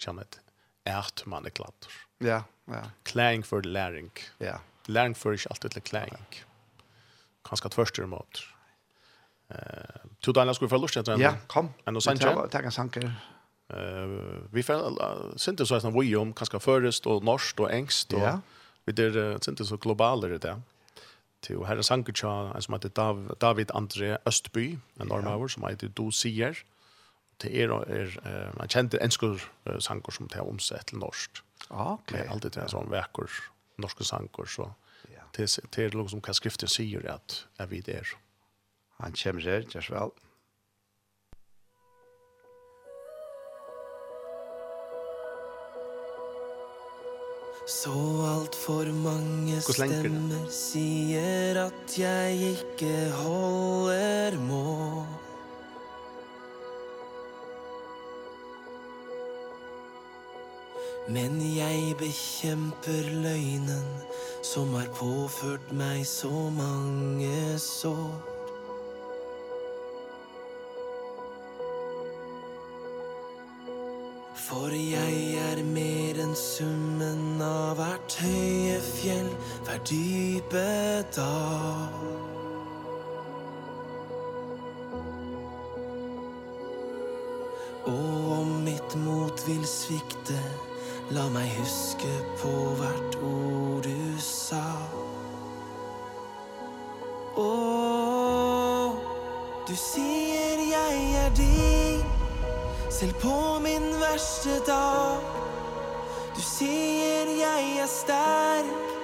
kjennet, 0.00 0.40
at 0.86 1.22
man 1.26 1.44
er 1.44 1.50
klatter. 1.50 1.90
Ja, 2.20 2.42
ja. 2.68 2.82
Klæring 3.04 3.44
for 3.46 3.60
læring. 3.60 4.10
Ja. 4.40 4.56
Læring 4.86 5.16
for 5.16 5.32
ikke 5.32 5.46
alltid 5.50 5.70
til 5.70 5.82
klæring. 5.82 6.26
Ja 6.32 6.53
ganska 7.48 7.68
tvørst 7.68 8.00
mot. 8.08 8.42
Eh, 9.50 10.10
to 10.22 10.32
Daniel 10.32 10.54
skulle 10.54 10.72
få 10.72 10.80
lust 10.80 10.96
etter. 10.96 11.20
Ja, 11.20 11.36
kom. 11.48 11.72
En 11.86 11.96
og 11.96 12.02
Sanche. 12.02 12.32
Ta 12.50 12.58
en 12.64 12.72
sanker. 12.72 13.10
Eh, 13.70 14.18
vi 14.52 14.62
får 14.62 14.98
synte 15.40 15.66
så 15.66 15.80
sånn 15.80 15.94
vi 15.96 16.14
om 16.16 16.34
kanskje 16.36 16.60
først 16.60 17.08
og 17.10 17.24
norsk 17.24 17.64
og 17.64 17.72
engst 17.72 18.12
och 18.12 18.20
ja. 18.20 18.38
vi 18.86 18.92
der 18.92 19.38
synte 19.40 19.64
så 19.64 19.76
globalare 19.76 20.38
det. 20.38 20.56
Til 21.42 21.64
her 21.64 21.76
er 21.76 22.54
en 22.56 22.62
som 22.62 22.74
heter 22.74 22.88
Dav, 22.88 23.36
David 23.40 23.70
André 23.74 24.16
Østby, 24.26 24.78
en 25.00 25.08
normaver 25.08 25.48
som 25.48 25.64
heter 25.64 25.88
Do 25.88 26.10
Sier. 26.10 26.54
Det 27.42 27.50
er, 27.62 27.68
er, 27.68 28.16
er 28.24 28.52
man 28.56 28.68
kjente 28.68 29.02
enskur 29.02 29.40
uh, 29.66 29.78
sanger 29.78 30.10
som 30.10 30.28
tar 30.28 30.46
omsett 30.48 30.86
til 30.86 30.98
norsk. 30.98 31.42
Ja, 31.70 31.92
okay. 31.92 32.18
Det 32.18 32.24
er 32.24 32.30
alltid 32.30 32.50
det 32.54 32.62
er 32.62 32.68
sånn 32.68 32.90
vekker 32.90 33.28
norske 33.82 34.04
sanger, 34.04 34.46
så 34.46 34.70
det 35.36 35.78
är 35.78 35.90
det 35.90 36.08
som 36.08 36.20
kan 36.20 36.34
skriften 36.34 36.68
säger 36.68 37.10
att 37.10 37.46
är 37.56 37.66
vi 37.66 37.80
där. 37.80 38.08
Han 38.96 39.12
kommer 39.12 39.40
här, 39.40 39.66
just 39.70 39.90
väl. 39.90 40.10
Så 47.66 48.22
alt 48.22 48.54
for 48.54 48.84
mange 48.92 49.60
stemmer 49.60 50.50
sier 50.52 51.56
at 51.62 51.94
jeg 51.96 52.50
ikke 52.60 52.92
holder 53.16 54.36
må. 54.36 55.06
Men 61.08 61.40
jeg 61.40 61.96
bekjemper 62.00 63.08
løgnen 63.24 63.88
Som 64.44 64.74
har 64.74 64.86
påført 64.92 65.72
meg 65.72 66.04
så 66.06 66.50
mange 66.52 67.58
sår 67.58 68.34
For 74.44 74.68
jeg 74.76 75.38
er 75.40 75.62
mer 75.64 76.20
enn 76.20 76.36
summen 76.36 77.40
av 77.40 77.78
hvert 77.80 78.18
høye 78.20 78.76
fjell, 78.84 79.30
hver 79.64 79.80
dype 79.88 80.66
dal. 81.16 81.96
Og 87.88 88.32
om 88.36 88.54
mitt 88.68 88.98
mot 89.06 89.46
vil 89.48 89.64
svikte, 89.68 90.36
la 91.16 91.24
meg 91.32 91.48
huske 91.56 92.12
på 92.42 92.54
hvert 92.82 93.22
ord 93.24 93.88
du 93.88 94.03
sa. 94.20 94.64
Åh, 97.36 98.92
du 99.68 99.74
sier 99.76 100.60
jeg 100.70 100.98
er 101.24 101.30
din 101.34 102.04
Selv 102.90 103.14
på 103.18 103.58
min 103.58 103.88
verste 103.98 104.60
dag. 104.66 105.18
Du 106.36 106.42
sier 106.42 107.30
jeg 107.38 107.78
er 107.82 107.86
sterk 107.90 108.94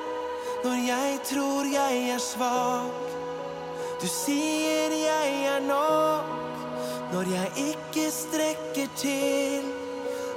Når 0.65 0.79
jeg 0.87 1.19
tror 1.31 1.67
jeg 1.73 2.09
er 2.15 2.19
svag 2.19 2.91
Du 4.03 4.07
sier 4.07 4.95
jeg 4.95 5.45
er 5.55 5.61
nok 5.67 6.41
Når 7.13 7.33
jeg 7.35 7.53
ikke 7.57 8.11
strekker 8.11 8.91
til. 8.97 9.65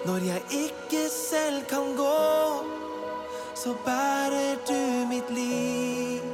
Når 0.06 0.26
jeg 0.26 0.42
ikke 0.50 1.10
selv 1.10 1.66
kan 1.70 1.94
gå 1.98 2.83
så 3.64 3.74
bærer 3.86 4.56
du 4.68 5.08
mitt 5.08 5.30
liv. 5.30 6.33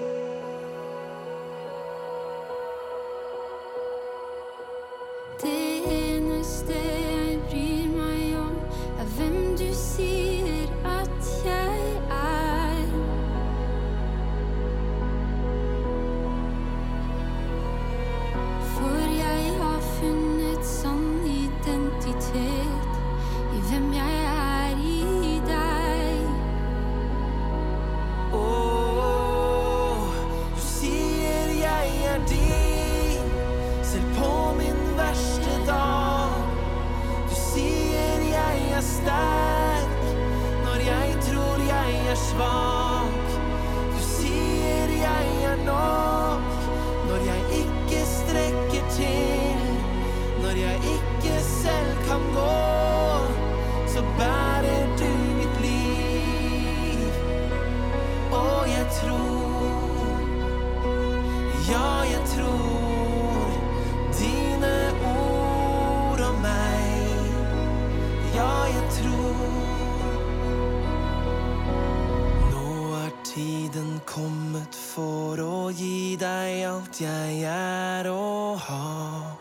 kommet 74.10 74.74
for 74.74 75.38
å 75.44 75.70
gi 75.70 76.16
deg 76.18 76.64
alt 76.70 76.98
jeg 77.04 77.44
er 77.46 78.10
og 78.10 78.58
har 78.66 79.38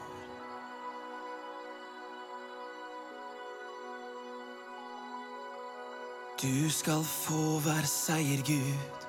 Du 6.39 6.71
skal 6.71 7.01
få 7.03 7.59
hver 7.65 7.87
seier 7.89 8.45
Gud 8.47 9.07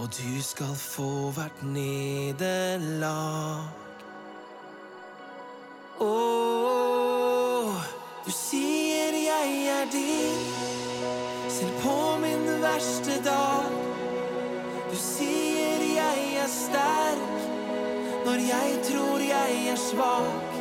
Og 0.00 0.08
du 0.16 0.38
skal 0.40 0.72
få 0.80 1.28
hvert 1.36 1.58
nederlag. 1.60 3.66
Åh, 6.00 7.84
du 8.24 8.32
sier 8.32 9.18
jeg 9.26 9.60
er 9.74 9.92
din 9.92 10.40
Selv 11.52 11.84
på 11.84 12.00
min 12.24 12.48
verste 12.64 13.20
dag 13.28 13.89
sier 15.00 15.84
jeg 15.94 16.26
er 16.42 16.50
sterk 16.52 17.46
Når 18.26 18.44
jeg 18.48 18.80
tror 18.90 19.24
jeg 19.24 19.60
er 19.74 19.80
svak 19.80 20.58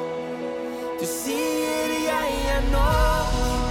Du 0.99 1.05
sier 1.05 1.97
jeg 2.07 2.39
er 2.55 2.71
nok 2.71 3.68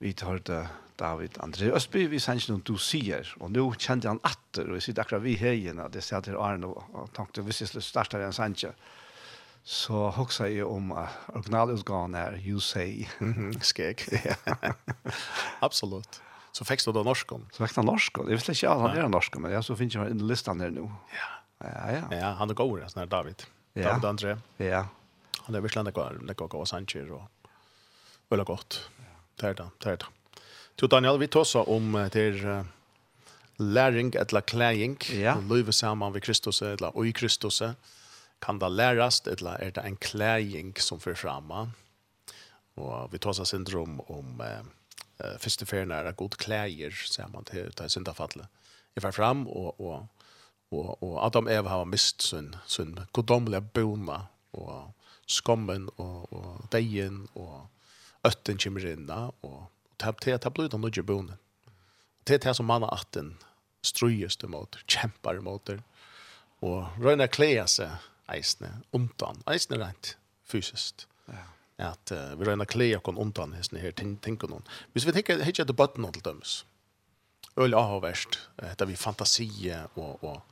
Vi 0.00 0.12
tar 0.16 0.38
det 0.48 0.62
David 0.96 1.36
André 1.44 1.68
Østby, 1.76 2.06
vi 2.08 2.18
sender 2.20 2.54
noen 2.54 2.62
du 2.64 2.78
sier, 2.80 3.28
og 3.40 3.50
nå 3.52 3.66
kjente 3.76 4.08
han 4.08 4.20
atter, 4.24 4.68
og 4.68 4.78
jeg 4.78 4.86
sitter 4.86 5.04
akkurat 5.04 5.24
vi 5.24 5.34
heiene, 5.36 5.88
det 5.92 6.00
sier 6.04 6.24
til 6.24 6.38
Arne, 6.40 6.70
og 6.72 7.10
tenkte, 7.16 7.44
hvis 7.44 7.60
jeg 7.60 7.84
starter 7.84 8.24
en 8.24 8.32
sender, 8.36 8.72
så 9.60 10.06
hoksa 10.16 10.48
jeg 10.48 10.64
om 10.64 10.94
uh, 10.96 11.12
originalutgaven 11.36 12.16
er 12.16 12.38
You 12.40 12.62
Say. 12.64 13.04
Skik. 13.60 14.06
Absolutt. 15.66 16.20
Så 16.56 16.64
fikk 16.64 16.80
du 16.86 16.94
da 16.96 17.04
norsk 17.04 17.36
om. 17.36 17.44
Så 17.52 17.66
fikk 17.66 17.76
han 17.76 17.88
norsk 17.88 18.22
om. 18.22 18.30
Jeg 18.32 18.40
visste 18.40 18.56
ikke 18.56 18.72
at 18.72 18.84
han 18.86 18.96
er 19.02 19.12
norsk 19.12 19.36
om, 19.36 19.44
men 19.44 19.52
ja, 19.52 19.60
så 19.64 19.76
finner 19.76 20.00
jeg 20.00 20.16
en 20.16 20.24
listan 20.32 20.64
her 20.64 20.72
nå. 20.74 20.86
Ja. 21.12 21.28
Ja, 21.60 21.84
ja. 21.92 22.04
Ja, 22.16 22.30
han 22.40 22.48
er 22.48 22.56
god, 22.56 22.80
sånn 22.88 23.04
her 23.04 23.12
David. 23.12 23.44
Ja. 23.76 23.90
David 23.90 24.08
André. 24.14 24.32
Ja. 24.64 24.86
Han 25.44 25.60
er 25.60 25.64
virkelig 25.64 25.84
en 25.84 25.92
god, 25.92 26.24
en 26.24 26.32
god, 26.32 26.32
en 26.32 26.56
god, 26.56 26.72
en 26.72 26.88
god, 26.88 28.40
en 28.40 28.48
god, 28.48 28.80
Det 29.40 29.48
er 29.48 29.52
det, 29.56 29.68
det 29.80 29.92
er 29.92 29.96
det. 29.96 30.08
Så 30.80 30.86
Daniel, 30.86 31.20
vi 31.20 31.26
tåsa 31.26 31.58
om 31.68 31.96
til 32.12 32.40
uh, 32.44 32.66
læring 33.58 34.14
eller 34.16 34.40
klæring, 34.40 34.98
ja. 35.12 35.36
løyve 35.48 35.72
sammen 35.72 36.14
ved 36.14 36.20
Kristus 36.20 36.62
eller 36.62 36.96
og 36.96 37.06
i 37.06 37.10
Kristus. 37.12 37.62
Kan 38.42 38.60
det 38.60 38.72
læres, 38.72 39.20
eller 39.26 39.50
er 39.50 39.70
det 39.70 39.84
en 39.86 39.96
klæring 39.96 40.80
som 40.80 41.00
fører 41.00 41.16
framma? 41.16 41.66
Og 42.76 43.12
vi 43.12 43.18
tåsa 43.18 43.44
syndrom 43.44 44.00
om 44.00 44.40
uh, 44.40 44.66
uh, 45.24 45.38
første 45.38 45.66
ferien 45.66 45.90
er 45.90 46.12
god 46.12 46.36
klæger, 46.40 46.92
sier 47.04 47.28
man 47.28 47.44
til, 47.44 47.72
til 47.72 47.90
syndafallet. 47.90 48.46
Jeg 48.96 49.02
var 49.02 49.10
fram, 49.10 49.46
og, 49.46 49.80
og, 49.80 50.06
og, 50.70 51.02
og 51.02 51.26
Adam 51.26 51.46
og 51.46 51.52
Eva 51.52 51.68
har 51.68 51.84
mist 51.84 52.22
sin, 52.22 52.54
sin 52.66 52.98
goddomlige 53.12 53.60
bona, 53.60 54.26
og 54.52 54.94
skommen, 55.26 55.88
og, 55.96 56.32
og 56.32 56.64
deien, 56.72 57.28
og 57.34 57.68
ötten 58.22 58.58
kommer 58.58 58.86
in 58.86 59.06
där 59.06 59.32
och 59.40 59.62
tapp 59.96 60.20
till 60.20 60.34
att 60.34 60.54
bluta 60.54 60.76
några 60.76 61.02
bonen. 61.02 61.36
Det 62.24 62.34
är 62.34 62.38
det 62.48 62.54
som 62.54 62.66
man 62.66 62.82
har 62.82 62.94
att 62.94 63.12
den 63.12 63.36
ströjes 63.82 64.42
mot, 64.42 64.76
kämpar 64.86 65.40
mot 65.40 65.64
det. 65.64 65.82
Och 66.60 66.84
röna 67.02 67.26
klea 67.26 67.66
sig 67.66 67.90
eisne 68.26 68.68
undan, 68.90 69.42
eisne 69.46 69.78
rent 69.78 70.16
fysiskt. 70.44 71.06
Ja. 71.26 71.34
Att 71.86 72.12
uh, 72.12 72.36
vi 72.36 72.44
röna 72.44 72.64
klea 72.64 73.00
kon 73.00 73.18
undan 73.18 73.52
hästen 73.52 73.78
här 73.78 74.16
tänker 74.16 74.48
någon. 74.48 74.62
Hvis 74.92 75.04
vi 75.04 75.12
tänker 75.12 75.42
hitcha 75.42 75.64
the 75.64 75.72
button 75.72 76.12
till 76.12 76.22
döms. 76.22 76.64
Öl 77.56 77.74
har 77.74 78.00
värst, 78.00 78.38
där 78.76 78.86
vi 78.86 78.96
fantasi 78.96 79.76
och 79.94 80.24
och 80.24 80.42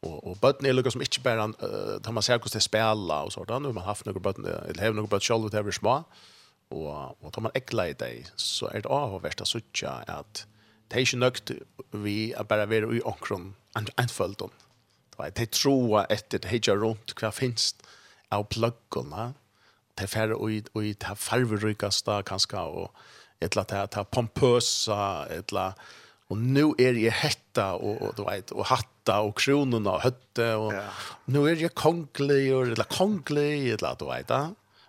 och 0.00 0.24
och 0.24 0.36
button 0.36 0.66
är 0.66 0.72
lukar 0.72 0.90
som 0.90 1.00
inte 1.00 1.20
bara 1.20 1.46
uh, 1.46 2.00
tar 2.02 2.12
man 2.12 2.22
sig 2.22 2.38
hur 2.38 2.50
det 2.52 2.60
spela 2.60 3.22
och 3.22 3.32
sådant. 3.32 3.62
Nu 3.62 3.72
man 3.72 3.84
haft 3.84 4.04
några 4.04 4.20
button 4.20 4.44
eller 4.44 4.82
har 4.84 4.92
några 4.92 5.06
button 5.06 5.20
själv 5.20 5.50
det 5.50 5.58
är 5.58 5.70
små. 5.70 6.04
Og, 6.74 7.16
og 7.24 7.32
tar 7.32 7.44
man 7.46 7.54
ekla 7.56 7.88
i 7.88 7.96
deg, 7.96 8.28
så 8.36 8.68
er 8.68 8.84
det 8.84 8.92
avhåverst 8.92 9.40
å 9.40 9.48
sutja 9.48 9.98
at 10.04 10.44
det 10.88 10.96
er 10.96 11.04
ikke 11.04 11.20
nøgt 11.20 11.52
vi 12.04 12.16
er 12.36 12.48
bare 12.48 12.68
være 12.68 12.90
i 12.96 13.04
omkron 13.08 13.52
enfølgen. 13.76 14.52
Det 15.18 15.44
er 15.44 15.50
troa 15.52 16.04
etter 16.12 16.42
det 16.42 16.50
heitja 16.52 16.76
rundt 16.78 17.14
hva 17.18 17.32
finst 17.34 17.82
av 18.34 18.46
pløggene. 18.52 19.32
Det 19.96 20.06
er 20.06 20.12
færre 20.12 20.36
og 20.38 20.52
i 20.52 20.92
det 20.94 21.16
farverykasta 21.18 22.20
kanskje, 22.28 22.60
og 22.60 22.92
et 23.40 23.50
eller 23.50 23.64
annet 23.64 23.94
det 23.94 24.02
er 24.02 24.12
pompøsa, 24.14 25.00
et 25.32 25.50
eller 25.50 25.72
annet. 25.72 25.96
Og 26.28 26.40
nu 26.44 26.64
er 26.76 26.98
jeg 27.00 27.14
hetta 27.22 27.70
og, 27.80 28.02
og 28.04 28.16
du 28.18 28.26
vet, 28.26 28.52
og 28.52 28.66
hatta 28.68 29.22
og 29.24 29.32
kronorna 29.40 29.94
og 29.96 30.02
høtte 30.04 30.48
og 30.60 30.74
ja. 30.76 30.82
nu 31.32 31.46
er 31.48 31.56
jeg 31.56 31.72
konglig 31.72 32.42
og 32.52 32.74
eller 32.74 32.88
konglig 32.92 33.72
eller 33.78 33.96
du 33.96 34.04
vet, 34.10 34.28
da. 34.28 34.42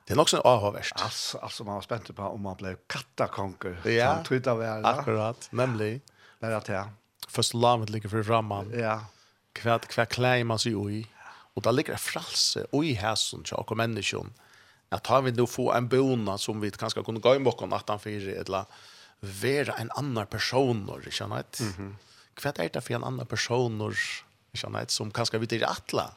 Det 0.10 0.16
er 0.16 0.18
nok 0.18 0.30
sånn 0.32 0.42
avhåverst. 0.42 0.96
Alltså, 1.06 1.38
altså, 1.46 1.64
man 1.68 1.76
var 1.78 1.84
spänd 1.86 2.08
på 2.18 2.28
om 2.34 2.42
man 2.42 2.56
blev 2.58 2.80
kattakonker. 2.90 3.76
Ja, 3.86 4.08
han 4.08 4.24
Vi, 4.30 4.40
väl. 4.40 4.86
Akkurat, 4.86 5.50
nämligen. 5.52 6.02
Men 6.40 6.54
att 6.54 6.68
ja. 6.68 6.90
Först 7.28 7.54
larmet 7.54 7.90
ligger 7.90 8.10
för 8.10 8.24
framman. 8.24 8.72
Ja. 8.80 9.06
Kvärt 9.54 9.86
kvärt 9.86 10.10
klär 10.10 10.44
man 10.44 10.60
sig 10.60 10.72
i. 11.00 11.08
Och 11.54 11.62
där 11.62 11.72
ligger 11.72 11.94
det 11.94 12.00
fralse 12.00 12.66
oj 12.72 12.94
hæsen 12.94 13.44
til 13.44 13.54
jag 13.58 13.72
och 13.72 13.78
människan. 13.78 14.34
Att 14.90 15.08
har 15.08 15.22
vi 15.22 15.32
nå 15.32 15.48
få 15.48 15.74
en 15.74 15.88
bona 15.88 16.38
som 16.38 16.62
vi 16.62 16.72
kanske 16.72 17.04
kunne 17.04 17.20
gå 17.20 17.36
i 17.36 17.40
mokken 17.40 17.74
att 17.74 17.90
han 17.90 18.00
för 18.00 18.10
eller 18.10 18.66
være 19.20 19.74
en 19.78 19.92
annan 19.92 20.28
person 20.28 20.90
och 20.90 21.14
sant? 21.14 21.60
Mm 21.60 21.74
Mhm. 21.78 21.96
Kvärt 22.36 22.60
er 22.60 22.70
det 22.70 22.82
för 22.82 22.94
en 22.94 23.04
annan 23.04 23.26
person 23.26 23.82
och 23.82 23.94
sant? 24.54 24.92
som 24.92 25.12
kanske 25.12 25.38
vi 25.38 25.48
til 25.48 25.64
attla 25.64 26.14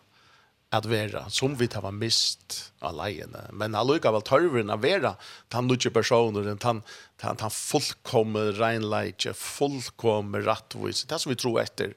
at 0.73 0.87
vera, 0.89 1.27
som 1.31 1.55
vi 1.57 1.69
tar 1.69 1.85
mist 1.93 2.73
alene. 2.81 3.45
Men 3.53 3.77
allukka 3.77 4.13
vel 4.15 4.25
tørver 4.25 4.65
å 4.73 4.79
vera 4.81 5.11
den 5.53 5.69
lukje 5.69 5.93
personer, 5.93 6.47
den, 6.49 6.61
den, 6.63 6.81
den 7.21 7.53
fullkomme 7.53 8.47
reinleitje, 8.57 9.35
fullkomme 9.37 10.41
rattvis, 10.47 11.05
det 11.11 11.21
som 11.21 11.35
vi 11.35 11.37
tror 11.37 11.61
etter, 11.61 11.93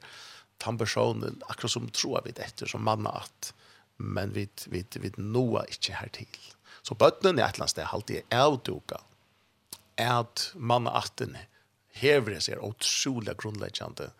den 0.66 0.80
personen, 0.82 1.40
akkurat 1.48 1.72
som 1.72 1.88
tror 1.96 2.28
vi 2.28 2.36
etter, 2.36 2.68
som 2.68 2.84
manna 2.84 3.16
at, 3.24 3.54
men 3.96 4.36
vi, 4.36 4.50
vi, 4.68 4.84
vi 5.00 5.14
noa 5.24 5.64
ikke 5.72 5.96
her 6.02 6.12
til. 6.20 6.40
Så 6.84 7.00
bøttene 7.00 7.40
i 7.40 7.46
et 7.46 7.56
eller 7.56 7.64
annet 7.64 7.78
sted, 7.78 7.88
alltid 7.88 8.22
er 8.26 8.44
avduka, 8.44 9.00
at 10.04 10.50
manna 10.60 10.92
atten 11.00 11.38
hever 11.96 12.42
seg 12.44 12.60
utrolig 12.60 13.40
grunnleggjande 13.40 14.12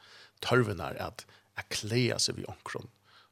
tørvenar 0.46 0.96
at, 1.04 1.28
at 1.60 1.68
klea 1.76 2.16
seg 2.24 2.40
vi 2.40 2.48
omkron 2.48 2.88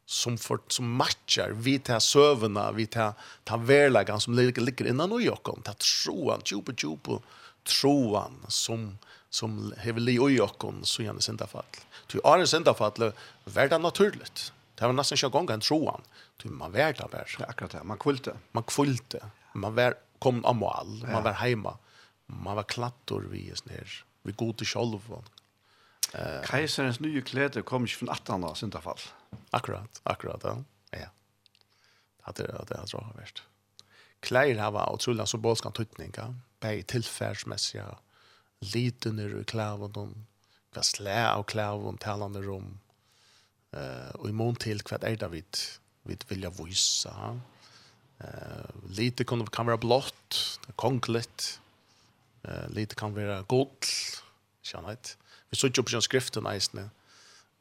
som 0.05 0.37
för 0.37 0.59
som 0.67 0.91
matchar 0.91 1.51
vi 1.51 1.79
tar 1.79 1.99
sövna 1.99 2.71
vi 2.71 2.85
tar 2.85 3.13
tar 3.43 3.57
verlagan 3.57 4.19
som 4.19 4.33
ligger 4.33 4.61
ligger 4.61 4.87
innan 4.87 5.11
och 5.11 5.21
Jakob 5.21 5.63
tar 5.63 5.73
troan 5.73 6.41
tjup 6.43 6.69
och 7.09 7.23
troan 7.63 8.45
som 8.47 8.97
som 9.29 9.73
hevli 9.77 10.19
och 10.19 10.31
Jakob 10.31 10.75
så 10.83 11.03
gärna 11.03 11.19
sända 11.19 11.47
fall. 11.47 11.63
du 12.07 12.19
är 12.23 12.45
sända 12.45 12.73
fall 12.73 13.11
värda 13.43 13.77
naturligt. 13.77 14.53
Det 14.75 14.85
var 14.85 14.93
nästan 14.93 15.17
jag 15.21 15.51
en 15.51 15.59
troan. 15.59 16.01
du 16.37 16.49
man 16.49 16.71
värda 16.71 17.07
där. 17.11 17.35
Akkurat 17.47 17.71
det. 17.71 17.83
Man 17.83 17.97
kvulte. 17.97 18.33
Man 18.51 18.63
kvulte. 18.63 19.25
Man 19.53 19.75
var 19.75 19.95
kom 20.19 20.45
av 20.45 20.55
mål. 20.55 21.05
Man 21.11 21.23
var 21.23 21.31
hemma. 21.31 21.77
Man 22.25 22.55
var 22.55 22.63
klattor 22.63 23.27
vi 23.31 23.49
är 23.49 23.69
ner. 23.69 24.03
Vi 24.23 24.31
går 24.31 24.53
till 24.53 24.67
själva. 24.67 25.23
Uh, 26.13 26.43
Kaiserens 26.45 26.99
nye 27.01 27.23
kläder 27.25 27.63
kom 27.65 27.87
ikke 27.87 28.03
fra 28.03 28.13
18 28.13 28.43
år, 28.45 28.53
syndafall. 28.59 29.01
Akkurat, 29.51 30.01
akkurat, 30.05 30.43
ja. 30.45 30.55
ja. 30.93 31.09
Det 32.37 32.45
er 32.45 32.67
det 32.69 32.77
jeg 32.77 32.91
tror 32.91 33.07
har 33.07 33.17
vært. 33.17 33.43
Klær 34.23 34.59
har 34.61 34.93
utrolig 34.93 35.25
symbolsk 35.27 35.67
tøytning, 35.73 36.13
ja. 36.17 36.29
Begge 36.61 36.85
tilfærdsmessig, 36.93 37.79
ja. 37.81 37.97
Liten 38.73 39.19
er 39.19 39.33
i 39.41 39.43
klævene, 39.43 40.05
hva 40.73 40.83
slæ 40.85 41.17
av 41.33 41.43
klæven, 41.49 41.97
talende 42.01 42.43
rom, 42.45 42.69
uh, 43.75 44.11
og 44.21 44.29
i 44.29 44.35
mån 44.37 44.55
til 44.61 44.79
hva 44.85 45.01
er 45.01 45.17
det 45.19 45.31
vi 45.33 45.41
vidt 46.07 46.29
vilja 46.29 46.53
vise, 46.55 47.09
ja. 47.09 47.33
Uh, 48.23 48.69
lite 48.95 49.25
kan, 49.27 49.41
kan 49.51 49.67
være 49.67 49.81
blått, 49.83 50.37
kongligt, 50.79 51.57
uh, 52.47 52.69
lite 52.71 52.95
kan 52.95 53.17
være 53.17 53.41
godt, 53.49 53.89
skjønnhet. 54.63 55.17
Vi 55.53 55.59
så 55.59 55.69
ikke 55.69 55.83
opp 55.83 55.91
i 55.93 55.99
skriften 56.01 56.47
eisene. 56.49 56.87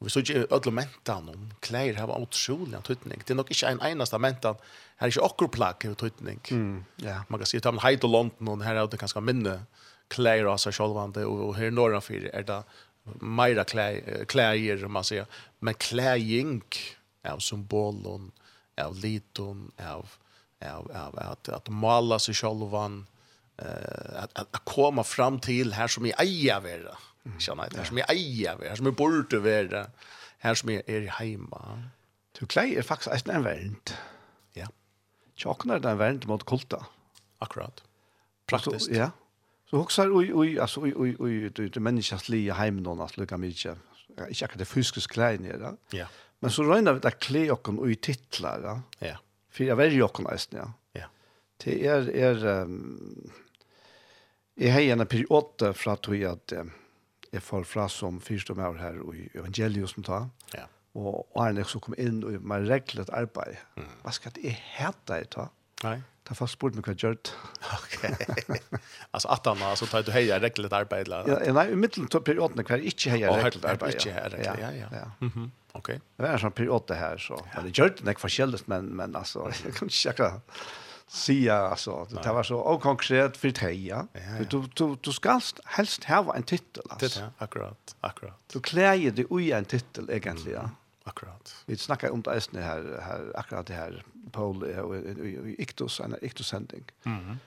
Vi 0.01 0.09
så 0.09 0.23
ikke 0.23 0.47
alle 0.55 0.71
mentan 0.73 1.27
om 1.29 1.43
klær 1.63 1.99
har 1.99 2.11
utrolig 2.17 2.73
en 2.73 2.85
tøytning. 2.85 3.21
Det 3.21 3.35
er 3.35 3.37
nok 3.37 3.51
ikke 3.53 3.69
en 3.69 3.83
eneste 3.85 4.17
mentan. 4.19 4.57
Her 4.97 5.05
er 5.05 5.13
ikke 5.13 5.27
akkur 5.27 5.51
plagg 5.53 5.85
av 5.85 5.93
tøytning. 6.01 6.41
Mm. 6.49 6.79
Ja, 7.05 7.19
man 7.29 7.39
kan 7.39 7.51
si 7.51 7.61
at 7.61 7.69
man 7.69 7.83
heit 7.85 8.03
og 8.03 8.15
London, 8.15 8.49
og 8.49 8.65
her 8.65 8.81
er 8.81 8.89
det 8.89 8.99
ganske 8.99 9.21
minne 9.21 9.59
klær 10.11 10.49
av 10.49 10.57
seg 10.63 10.73
sjølvande, 10.75 11.27
og, 11.29 11.53
her 11.53 11.69
her 11.69 11.77
norrfyr 11.77 12.27
er 12.33 12.49
det 12.49 12.59
meira 13.21 13.63
klær, 13.69 14.25
klær, 14.31 14.87
man 14.89 15.05
sier. 15.05 15.29
Men 15.61 15.77
klærjing 15.77 16.65
av 17.29 17.45
symbolen, 17.45 18.31
av 18.81 18.97
liton, 19.05 19.69
av, 19.77 20.17
av, 20.65 20.89
av 20.89 21.23
at, 21.29 21.53
at 21.61 21.69
mala 21.69 22.17
seg 22.19 22.41
sjølvan, 22.41 23.03
eh, 23.61 24.21
at, 24.25 24.33
at, 24.33 24.49
at 24.49 24.65
komme 24.65 25.05
fram 25.05 25.37
til 25.45 25.77
her 25.77 25.93
som 25.93 26.09
i 26.09 26.15
eier 26.17 26.63
vera. 26.65 26.97
Mm 26.97 27.12
Kjenner 27.39 27.63
jeg 27.63 27.71
det. 27.71 27.79
Her 27.79 27.89
som 27.89 27.99
jeg 28.01 28.09
eier 28.11 28.57
ved, 28.59 28.69
her 28.69 28.79
som 28.79 28.89
jeg 28.89 28.95
burde 28.99 29.43
være, 29.43 29.85
her 30.43 30.59
som 30.59 30.69
jeg 30.73 30.83
er 30.87 31.07
hjemme. 31.07 31.61
Du 32.39 32.45
klei 32.49 32.73
er 32.75 32.85
faktisk 32.85 33.13
eisen 33.13 33.31
en 33.31 33.45
verent. 33.45 33.95
Ja. 34.57 34.67
Tjåkner 35.39 35.77
er 35.77 35.83
det 35.83 35.91
en 35.93 36.01
verent 36.01 36.27
mot 36.27 36.45
kulta. 36.45 36.81
Akkurat. 37.43 37.83
Praktisk. 38.49 38.91
Ja. 38.91 39.11
Så 39.69 39.79
hoksar 39.79 40.11
oi 40.13 40.27
oi 40.33 40.49
alltså 40.61 40.83
oj 40.83 40.93
oj 40.95 41.15
oj 41.19 41.49
du 41.49 41.67
du 41.69 41.79
människas 41.79 42.29
li 42.29 42.49
hem 42.49 42.83
någon 42.83 43.01
att 43.01 43.17
lucka 43.17 43.37
mycket. 43.37 43.77
Jag 44.17 44.29
akkurat 44.29 44.59
det 44.59 44.65
fysiska 44.65 45.13
klein 45.13 45.45
ja. 45.45 45.73
Ja. 45.89 46.07
Men 46.39 46.51
så 46.51 46.63
rönar 46.63 46.93
vi 46.93 46.99
det 46.99 47.11
klä 47.11 47.51
och 47.51 47.63
kon 47.63 47.79
oj 47.79 47.95
titlar 47.95 48.61
ja. 48.63 48.81
Ja. 48.99 49.17
För 49.49 49.63
jag 49.63 49.75
väljer 49.75 50.03
och 50.03 50.13
kon 50.13 50.27
ja. 50.49 50.73
Ja. 50.91 51.05
Det 51.57 51.87
är 51.87 52.09
är 52.09 52.45
ehm 52.45 53.31
har 54.57 54.81
en 54.81 55.07
period 55.07 55.31
8 55.31 55.73
för 55.73 55.91
att 55.91 56.07
jag 56.07 56.23
att 56.23 56.53
jeg 57.33 57.41
får 57.41 57.65
fra 57.65 57.89
som 57.89 58.21
fyrst 58.21 58.51
og 58.53 58.59
mer 58.59 58.77
her 58.77 58.99
i 59.17 59.27
evangeliet 59.33 59.89
som 59.89 60.05
tar. 60.05 60.29
Ja. 60.53 60.67
Og, 60.93 61.23
og 61.33 61.61
så 61.65 61.81
kom 61.81 61.95
inn 61.97 62.21
og 62.21 62.41
med 62.45 62.67
reglet 62.69 63.09
arbeid. 63.09 63.57
Mm. 63.79 63.93
Hva 64.03 64.13
skal 64.13 64.35
det 64.35 64.53
hete 64.53 65.21
jeg 65.23 65.31
ta? 65.33 65.47
Nei. 65.83 65.97
Ta 66.23 66.35
fast 66.37 66.55
spurt 66.55 66.77
meg 66.77 66.85
hva 66.85 66.93
jeg 66.93 67.01
gjør 67.01 67.17
det. 67.17 67.33
Ok. 67.75 67.97
altså 69.15 69.31
at 69.33 69.49
han, 69.49 69.65
altså 69.67 69.89
tar 69.91 70.05
du 70.05 70.13
heier 70.15 70.39
reglet 70.39 70.75
arbeid? 70.77 71.09
Eller? 71.09 71.27
Ja, 71.33 71.55
nei, 71.57 71.65
i 71.73 71.79
middelen 71.79 72.07
til 72.13 72.23
periodene 72.23 72.63
hver 72.67 72.85
ikke 72.93 73.15
heier 73.17 73.33
reglet 73.41 73.67
arbeid. 73.73 73.97
Ikke 73.97 74.13
heier 74.13 74.31
reglet, 74.37 74.61
ja, 74.61 74.69
ja. 74.77 74.87
ja. 75.01 75.09
Mm 75.19 75.33
-hmm. 75.33 75.49
Ok. 75.73 75.89
Det 75.89 76.27
er 76.27 76.33
en 76.33 76.39
sånn 76.39 76.55
periode 76.55 76.95
her, 76.95 77.17
så. 77.17 77.39
Ja. 77.55 77.61
Det 77.65 77.73
gjør 77.73 77.89
det 77.97 78.13
ikke 78.13 78.27
forskjellig, 78.27 78.61
men, 78.67 78.95
men 78.95 79.15
altså, 79.15 79.49
jeg 79.65 79.73
kan 79.73 79.89
ikke 79.89 80.09
akkurat 80.09 80.41
sia 81.13 81.55
alltså 81.55 82.07
det 82.23 82.33
var 82.33 82.43
så 82.43 82.57
och 82.57 82.81
konkret 82.81 83.37
för 83.37 83.51
teja 83.51 84.07
för 84.37 84.45
du 84.49 84.63
du 84.73 84.97
du 85.01 85.11
ska 85.11 85.41
helst 85.65 86.03
ha 86.03 86.35
en 86.35 86.43
titel 86.43 86.83
alltså 86.89 87.19
är 87.19 87.29
akkurat 87.37 87.95
akkurat. 88.01 88.39
Du 88.53 88.59
klär 88.59 88.93
ju 88.93 89.11
det 89.11 89.25
ui 89.29 89.51
en 89.51 89.65
titel 89.65 90.09
egentligen 90.09 90.61
ja. 90.63 90.69
Akkurat. 91.05 91.55
Vi 91.65 91.77
snackar 91.77 92.09
om 92.09 92.21
det 92.21 92.61
här 92.61 93.01
här 93.01 93.31
akkurat 93.35 93.67
det 93.67 93.73
här 93.73 94.03
Paul 94.31 94.63
och 94.63 94.95
Iktos 95.57 95.99
en 95.99 96.15
Iktos 96.21 96.47
sending. 96.47 96.83
Mhm. 97.03 97.39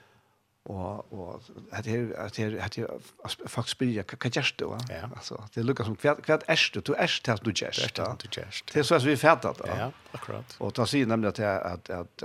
Och 0.62 1.12
och 1.12 1.42
att 1.70 1.84
det 1.84 2.16
att 2.16 2.34
det 2.34 2.60
att 2.60 2.72
det 2.72 3.48
faktiskt 3.48 3.76
spela 3.76 4.02
kan 4.02 4.30
jag 4.34 4.44
stå 4.44 4.78
ja. 4.88 5.10
Alltså 5.16 5.48
det 5.54 5.62
lukar 5.62 5.84
som 5.84 5.96
kvart 5.96 6.22
kvart 6.22 6.42
är 6.46 6.80
du? 6.82 6.94
Ärst 6.94 7.26
här 7.26 7.40
du 7.42 7.52
gest 7.54 7.94
du 8.18 8.28
gest 8.28 8.70
det 8.72 8.78
är 8.78 8.82
så 8.82 8.94
att 8.94 9.04
vi 9.04 9.16
färdat 9.16 9.60
ja 9.66 9.92
akkurat. 10.12 10.56
Och 10.58 10.74
ta 10.74 10.86
sig 10.86 11.06
nämligen 11.06 11.30
att 11.30 11.90
att 11.90 11.90
att 11.90 12.22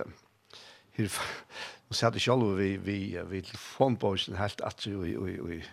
det 1.02 1.12
och 1.88 1.96
så 1.96 2.06
hade 2.06 2.20
själva 2.20 2.54
vi 2.54 2.78
vi 2.78 3.22
vi 3.30 3.42
telefonboxen 3.42 4.36
helt 4.36 4.62
att 4.62 4.86
ju 4.86 4.98
oj 4.98 5.42
oj 5.42 5.66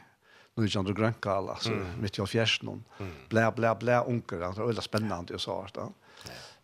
nu 0.54 0.64
är 0.64 0.76
Jandro 0.76 0.94
Grankal 0.94 1.48
alltså 1.48 1.70
mitt 2.00 2.18
i 2.18 2.26
fjärsten 2.26 2.84
blä 3.28 3.52
blä 3.52 3.74
blä 3.74 4.00
onkel 4.00 4.42
alltså 4.42 4.66
det 4.66 4.78
är 4.78 4.80
spännande 4.80 5.34
och 5.34 5.40
så 5.40 5.66
där. 5.74 5.92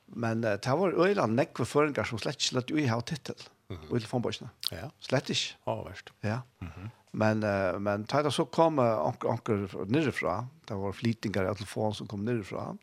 Men 0.06 0.40
det 0.40 0.66
var 0.66 0.92
öland 0.92 1.34
näck 1.34 1.56
för 1.56 1.64
förringar 1.64 2.04
som 2.04 2.18
slett 2.18 2.40
slett 2.40 2.70
ju 2.70 2.88
har 2.88 3.00
titel. 3.00 3.36
Och 3.68 3.96
telefonboxen. 3.96 4.48
Ja. 4.70 4.90
Slett 5.00 5.30
inte. 5.30 5.40
Ja, 5.64 5.82
värst. 5.82 6.12
Ja. 6.20 6.42
Men 7.10 7.44
uh, 7.44 7.78
men 7.78 8.04
tajda 8.04 8.30
så 8.30 8.44
kom 8.44 8.78
uh, 8.78 9.06
onkel 9.06 9.30
onkel 9.30 9.68
nerifrån. 9.86 10.46
Det 10.64 10.74
var 10.74 10.92
flitingar 10.92 11.44
av 11.44 11.54
telefon 11.54 11.94
som 11.94 12.06
kom 12.06 12.24
nerifrån. 12.24 12.78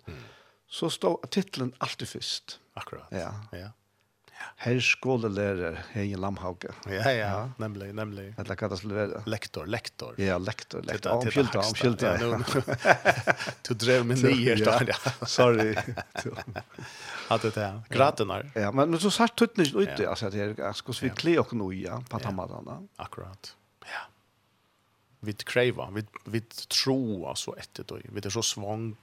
Så 0.68 0.90
stod 0.90 1.30
titeln 1.30 1.74
alltid 1.78 2.08
först. 2.08 2.60
Akkurat. 2.74 3.08
Ja. 3.10 3.34
Ja. 3.52 3.70
Herr 4.62 4.80
skolelærer 4.84 5.78
Heien 5.94 6.20
Lamhauke. 6.22 6.70
Ja, 6.86 7.10
ja, 7.10 7.30
nemlig, 7.58 7.94
nemlig. 7.98 8.28
Eller 8.38 8.58
hva 8.60 8.68
det 8.70 8.78
skulle 8.78 8.98
være. 8.98 9.22
Lektor, 9.26 9.66
lektor. 9.66 10.20
Ja, 10.22 10.38
lektor, 10.38 10.84
lektor. 10.86 11.12
Omkylta, 11.18 11.64
omkylta. 11.66 12.12
Du 13.68 13.74
drev 13.74 14.06
min 14.06 14.22
nye 14.22 14.56
där. 14.56 14.88
ja. 14.88 15.12
Sorry. 15.26 15.76
Hatt 17.30 17.42
det 17.42 17.56
her. 17.56 17.82
Gratunar. 17.90 18.52
Ja, 18.56 18.72
men 18.72 19.00
så 19.00 19.10
satt 19.10 19.36
tuttnes 19.40 19.74
ute, 19.74 20.10
altså, 20.10 20.28
at 20.28 20.38
jeg 20.38 20.76
skulle 20.76 21.08
vi 21.08 21.16
kli 21.16 21.38
og 21.42 21.56
noe, 21.58 21.76
ja, 21.76 21.98
på 22.10 22.20
tamadana. 22.20 22.82
Akkurat. 23.02 23.56
Ja. 23.88 24.06
Vi 25.20 25.34
kräver, 25.34 25.92
vi, 25.92 26.06
vi 26.26 26.42
tror 26.70 27.30
alltså 27.30 27.56
etter 27.58 27.84
då. 27.84 28.00
Vi 28.04 28.22
är 28.26 28.30
så 28.30 28.42
svang 28.42 28.96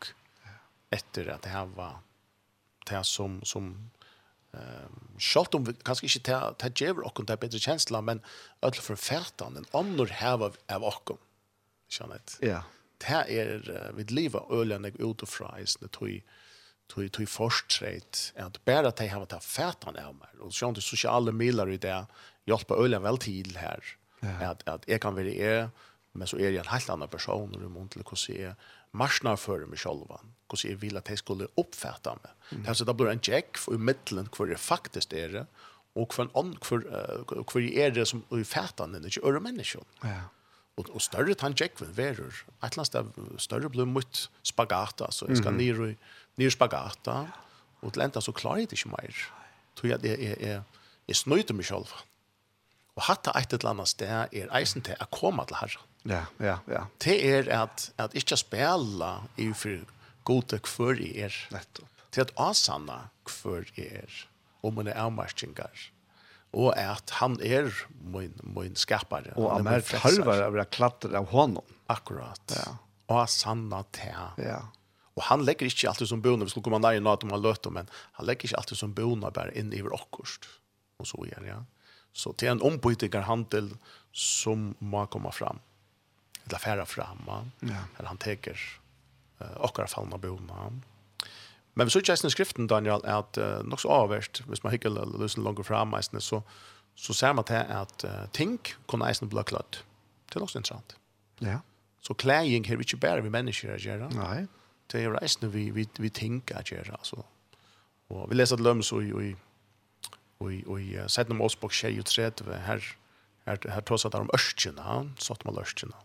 etter 0.90 1.28
at 1.28 1.42
det 1.42 1.49
här 1.49 1.64
var 1.66 1.99
det 2.90 3.05
som, 3.05 3.40
som 3.42 3.90
Ehm 4.57 5.09
sjálvt 5.18 5.57
om 5.59 5.64
vi 5.66 5.74
kanskje 5.84 6.07
ikke 6.07 6.24
ta 6.28 6.38
ta 6.59 6.70
jever 6.70 7.07
og 7.07 7.20
ta 7.26 7.36
bedre 7.40 7.59
kjensla, 7.59 8.01
men 8.05 8.22
öll 8.62 8.78
for 8.78 8.96
fertan 8.96 9.59
en 9.59 9.68
annor 9.76 10.12
hava 10.20 10.53
av 10.53 10.59
av 10.70 10.86
okkom. 10.92 11.18
Skjønner 11.90 12.22
det. 12.22 12.36
Ja. 12.46 12.62
Det 12.99 13.22
er 13.30 13.92
vid 13.94 14.11
liva 14.11 14.44
ølen 14.51 14.86
ut 14.86 15.22
og 15.22 15.28
fra 15.28 15.53
i 15.59 15.66
sne 15.66 15.90
tøy 15.94 16.20
tøy 16.88 17.11
tøy 17.12 17.26
forstreit 17.28 18.30
at 18.40 18.57
bare 18.64 18.88
at 18.88 19.01
jeg 19.01 19.26
ta 19.28 19.38
fertan 19.44 19.99
av 20.01 20.14
meg 20.16 20.40
og 20.40 20.55
sjønt 20.57 20.80
sosiale 20.82 21.34
milar 21.36 21.68
i 21.68 21.76
det 21.76 21.99
hjelper 22.49 22.80
ølen 22.80 23.03
vel 23.05 23.18
til 23.20 23.59
her. 23.61 23.84
Ja. 24.22 24.53
At 24.53 24.64
at 24.66 24.88
jeg 24.88 25.01
kan 25.01 25.16
være 25.16 25.36
er 25.36 25.68
men 26.14 26.26
så 26.26 26.38
er 26.38 26.51
jeg 26.51 26.64
en 26.64 26.72
helt 26.72 26.90
annen 26.90 27.11
person 27.11 27.53
rundt 27.55 27.92
til 27.92 28.03
hvordan 28.03 28.34
jeg 28.34 28.51
er 28.51 28.55
marsnar 28.93 29.36
för 29.36 29.66
mig 29.66 29.78
själva. 29.78 30.20
Hur 30.51 30.70
jeg 30.70 30.80
vill 30.80 30.97
att 30.97 31.09
jeg 31.09 31.18
skulle 31.18 31.47
uppfatta 31.57 32.11
mig. 32.11 32.32
Mm. 32.51 32.62
Det, 32.62 32.68
altså, 32.68 32.84
det 32.84 32.97
blir 32.97 33.11
en 33.11 33.20
check 33.20 33.59
for 33.59 33.74
i 33.74 33.78
mitten 33.78 34.28
hvor 34.36 34.47
det 34.47 34.59
faktiskt 34.59 35.12
är 35.12 35.28
det, 35.28 35.47
och 35.95 36.14
hvor, 36.14 36.30
an, 36.34 36.57
hvor, 36.68 36.78
uh, 36.78 37.43
hvor 37.53 37.61
är 37.61 37.91
det 37.91 38.07
som 38.07 38.24
er 38.32 38.45
fattan 38.45 38.95
enn 38.95 39.05
inte 39.05 39.20
øre 39.24 39.41
menneskjon. 39.41 39.86
Ja. 40.05 40.28
Og, 40.78 40.86
og 40.95 41.03
større 41.03 41.34
tann 41.34 41.57
checken 41.59 41.91
verur, 41.97 42.45
et 42.62 42.76
eller 42.76 43.01
annet 43.01 43.43
større 43.43 43.70
blir 43.70 43.84
mot 43.84 44.28
spagata, 44.43 45.11
så 45.11 45.26
jeg 45.26 45.36
skal 45.36 45.53
mm 45.53 45.61
-hmm. 45.61 45.97
nir, 46.36 46.51
spagata, 46.51 47.11
ja. 47.11 47.26
og 47.82 47.93
til 47.93 48.03
enda 48.03 48.20
så 48.20 48.32
klarer 48.32 48.57
jeg 48.57 48.70
det 48.70 48.78
ikke 48.78 48.89
mer. 48.89 49.14
Tror 49.76 49.89
jeg, 49.89 50.03
det 50.03 50.11
jeg, 50.11 50.36
jeg, 50.41 50.62
jeg 51.09 51.16
snøyter 51.16 51.55
meg 51.55 51.64
sjølva. 51.64 52.05
Og 52.97 53.03
hatt 53.03 53.24
det 53.24 53.32
et 53.36 53.53
eller 53.53 53.70
annet 53.70 53.89
sted 53.89 54.09
er 54.32 54.57
eisen 54.59 54.82
til 54.82 54.95
å 55.01 55.07
komme 55.11 55.45
til 55.47 55.57
herren. 55.57 55.88
Ja, 56.09 56.24
ja, 56.36 56.59
ja. 56.66 56.86
Det 56.98 57.32
är 57.32 57.48
att 57.48 57.92
att 57.96 58.14
inte 58.14 58.36
spela 58.36 59.22
i 59.36 59.52
for 59.54 59.84
gode 60.22 60.59
kvar 60.59 61.00
i 61.00 61.18
er. 61.20 61.48
Nettopp. 61.50 61.88
Till 62.11 62.22
att 62.22 62.32
asanna 62.34 63.09
kvar 63.24 63.64
i 63.74 63.82
er 63.82 64.28
om 64.61 64.74
man 64.74 64.86
är 64.86 65.06
og 65.06 65.70
Och 66.50 66.78
att 66.78 67.11
han 67.11 67.40
är 67.42 67.86
min 68.04 68.40
min 68.42 68.76
skapare. 68.76 69.32
Och 69.36 69.50
han 69.50 69.66
är 69.66 69.98
halva 69.98 70.46
av 70.46 70.56
å 70.56 70.64
klattra 70.64 71.18
av 71.18 71.26
honom. 71.26 71.64
Akkurat. 71.86 72.52
Ja. 72.56 72.76
Och 73.06 73.30
sanna 73.30 73.82
te. 73.82 74.14
Ja. 74.36 74.68
Och 75.14 75.22
han 75.22 75.44
legger 75.44 75.66
inte 75.66 75.88
alltid 75.88 76.09
som 76.09 76.20
bonar, 76.20 76.44
vi 76.44 76.50
skulle 76.50 76.64
komma 76.64 76.94
i 76.94 77.00
något 77.00 77.22
om 77.22 77.30
han 77.30 77.42
løter, 77.42 77.70
men 77.70 77.86
han 78.12 78.26
legger 78.26 78.44
inte 78.44 78.56
alltid 78.56 78.78
som 78.78 78.92
bonar 78.94 79.30
bare 79.30 79.59
in 79.59 79.72
i 79.72 79.82
vår 79.82 79.92
Og 79.92 80.26
Och 80.96 81.06
så 81.06 81.24
är 81.24 81.44
ja. 81.46 81.64
Så 82.12 82.34
det 82.38 82.46
är 82.46 82.50
en 82.50 82.62
ombytigar 82.62 83.20
handel 83.20 83.76
som 84.12 84.74
må 84.78 85.06
komma 85.06 85.32
fram 85.32 85.59
eller 86.49 86.59
färra 86.59 86.86
fram 86.86 87.18
han 87.26 87.53
ja. 87.61 87.76
eller 87.99 88.09
han 88.09 88.16
teker 88.16 88.61
uh, 89.40 89.53
och 89.53 89.90
fallna 89.90 90.18
bona 90.18 90.72
men 91.74 91.86
vi 91.86 91.90
såg 91.90 92.09
i 92.09 92.30
skriften 92.30 92.66
Daniel 92.66 93.05
att 93.05 93.38
uh, 93.38 93.62
något 93.62 93.80
så 93.80 93.88
avvärst 93.88 94.42
hvis 94.46 94.62
man 94.62 94.72
hickar 94.72 95.18
lösen 95.18 95.44
långt 95.44 95.66
fram 95.66 95.94
eisen, 95.94 96.20
så 96.20 96.42
så 96.94 97.14
ser 97.14 97.32
man 97.32 97.44
till 97.44 97.57
att 97.57 98.05
uh, 98.05 98.24
tänk 98.32 98.74
kunna 98.88 99.09
eisen 99.09 99.28
bli 99.28 99.42
klart 99.42 99.84
det 100.32 100.38
är 100.38 100.42
också 100.42 100.59
intressant 100.59 100.96
ja. 101.38 101.61
Så 102.01 102.14
kläing 102.14 102.64
här 102.64 102.76
inte 102.76 102.96
bara 102.96 103.20
vi 103.20 103.30
människor 103.30 103.74
att 103.74 103.84
göra 103.84 104.09
nej 104.09 104.46
det 104.86 105.05
är 105.05 105.22
eisen 105.22 105.51
vi, 105.51 105.70
vi, 105.70 105.88
vi 105.99 106.11
tänker 106.11 106.59
att 106.59 106.70
göra 106.70 106.92
alltså. 106.92 107.24
och 108.09 108.30
vi 108.30 108.34
läser 108.34 108.55
att 108.55 108.61
löms 108.61 108.92
och, 108.92 109.03
i 109.03 109.12
och, 109.12 110.46
och, 110.46 110.72
och 110.72 111.11
sätter 111.11 111.32
om 111.32 111.40
oss 111.40 111.57
på 111.57 111.68
her 111.68 111.90
her 111.90 112.44
her 112.44 112.59
här 112.64 112.96
här 113.49 113.70
här 113.70 113.80
tar 113.80 113.96
sig 113.96 114.11
där 114.11 114.20
om 114.20 114.30
örskena, 114.34 115.12
sått 115.18 115.44
man 115.44 115.59
örskena. 115.59 115.96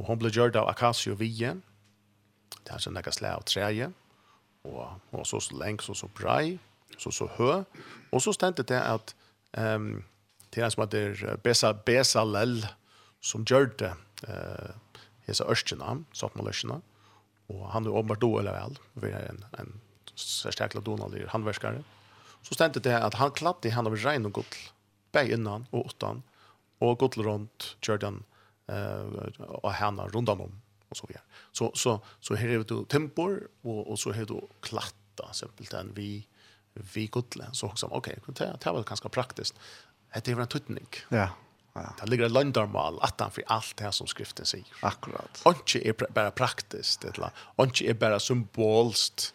Og 0.00 0.08
hon 0.08 0.18
ble 0.20 0.32
gjørt 0.34 0.56
av 0.58 0.68
akasio 0.70 1.14
vije. 1.18 1.54
Det 2.64 2.72
er 2.74 2.82
sånn 2.82 2.96
nekka 2.96 3.12
slæ 3.14 3.34
av 3.36 3.44
treje. 3.48 3.90
Og, 4.64 4.80
og 5.12 5.26
så 5.28 5.40
lengs 5.54 5.90
og 5.92 5.98
så 5.98 6.08
brei. 6.16 6.56
Så 6.98 7.12
så 7.14 7.28
hø. 7.36 7.62
Og 8.14 8.22
så 8.22 8.34
stendte 8.34 8.66
det 8.66 8.80
at 8.80 9.14
um, 9.58 10.04
det 10.54 10.62
er 10.62 10.70
som 10.70 10.84
at 10.84 10.92
det 10.94 11.04
er 11.18 11.38
besa, 11.42 11.72
besa 11.74 12.22
lell 12.26 12.62
som 13.24 13.44
gjør 13.46 13.70
det 13.80 13.92
uh, 14.28 14.74
hese 15.26 15.46
ørskjena, 15.50 15.96
satmalørskjena. 16.14 16.80
Og 17.52 17.64
han 17.72 17.86
er 17.86 17.96
åpenbart 17.96 18.22
do 18.22 18.34
eller 18.40 18.56
vel. 18.56 18.78
Vi 19.02 19.10
er 19.10 19.26
en, 19.32 19.42
en 19.58 19.74
særstekla 20.14 20.82
donalig 20.84 21.26
handverskare. 21.32 21.82
Så 22.44 22.56
stendte 22.56 22.82
det 22.84 22.94
at 22.96 23.16
han 23.20 23.32
klatt 23.36 23.64
i 23.64 23.72
han 23.74 23.88
av 23.88 23.96
regn 24.04 24.28
og 24.28 24.38
gull. 24.38 24.60
Beg 25.16 25.32
innan 25.34 25.66
og 25.72 25.90
åttan. 25.90 26.22
Og 26.84 26.98
gull 27.00 27.26
rundt 27.26 27.74
gjør 27.84 28.00
den 28.02 28.22
eh 28.66 29.00
och 29.48 29.72
härna 29.72 30.08
runt 30.08 30.28
om 30.28 30.60
och 30.88 30.96
så 30.96 31.06
vidare. 31.06 31.24
Så 31.52 31.72
så 31.74 32.00
så 32.20 32.34
här 32.34 32.48
är 32.48 32.58
det 32.58 32.88
tempor 32.88 33.48
och 33.62 33.90
och 33.90 33.98
så 33.98 34.12
här 34.12 34.24
då 34.24 34.48
klatta 34.60 35.32
simpelt 35.32 35.72
än 35.72 35.92
vi 35.94 36.26
vi 36.72 37.06
gottle 37.06 37.46
så 37.52 37.66
också 37.66 37.86
okej 37.86 38.18
okay, 38.26 38.46
det 38.46 38.58
det 38.64 38.72
var 38.72 38.82
ganska 38.82 39.08
praktiskt. 39.08 39.54
Det 40.14 40.28
är 40.28 40.40
en 40.40 40.46
tutning. 40.46 40.86
Ja. 41.08 41.28
Ja. 41.74 41.94
Det 42.00 42.06
ligger 42.06 42.24
ett 42.24 42.32
landarmal 42.32 42.98
attan 43.02 43.30
för 43.30 43.44
allt 43.46 43.76
det 43.76 43.84
här 43.84 43.90
som 43.90 44.06
skriften 44.06 44.46
säger. 44.46 44.66
Akkurat. 44.80 45.42
Onke 45.44 45.88
är 45.88 46.12
bara 46.12 46.30
praktiskt 46.30 47.04
eller 47.04 47.30
inte 47.60 47.86
är 47.86 47.94
bara 47.94 48.20
symboliskt. 48.20 49.34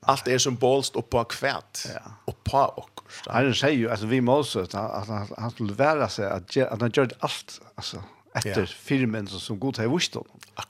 Allt 0.00 0.28
är 0.28 0.38
symboliskt 0.38 0.96
och 0.96 1.10
på 1.10 1.24
kvärt. 1.24 1.78
Ja. 1.94 2.12
Och 2.24 2.44
på 2.44 2.58
och. 2.58 3.00
Han 3.26 3.54
säger 3.54 3.78
ju 3.78 3.90
alltså 3.90 4.06
vi 4.06 4.20
måste 4.20 4.60
att 4.72 5.08
han 5.38 5.50
skulle 5.50 5.74
lära 5.74 6.08
sig 6.08 6.30
att 6.30 6.56
att 6.56 6.80
han 6.80 6.90
gör 6.94 7.10
allt 7.18 7.60
alltså 7.74 8.02
efter 8.34 8.60
ja. 8.60 8.66
firmen 8.66 9.26
som, 9.26 9.40
som 9.40 9.60
god 9.60 9.78
har 9.78 9.88
vist 9.90 10.16
om, 10.16 10.26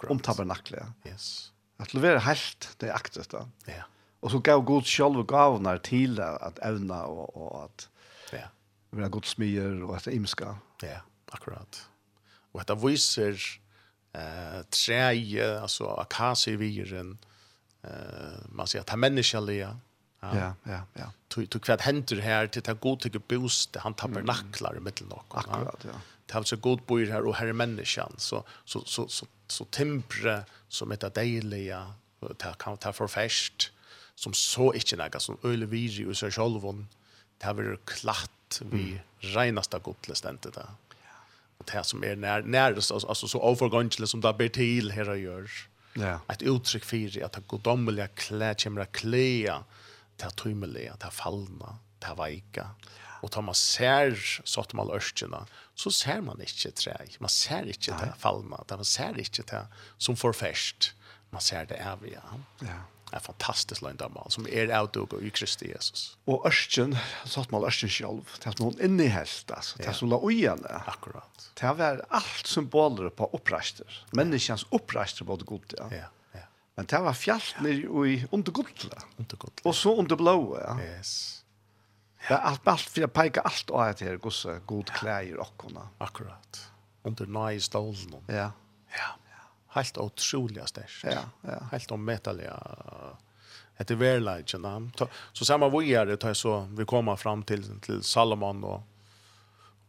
om 0.08 0.20
tabernaklet. 0.20 0.86
Yes. 1.06 1.52
At 1.80 1.92
det 1.92 2.02
var 2.02 2.20
helt 2.24 2.68
det 2.80 2.92
aktet 2.92 3.30
då. 3.30 3.46
Ja. 3.66 3.84
Og 4.20 4.30
så 4.30 4.38
gav 4.38 4.64
god 4.64 4.84
selv 4.84 5.24
gavner 5.24 5.78
til 5.78 6.20
at 6.20 6.58
evna 6.62 7.02
og, 7.08 7.36
og 7.36 7.64
at 7.64 7.88
ja. 8.32 8.48
være 8.92 9.08
god 9.08 9.28
smyr 9.28 9.84
og 9.84 9.96
at 9.96 10.06
imska. 10.12 10.54
Ja, 10.82 11.00
akkurat. 11.32 11.86
Og 12.52 12.60
dette 12.60 12.76
viser 12.82 13.38
eh, 14.14 14.60
treje, 14.70 15.46
altså 15.62 15.88
akasiviren, 16.02 17.14
eh, 17.84 18.40
man 18.48 18.68
sier 18.68 18.82
at 18.82 18.90
det 18.90 18.98
er 18.98 19.04
menneskelige, 19.08 19.70
Ja, 20.22 20.34
ja, 20.36 20.52
ja. 20.66 20.80
ja. 20.96 21.06
Tu 21.28 21.46
tu 21.46 21.58
kvad 21.58 21.80
hendur 21.80 22.20
her 22.20 22.48
til 22.52 22.62
ta 22.62 22.72
god 22.72 22.98
til 23.06 23.20
boost, 23.20 23.76
han 23.80 23.94
tappar 23.94 24.22
naklar 24.22 24.76
i 24.76 24.82
mitten 24.84 25.08
nok. 25.08 25.24
Akkurat, 25.30 25.84
ja 25.84 25.96
det 26.30 26.34
har 26.34 26.42
så 26.42 26.56
god 26.56 26.80
bor 26.86 27.06
här 27.06 27.26
och 27.26 27.34
här 27.34 27.52
människan 27.52 28.14
så 28.18 28.44
så 28.64 28.84
så 28.84 29.08
så 29.08 29.26
så 29.46 29.64
tempre 29.64 30.44
som 30.68 30.92
ett 30.92 31.14
dejliga 31.14 31.92
ta 32.38 32.52
kan 32.52 32.76
ta 32.76 32.92
för 32.92 33.06
fest 33.06 33.72
som 34.14 34.32
så 34.32 34.74
inte 34.74 34.96
några 34.96 35.20
som 35.20 35.38
öle 35.42 35.66
viri 35.66 36.06
och 36.06 36.16
så 36.16 36.30
självon 36.30 36.88
det 37.38 37.46
har 37.46 37.54
varit 37.54 37.84
klart 37.84 38.60
vi 38.60 39.00
renaste 39.18 39.78
godlestente 39.78 40.50
där 40.50 40.70
och 41.58 41.70
det 41.72 41.84
som 41.84 42.04
är 42.04 42.16
när 42.16 42.42
när 42.42 42.74
alltså 42.74 43.28
så 43.28 43.50
övergångsle 43.50 44.06
som 44.06 44.20
där 44.20 44.32
ber 44.32 44.48
till 44.48 44.90
här 44.90 45.14
gör 45.14 45.50
ja. 45.94 46.20
Ett 46.28 46.42
uttryck 46.42 46.84
för 46.84 47.24
att 47.24 47.46
godomliga 47.46 48.08
klä 48.08 48.54
kemra 48.58 48.86
klä 48.86 49.54
ta 50.16 50.30
trymmeliga 50.30 50.96
ta 50.96 51.10
fallna 51.10 51.78
ta 51.98 52.14
veika 52.14 52.70
ja. 53.06 53.09
Og 53.20 53.32
tar 53.32 53.44
man 53.44 53.56
ser 53.58 54.14
sånn 54.48 54.76
man 54.78 54.92
ørskene, 54.94 55.42
så 55.76 55.92
ser 55.92 56.22
man 56.24 56.40
ikke 56.44 56.72
tre. 56.76 56.96
Man 57.20 57.32
ser 57.32 57.68
ikke 57.68 57.96
det 58.00 58.14
fallene. 58.20 58.62
Man 58.70 58.88
ser 58.88 59.18
ikke 59.20 59.44
det 59.50 59.66
som 59.98 60.16
får 60.16 60.36
fest. 60.40 60.92
Man 61.30 61.44
ser 61.44 61.68
det 61.70 61.78
evige. 61.84 62.22
Ja. 62.64 62.80
Det 63.10 63.18
er 63.18 63.22
fantastisk 63.24 63.82
løgndamal, 63.82 64.30
som 64.30 64.44
er 64.46 64.70
avdug 64.70 65.16
i 65.18 65.32
Kristi 65.34 65.72
Jesus. 65.72 66.16
Og 66.30 66.46
så 66.54 67.40
att 67.40 67.50
man 67.50 67.64
ørskjen 67.66 67.90
selv, 67.90 68.22
det 68.38 68.46
er 68.46 68.54
som 68.56 68.70
i 68.70 68.84
innehelt, 68.86 69.50
altså, 69.50 69.78
det 69.78 69.88
er 69.90 69.96
som 69.98 70.10
la 70.12 70.20
ujene. 70.22 70.82
Akkurat. 70.86 71.50
Det 71.58 71.66
er 71.66 72.04
alt 72.06 72.46
symboler 72.46 73.10
på 73.10 73.26
opprester. 73.34 73.98
Menneskens 74.14 74.64
opprester 74.70 75.24
på 75.24 75.36
det 75.36 75.46
gode. 75.46 75.74
Ja. 75.78 75.88
ja. 75.90 76.06
ja. 76.38 76.46
Men 76.76 76.86
det 76.86 77.02
var 77.02 77.18
fjallt 77.18 77.58
nere 77.66 78.06
i 78.06 78.24
undergodlet. 78.30 79.02
Undergodlet. 79.18 79.66
Og 79.66 79.74
så 79.74 79.94
under 79.98 80.16
blåa, 80.16 80.62
ja. 80.62 80.78
Yes. 80.94 81.39
Det 82.28 82.36
er 82.36 82.44
alt, 82.50 82.68
alt 82.68 82.88
for 82.88 83.00
jeg 83.00 83.12
peker 83.16 83.46
alt 83.48 83.70
av 83.72 83.86
et 83.88 84.02
her, 84.04 84.18
gosse, 84.22 84.58
god 84.66 84.92
klær 84.98 85.40
og 85.40 85.54
kona. 85.60 85.86
Akkurat. 86.00 86.60
Under 87.04 87.26
nøye 87.26 87.60
stålen. 87.64 88.20
Ja. 88.28 88.50
Ja. 88.96 89.08
Helt 89.74 89.98
utrolig 90.02 90.66
størst. 90.68 91.04
Ja, 91.06 91.24
ja. 91.46 91.58
Helt 91.72 91.92
ommetallig. 91.94 92.50
Det 93.78 93.94
er 93.94 94.00
verleidgen. 94.00 94.92
Så 95.32 95.44
samme 95.44 95.70
vi 95.72 95.94
er 95.94 96.04
det, 96.04 96.36
så 96.36 96.66
vi 96.76 96.84
kommer 96.84 97.16
fram 97.16 97.42
til, 97.42 97.64
til 97.80 98.02
Salomon 98.04 98.64
og 98.64 98.82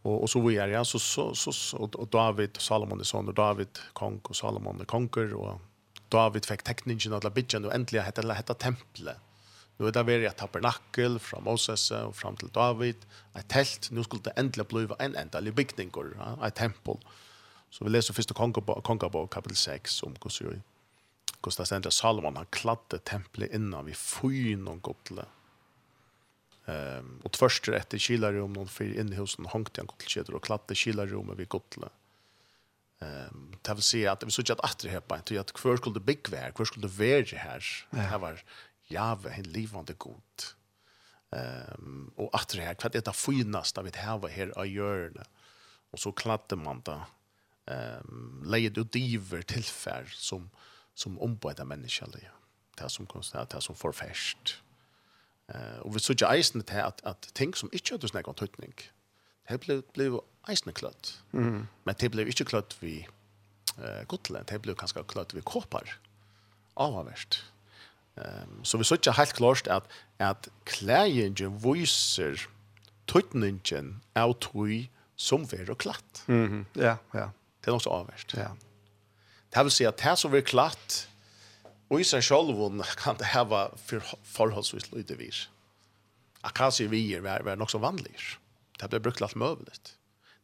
och 0.04 0.22
och 0.22 0.30
så 0.30 0.40
var 0.40 0.52
ja, 0.52 0.86
så 0.86 1.00
så 1.00 1.36
så 1.36 1.78
och 1.78 2.08
David 2.08 2.58
Salomon 2.58 3.00
är 3.00 3.04
son 3.04 3.28
och 3.28 3.34
David 3.34 3.80
kung 3.94 4.20
och 4.24 4.36
Salomon 4.36 4.82
är 4.82 4.86
konger 4.86 5.34
och 5.34 5.62
David 6.10 6.46
fick 6.46 6.64
tekniken 6.64 7.14
att 7.14 7.24
la 7.24 7.30
bitchen 7.30 7.66
och 7.66 7.74
äntligen 7.74 8.06
hette 8.06 8.34
hette 8.34 8.54
templet. 8.54 9.18
Nu 9.82 9.88
er 9.90 9.96
det 9.96 10.04
vært 10.06 10.28
et 10.30 10.38
tabernakel 10.38 11.16
fra 11.18 11.40
Moses 11.42 11.88
og 11.98 12.12
fram 12.14 12.36
til 12.38 12.52
David, 12.54 13.02
et 13.34 13.48
telt, 13.50 13.88
nu 13.90 14.04
skulle 14.06 14.22
det 14.28 14.36
endelig 14.38 14.68
bli 14.70 14.84
en 15.02 15.16
endelig 15.18 15.56
bygning, 15.58 15.90
et 16.46 16.54
tempel. 16.54 17.00
Så 17.74 17.88
vi 17.88 17.90
leser 17.90 18.14
først 18.14 18.36
Kongabok 18.38 19.32
kapitel 19.34 19.58
6 19.58 20.04
om 20.06 20.14
hvordan 20.14 20.62
det 21.42 21.68
sentra 21.68 21.90
Salomon, 21.90 22.38
han 22.38 22.54
kladde 22.54 23.00
templet 23.10 23.50
innan 23.58 23.88
vi 23.90 23.98
fyn 23.98 24.68
og 24.70 24.84
godle. 24.86 25.26
Um, 26.70 27.16
og 27.26 27.32
tverster 27.34 27.74
etter 27.74 27.98
kilarum, 27.98 28.54
noen 28.54 28.70
fyrir 28.70 29.02
inne 29.02 29.18
hos 29.18 29.40
noen 29.40 29.50
hongte 29.50 29.82
han 29.82 29.90
godle 29.90 30.38
og 30.38 30.46
kladde 30.46 30.78
kilarummet 30.78 31.42
vi 31.42 31.50
godle. 31.50 31.90
Um, 33.02 33.56
det 33.58 33.80
vil 33.80 33.88
si 33.88 34.06
at 34.06 34.22
vi 34.22 34.30
sier 34.30 34.54
at 34.54 34.62
atre 34.70 34.94
hepa, 34.94 35.24
at 35.26 35.56
hver 35.58 35.82
skulle 35.82 36.06
big 36.06 36.30
her, 36.30 36.54
hver 36.54 36.70
skulle 36.70 36.92
være 37.00 37.42
her, 37.42 37.66
det 37.90 38.22
var 38.22 38.44
Jave, 38.92 39.32
en 39.38 39.48
livande 39.54 39.96
god. 40.00 40.52
Um, 41.32 42.12
og 42.18 42.30
at 42.36 42.52
det 42.52 42.66
her, 42.66 42.76
hva 42.76 42.90
er 42.92 43.06
det 43.08 43.16
finast 43.16 43.78
av 43.80 43.88
et 43.88 44.00
hava 44.04 44.28
her 44.32 44.52
av 44.60 44.68
hjørne? 44.68 45.24
Og 45.92 46.00
så 46.00 46.12
kladde 46.16 46.58
man 46.60 46.82
da 46.88 46.98
um, 47.72 48.42
leid 48.48 48.80
og 48.82 48.92
diver 48.92 49.46
tilfær 49.48 50.12
som, 50.12 50.50
som 50.96 51.20
ombøyda 51.24 51.64
menneskjallige. 51.68 52.32
Det 52.80 52.90
som 52.92 53.08
konstant, 53.08 53.52
det 53.52 53.64
som 53.64 53.78
forferst. 53.80 54.58
Uh, 55.52 55.80
og 55.86 55.96
vi 55.96 56.04
så 56.04 56.16
ikke 56.16 56.34
eisen 56.36 56.64
til 56.68 56.84
at, 56.84 57.02
at 57.08 57.32
ting 57.36 57.56
som 57.56 57.72
ikke 57.72 57.96
hadde 57.96 58.12
snakket 58.12 58.34
om 58.34 58.40
tøytning, 58.40 58.76
det 59.50 59.60
ble, 59.64 59.82
ble 59.96 60.22
eisen 60.52 60.72
kløtt. 60.76 61.16
Mm. 61.32 61.68
Men 61.88 62.00
det 62.00 62.12
ble 62.12 62.28
ikke 62.28 62.48
kløtt 62.52 62.76
vi 62.84 63.02
uh, 63.80 64.04
godtelen, 64.08 64.48
det 64.52 64.62
ble 64.64 64.76
kanskje 64.80 65.04
kløtt 65.08 65.36
vi 65.36 65.44
kåpar. 65.48 65.96
Avhverst. 66.80 67.42
Ehm 68.18 68.64
så 68.64 68.78
vi 68.78 68.84
sier 68.84 69.14
helt 69.18 69.34
klart 69.34 69.68
att 69.68 69.88
att 70.20 70.50
klæringen 70.66 71.58
viser 71.64 72.48
tutningen 73.06 74.02
av 74.16 74.34
tui 74.40 74.90
som 75.16 75.46
ver 75.46 75.70
og 75.70 75.78
klatt. 75.78 76.24
Mm. 76.28 76.66
Ja, 76.76 76.98
ja. 77.14 77.30
Det 77.62 77.70
er 77.70 77.76
nok 77.76 77.84
så 77.84 77.94
avverst. 77.94 78.34
Ja. 78.38 78.52
Det 79.54 79.64
vil 79.68 79.74
si 79.76 79.86
at 79.86 80.00
det 80.02 80.18
som 80.18 80.32
ver 80.32 80.46
klatt, 80.46 81.08
og 81.92 82.00
i 82.00 82.08
seg 82.08 82.24
selv 82.24 82.82
kan 82.98 83.18
det 83.20 83.34
hava 83.34 83.68
for, 83.78 84.14
forholdsvis 84.24 84.92
lydevir. 84.94 85.48
Akasi 86.48 86.88
vier 86.90 87.22
var, 87.22 87.44
var 87.44 87.60
nok 87.60 87.70
så 87.70 87.82
vanlig. 87.82 88.16
Det 88.80 88.90
blir 88.90 89.04
brukt 89.04 89.22
alt 89.22 89.36
møveligt. 89.36 89.98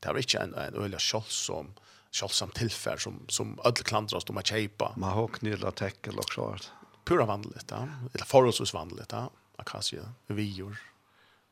Det 0.03 0.13
var 0.13 0.21
ikke 0.21 0.43
en, 0.43 0.53
en 0.53 0.75
øyla 0.77 0.99
kjølsom, 1.01 1.71
kjølsom 2.13 2.51
tilfell 2.53 2.99
som, 3.01 3.21
som 3.33 3.55
ødel 3.65 3.87
klandrast 3.87 4.29
om 4.29 4.37
å 4.37 4.45
kjeipa. 4.45 4.91
Man 4.99 5.15
har 5.15 5.31
knilla 5.39 5.71
tekkel 5.73 6.19
og 6.21 6.29
sånt 6.35 6.69
pura 7.07 7.25
vanligt 7.25 7.65
ja. 7.69 7.87
eller 8.13 8.25
förhållsvis 8.25 8.73
vanligt 8.73 9.11
ja. 9.11 9.31
akasia 9.55 10.13
vior 10.27 10.77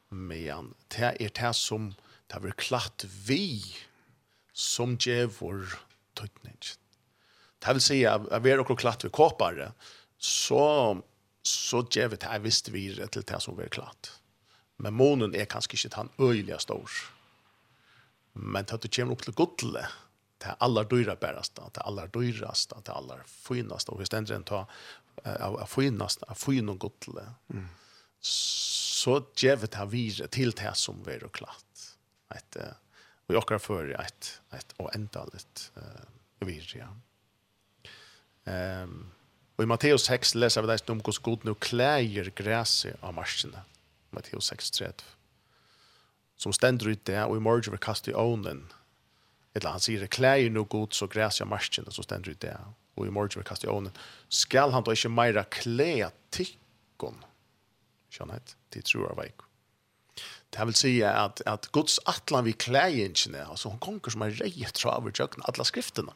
men 0.09 0.73
det 0.87 1.15
är 1.19 1.47
det 1.47 1.53
som 1.53 1.93
det 2.27 2.39
blir 2.39 2.51
klart 2.51 3.03
vi 3.03 3.63
som 4.53 4.97
ger 4.99 5.25
vår 5.39 5.79
tydning. 6.13 6.57
Det 7.59 7.73
vill 7.73 7.81
säga 7.81 8.13
att 8.13 8.41
vi 8.41 8.51
är 8.51 8.59
också 8.59 8.75
klart 8.75 9.05
vi 9.05 9.09
kopar 9.09 9.71
så 10.17 11.01
så 11.41 11.87
ger 11.91 12.09
det 12.09 12.23
här 12.23 12.39
visst 12.39 12.69
vi 12.69 13.01
är 13.01 13.07
till 13.07 13.21
det 13.21 13.39
som 13.39 13.57
vi 13.57 13.63
är 13.63 13.69
klart. 13.69 14.11
Men 14.77 14.93
månen 14.93 15.35
är 15.35 15.45
kanske 15.45 15.87
inte 15.87 15.95
han 15.95 16.09
öjliga 16.17 16.59
stor. 16.59 16.89
Men 18.33 18.65
att 18.71 18.81
du 18.81 18.87
kommer 18.87 19.11
upp 19.11 19.23
till 19.23 19.33
godle 19.33 19.87
det 20.37 20.45
är 20.45 20.55
allra 20.59 20.83
dyra 20.83 21.15
bäraste, 21.15 21.61
det 21.73 21.79
är 21.79 21.83
allra 21.83 22.07
dyrast, 22.07 22.73
det 22.83 22.91
är 22.91 22.95
allra 22.95 23.17
finaste. 23.25 23.91
Och 23.91 24.01
vi 24.01 24.05
ständer 24.05 24.35
en 24.35 24.43
ta 24.43 24.67
av 25.23 25.65
finast 25.65 26.23
av 26.23 26.33
fin 26.33 26.69
och 26.69 26.79
gottle. 26.79 27.25
Mm. 27.49 27.67
Så 28.19 29.25
givet 29.35 29.73
har 29.73 29.85
vi 29.85 30.11
till 30.11 30.51
det 30.51 30.71
som 30.73 31.03
vi 31.03 31.13
är 31.13 31.27
klart. 31.27 31.65
Ett 32.35 32.57
vi 33.27 33.35
åker 33.35 33.57
för 33.57 34.01
ett 34.01 34.41
ett 34.51 34.73
och 34.77 34.95
ändaligt 34.95 35.71
eh 35.75 35.81
vi 36.39 36.67
ja. 36.73 36.87
Ehm 38.51 39.11
och 39.55 39.63
i 39.63 39.67
Matteus 39.67 40.03
6 40.03 40.35
läser 40.35 40.61
vi 40.61 40.67
där 40.67 40.91
om 40.91 41.01
hur 41.05 41.21
god 41.21 41.45
nu 41.45 41.55
kläjer 41.55 42.31
gräset 42.35 42.95
av 43.03 43.13
marscherna. 43.13 43.61
Matteus 44.09 44.51
6:30. 44.51 45.03
Som 46.35 46.53
ständer 46.53 46.87
ut 46.87 47.05
där 47.05 47.25
och 47.25 47.37
i 47.37 47.39
morgon 47.39 47.71
vi 47.71 47.77
kastar 47.77 48.11
i 48.11 48.15
ånden. 48.15 48.73
Eller 49.53 49.69
han 49.69 49.79
säger 49.79 50.07
kläjer 50.07 50.49
nu 50.49 50.63
god 50.63 50.93
så 50.93 51.07
gräset 51.07 51.41
av 51.41 51.47
marscherna 51.47 51.91
som 51.91 52.03
ständer 52.03 52.29
ut 52.29 52.39
där 52.39 52.59
og 52.95 53.07
i 53.07 53.13
morgen 53.13 53.39
ved 53.39 53.47
Kastionen, 53.47 53.95
skal 54.29 54.71
han 54.71 54.85
da 54.85 54.95
ikke 54.95 55.11
meira 55.11 55.43
klea 55.51 56.11
tikkon, 56.35 57.17
skjønnhet, 58.13 58.55
til 58.71 58.85
tror 58.87 59.11
av 59.11 59.19
veik. 59.19 59.43
Det 60.55 60.67
vil 60.69 60.77
si 60.79 60.93
at, 61.03 61.41
at 61.49 61.67
Guds 61.75 61.97
atlan 62.07 62.45
vi 62.47 62.53
kleiingene, 62.55 63.43
altså 63.43 63.73
hun 63.73 63.81
konger 63.83 64.13
som 64.13 64.23
er 64.23 64.37
reiet 64.39 64.79
fra 64.79 64.95
over 64.99 65.11
tjøkken, 65.11 65.43
atla 65.49 65.65
skriftene. 65.67 66.13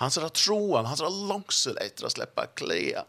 Han 0.00 0.12
ser 0.12 0.24
at 0.28 0.38
troen, 0.40 0.88
han 0.88 0.96
ser 0.96 1.08
at 1.08 1.20
langsel 1.28 1.76
etter 1.80 2.08
å 2.08 2.12
slippe 2.12 2.46
klea. 2.56 3.04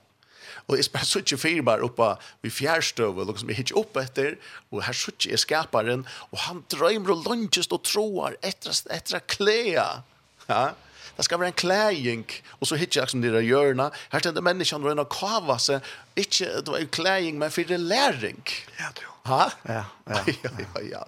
Og 0.68 0.78
jeg 0.78 0.88
spør 0.88 1.05
så 1.08 1.22
ikke 1.24 1.39
firmaer 1.39 1.84
oppe 1.84 2.10
ved 2.43 2.53
fjærstøvet, 2.55 3.28
noe 3.28 3.39
som 3.39 3.51
jeg 3.51 3.60
hittir 3.62 3.80
opp 3.80 3.99
etter, 3.99 4.36
og 4.72 4.84
her 4.88 4.95
så 4.95 5.12
ikke 5.14 5.34
er 5.36 5.41
skaparen, 5.43 6.05
og 6.32 6.43
han 6.47 6.64
drømmer 6.72 7.16
og 7.16 7.28
lønges 7.28 7.72
og 7.72 7.84
troer 7.88 8.38
etter, 8.47 8.76
etter 8.95 9.24
klea. 9.28 9.88
Ja, 10.47 10.62
Det 11.18 11.26
skal 11.26 11.39
være 11.39 11.49
en 11.49 11.53
klæring, 11.57 12.26
og 12.59 12.68
så 12.68 12.76
hittar 12.76 13.01
jeg 13.01 13.09
som 13.09 13.22
dere 13.22 13.41
hjørna. 13.41 13.89
Her 14.11 14.20
til 14.20 14.38
menneskene 14.43 14.86
var 14.86 14.93
en 14.93 15.05
kava 15.11 15.57
seg, 15.57 15.82
ikke 16.15 16.45
det 16.61 16.70
var 16.70 16.78
en 16.84 16.93
klæring, 16.93 17.39
men 17.41 17.51
for 17.51 17.78
læring. 17.78 18.43
Ja, 18.80 18.91
du. 18.99 19.07
Ha? 19.26 19.49
Ja, 19.65 19.84
ja. 20.07 20.22
Ja, 20.28 20.49
ja, 20.59 20.84
ja. 20.91 21.03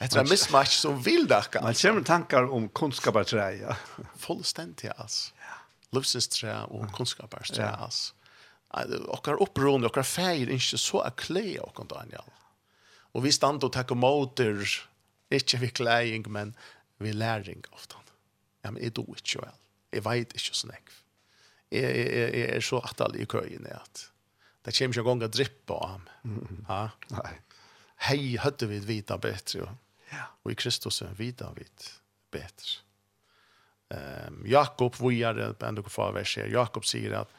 Etter 0.00 0.20
en 0.20 0.28
mismatch 0.28 0.80
som 0.82 0.98
vil 1.04 1.24
dere. 1.28 1.62
Man 1.64 1.76
kommer 1.80 2.04
tankar 2.04 2.50
om 2.52 2.68
kunnskapertræ, 2.68 3.48
ja. 3.60 3.76
Fullstendig, 4.24 4.90
ass. 4.98 5.32
Ja. 5.40 5.54
Livsestræ 5.96 6.56
og 6.68 6.90
kunnskapertræ, 6.92 7.70
ass. 7.86 8.12
Okkar 9.08 9.40
opprående, 9.40 9.88
okkar 9.88 10.04
feir, 10.04 10.50
ikke 10.52 10.80
så 10.80 11.04
er 11.06 11.14
klæ, 11.16 11.56
okkar 11.64 11.88
Daniel. 11.92 12.32
Og 13.14 13.24
vi 13.24 13.32
stand 13.32 13.64
og 13.64 13.72
takk 13.72 13.94
og 13.94 14.00
måter, 14.02 14.64
ikke 15.30 15.60
vi 15.62 15.72
klæring, 15.72 16.28
men 16.32 16.52
vi 17.00 17.12
læring 17.12 17.64
ofte 17.72 17.96
ja, 18.66 18.74
men 18.74 18.82
jeg 18.82 18.96
do 18.98 19.06
ikke 19.14 19.44
vel. 19.44 19.58
Jeg 19.94 20.04
vet 20.04 20.36
ikke 20.36 20.58
sånn 20.58 20.74
jeg. 20.74 20.84
Jeg, 21.76 21.82
jeg, 21.86 22.30
jeg 22.34 22.48
er 22.58 22.64
så 22.64 22.80
atal 22.86 23.16
i 23.18 23.26
køyen 23.30 23.66
at 23.70 24.06
det 24.66 24.74
kommer 24.74 24.96
ikke 24.96 25.02
en 25.02 25.06
gang 25.06 25.22
å 25.22 25.30
drippe 25.30 25.74
av 25.76 25.90
ham. 25.92 26.06
Ja? 26.66 26.80
Nei. 27.14 27.34
Hei, 28.06 28.18
høyde 28.42 28.66
vi 28.68 28.80
vita 28.82 29.16
bedre. 29.22 29.70
Ja. 30.10 30.26
Og 30.42 30.52
i 30.52 30.58
Kristus 30.58 30.98
er 31.06 31.14
vita 31.18 31.52
vi 31.54 31.64
bedre. 32.34 32.82
Um, 33.86 34.42
Jakob 34.50 34.98
vujare, 34.98 35.52
enda 35.62 35.84
hvor 35.86 35.94
far 35.94 36.16
vers 36.16 36.34
her, 36.34 36.50
Jakob 36.50 36.86
sier 36.88 37.20
at 37.20 37.30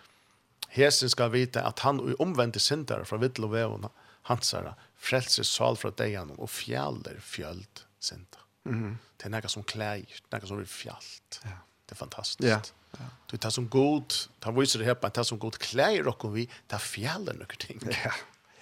Hesen 0.72 1.12
skal 1.12 1.34
vite 1.34 1.60
at 1.64 1.84
han 1.84 2.00
er 2.00 2.22
omvendt 2.24 2.60
syndere 2.64 3.04
fra 3.08 3.20
vittel 3.20 3.50
og 3.50 3.54
vevene, 3.58 3.92
hansara, 4.32 4.74
frelser 4.96 5.48
sal 5.48 5.76
fra 5.80 5.92
degen 6.00 6.32
og 6.38 6.48
fjaller 6.52 7.20
fjöld 7.24 7.84
syndere. 8.00 8.47
Mm. 8.68 8.98
Det 9.18 9.26
är 9.26 9.30
något 9.30 9.52
som 9.52 9.64
klär, 9.64 10.06
något 10.32 10.48
som 10.48 10.60
är 10.60 10.66
fjällt. 10.66 11.42
Ja. 11.44 11.50
Det 11.86 11.94
är 11.94 11.96
fantastiskt. 11.96 12.50
Ja. 12.50 12.62
ja. 12.92 13.06
Det 13.32 13.46
är 13.46 13.50
som 13.50 13.70
god, 13.70 14.14
det 14.40 14.52
visar 14.52 14.80
det 14.80 14.86
här 14.86 14.96
på 14.96 15.08
att 15.08 15.14
det 15.14 15.26
som 15.26 15.40
god 15.40 15.58
klär 15.58 16.08
och 16.08 16.38
vi, 16.38 16.50
det 16.68 16.76
är 16.76 16.80
fjällen 16.80 17.42
och 17.42 17.58
ting. 17.58 17.80
Ja. 17.84 18.12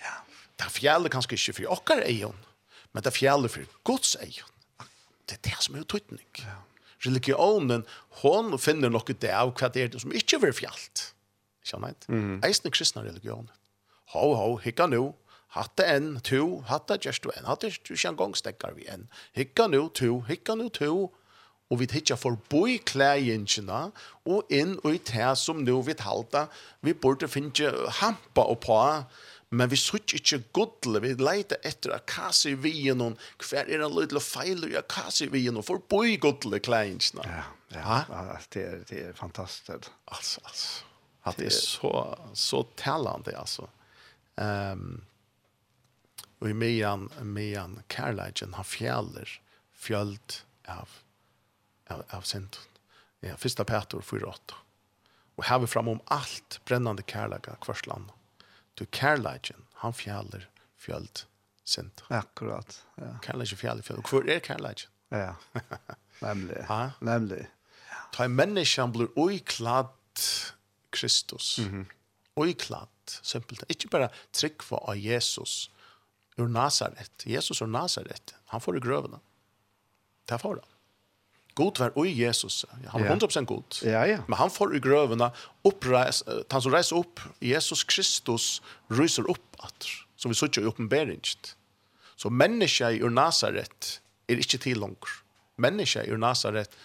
ja. 0.01 0.14
Det 0.56 0.64
är 0.64 0.70
kanskje 0.70 1.10
kanske 1.10 1.34
inte 1.34 1.53
för 1.53 1.72
åkar 1.72 2.01
men 2.91 3.03
det 3.03 3.10
är 3.10 3.12
for 3.12 3.47
för 3.47 3.66
gods 3.84 4.18
ejon. 4.22 4.49
Det 5.26 5.34
är 5.34 5.49
det 5.49 5.56
som 5.60 5.76
är 5.76 5.80
uttryckning. 5.80 6.26
Ja. 6.34 6.64
Religionen, 6.97 7.86
hon 8.10 8.60
finner 8.60 8.89
något 8.89 9.20
det 9.20 9.39
av 9.39 9.53
vad 9.62 9.74
det 9.74 9.93
är 9.93 9.99
som 9.99 10.14
inte 10.14 10.36
är 10.47 10.51
fjällt. 10.51 11.16
Känner 11.64 11.88
inte? 11.89 12.12
Mm. 12.12 12.41
Eisen 12.43 12.72
kristna 12.72 13.03
religionen. 13.03 13.51
Ho, 14.06 14.34
ho, 14.34 14.60
hikka 14.60 14.88
nu, 14.88 15.14
Hatta 15.56 15.86
en, 15.88 16.18
to, 16.20 16.62
hatta 16.68 16.97
just 16.99 17.24
du 17.24 17.30
en, 17.32 17.45
hatta 17.47 17.70
du 17.72 17.93
kjan 17.95 18.18
gongstekkar 18.20 18.74
vi 18.76 18.89
en. 18.91 19.06
Hikka 19.38 19.70
nu, 19.72 19.86
to, 19.95 20.20
hikka 20.28 20.58
nu, 20.60 20.68
to. 20.70 21.14
Og 21.72 21.80
vi 21.80 21.88
hittar 21.89 22.20
forboi 22.22 22.76
klæjinkina 22.86 23.88
og 24.30 24.51
inn 24.53 24.76
og 24.84 24.91
i 24.93 24.99
tæ 25.01 25.32
som 25.39 25.64
nu 25.66 25.80
vi 25.82 25.95
halda. 25.97 26.45
Vi 26.86 26.93
burde 26.93 27.30
finne 27.32 27.72
hampa 28.01 28.43
og 28.43 28.60
på, 28.68 28.82
men 29.49 29.72
vi 29.72 29.80
sutt 29.80 30.14
ikkje 30.14 30.43
godle, 30.53 31.01
vi 31.01 31.16
leita 31.18 31.58
etter 31.64 31.95
a 31.95 32.01
kasi 32.06 32.53
vien 32.53 33.01
og 33.01 33.18
hver 33.39 33.66
er 33.66 33.82
en 33.82 33.95
lydel 33.95 34.20
og 34.20 34.28
feiler 34.28 34.76
i 34.76 34.78
a 34.78 34.84
kasi 34.84 35.32
vien 35.32 35.58
og 35.58 35.66
forboi 35.66 36.20
godle 36.22 36.60
klæjinkina. 36.60 37.26
Ja, 37.26 37.47
ja, 37.80 38.03
ja, 38.12 38.38
det 38.53 38.68
er, 38.68 38.78
det 38.91 39.01
er 39.08 39.18
fantastiskt. 39.18 39.89
Altså, 40.12 40.45
altså. 40.45 41.39
Det 41.39 41.47
er 41.47 41.58
så, 41.58 41.91
så 42.36 42.66
talande, 42.78 43.39
altså. 43.39 43.72
Ehm... 44.38 44.86
Um, 44.86 45.03
Og 46.45 46.51
i 46.51 46.53
medan, 46.53 47.07
medan 47.21 47.79
kærleiken 47.89 48.51
har 48.53 48.63
fjäller 48.63 49.29
fjöld 49.73 50.33
av, 50.69 50.89
av, 51.89 52.03
av 52.09 52.21
sent. 52.21 52.59
Ja, 53.19 53.37
första 53.37 53.65
Petor 53.65 54.01
4.8. 54.01 54.53
Och 55.35 55.43
här 55.43 55.59
vi 55.59 55.67
fram 55.67 55.87
om 55.87 55.99
allt 56.05 56.61
brännande 56.65 57.03
kærleika 57.03 57.55
kvarsland. 57.55 58.11
Du 58.73 58.85
kærleiken, 58.85 59.65
han 59.73 59.93
fjäller 59.93 60.49
fjöld, 60.77 61.25
sent. 61.63 62.03
Akkurat, 62.07 62.83
ja. 62.95 63.17
Kærleiken 63.23 63.57
fjäller 63.57 63.81
fjöld. 63.81 63.99
Og 63.99 64.09
hvor 64.09 64.29
er 64.29 64.39
kærleiken? 64.39 64.89
Ja, 65.09 65.35
nemlig. 66.21 66.63
ha? 66.69 66.91
Nemlig. 67.01 67.47
Ta 68.13 68.29
en 68.29 68.35
menneske 68.37 68.85
blir 68.93 69.09
oikladd 69.17 70.21
Kristus. 70.89 71.57
Mm 71.59 71.73
-hmm. 71.73 71.85
Oikladd, 72.35 73.09
simpelt. 73.21 73.63
Ikke 73.69 73.87
bare 73.87 74.09
trygg 74.31 74.63
for 74.63 74.89
av 74.89 74.97
Jesus, 74.97 75.71
ur 76.38 76.47
Nazaret. 76.51 77.25
Jesus 77.25 77.61
ur 77.61 77.67
Nazaret. 77.67 78.36
Han 78.53 78.61
får 78.61 78.77
i 78.77 78.83
grøvene. 78.83 79.19
Det 80.29 80.39
får 80.41 80.59
han. 80.59 80.71
God 81.55 81.79
var 81.79 81.93
oi 81.95 82.09
Jesus. 82.11 82.65
Han 82.91 83.03
var 83.03 83.15
100% 83.15 83.45
god. 83.47 83.77
Ja, 83.88 84.03
ja. 84.07 84.17
Men 84.27 84.38
han 84.38 84.51
får 84.51 84.75
i 84.75 84.81
grøvene 84.83 85.29
oppreis, 85.63 86.19
han 86.51 86.63
som 86.63 86.73
reiser 86.73 86.99
opp, 86.99 87.21
Jesus 87.39 87.86
Kristus 87.88 88.47
ryser 88.91 89.29
opp 89.31 89.61
at, 89.63 89.88
som 90.19 90.33
vi 90.33 90.36
sier 90.36 90.65
i 90.65 90.67
oppenberingen. 90.67 91.53
Så 92.19 92.31
mennesket 92.31 92.99
ur 93.03 93.13
Nazaret 93.13 93.99
er 94.27 94.41
ikke 94.41 94.59
til 94.65 94.81
langer. 94.83 95.15
Mennesket 95.61 96.11
ur 96.11 96.19
Nazaret 96.19 96.75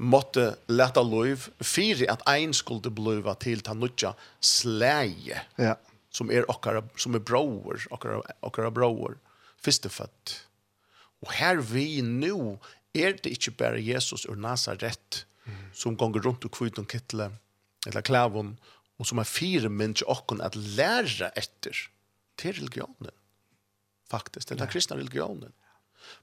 måtte 0.00 0.54
leta 0.68 1.02
lov 1.04 1.48
fyrir 1.64 2.08
at 2.12 2.22
ein 2.28 2.52
skulle 2.56 2.92
bliva 2.92 3.34
til 3.40 3.64
ta 3.64 3.72
nutja 3.76 4.12
slæje. 4.40 5.40
Ja 5.60 5.76
som 6.10 6.30
är 6.30 6.50
okkara 6.50 6.88
som 6.96 7.14
är 7.14 7.18
bror 7.18 7.86
okkara 7.90 8.22
okkara 8.40 8.70
bror 8.70 9.18
förstefött 9.56 10.46
och 11.20 11.32
här 11.32 11.56
vi 11.56 12.02
nu 12.02 12.58
är 12.92 13.18
det 13.22 13.26
inte 13.26 13.50
bara 13.50 13.78
Jesus 13.78 14.26
ur 14.26 14.36
Nazaret 14.36 15.26
mm. 15.44 15.58
som 15.74 15.96
gonger 15.96 16.20
runt 16.20 16.44
och 16.44 16.54
kvitt 16.54 16.78
og 16.78 16.90
kittle 16.90 17.30
eller 17.86 18.02
klavon 18.02 18.56
och 18.96 19.06
som 19.06 19.18
är 19.18 19.24
fyra 19.24 19.68
människor 19.68 20.10
och 20.10 20.40
att 20.40 20.54
lära 20.54 21.28
efter 21.28 21.90
til 22.36 22.52
religionen 22.52 23.10
faktiskt 24.10 24.48
den 24.48 24.68
kristna 24.68 24.96
religionen 24.96 25.52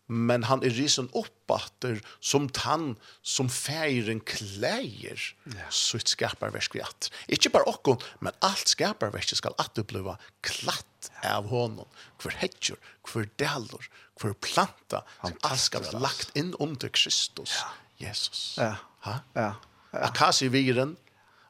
men 0.07 0.43
han 0.43 0.63
är 0.63 0.69
risen 0.69 1.09
uppåter 1.13 2.01
som 2.19 2.49
tann 2.49 2.95
som 3.21 3.49
feiren 3.49 4.19
kleier 4.19 5.35
ja. 5.43 5.69
så 5.69 5.99
skaparversk 5.99 6.71
skapar 6.71 6.89
at. 6.89 7.11
Inte 7.27 7.49
bara 7.49 7.63
och 7.63 8.03
men 8.19 8.33
allt 8.39 8.67
skapar 8.67 9.35
skal 9.35 9.53
at 9.57 9.77
att 9.77 10.19
klatt 10.41 11.11
av 11.23 11.47
honom 11.47 11.85
för 12.19 12.29
hedjor, 12.29 12.77
för 13.07 13.29
delor, 13.35 13.89
för 14.19 14.33
planta. 14.33 15.03
som 15.21 15.33
alt 15.41 15.59
skal 15.59 15.83
vara 15.83 15.99
lagt 15.99 16.37
in 16.37 16.53
under 16.59 16.89
Kristus. 16.89 17.55
Ja. 17.61 17.67
Jesus. 17.97 18.55
Ja. 18.57 18.75
Ha? 18.99 19.19
Ja. 19.33 19.55
ja. 19.91 19.99
Akasi 19.99 20.47
viren. 20.47 20.95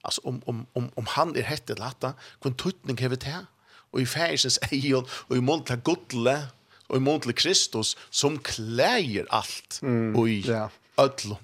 Alltså 0.01 0.21
om 0.23 0.41
om 0.45 0.65
om 0.73 0.91
om 0.95 1.05
han 1.05 1.35
är 1.35 1.43
hette 1.43 1.75
latta, 1.75 2.13
kon 2.39 2.53
tuttning 2.53 2.97
hever 2.97 3.15
til, 3.15 3.45
Och 3.91 4.01
i 4.01 4.05
färsens 4.05 4.59
ejon 4.71 5.05
och 5.11 5.37
i 5.37 5.41
mål 5.41 5.63
godle 5.83 6.47
og 6.89 6.97
imot 6.97 7.27
til 7.27 7.35
Kristus 7.35 7.95
som 8.09 8.37
klæger 8.39 9.27
alt 9.31 9.79
mm, 9.81 10.15
og 10.15 10.29
i 10.29 10.39
ja. 10.47 10.67
ødlom. 10.99 11.43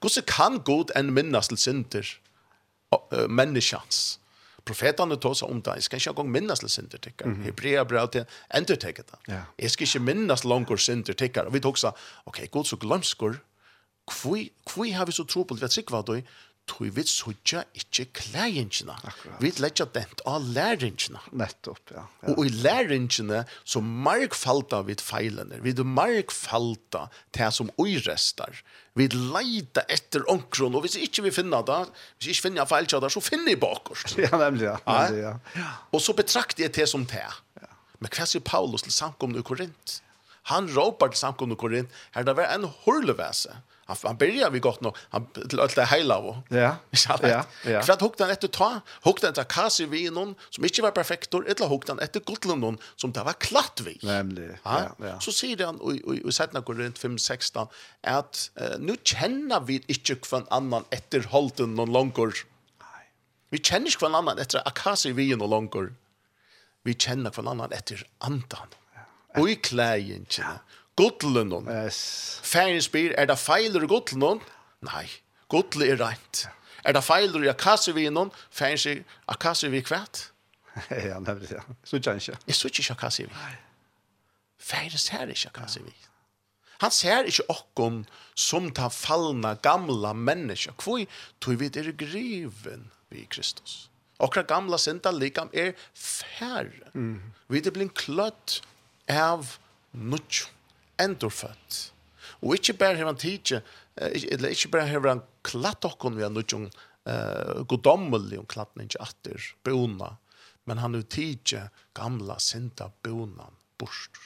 Hvordan 0.00 0.24
kan 0.26 0.58
god 0.64 0.94
enn 0.96 1.12
minnes 1.12 1.50
til 1.50 1.60
synder 1.60 2.14
uh, 2.94 3.26
menneskjans? 3.28 4.16
Profetene 4.64 5.16
tog 5.20 5.36
seg 5.36 5.50
om 5.50 5.60
det. 5.64 5.74
Jeg 5.80 5.86
skal 5.86 6.00
ikke 6.00 6.10
engang 6.14 6.30
minnes 6.30 6.62
til 6.62 6.72
synder 6.72 6.98
tikkere. 6.98 7.28
Mm 7.28 7.34
-hmm. 7.34 7.44
Hebrea 7.44 7.84
brev 7.84 8.08
til 8.08 8.24
endertekket 8.54 9.10
det. 9.10 9.18
Ja. 9.28 9.42
Jeg 9.58 9.70
skal 9.70 9.86
ikke 9.86 9.98
minnes 9.98 10.44
langer 10.44 10.76
synder 10.76 11.12
tykker 11.12 11.42
Og 11.42 11.54
vi 11.54 11.60
tog 11.60 11.78
seg, 11.78 11.92
ok, 12.26 12.50
god 12.50 12.64
så 12.64 12.76
glemsker, 12.76 13.34
hvor 14.22 14.92
har 14.92 15.04
vi 15.06 15.12
så 15.12 15.24
tro 15.24 15.42
på 15.42 15.54
det 15.54 15.60
vi 15.60 15.64
har 15.64 15.70
sikva 15.70 16.02
det? 16.02 16.24
tog 16.70 16.90
vi 16.94 17.04
sutja 17.08 17.62
ikkje 17.76 18.06
klæringina. 18.14 18.94
Vi 19.42 19.50
letja 19.58 19.86
dent 19.90 20.22
av 20.28 20.44
læringina. 20.54 21.22
Nettopp, 21.36 21.92
ja. 21.94 22.04
ja. 22.22 22.34
Og 22.34 22.44
i 22.46 22.52
læringina 22.62 23.42
så 23.64 23.82
markfalta 23.82 24.82
vi 24.86 24.96
feilene. 25.02 25.60
Vi 25.64 25.74
markfalta 25.84 27.08
det 27.36 27.50
som 27.56 27.72
uirestar. 27.80 28.62
Vi 28.98 29.08
leita 29.14 29.84
etter 29.90 30.24
onkron, 30.30 30.76
og 30.76 30.84
hvis 30.84 30.98
ikkje 31.00 31.26
vi 31.28 31.34
finna 31.34 31.62
det, 31.66 31.80
hvis 32.18 32.32
ikkje 32.34 32.48
finna 32.48 32.66
feilkja 32.68 33.00
det, 33.02 33.12
så 33.14 33.22
finner 33.24 33.52
vi 33.52 33.62
bakost. 33.62 34.14
Ja, 34.18 34.32
nemlig, 34.44 34.68
ja. 34.68 34.76
Nemlig, 34.86 35.24
ja. 35.24 35.34
ja. 35.56 35.72
Og 35.94 36.04
så 36.04 36.14
betrakter 36.16 36.66
jeg 36.66 36.76
det 36.78 36.88
som 36.90 37.06
det. 37.10 37.26
Ja. 37.60 37.72
Men 38.00 38.14
hva 38.14 38.28
sier 38.28 38.44
Paulus 38.44 38.86
til 38.86 38.94
samkomne 38.94 39.42
i 39.42 39.46
Korint? 39.46 39.98
Han 40.50 40.70
råpar 40.72 41.12
til 41.12 41.20
samkomne 41.20 41.56
i 41.56 41.60
Korint, 41.60 42.00
her 42.14 42.26
det 42.26 42.36
var 42.38 42.54
en 42.54 42.70
horlevese. 42.84 43.58
Ja 43.58 43.66
han 43.90 43.98
han 44.02 44.16
börjar 44.16 44.50
vi 44.50 44.58
gott 44.58 44.80
nog 44.80 44.96
han 45.08 45.26
till 45.48 45.60
alla 45.60 45.84
hela 45.84 46.18
och 46.18 46.36
ja. 46.48 46.76
Ja 46.90 47.44
ja. 47.64 47.82
För 47.82 47.92
att 47.92 48.00
hukta 48.00 48.24
den 48.24 48.32
efter 48.32 48.48
ta 48.48 48.80
hukta 49.02 49.26
den 49.26 49.34
ta 49.34 49.44
kasse 49.44 49.86
vi 49.86 50.10
någon 50.10 50.34
som 50.50 50.64
inte 50.64 50.82
var 50.82 50.90
perfekt 50.90 51.34
eller 51.34 51.68
hukta 51.68 51.94
den 51.94 52.04
efter 52.04 52.20
gottlund 52.20 52.60
någon 52.60 52.78
som 52.96 53.12
det 53.12 53.22
var 53.22 53.32
klart 53.32 53.80
vi 53.80 53.98
nämligen 54.02 54.56
ja 54.62 54.96
ja. 54.98 55.20
Så 55.20 55.32
säger 55.32 55.66
han 55.66 55.76
och 55.80 55.92
och 56.04 56.14
och 56.24 56.34
sätter 56.34 56.54
något 56.54 56.76
runt 56.76 56.98
5 56.98 57.18
16 57.18 57.66
att 58.02 58.50
uh, 58.60 58.78
nu 58.78 58.96
känner 59.04 59.60
vi 59.60 59.82
inte 59.86 60.14
kvann 60.14 60.46
annan 60.50 60.84
efter 60.90 61.20
halten 61.20 61.74
någon 61.74 61.92
långkor 61.92 62.34
nej 62.80 63.06
vi 63.50 63.58
känner 63.58 63.86
inte 63.86 63.98
kvann 63.98 64.14
annan 64.14 64.38
efter 64.38 64.68
akasi 64.68 65.12
vi 65.12 65.36
någon 65.36 65.50
långkor 65.50 65.94
vi 66.82 66.94
känner 66.94 67.30
kvann 67.30 67.48
annan 67.48 67.72
efter 67.72 68.06
andan. 68.18 68.68
Och 69.36 69.50
i 69.50 69.54
klägen 69.54 70.26
ja 70.38 70.44
godlen. 71.00 71.54
Yes. 71.68 72.40
Færin 72.44 72.82
spyr, 72.82 73.14
er 73.16 73.28
det 73.30 73.38
feiler 73.38 73.84
i 73.84 73.88
hon? 74.20 74.42
Nei, 74.82 75.06
godle 75.48 75.88
er 75.88 76.00
rent. 76.00 76.48
Er 76.84 76.92
det 76.96 77.04
feiler 77.04 77.44
i 77.44 77.48
akassevin 77.48 78.16
hon? 78.16 78.32
Færin 78.50 78.78
sier, 78.78 79.02
akassevin 79.28 79.82
kvært? 79.82 80.30
ja, 80.90 81.18
nemlig, 81.18 81.50
ja. 81.50 81.64
Så 81.84 81.96
ikke. 81.96 82.36
Jeg 82.46 82.54
så 82.54 82.68
ikke 82.68 82.92
akassevin. 82.92 83.34
Færin 84.58 84.98
ser 84.98 85.26
ikke 85.26 85.48
akassevin. 85.54 86.06
Han 86.80 86.90
ser 86.90 87.28
ikke 87.28 87.44
okkon 87.52 88.04
som 88.34 88.70
ta 88.72 88.88
fallna 88.88 89.54
gamla 89.54 90.14
menneska. 90.16 90.72
Hvor 90.80 91.04
tog 91.40 91.60
vi 91.60 91.66
er 91.66 91.92
griven 91.92 92.90
vi 93.10 93.26
Kristus. 93.30 93.90
Okra 94.18 94.42
gamla 94.42 94.78
synda 94.78 95.10
likam 95.10 95.50
er 95.52 95.72
færre. 95.94 96.92
Mm. 96.94 97.20
Vi 97.48 97.58
er 97.58 97.70
blin 97.70 97.88
kløtt 97.88 98.60
av 99.08 99.56
nutjum 99.92 100.59
endurfødt. 101.00 101.80
Og 102.40 102.56
ikke 102.56 102.76
bare 102.80 102.96
har 102.98 103.10
han 103.10 103.20
tidsi, 103.20 103.60
eller 103.96 104.54
ikke 104.54 104.72
bare 104.76 104.88
har 104.88 105.08
han 105.08 105.24
klatt 105.46 105.84
okkon 105.88 106.16
vi 106.16 106.24
har 106.24 106.32
nødgjong 106.32 106.68
uh, 106.70 107.60
godommelig 107.68 108.40
om 108.40 108.48
klatten 108.48 108.86
ikke 108.86 109.02
atter, 109.04 109.50
bona, 109.66 110.14
men 110.68 110.80
han 110.80 110.96
har 110.96 111.06
tidsi 111.12 111.64
gamla 111.96 112.38
sinta 112.40 112.90
bonan 113.04 113.56
bort. 113.80 114.20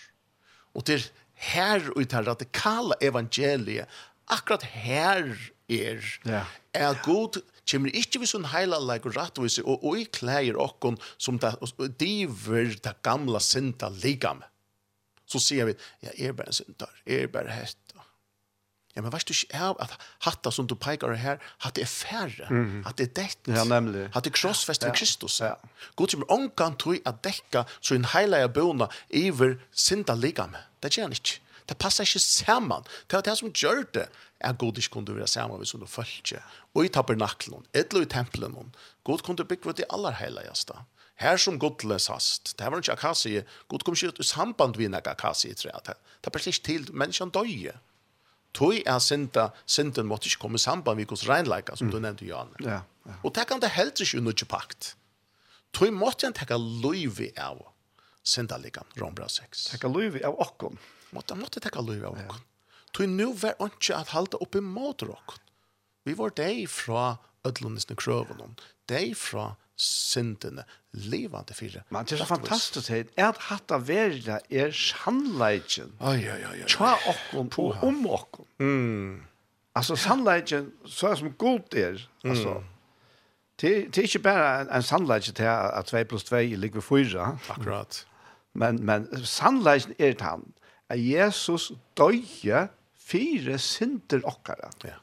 Og 0.75 0.87
til 0.87 1.03
her 1.51 1.83
og 1.95 2.07
til 2.11 2.29
radikale 2.29 2.99
evangeliet, 3.03 3.91
akkurat 4.31 4.63
her 4.63 5.27
er, 5.69 6.05
ja. 6.27 6.45
er 6.75 7.03
god 7.05 7.43
kommer 7.65 7.95
ikke 7.97 8.21
vi 8.21 8.29
sånn 8.29 8.51
heila 8.53 8.79
leik 8.83 9.07
og 9.09 9.15
rattvise 9.17 9.63
og, 9.65 9.81
og 9.81 10.03
i 10.03 10.05
klæger 10.13 10.59
okkon 10.61 10.99
som 11.17 11.39
det 11.41 11.55
diver 12.01 12.75
det 12.85 12.97
gamla 13.07 13.41
sinta 13.41 13.89
ligame 14.03 14.45
så 15.27 15.41
ser 15.41 15.71
vi, 15.71 15.75
ja, 16.05 16.13
er 16.19 16.37
bare 16.37 16.53
en 16.53 16.57
syndar, 16.57 16.93
er 17.07 17.27
bare 17.33 17.53
hett. 17.55 17.79
Ja, 18.95 19.03
men 19.03 19.11
varst 19.11 19.27
du 19.27 19.35
ikke 19.35 19.59
av 19.59 19.81
at 19.83 19.95
hatta 20.23 20.53
som 20.55 20.69
du 20.71 20.77
peikar 20.79 21.17
her, 21.19 21.41
hatt 21.65 21.79
er 21.83 21.89
færre, 21.91 22.47
mm. 22.47 22.85
hatt 22.87 23.01
er 23.03 23.09
dekt, 23.11 23.41
ja, 23.51 23.65
nemlig. 23.67 24.07
hatt 24.15 24.29
er 24.31 24.35
krossfest 24.35 24.85
ja. 24.85 24.91
ved 24.91 25.01
Kristus. 25.01 25.41
Ja. 25.43 25.57
God 25.99 26.15
som 26.15 26.23
er 26.23 26.77
tog 26.79 27.01
at 27.03 27.25
dekka 27.27 27.65
så 27.81 27.97
en 27.97 28.07
heilige 28.13 28.53
bøna 28.55 28.87
iver 29.11 29.59
synda 29.73 30.15
ligame. 30.15 30.63
Det 30.83 30.95
gjør 30.95 31.09
han 31.09 31.19
ikke. 31.19 31.41
Det 31.69 31.79
passar 31.81 32.05
ikke 32.07 32.21
saman. 32.23 32.87
Det 33.11 33.19
er 33.19 33.27
det 33.27 33.37
som 33.41 33.51
gjør 33.51 33.83
det, 33.97 34.07
er 34.41 34.53
god 34.53 34.79
ikke 34.79 34.93
kunne 34.99 35.17
være 35.17 35.27
saman 35.27 35.59
hvis 35.59 35.75
du 35.75 35.87
følger. 35.87 36.45
Og 36.75 36.85
i 36.85 36.93
tabernaklen, 36.93 37.67
etlo 37.75 38.03
i 38.05 38.11
tempelen, 38.11 38.75
god 39.05 39.25
kunne 39.25 39.45
bygge 39.49 39.73
det 39.73 39.89
aller 39.91 40.15
heiligeste. 40.21 40.77
Her 41.23 41.39
som 41.39 41.59
Gud 41.63 41.85
lesast. 41.87 42.57
Det 42.59 42.71
var 42.71 42.83
ikke 42.83 42.97
akasi. 42.97 43.43
god 43.69 43.85
kom 43.87 43.95
ikke 43.95 44.09
ut 44.15 44.21
i 44.21 44.27
samband 44.27 44.77
vi 44.77 44.89
nek 44.91 45.07
akasi 45.07 45.53
i 45.53 45.55
treet. 45.59 45.85
Det 45.87 46.31
er 46.31 46.35
bare 46.35 46.55
til 46.69 46.89
menneskene 46.93 47.31
døye. 47.35 47.75
Tøy 48.55 48.83
er 48.87 49.01
synda, 49.03 49.49
synden 49.67 50.07
måtte 50.07 50.31
ikke 50.31 50.45
komme 50.45 50.59
i 50.61 50.63
samband 50.63 50.99
vi 50.99 51.07
hos 51.11 51.27
regnleika, 51.27 51.75
som 51.77 51.91
du 51.91 51.99
nevnte, 51.99 52.27
Jan. 52.27 52.53
Ja, 52.63 52.83
ja. 53.07 53.15
Og 53.27 53.35
det 53.35 53.49
kan 53.51 53.63
det 53.63 53.73
helst 53.75 54.03
ikke 54.05 54.21
unnødje 54.21 54.47
pakt. 54.47 54.95
Tøy 55.75 55.91
måtte 55.91 56.29
han 56.29 56.37
tekka 56.37 56.59
løyvi 56.59 57.33
av 57.41 57.65
syndaligan, 58.23 58.87
Rombra 59.01 59.27
6. 59.29 59.67
Tekka 59.73 59.91
løyvi 59.91 60.23
av 60.27 60.39
okkon. 60.43 60.79
Måtte 61.15 61.35
han 61.35 61.43
måtte 61.43 61.63
tekka 61.63 61.83
løyvi 61.83 62.07
av 62.07 62.15
okkon. 62.15 62.45
Tøy 62.95 63.09
nu 63.11 63.33
var 63.35 63.59
ikke 63.59 63.99
at 63.99 64.15
halda 64.15 64.39
oppi 64.43 64.63
mot 64.63 65.03
okkon. 65.03 65.43
Vi 66.07 66.15
var 66.15 66.35
deg 66.37 66.69
fra 66.71 67.17
ödlonisne 67.45 67.97
krövon. 67.97 68.57
Det 68.87 69.11
är 69.11 69.15
från 69.15 69.55
syndene 69.77 70.65
levande 70.91 71.55
fire. 71.55 71.83
Men 71.89 72.05
det 72.05 72.21
er 72.21 72.27
fantastisk 72.27 72.91
heit, 72.91 73.11
er 73.17 73.33
at 73.33 73.41
hatt 73.49 73.73
av 73.75 73.89
verda 73.89 74.39
er 74.51 74.71
sannleikken. 74.71 75.95
Oi, 76.01 76.21
oi, 76.31 76.43
oi, 76.51 76.61
oi. 76.63 76.69
Tja 76.71 76.95
okkon 77.11 77.51
og 77.59 77.83
om 77.83 78.05
okkon. 78.07 78.47
Mm. 78.63 79.25
Altså 79.75 79.97
sannleikken, 79.99 80.71
så 80.87 81.11
er 81.11 81.19
som 81.19 81.33
god 81.39 81.75
er, 81.75 81.99
altså, 82.25 82.61
det, 83.61 83.73
det 83.95 83.99
er 83.99 84.03
ikke 84.03 84.23
bare 84.29 84.61
en, 84.61 84.71
en 84.71 84.83
sannleikken 84.83 85.35
til 85.35 85.51
at 85.51 85.91
2 85.91 86.05
plus 86.05 86.25
2 86.31 86.37
ligger 86.63 86.81
4. 86.81 87.39
Akkurat. 87.51 88.07
Men, 88.55 88.79
men 88.87 89.09
sannleikken 89.27 89.97
er 89.99 90.15
det 90.15 90.23
han, 90.23 90.47
at 90.89 91.03
Jesus 91.03 91.73
døye 91.99 92.69
fire 92.95 93.59
synder 93.59 94.23
okkara. 94.25 94.71
Ja. 94.85 95.01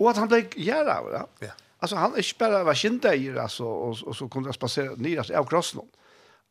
Og 0.00 0.10
at 0.10 0.22
han 0.22 0.30
ble 0.32 0.40
gjerne 0.56 0.96
av 0.96 1.10
det. 1.12 1.22
Ja. 1.48 1.52
Alltså 1.84 1.96
han 1.96 2.12
är 2.12 2.18
inte 2.18 2.34
bara 2.38 2.64
var 2.64 2.74
kinda 2.74 3.14
i 3.14 3.38
alltså 3.38 3.64
och 3.64 4.02
och 4.02 4.16
så 4.16 4.28
kunde 4.28 4.48
jag 4.48 4.54
spasera 4.54 4.94
ner 4.94 5.18
alltså 5.18 5.34
av 5.34 5.44
krossen. 5.44 5.80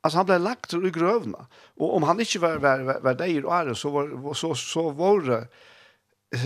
Alltså 0.02 0.18
han 0.18 0.26
blev 0.26 0.42
lagt 0.42 0.74
i 0.74 0.90
grövna. 0.94 1.48
Och 1.76 1.96
om 1.96 2.04
han 2.04 2.20
inte 2.20 2.40
var 2.40 2.58
var 2.58 3.00
var 3.02 3.14
där 3.14 3.46
och 3.46 3.56
är 3.56 3.74
så 3.74 3.90
var 3.90 4.34
så 4.34 4.56
så 4.56 4.90
var 4.90 5.22
det 5.22 5.48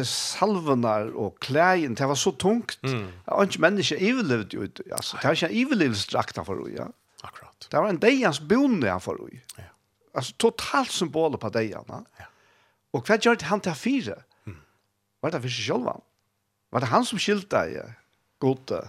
salvenar 0.06 1.06
och 1.08 1.40
kläjen 1.40 1.96
det 1.96 2.06
var 2.06 2.16
så 2.16 2.32
tungt. 2.32 2.84
Mm. 2.84 3.12
Ja, 3.26 3.44
inte 3.44 3.60
människa 3.60 3.96
överlevde 3.96 4.58
ju. 4.58 4.72
Alltså 4.92 5.18
det 5.22 5.28
var 5.28 5.34
inte 5.34 5.62
överlevelsesdrakta 5.62 6.46
för 6.46 6.56
ja. 6.78 6.88
Akkurat. 7.22 7.68
Det 7.72 7.78
var 7.78 7.90
en 7.90 8.00
dejans 8.00 8.40
bonde 8.40 8.92
han 8.92 9.02
för 9.02 9.18
Ja. 9.58 9.64
Alltså 10.14 10.34
totalt 10.38 10.92
symbol 10.92 11.38
på 11.38 11.50
dejarna. 11.50 12.06
Ja. 12.18 12.26
Och 12.92 13.10
vad 13.10 13.26
gjorde 13.26 13.46
han 13.46 13.60
till 13.60 13.74
fyra? 13.74 14.16
Mm. 14.46 14.60
Var 15.20 15.32
det 15.32 15.42
för 15.42 15.50
sig 15.50 15.66
själva? 15.66 15.96
Var 16.70 16.80
det 16.80 16.86
han 16.86 17.06
som 17.06 17.20
skilte? 17.20 17.58
Ja 17.76 18.07
gode 18.40 18.82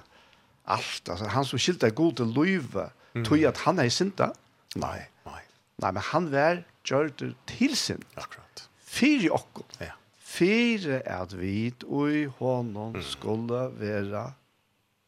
alt. 0.68 1.08
Altså, 1.08 1.28
han 1.32 1.46
som 1.48 1.60
skilte 1.60 1.90
gode 1.96 2.26
løyve, 2.28 2.88
mm. 3.14 3.24
tog 3.26 3.44
at 3.48 3.62
han 3.66 3.80
er 3.82 3.92
sinta. 3.92 4.32
Nei, 4.78 5.00
nei. 5.28 5.42
Nei, 5.78 5.92
men 5.94 6.02
han 6.10 6.30
var 6.32 6.62
gjørt 6.86 7.22
til 7.48 7.76
sin. 7.78 8.02
Akkurat. 8.18 8.66
Fyre 8.88 9.30
okkur. 9.36 9.66
Ja. 9.80 9.94
Fyre 10.28 11.00
at 11.08 11.34
vi 11.38 11.70
i 11.70 12.24
hånden 12.40 12.98
mm. 12.98 13.04
skulle 13.06 13.68
være 13.78 14.24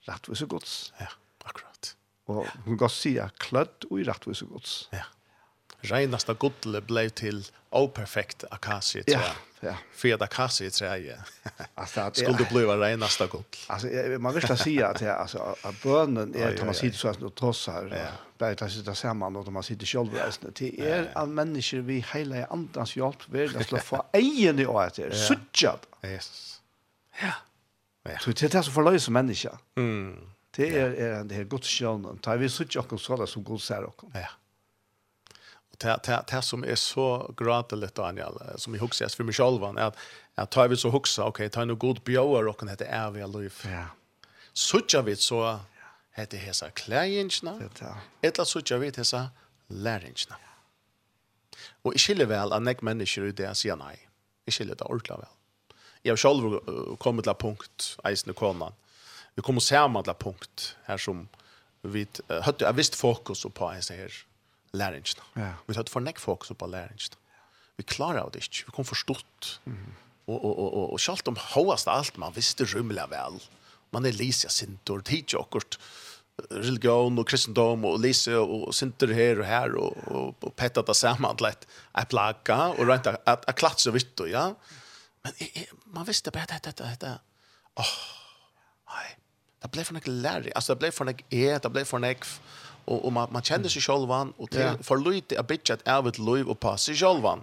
rettvise 0.08 0.48
gods. 0.50 0.76
Ja, 1.00 1.10
akkurat. 1.44 1.94
Og 2.30 2.46
hun 2.64 2.78
kan 2.78 2.92
si 2.92 3.16
at 3.20 3.38
klødd 3.42 3.90
og 3.90 4.00
i 4.00 4.06
rettvise 4.08 4.48
gods. 4.48 4.82
Ja. 4.94 5.08
Reinaste 5.90 6.34
godle 6.36 6.82
ble 6.84 7.06
til 7.16 7.40
operfekt 7.72 8.44
akasie, 8.52 9.04
Ja, 9.08 9.18
jeg. 9.18 9.28
Ja 9.28 9.49
Ja. 9.60 9.74
Fyra 9.92 10.26
kassor 10.26 10.66
i 10.66 10.70
träje. 10.70 11.20
Alltså 11.74 12.10
skulle 12.12 12.38
det 12.38 12.48
bli 12.52 12.64
vara 12.64 12.96
nästa 12.96 13.26
gott. 13.26 13.56
Alltså 13.66 13.86
man 14.18 14.34
vill 14.34 14.56
säga 14.56 14.88
att 14.88 15.00
jag 15.00 15.16
alltså 15.16 15.56
att 15.62 15.82
bönen 15.82 16.34
är 16.34 16.54
att 16.54 16.64
man 16.64 16.74
sitter 16.74 16.98
så 16.98 17.08
att 17.08 17.36
tossar. 17.36 18.02
Ja. 18.04 18.10
Bara 18.38 18.50
att 18.50 18.72
sitta 18.72 18.94
samman 18.94 19.36
och 19.36 19.52
man 19.52 19.62
sitter 19.62 19.86
själv 19.86 20.14
resten. 20.14 20.52
Det 20.58 20.80
är 20.80 21.10
av 21.14 21.28
människor 21.28 21.78
vi 21.78 22.04
hela 22.14 22.46
andans 22.46 22.96
hjälp 22.96 23.28
vill 23.28 23.56
att 23.56 23.66
slå 23.66 23.78
få 23.78 24.04
egen 24.12 24.58
i 24.58 24.66
åt 24.66 24.94
det. 24.94 25.14
Suchat. 25.14 25.86
Yes. 26.04 26.60
Ja. 27.22 27.32
Så 28.20 28.30
det 28.30 28.42
är 28.42 28.48
det 28.48 28.62
som 28.62 28.84
lösa 28.84 29.10
människa. 29.10 29.58
Mm. 29.76 30.16
Det 30.56 30.78
är 30.78 30.90
är 30.90 31.24
det 31.24 31.34
här 31.34 31.44
gott 31.44 31.66
sjön. 31.66 32.18
Tar 32.18 32.36
vi 32.36 32.48
suchat 32.48 32.92
och 32.92 33.00
sådär 33.00 33.26
som 33.26 33.44
god 33.44 33.62
ser 33.62 33.82
och. 33.82 34.02
Ja 34.14 34.28
det, 35.80 36.00
det, 36.04 36.24
det 36.28 36.42
som 36.42 36.64
är 36.64 36.74
så 36.74 37.34
gradeligt 37.36 37.94
Daniel 37.94 38.32
som 38.56 38.74
jag 38.74 38.80
huxar 38.80 39.08
för 39.08 39.24
mig 39.24 39.34
själv 39.34 39.62
är 39.62 39.78
att 39.78 39.96
jag 40.34 40.50
tar 40.50 40.68
vi 40.68 40.76
så 40.76 40.90
huxa 40.90 41.22
okej 41.22 41.46
okay, 41.46 41.48
tar 41.48 41.64
nog 41.64 41.78
god 41.78 42.00
bjöar 42.02 42.48
och 42.48 42.58
kan 42.58 42.68
hette 42.68 42.84
är 42.84 43.10
vi 43.10 43.26
liv. 43.38 43.54
Ja. 43.64 43.84
Sucha 44.52 45.02
vi 45.02 45.16
så 45.16 45.58
hette 46.10 46.36
hesa 46.36 46.70
klärinjna. 46.70 47.60
Etla 48.20 48.44
sucha 48.44 48.76
vi 48.76 48.92
hesa 48.96 49.28
lärinjna. 49.66 50.36
Och 51.82 51.94
i 51.94 51.98
skiljer 51.98 52.26
väl 52.26 52.52
att 52.52 52.62
näck 52.62 52.82
människor 52.82 53.26
i 53.26 53.32
det 53.32 53.54
säger 53.54 53.76
nej. 53.76 54.08
I 54.46 54.50
skiljer 54.50 54.74
det 54.74 54.84
ordla 54.84 55.16
väl. 55.16 55.26
Jag 56.02 56.18
själv 56.18 56.58
kommer 56.96 57.22
till 57.22 57.34
punkt 57.34 57.98
eisne 58.04 58.32
konan. 58.32 58.72
Vi 59.34 59.42
kommer 59.42 59.60
samman 59.60 60.04
till 60.04 60.14
punkt 60.14 60.76
här 60.84 60.98
som 60.98 61.28
vi 61.82 62.06
hade 62.28 62.64
jag 62.64 62.72
visst 62.72 62.94
fokus 62.94 63.46
på 63.54 63.68
en 63.68 63.82
sån 63.82 63.96
här 63.96 64.12
læringen. 64.72 65.24
Ja. 65.36 65.54
Vi 65.66 65.76
hadde 65.76 65.92
for 65.92 66.04
nekk 66.04 66.20
fokus 66.22 66.52
på 66.56 66.68
læringen. 66.70 67.16
Vi 67.80 67.86
klarer 67.88 68.28
det 68.30 68.44
ikke, 68.44 68.66
vi 68.68 68.76
kom 68.76 68.84
forstått. 68.84 69.56
Mm. 69.64 69.94
Og, 70.26 70.36
og, 70.36 70.52
og, 70.58 70.68
og, 70.68 70.92
og 70.92 71.00
selv 71.00 71.26
om 71.32 71.38
høyest 71.54 71.88
alt 71.90 72.18
man 72.20 72.34
visste 72.36 72.66
rymla 72.74 73.08
vel, 73.10 73.40
man 73.90 74.06
er 74.06 74.14
lise 74.14 74.50
sintor, 74.52 75.02
tidsi 75.06 75.38
okkurt 75.40 75.78
religion 76.48 77.18
og 77.20 77.26
kristendom 77.28 77.84
og 77.88 77.98
lise 78.00 78.36
og 78.38 78.70
sinter 78.76 79.12
her 79.16 79.42
og 79.42 79.48
her 79.48 79.74
og, 79.76 79.96
og, 80.08 80.46
og 80.46 80.54
petta 80.56 80.84
det 80.86 80.96
sammen 80.96 81.36
til 81.36 81.50
et, 81.50 81.66
et 82.00 82.12
plagga 82.12 82.60
og 82.70 82.86
rent 82.88 83.10
at 83.10 83.44
et 83.48 83.58
klatt 83.58 83.82
så 83.82 83.92
vidt, 83.94 84.22
ja. 84.30 84.50
Men 85.24 85.36
jeg, 85.42 85.66
man 85.92 86.06
visste 86.08 86.32
bare 86.32 86.48
dette, 86.54 86.72
dette, 86.72 86.94
dette. 86.94 87.12
Åh, 87.76 87.84
oh, 87.84 88.94
nei. 88.94 89.08
Det 89.60 89.68
ble 89.74 89.84
for 89.84 89.96
nek 89.98 90.06
lærer, 90.08 90.52
altså 90.56 90.72
det 90.72 90.80
ble 90.80 90.92
for 90.96 91.08
nek 91.10 91.24
e, 91.28 91.44
det 91.60 91.72
ble 91.72 91.84
for 91.88 92.00
nek 92.02 92.24
og, 92.86 93.04
og 93.04 93.12
man, 93.12 93.32
man 93.32 93.42
kjenner 93.42 93.72
seg 93.72 93.82
självan 93.82 94.34
og 94.38 94.50
til 94.50 94.60
ja. 94.60 94.74
for 94.82 95.00
lite 95.02 95.36
er 95.38 95.46
bitt 95.46 95.70
et 95.70 95.82
ävet 95.86 96.18
liv 96.18 96.48
og 96.48 96.50
och 96.50 96.60
passa 96.60 96.92
självan. 96.92 97.42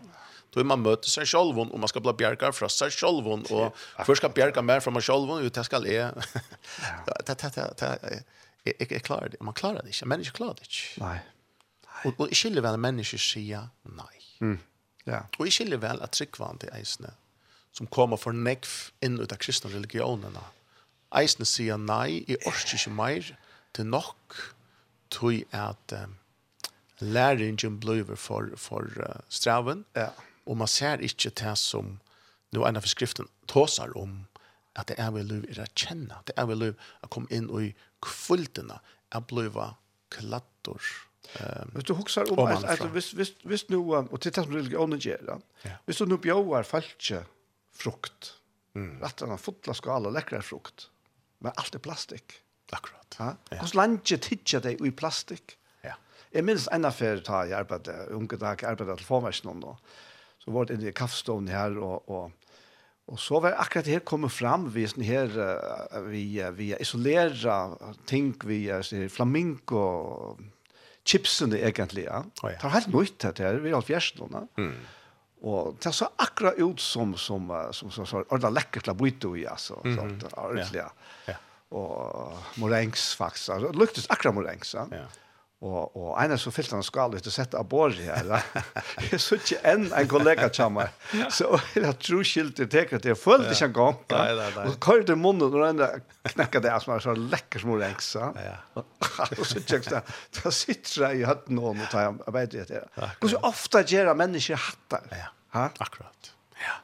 Då 0.53 0.63
man 0.63 0.81
möter 0.81 1.09
sig 1.09 1.25
själv 1.25 1.59
och 1.59 1.79
man 1.79 1.87
ska 1.87 1.99
bli 1.99 2.13
bjärkar 2.13 2.51
från 2.51 2.69
sig 2.69 2.91
själv 2.91 3.27
och 3.27 3.75
först 4.05 4.21
ska 4.21 4.29
bjärka 4.29 4.61
mer 4.61 4.79
från 4.79 4.93
sig 4.93 5.01
själv 5.01 5.31
och 5.31 5.41
det 5.41 5.63
ska 5.63 5.77
är 5.77 5.83
det 7.25 7.39
det 7.39 7.53
det 7.77 8.23
det 8.63 8.91
är 8.91 8.99
klart 8.99 9.39
man 9.39 9.53
klarar 9.53 9.81
det 9.83 9.87
inte 9.87 10.05
människor 10.05 10.31
klarar 10.31 10.53
det 10.53 10.61
inte. 10.61 11.05
Nej. 11.05 11.19
Och 12.05 12.19
och 12.19 12.29
skiljer 12.31 12.61
väl 12.61 12.77
människor 12.77 13.17
säga 13.17 13.69
nej. 13.83 14.21
Mm. 14.39 14.59
Ja. 15.03 15.27
Och 15.37 15.53
skiljer 15.53 15.77
väl 15.77 16.01
att 16.01 16.11
tryckvant 16.11 16.63
i 16.63 16.67
eisne 16.67 17.11
som 17.71 17.87
kommer 17.87 18.17
från 18.17 18.43
nekv 18.43 18.69
in 18.99 19.19
ut 19.19 19.31
av 19.31 19.35
kristna 19.35 19.69
religionerna. 19.69 20.43
Eisne 21.15 21.45
säger 21.45 21.77
nej 21.77 22.23
i 22.27 22.35
orskische 22.45 22.89
mer 22.89 23.37
till 23.71 23.85
nok 23.85 24.33
tog 25.13 25.43
at 25.55 25.93
um, 25.97 26.17
læringen 26.99 27.79
blir 27.79 28.15
for, 28.15 28.49
for 28.55 28.87
uh, 28.97 29.21
straven, 29.29 29.85
ja. 29.95 30.09
og 30.45 30.57
man 30.57 30.67
ser 30.67 31.03
ikke 31.03 31.29
det 31.29 31.57
som 31.57 31.97
nå 32.55 32.63
en 32.65 32.79
av 32.79 32.87
skriften 32.87 33.27
tåser 33.47 33.91
om, 33.97 34.21
at 34.77 34.89
det 34.91 34.99
er 35.01 35.11
vel 35.15 35.27
lov 35.27 35.45
er 35.49 35.63
å 35.65 35.67
kjenne, 35.75 36.21
det 36.27 36.35
er 36.37 36.47
vel 36.49 36.63
lov 36.63 36.87
å 37.03 37.09
komme 37.11 37.31
inn 37.33 37.49
i 37.59 37.73
kvultene, 38.05 38.79
å 39.15 39.21
bli 39.25 39.47
klattor. 40.13 40.81
Um, 41.41 41.73
hvis 41.75 41.87
du 41.89 41.93
husker 41.97 42.29
om, 42.31 42.45
at, 42.47 42.63
at 42.63 42.83
hvis, 42.93 43.11
hvis, 43.17 43.33
hvis 43.43 43.65
nå, 43.69 43.81
og 43.83 44.19
til 44.21 44.31
det 44.31 44.43
som 44.45 44.53
religionen 44.53 45.01
gjør, 45.01 45.41
ja. 45.65 45.75
hvis 45.85 45.99
du 45.99 46.07
nå 46.07 46.19
bjøver 46.23 46.67
falske 46.67 47.23
frukt, 47.75 48.35
mm. 48.77 48.99
rett 49.03 49.23
og 49.25 49.33
slett 49.33 49.43
fotla 49.43 49.75
skal 49.75 49.97
alle 49.97 50.13
lekkere 50.15 50.45
frukt, 50.45 50.87
men 51.43 51.53
alt 51.59 51.75
er 51.75 51.83
plastikk. 51.83 52.39
Akkurat. 52.71 53.17
Ja. 53.19 53.31
Hvordan 53.49 53.75
landet 53.75 54.21
tidser 54.21 54.63
det 54.63 54.77
i 54.83 54.91
plastikk? 54.91 55.55
Ja. 55.85 55.95
Jeg 56.33 56.45
minns 56.45 56.67
en 56.73 56.85
affære 56.85 57.23
da 57.25 57.45
jeg 57.47 57.59
arbeidet, 57.59 58.09
unge 58.15 58.37
dag, 58.37 58.61
jeg 58.61 58.69
arbeidet 58.69 58.99
til 58.99 59.09
formarsjonen 59.09 59.63
da. 59.63 59.77
Så 60.43 60.51
var 60.55 60.67
det 60.67 60.77
inne 60.77 60.91
i 60.91 60.95
kaffestånden 60.95 61.51
her, 61.51 61.77
og, 61.83 62.09
og, 62.09 62.31
og 63.07 63.19
så 63.19 63.39
var 63.43 63.57
akkurat 63.59 63.89
her 63.91 64.03
kommet 64.07 64.31
fram, 64.31 64.67
vi 64.73 64.85
sånn 64.87 65.07
her, 65.07 65.33
vi, 66.07 66.25
vi 66.55 66.69
isolera 66.79 67.57
ting, 68.07 68.35
vi 68.47 68.61
sånn 68.83 69.09
flamingo, 69.11 70.37
chipsene 71.07 71.59
egentlig, 71.63 72.05
ja. 72.07 72.21
Oh, 72.43 72.51
ja. 72.51 72.59
Det 72.59 72.67
var 72.67 72.77
helt 72.77 72.93
nytt 72.93 73.27
her, 73.39 73.59
vi 73.63 73.71
er 73.71 73.79
alt 73.79 73.89
fjerstående. 73.89 74.45
Mm. 74.59 74.77
Og 75.47 75.77
det 75.83 75.93
så 75.93 76.07
akkurat 76.17 76.57
ut 76.57 76.81
som 76.81 77.13
som 77.17 77.51
som 77.71 77.91
så 77.91 78.05
så 78.05 78.23
ordla 78.33 78.49
lekkert 78.49 78.87
la 78.87 78.93
bytte 78.93 79.29
i 79.37 79.45
alltså 79.45 79.75
så 79.83 80.01
ordentligt. 80.33 80.73
Ja. 80.73 80.89
ja 81.27 81.35
og 81.75 82.59
morengs 82.61 83.09
faktisk. 83.17 83.49
Altså, 83.55 83.71
det 83.71 83.81
luktes 83.81 84.11
akkurat 84.13 84.37
morengs. 84.37 84.73
Ja. 84.77 84.85
ja. 84.91 85.07
Og, 85.57 85.95
og 85.97 86.09
en 86.21 86.35
av 86.35 86.37
så 86.37 86.51
fyllte 86.53 86.75
han 86.77 86.85
skal 86.85 87.15
ut 87.17 87.27
og 87.27 87.33
sette 87.33 87.57
av 87.57 87.65
båret 87.65 88.03
her. 88.05 88.27
Jeg 89.07 89.17
så 89.23 89.39
ikke 89.39 89.57
enn 89.65 89.87
en 89.89 90.09
kollega 90.09 90.51
til 90.53 90.69
meg. 90.75 90.91
Så 91.33 91.47
jeg 91.73 91.95
tror 92.05 92.27
skilt 92.29 92.53
til 92.59 92.69
teket 92.69 93.01
til. 93.01 93.15
Jeg 93.15 93.17
følte 93.17 93.55
ikke 93.55 93.69
en 93.71 93.73
gang. 93.73 94.03
Nei, 94.11 94.51
Og 94.67 94.75
så 94.75 94.81
kører 94.85 95.01
det 95.01 95.09
til 95.09 95.17
munnen 95.23 95.47
og 95.47 95.65
han 95.65 95.81
knekker 96.35 96.61
det, 96.61 96.75
som 96.83 96.93
er 96.93 97.01
så 97.07 97.15
lekker 97.17 97.65
små 97.65 97.79
ja. 97.81 98.53
Og 98.77 99.43
så 99.49 99.63
tjekk 99.63 99.89
jeg, 99.95 100.15
Da 100.37 100.53
sitter 100.53 101.07
jeg 101.07 101.23
i 101.23 101.25
høtten 101.31 101.63
og 101.63 101.81
tar 101.89 102.05
jeg 102.05 102.21
arbeid 102.29 102.53
i 102.53 102.67
det. 102.75 102.83
Hvor 103.17 103.33
så 103.33 103.41
ofte 103.49 103.81
gjør 103.81 104.13
mennesker 104.21 104.61
hattar. 104.61 105.09
Ja, 105.09 105.33
ha? 105.57 105.65
akkurat. 105.81 106.31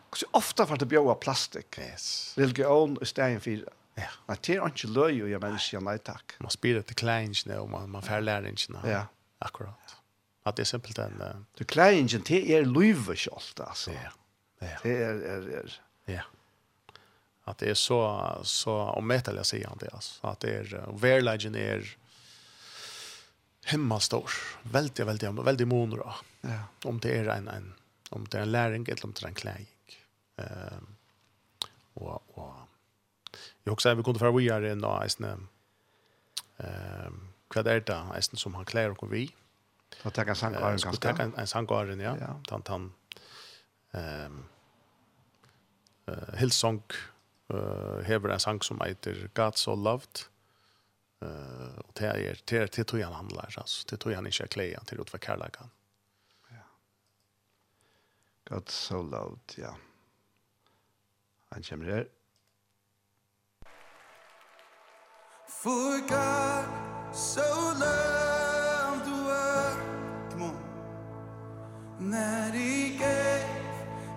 Hvor 0.10 0.23
så 0.23 0.31
ofte 0.41 0.65
får 0.65 0.81
det 0.81 0.89
bjøa 0.89 1.14
plastik. 1.22 1.77
Religion 2.41 2.97
i 2.97 3.11
stedet 3.14 3.45
for 3.45 3.53
Ja 3.53 3.82
Ja, 3.99 4.09
at 4.33 4.41
det 4.47 4.55
er 4.57 4.71
ikke 4.71 4.89
løy 4.89 5.21
å 5.21 5.27
gjøre 5.29 5.41
mennesker, 5.43 5.81
nei 5.85 5.99
takk. 6.01 6.35
Man 6.41 6.53
spyrer 6.53 6.85
til 6.87 6.97
kleinjene 6.97 7.59
og 7.61 7.69
man, 7.69 7.91
man 7.93 8.05
fer 8.05 8.23
lærinjene. 8.23 8.81
Ja. 8.89 9.03
Akkurat. 9.43 9.97
At 10.47 10.57
det 10.57 10.65
er 10.65 10.71
simpelt 10.73 10.99
en... 10.99 11.19
Uh... 11.21 11.43
Du 11.59 11.63
kleinjene, 11.69 12.25
det 12.25 12.41
er 12.55 12.65
løyve 12.65 13.15
kjølt, 13.19 13.61
altså. 13.63 13.93
Ja. 13.93 14.13
ja. 14.63 14.79
Det 14.81 14.95
er, 14.95 15.21
er, 15.35 15.49
er... 15.59 15.75
Ja. 16.09 16.23
At 17.45 17.59
det 17.61 17.73
er 17.73 17.77
så, 17.79 17.99
så 18.47 18.75
omvettelig 18.95 19.43
å 19.43 19.47
si 19.47 19.61
han 19.61 19.79
det, 19.83 19.91
altså. 19.93 20.17
At 20.31 20.41
det 20.43 20.55
er, 20.63 20.73
uh, 20.81 20.89
verleggen 20.99 21.59
er 21.59 21.85
himmelstor. 23.69 24.33
Veldig, 24.73 25.05
veldig, 25.11 25.31
veldig 25.45 25.69
moner 25.69 26.03
da. 26.03 26.17
Ja. 26.49 26.59
Om 26.89 26.99
det 27.03 27.13
er 27.21 27.31
en, 27.37 27.47
en, 27.51 27.71
om 28.15 28.25
det 28.25 28.41
er 28.41 28.47
en 28.47 28.55
læring, 28.57 28.89
eller 28.89 29.07
om 29.07 29.13
det 29.15 29.23
er 29.23 29.29
en 29.29 29.41
klæring. 29.43 29.69
Um, 30.41 30.93
og, 32.01 32.15
og 32.41 32.62
Jag 33.64 33.73
också 33.73 33.94
vi 33.95 34.03
kunde 34.03 34.19
få 34.19 34.31
vi 34.31 34.49
är 34.49 34.61
en 34.61 34.77
nice 34.77 35.23
Ehm 36.57 37.30
vad 37.56 37.68
är 37.68 37.80
det 37.80 38.03
nästan 38.03 38.38
som 38.38 38.56
han 38.56 38.65
klär 38.65 38.90
och 38.90 39.14
vi. 39.14 39.35
Och 40.03 40.14
ta 40.14 40.22
en 40.22 40.35
sangkaren 40.35 40.77
ganska. 40.77 41.14
Ta 41.14 41.23
en 41.23 41.34
en 41.41 41.99
ja. 42.19 42.41
Tant 42.48 42.68
han 42.68 42.94
ehm 43.91 44.44
eh 46.07 46.35
Hillsong 46.35 46.84
eh 47.49 47.99
hever 48.03 48.30
en 48.30 48.40
sang 48.40 48.61
som 48.61 48.81
heter 48.81 49.30
God 49.34 49.57
so 49.57 49.76
loved. 49.76 50.19
Eh 51.22 51.77
och 51.77 51.91
det 51.94 52.06
är 52.06 52.41
det 52.45 52.76
det 52.76 52.84
tror 52.84 52.99
jag 53.02 53.07
han 53.07 53.15
handlar 53.15 53.53
alltså. 53.57 53.88
Det 53.90 53.98
tror 53.98 54.11
jag 54.11 54.18
han 54.18 54.26
inte 54.26 54.48
klär 54.48 54.80
till 54.85 55.02
att 55.02 55.14
vara 55.14 55.22
kärlekan. 55.22 55.69
Ja. 56.49 56.65
God 58.44 58.69
so 58.69 59.02
loved 59.02 59.53
ja. 59.56 59.77
Han 61.49 61.64
kommer 61.64 61.85
her. 61.85 62.07
For 65.64 66.02
God 66.02 66.68
so 67.14 67.41
loved 67.80 69.06
the 69.06 69.15
world 69.23 69.77
Come 70.30 70.41
on. 70.41 70.57
That 72.11 72.53
he 72.53 72.98
gave 72.98 73.45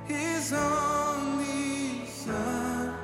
his 0.06 0.52
only 0.52 2.04
son. 2.06 2.96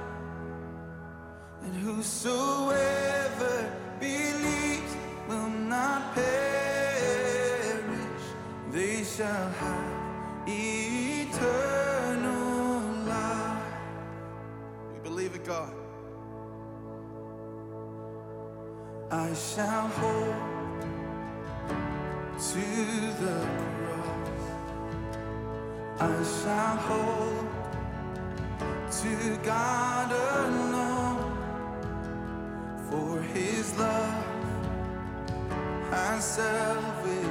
And 1.63 1.73
whosoever 1.77 3.71
believes 4.01 4.97
will 5.29 5.49
not 5.49 6.13
perish. 6.17 7.87
They 8.73 9.05
shall 9.05 9.51
have 9.51 10.49
eternal 10.49 11.61
life. 13.07 13.63
We 14.95 14.99
believe 14.99 15.37
in 15.37 15.45
God. 15.45 15.82
I 19.15 19.35
shall 19.35 19.89
hold 19.89 20.35
to 22.39 22.65
the 23.21 23.47
cross. 23.77 24.45
I 26.01 26.23
shall 26.41 26.77
hold 26.89 27.47
to 29.03 29.39
God 29.45 30.13
alone. 30.13 31.37
For 32.89 33.21
His 33.35 33.77
love 33.77 34.25
has 35.91 36.25
salvaged 36.25 37.22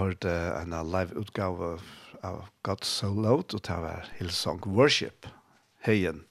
hørte 0.00 0.32
en 0.60 0.74
live 0.90 1.16
utgave 1.20 1.76
av 2.22 2.42
God 2.66 2.84
So 2.84 3.12
Loud, 3.14 3.54
og 3.54 3.62
det 3.66 3.78
var 3.82 4.08
Hillsong 4.18 4.60
Worship, 4.66 5.26
heien. 5.86 6.24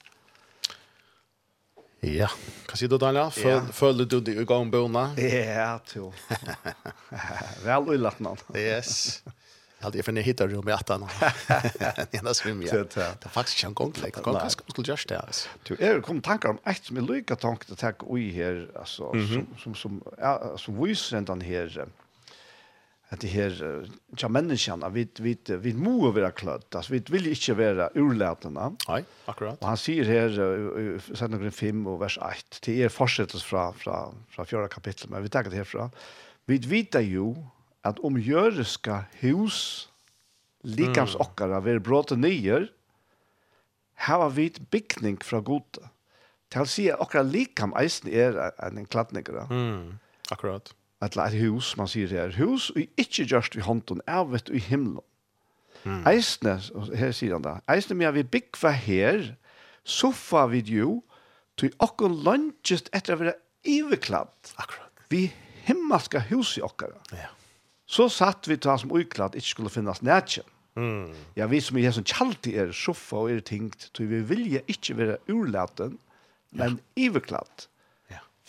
Ja, 2.00 2.30
hva 2.64 2.78
sier 2.80 2.88
du 2.88 2.96
Daniel? 2.96 3.28
Føl, 3.34 3.58
ja. 3.58 3.74
Føler 3.76 4.08
du 4.08 4.20
deg 4.24 4.40
i 4.40 4.46
gang 4.48 4.70
bøna? 4.72 5.10
Ja, 5.20 5.74
to. 5.84 6.08
Vel 7.66 7.92
uilatt 7.92 8.22
noen. 8.24 8.40
yes. 8.56 9.20
Jag 9.80 9.84
hade 9.84 10.02
funnit 10.02 10.26
hittar 10.26 10.48
rum 10.48 10.68
i 10.68 10.72
attan. 10.72 11.06
Jag 12.10 12.22
har 12.22 12.32
svim 12.32 12.62
ja. 12.62 12.72
Det 12.72 12.96
är 12.96 13.28
faktiskt 13.28 13.58
inte 13.58 13.66
en 13.66 13.74
gång. 13.74 13.92
Det 14.02 14.10
kan 14.10 14.24
kanske 14.24 14.62
skulle 14.68 14.88
just 14.88 15.08
det. 15.08 15.48
Du 15.62 15.76
är 15.76 16.00
kom 16.00 16.20
tankar 16.20 16.48
om 16.48 16.58
ett 16.64 16.90
med 16.90 17.10
lika 17.10 17.36
tanke 17.36 17.72
att 17.72 17.78
ta 17.78 17.92
oj 18.00 18.30
här 18.30 18.68
alltså 18.78 19.12
som 19.12 19.46
som 19.58 19.74
som 19.74 20.02
ja, 20.18 20.58
som 20.58 20.84
visar 20.84 21.20
den 21.20 21.40
her, 21.40 21.88
att 23.12 23.20
det 23.20 23.28
här 23.28 23.88
ja 24.16 24.28
människan 24.28 24.82
att 24.82 24.92
vi 24.92 25.08
vi 25.18 25.38
vi 25.46 25.74
måste 25.74 26.20
vara 26.20 26.30
klart 26.30 26.74
att 26.74 26.90
vi 26.90 26.98
vill 26.98 27.26
inte 27.26 27.54
vara 27.54 27.90
urlätna. 27.94 28.76
Nej, 28.88 29.04
akkurat. 29.24 29.60
Och 29.60 29.68
han 29.68 29.76
säger 29.76 30.04
här 30.04 31.14
sen 31.14 31.30
några 31.30 31.50
fem 31.50 31.86
och 31.86 32.02
vers 32.02 32.18
8. 32.18 32.34
Det 32.64 32.82
är 32.82 32.88
fortsättelsen 32.88 33.48
från 33.48 33.74
från 33.74 34.14
från 34.28 34.46
fjärde 34.46 34.68
kapitel 34.68 35.10
men 35.10 35.22
vi 35.22 35.28
tar 35.28 35.42
det 35.42 35.56
härifrån. 35.56 35.90
Vi 36.44 36.58
vet 36.58 36.94
ju 36.94 37.34
att 37.82 37.98
om 37.98 38.20
jöriska 38.20 39.04
hus 39.12 39.88
likams 40.62 41.14
mm. 41.14 41.20
okkara 41.20 41.60
ver 41.60 41.78
bråte 41.78 42.16
nyer 42.16 42.70
hava 43.94 44.28
vit 44.28 44.70
byggning 44.70 45.16
fra 45.16 45.40
gode. 45.40 45.88
Tal 46.48 46.66
sig 46.66 46.94
okkara 46.94 47.22
likam 47.22 47.74
eisen 47.76 48.10
er 48.10 48.52
en 48.58 48.86
klatninger. 48.86 49.46
Mm. 49.50 49.98
Akkurat 50.30 50.74
et 51.04 51.16
leit 51.16 51.36
hus, 51.40 51.74
man 51.80 51.88
sier 51.88 52.10
her, 52.12 52.34
hus 52.36 52.70
og 52.74 52.82
ikke 53.00 53.26
gjørst 53.30 53.56
vi 53.56 53.64
hånden, 53.64 54.02
er 54.06 54.26
vet 54.28 54.50
i 54.52 54.60
himmelen. 54.62 55.04
Mm. 55.84 56.02
Eisne, 56.10 56.58
her 56.92 57.12
sier 57.16 57.38
han 57.38 57.44
da, 57.46 57.54
eisne 57.72 57.96
med 57.96 58.12
vi 58.18 58.26
byggva 58.36 58.74
her, 58.76 59.30
soffa 59.88 60.44
vid 60.52 60.68
jo, 60.68 60.98
til 61.60 61.72
okken 61.80 62.20
lønnsest 62.24 62.90
etter 62.96 63.16
å 63.16 63.22
være 63.22 63.36
iverkladd. 63.68 64.52
Akkurat. 64.60 65.04
Vi 65.12 65.26
himmelska 65.66 66.22
hus 66.30 66.56
i 66.60 66.64
okkara. 66.64 67.00
Ja. 67.16 67.30
Så 67.90 68.06
satt 68.12 68.46
vi 68.48 68.58
ta 68.60 68.76
som 68.78 68.92
ukladd, 68.94 69.34
ikke 69.34 69.54
skulle 69.54 69.72
finnes 69.72 70.02
nætjen. 70.06 70.46
Mm. 70.78 71.10
Ja, 71.36 71.48
vi 71.50 71.58
som 71.64 71.76
er 71.76 71.88
her 71.88 71.96
som 71.96 72.06
kjalti 72.06 72.54
er 72.60 72.70
soffa 72.76 73.24
og 73.24 73.32
er 73.32 73.42
tingt, 73.44 73.88
til 73.96 74.08
vi 74.12 74.22
vilja 74.28 74.62
ikke 74.70 74.96
være 75.00 75.18
urlaten, 75.32 75.98
men 76.56 76.78
ja. 76.78 77.08
iverkladd 77.08 77.66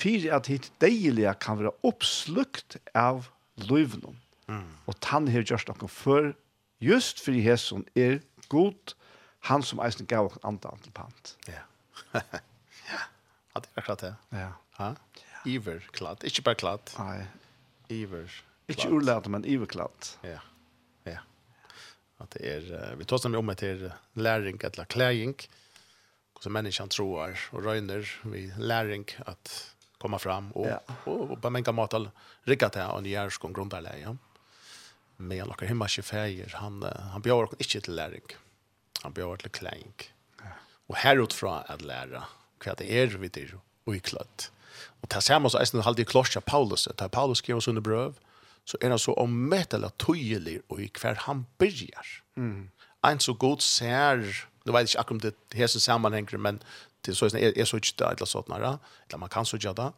fyrir 0.01 0.33
at 0.35 0.49
hitt 0.51 0.71
deilige 0.81 1.33
kan 1.43 1.59
være 1.61 1.73
oppslukt 1.87 2.79
av 2.97 3.29
løyvnum. 3.69 4.17
Mm. 4.51 4.67
Og 4.89 4.97
tann 5.03 5.29
her 5.31 5.45
gjørst 5.47 5.69
noen 5.71 5.91
før, 5.91 6.31
just 6.83 7.21
fyrir 7.23 7.45
hesson 7.45 7.85
er 7.95 8.19
god, 8.51 8.95
han 9.49 9.65
som 9.65 9.81
eisen 9.85 10.09
gav 10.09 10.29
okkur 10.29 10.43
andan 10.47 10.81
til 10.83 10.93
pant. 10.95 11.35
Ja. 11.49 11.63
ja, 12.91 13.01
det 13.55 13.67
er 13.71 13.81
akkurat 13.81 14.05
det. 14.05 14.13
Ja. 14.35 14.51
Ha? 14.77 14.93
Iver 15.49 15.81
kladd, 15.95 16.25
ikke 16.27 16.45
bare 16.45 16.59
kladd. 16.61 16.93
Nei. 16.99 17.25
Iver 17.91 18.27
kladd. 18.29 18.47
Ikke 18.71 18.91
urlært, 18.93 19.27
men 19.31 19.45
iver 19.47 19.67
kladd. 19.67 20.13
Ja, 20.23 20.39
ja. 21.09 21.23
At 22.21 22.37
det 22.37 22.45
er, 22.47 22.69
vi 22.95 23.07
tar 23.07 23.17
oss 23.17 23.25
om 23.25 23.51
et 23.51 23.63
læring 24.15 24.61
eller 24.63 24.85
klæring, 24.85 25.35
hvordan 26.35 26.55
menneskene 26.55 26.93
tror 26.93 27.35
og 27.51 27.65
røyner 27.65 28.07
vi 28.23 28.47
læring 28.57 29.09
at 29.27 29.70
komma 30.01 30.19
fram 30.19 30.51
och 30.51 30.67
ja. 30.67 30.79
och, 31.03 31.31
och 31.31 31.41
på 31.41 31.49
många 31.49 31.71
mått 31.71 31.93
rigga 32.43 32.69
till 32.69 32.81
och 32.81 33.03
ni 33.03 33.13
är. 33.13 33.97
Ja. 33.97 34.17
Men 35.17 35.37
jag 35.37 35.47
lockar 35.47 35.67
hemma 35.67 35.87
chefer 35.87 36.51
han 36.53 36.83
han 37.11 37.21
bjöd 37.21 37.43
och 37.43 37.53
inte 37.59 37.81
till 37.81 37.95
lärig. 37.95 38.37
Han 39.01 39.13
bjöd 39.13 39.39
till 39.39 39.51
klänk. 39.51 40.13
Ja. 40.37 40.45
Och 40.87 40.95
häråt 40.95 41.33
från 41.33 41.61
att 41.67 41.81
lära 41.81 42.23
vad 42.65 42.77
det 42.77 42.93
är 42.99 43.07
vi 43.07 43.27
det 43.27 43.47
och 43.83 43.95
i 43.95 43.99
klart. 43.99 44.51
Och 45.01 45.09
ta 45.09 45.21
samma 45.21 45.49
så 45.49 45.57
är 45.57 45.77
det 45.77 45.83
alltid 45.83 46.03
i 46.03 46.11
Paulus. 46.41 46.87
att 46.87 47.11
Paulus 47.11 47.37
skrev 47.37 47.57
oss 47.57 47.67
under 47.67 47.81
bröv 47.81 48.13
så 48.65 48.77
är 48.81 48.89
han 48.89 48.99
så 48.99 49.13
ommättelig 49.13 49.97
tojelig 49.97 50.61
och 50.67 50.81
i 50.81 50.87
kvar 50.87 51.15
han 51.15 51.45
börjar. 51.57 52.05
Mm. 52.37 52.69
En 53.01 53.19
så 53.19 53.33
god 53.33 53.61
ser, 53.61 54.47
nu 54.63 54.71
vet 54.71 54.93
jag 54.95 55.11
inte 55.11 55.27
om 55.27 55.33
det 55.47 55.57
här 55.57 55.67
sammanhänger, 55.67 56.37
men 56.37 56.59
det 57.01 57.15
så 57.15 57.25
är 57.25 57.57
er 57.57 57.65
så 57.65 57.77
inte 57.77 58.07
alla 58.07 58.25
sådana 58.25 58.55
eller 59.07 59.17
man 59.17 59.29
kan 59.29 59.45
så 59.45 59.57
göra 59.57 59.93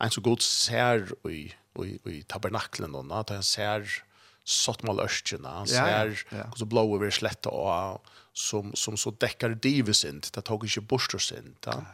en 0.00 0.10
så 0.10 0.20
god 0.20 0.42
ser 0.42 1.28
i 1.28 1.54
i 1.84 1.98
i 2.04 2.22
tabernaklen 2.22 2.92
då 2.92 3.14
att 3.14 3.30
han 3.30 3.42
ser 3.42 4.04
sått 4.44 4.82
mal 4.82 5.00
östjena 5.00 5.48
han 5.48 5.66
ser 5.66 6.24
så 6.56 6.64
blå 6.64 6.96
över 6.96 7.10
sletta 7.10 7.50
och 7.50 8.04
som 8.32 8.72
som 8.74 8.96
så 8.96 9.12
täcker 9.12 9.48
divis 9.48 10.06
det 10.32 10.42
tog 10.42 10.64
inte 10.64 10.80
borstor 10.80 11.18
sen 11.18 11.56
ta 11.60 11.84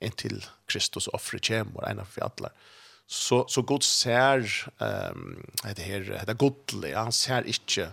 en 0.00 0.12
till 0.12 0.46
Kristus 0.66 1.08
offer 1.08 1.38
kem 1.38 1.76
och 1.76 1.88
en 1.88 1.98
av 1.98 2.08
alla 2.20 2.50
så 3.06 3.44
så 3.48 3.62
god 3.62 3.82
ser 3.82 4.66
ehm 4.78 5.50
det 5.76 5.82
här 5.82 6.24
det 6.26 6.34
godliga 6.34 7.02
han 7.02 7.12
ser 7.12 7.46
inte 7.46 7.92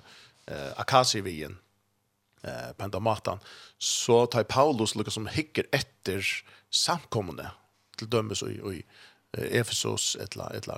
uh, 0.51 0.71
akasivien 0.75 1.57
eh, 2.43 2.71
på 2.77 2.85
enda 2.85 2.99
matan, 2.99 3.41
så 3.77 4.25
tar 4.25 4.47
Paulus 4.49 4.95
lukka 4.95 5.13
som 5.13 5.29
hikker 5.31 5.69
etter 5.75 6.25
samkommende, 6.73 7.49
til 7.97 8.09
dømes 8.11 8.43
og, 8.45 8.57
og 8.63 8.81
Efesos, 9.37 10.15
etla, 10.23 10.47
etla, 10.55 10.77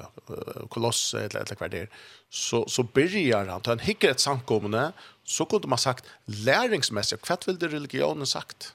Kolosse, 0.73 1.21
etla, 1.27 1.43
etla 1.45 1.55
hver 1.59 1.71
der, 1.71 1.91
så, 2.33 2.63
så 2.67 2.83
byrjar 2.83 3.47
han, 3.47 3.61
tar 3.63 3.77
han 3.77 3.85
hikker 3.85 4.11
et 4.11 4.23
samkommende, 4.23 4.89
så 5.23 5.45
kunne 5.47 5.69
man 5.69 5.79
sagt, 5.79 6.09
læringsmessig, 6.25 7.21
hva 7.23 7.37
vil 7.45 7.59
det 7.61 7.71
religionen 7.71 8.27
sagt? 8.27 8.73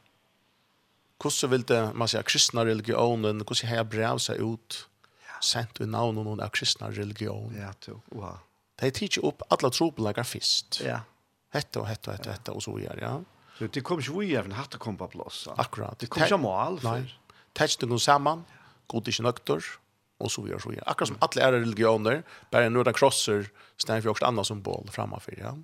Hvordan 1.21 1.51
vil 1.51 1.67
det, 1.69 1.81
man 1.99 2.11
sier, 2.11 2.25
kristna 2.27 2.65
religionen, 2.65 3.43
hvordan 3.43 3.71
har 3.71 3.83
jeg 3.83 3.91
brev 3.93 4.23
seg 4.23 4.41
ut, 4.41 4.85
sent 5.45 5.81
i 5.81 5.87
navn 5.87 6.41
av 6.41 6.49
kristna 6.55 6.91
religion. 6.91 7.53
Ja, 7.59 7.73
to, 7.85 8.01
wow. 8.15 8.39
De 8.81 8.91
tidser 8.95 9.27
opp 9.27 9.45
alle 9.55 9.71
tropelager 9.75 10.27
først. 10.27 10.81
Ja 10.85 11.03
hetta 11.55 11.81
og 11.81 11.89
hetta 11.89 12.13
hetta, 12.13 12.35
hetta 12.35 12.53
og 12.53 12.63
så 12.63 12.75
vidare, 12.77 13.01
ja. 13.01 13.15
Så 13.59 13.67
det 13.67 13.85
kommer 13.87 14.03
ju 14.03 14.37
even 14.37 14.53
hatt 14.53 14.75
å 14.75 14.79
komme 14.79 14.99
på 14.99 15.09
plats. 15.09 15.49
Akkurat. 15.57 15.99
Det 15.99 16.07
kom 16.07 16.27
ju 16.27 16.37
mål 16.37 16.81
för. 16.81 16.91
Nej. 16.91 17.15
Täckte 17.53 17.87
nu 17.87 17.99
samman. 17.99 18.45
Gode 18.87 19.13
knöktor 19.13 19.63
og 20.19 20.31
så 20.31 20.43
vidare 20.43 20.61
så 20.61 20.69
vidare. 20.69 20.85
Akkurat 20.87 21.09
som 21.09 21.17
alla 21.21 21.43
är 21.43 21.53
religioner, 21.53 22.23
bara 22.51 22.69
några 22.69 22.93
krosser 22.93 23.51
stannar 23.77 24.01
för 24.01 24.09
også 24.09 24.25
andra 24.25 24.45
som 24.45 24.63
boll 24.63 24.89
framför 24.91 25.39
ja. 25.39 25.57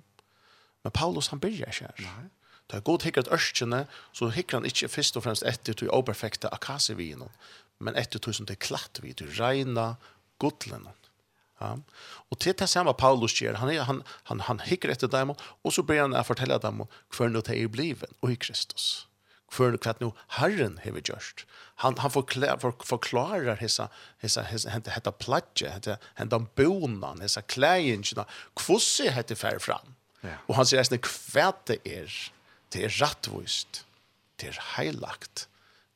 Men 0.83 0.91
Paulus 0.91 1.29
han 1.29 1.39
byrjar 1.39 1.71
så 1.71 1.83
her. 1.83 1.93
Nej. 1.97 2.29
Det 2.67 2.77
är 2.77 2.81
god 2.81 3.03
hickrat 3.03 3.27
ørskjene, 3.27 3.85
så 4.11 4.29
hikker 4.29 4.57
han 4.57 4.65
inte 4.65 4.87
först 4.87 5.17
och 5.17 5.23
främst 5.23 5.43
efter 5.43 5.73
till 5.73 5.89
operfekta 5.89 6.47
akasevinen, 6.47 7.29
men 7.77 7.95
etter 7.95 8.19
till 8.19 8.33
som 8.33 8.45
det 8.45 8.55
klatt 8.55 8.99
vid, 9.03 9.17
till 9.17 9.27
reina 9.27 9.95
godlen. 10.37 10.87
Ja. 11.61 11.77
Och 12.29 12.37
det 12.39 12.67
samme 12.67 12.93
Paulus 12.93 13.41
gjør, 13.41 13.53
Han 13.53 13.77
han 13.77 14.03
han 14.23 14.39
han 14.39 14.59
hikker 14.59 14.89
etter 14.89 15.07
dem 15.07 15.35
og 15.35 15.73
så 15.73 15.83
blir 15.83 16.01
han 16.01 16.15
å 16.17 16.23
fortelle 16.25 16.57
dem 16.57 16.87
hur 17.17 17.29
det 17.29 17.49
är 17.49 17.67
blivet 17.67 18.09
og 18.21 18.31
i 18.31 18.35
Kristus. 18.35 19.07
Hur 19.57 19.77
det 19.77 20.01
nu 20.01 20.11
Herren 20.27 20.79
har 20.83 20.91
vi 20.91 21.01
gjort. 21.01 21.45
Han 21.75 21.97
han 21.97 22.11
forklarer, 22.11 22.57
för, 22.57 22.73
förklarar 22.83 23.55
hessa 23.55 23.89
hessa 24.17 24.41
hessa, 24.41 24.69
hetta 24.69 25.11
platje 25.11 25.69
hetta 25.69 25.97
hetta 26.15 26.39
bonan 26.39 27.21
hessa 27.21 27.41
kläingarna. 27.41 28.25
Kvosse 28.55 29.11
hette 29.11 29.35
fer 29.35 29.59
fram. 29.59 29.95
Ja. 30.21 30.37
Og 30.47 30.55
han 30.55 30.65
sier 30.65 30.81
att 30.81 31.01
kvärt 31.01 31.65
det 31.65 31.79
er, 31.85 32.31
det 32.69 32.83
er 32.83 32.89
rattvist, 33.01 33.85
Det 34.37 34.47
er 34.47 34.61
heilagt. 34.75 35.47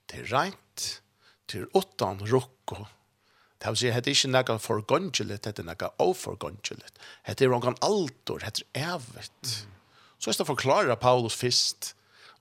Det 0.05 0.19
er 0.19 0.27
rent. 0.29 1.01
Det 1.49 1.61
er 1.61 1.77
åttan 1.77 2.21
rock 2.29 2.73
Det 3.65 3.71
vil 3.73 3.79
si, 3.81 3.89
det 3.89 4.11
er 4.11 4.13
ikke 4.13 4.29
noe 4.29 4.61
forgåndgjelet, 4.61 5.47
det 5.47 5.63
er 5.63 5.65
noe 5.65 5.87
overgåndgjelet. 6.05 6.99
Det 7.25 7.47
er 7.47 7.49
noen 7.49 7.77
alder, 7.81 8.43
det 8.43 8.65
er 8.77 8.91
evet. 8.93 9.53
Så 10.21 10.29
er 10.29 10.37
det 10.37 10.45
forklarer 10.45 10.99
Paulus 11.01 11.33
først. 11.33 11.95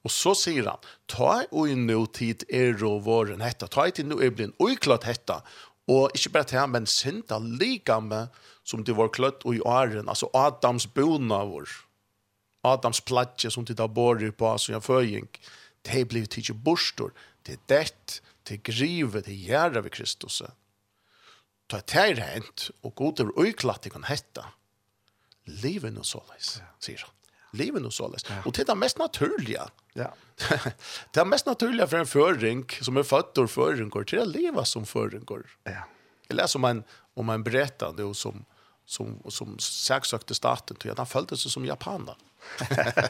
Og 0.04 0.12
så 0.12 0.34
sier 0.36 0.68
han, 0.68 0.82
ta 1.08 1.46
og 1.48 1.70
i 1.72 1.78
nå 1.80 2.02
tid 2.12 2.44
er 2.52 2.76
og 2.84 3.06
våren 3.06 3.40
hetta, 3.40 3.70
ta 3.72 3.86
i 3.88 3.94
tid 3.96 4.10
nå 4.10 4.18
er 4.20 4.34
blin 4.36 4.52
uiklart 4.60 5.06
hetta, 5.08 5.38
og 5.88 6.12
ikke 6.12 6.34
bare 6.34 6.48
til 6.50 6.66
men 6.68 6.88
synda 6.88 7.38
like 7.40 7.96
med 8.04 8.36
som 8.68 8.84
det 8.84 8.96
var 8.96 9.08
klart 9.08 9.46
og 9.48 9.56
i 9.56 9.62
åren, 9.64 10.08
altså 10.08 10.28
Adams 10.36 10.84
bona 10.92 11.40
vår, 11.48 11.72
Adams 12.68 13.00
platje 13.00 13.48
som 13.52 13.64
det 13.64 13.78
da 13.80 13.88
borer 13.88 14.32
på, 14.32 14.52
som 14.60 14.76
jeg 14.76 14.84
føying, 14.84 15.28
det 15.88 16.04
blir 16.12 16.28
tidsi 16.28 16.52
bostor, 16.52 17.16
det 17.48 17.56
er 17.56 17.64
dett, 17.72 18.20
det 18.44 18.58
er 18.58 18.62
grivet, 18.68 19.24
det 19.24 19.32
er 19.32 19.48
gjerra 19.48 19.84
ved 19.84 19.92
Kristus 19.96 20.42
ta 21.70 21.80
tær 21.80 22.20
hent 22.20 22.68
og 22.84 22.94
god 22.98 23.24
over 23.24 23.46
øyklatt 23.46 23.88
kan 23.92 24.06
hetta. 24.08 24.50
Livet 25.44 25.92
nå 25.94 26.04
såleis, 26.06 26.58
sier 26.82 27.04
han. 27.04 27.12
Livet 27.54 27.84
nå 27.84 27.90
såleis. 27.94 28.24
Og 28.42 28.54
det 28.54 28.64
er 28.64 28.72
det 28.72 28.78
mest 28.80 28.98
naturlige. 28.98 29.66
Ja. 29.94 30.08
det 31.14 31.20
er 31.22 31.28
mest 31.28 31.46
naturlige 31.46 31.86
for 31.90 32.02
en 32.02 32.10
føring 32.10 32.64
som 32.82 32.98
er 32.98 33.06
født 33.06 33.38
og 33.44 33.50
føringer 33.52 34.08
til 34.10 34.24
å 34.24 34.26
leve 34.28 34.64
som 34.66 34.86
føringer. 34.88 35.44
Ja. 35.68 35.84
Jeg 36.26 36.40
leser 36.40 36.58
om 36.58 36.66
en, 36.70 36.82
om 37.20 37.30
en 37.30 37.44
berettende 37.46 38.08
som, 38.18 38.42
som, 38.86 39.18
som 39.30 39.54
saksøkte 39.62 40.34
staten 40.34 40.80
til 40.80 40.94
at 40.94 41.02
han 41.02 41.10
følte 41.10 41.38
seg 41.38 41.54
som 41.54 41.68
japaner. 41.68 42.18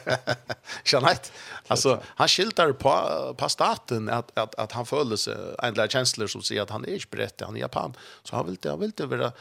Janett. 0.85 1.31
Alltså 1.67 2.03
han 2.05 2.27
skiltar 2.27 2.71
på 2.71 3.35
på 3.37 3.49
staten 3.49 4.09
att 4.09 4.37
att 4.37 4.55
att 4.55 4.71
han 4.71 4.85
följer 4.85 5.17
sig 5.17 5.35
en 5.63 5.89
känslor 5.89 6.27
som 6.27 6.41
säger 6.41 6.61
att 6.61 6.69
han 6.69 6.85
är 6.85 7.17
inte 7.17 7.45
han 7.45 7.55
är 7.55 7.59
japan. 7.59 7.93
Så 8.23 8.35
han 8.35 8.45
vill 8.45 8.53
inte 8.53 8.69
han 8.69 8.79
vill 8.79 8.87
inte 8.87 9.05
vara 9.05 9.31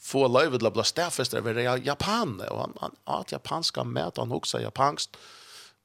få 0.00 0.28
lövet 0.28 0.62
la 0.62 0.70
blå 0.70 0.82
stäffest 0.82 1.34
över 1.34 1.54
japan 1.76 2.40
och 2.40 2.60
han, 2.60 2.72
han 2.80 2.96
att 3.04 3.32
japanska 3.32 3.84
mat 3.84 4.16
han 4.16 4.32
också 4.32 4.60
japanskt. 4.60 5.16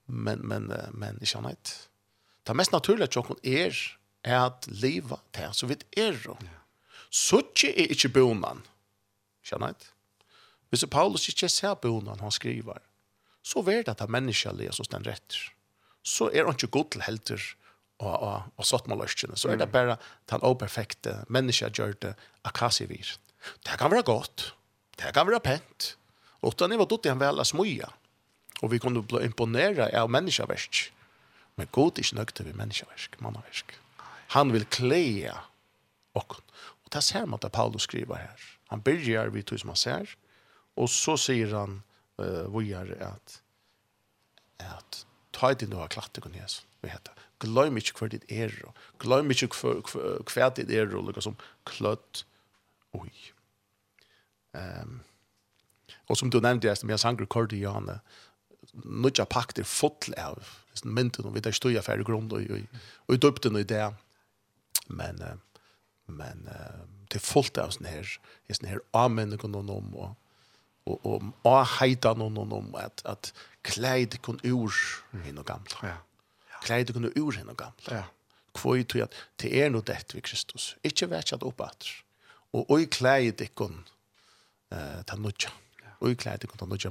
Men 0.05 0.39
men 0.39 0.73
men 0.91 1.19
Janett. 1.21 1.89
Det 2.43 2.53
mest 2.53 2.71
naturliga 2.71 3.07
chocken 3.07 3.35
är 3.43 3.99
är 4.23 4.39
att 4.39 4.67
leva 4.67 5.19
där 5.31 5.51
så 5.51 5.67
vitt 5.67 5.84
är 5.91 6.21
Ja. 6.26 6.38
Suche 7.09 7.67
är 7.76 7.91
inte 7.91 8.09
bonan. 8.09 8.61
Janett. 9.51 9.93
Hvis 10.69 10.85
Paulus 10.85 11.30
ikke 11.30 11.49
ser 11.49 11.76
bonan 11.76 12.19
han 12.19 12.31
skriver, 12.31 12.77
så 13.44 13.64
vet 13.66 13.86
det 13.86 13.95
at 13.95 14.03
det 14.03 14.11
menneskelige 14.11 14.74
som 14.76 14.88
stand 14.88 15.07
rett. 15.07 15.38
Så 16.03 16.30
er 16.30 16.45
det 16.45 16.57
ikke 16.57 16.74
god 16.78 16.91
til 16.94 17.06
helter 17.06 17.45
og, 17.99 18.14
og, 18.14 18.44
og 18.56 18.68
satt 18.68 18.88
med 18.88 18.99
løsene. 19.02 19.38
Så 19.38 19.52
er 19.52 19.60
det 19.60 19.72
bare 19.72 19.98
den 20.32 20.44
operfekte 20.45 21.24
menneskelige 21.28 21.82
gjør 21.82 21.98
det 22.03 22.14
akasivir. 22.48 23.16
Det 23.66 23.80
kan 23.80 23.91
være 23.91 24.07
godt. 24.07 24.53
Det 24.99 25.14
kan 25.16 25.28
være 25.28 25.44
pent. 25.44 25.95
Og 26.41 26.56
da 26.60 26.68
var 26.68 26.88
det 26.88 27.11
en 27.11 27.20
vel 27.20 27.40
av. 27.44 27.94
Og 28.61 28.72
vi 28.72 28.80
kunne 28.80 29.03
bli 29.03 29.24
imponeret 29.24 29.94
av 29.95 30.10
menneskeversk. 30.11 30.90
Men 31.56 31.68
god 31.72 31.98
er 31.98 32.03
ikke 32.03 32.16
nøgte 32.16 32.44
vi 32.44 32.56
menneskeversk, 32.56 33.20
mannaversk. 33.22 33.76
Han 34.36 34.53
vil 34.53 34.66
kleie 34.66 35.34
og 36.16 36.41
Og 36.90 36.94
det 36.94 37.03
ser 37.03 37.26
man 37.26 37.40
at 37.44 37.52
Paulus 37.52 37.84
skriver 37.84 38.18
her. 38.18 38.40
Han 38.70 38.82
begynner 38.82 39.30
vi 39.30 39.41
to 39.41 39.57
som 39.57 39.70
han 39.70 39.78
ser, 39.78 40.16
og 40.76 40.90
så 40.90 41.18
sier 41.18 41.53
han, 41.53 41.84
uh, 42.19 42.59
vi 42.59 42.73
er 42.73 42.95
at 43.03 43.41
at 44.59 45.05
ta 45.33 45.53
det 45.53 45.69
noe 45.71 45.87
klart 45.87 46.13
det 46.15 46.23
kunne 46.23 46.39
gjøre 46.39 46.65
vi 46.81 46.89
heter. 46.89 47.13
Glöm 47.39 47.77
inte 47.77 47.93
kvar 47.95 48.09
ditt 48.11 48.31
er. 48.31 48.53
Glöm 48.99 49.31
inte 49.31 49.47
kvar 49.47 49.81
kvar 50.25 50.55
ditt 50.55 50.69
er 50.69 50.95
och 50.95 51.13
liksom 51.13 51.35
klött. 51.63 52.25
Oj. 52.91 53.11
Ehm. 54.53 54.81
Um, 54.81 54.99
och 56.07 56.17
som 56.17 56.29
du 56.29 56.41
nämnde 56.41 56.67
just 56.67 56.83
med 56.83 56.99
sangre 56.99 57.25
nutja 58.73 59.25
pakt 59.25 59.33
pakter 59.33 59.63
fotl 59.63 60.13
av. 60.13 60.43
Det 60.83 60.89
är 60.89 61.25
och 61.25 61.35
vi 61.35 61.39
där 61.39 61.51
står 61.51 61.71
jag 61.71 61.85
för 61.85 62.03
grund 62.03 62.33
och 62.33 62.39
och 62.39 62.57
och 63.05 63.19
döpte 63.19 63.49
nu 63.49 63.63
där. 63.63 63.93
Men 64.87 65.23
men 66.05 66.49
till 67.09 67.19
fullt 67.19 67.57
av 67.57 67.69
sån 67.69 67.85
här 67.85 68.19
är 68.47 68.53
sån 68.53 68.69
här 68.69 68.81
amen 68.91 69.29
och 69.33 69.39
ekonom 69.39 69.95
och 69.95 70.15
och 70.84 71.06
om 71.06 71.34
a 71.41 71.64
heita 71.64 72.14
någon 72.14 72.49
no 72.49 72.56
om 72.56 72.76
att 72.76 73.06
att 73.06 73.34
kläd 73.61 74.22
kon 74.22 74.39
ur 74.43 74.73
hin 75.23 75.38
och 75.38 75.45
gamla. 75.45 75.77
Ja. 75.81 75.97
Kläd 76.61 76.93
kon 76.93 77.06
ur 77.06 77.39
i 77.39 77.43
och 77.49 77.57
gamla. 77.57 77.73
Ja. 77.91 78.03
Kvoi 78.53 78.84
tror 78.84 79.03
at 79.03 79.14
det 79.41 79.53
er 79.53 79.69
no 79.69 79.81
det 79.81 80.14
vi 80.14 80.22
Kristus. 80.22 80.76
Inte 80.84 81.18
at 81.18 81.34
att 81.34 81.43
uppåt. 81.43 81.88
Og 82.53 82.72
oi 82.72 82.85
kläd 82.85 83.56
kon 83.56 83.85
eh 84.72 85.03
ta 85.06 85.15
nutja. 85.15 85.49
Oi 86.01 86.15
kläd 86.15 86.47
kon 86.47 86.57
ta 86.57 86.65
nutja 86.65 86.89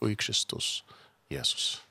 og 0.00 0.10
i 0.10 0.14
Kristus 0.14 0.84
Jesus. 1.30 1.82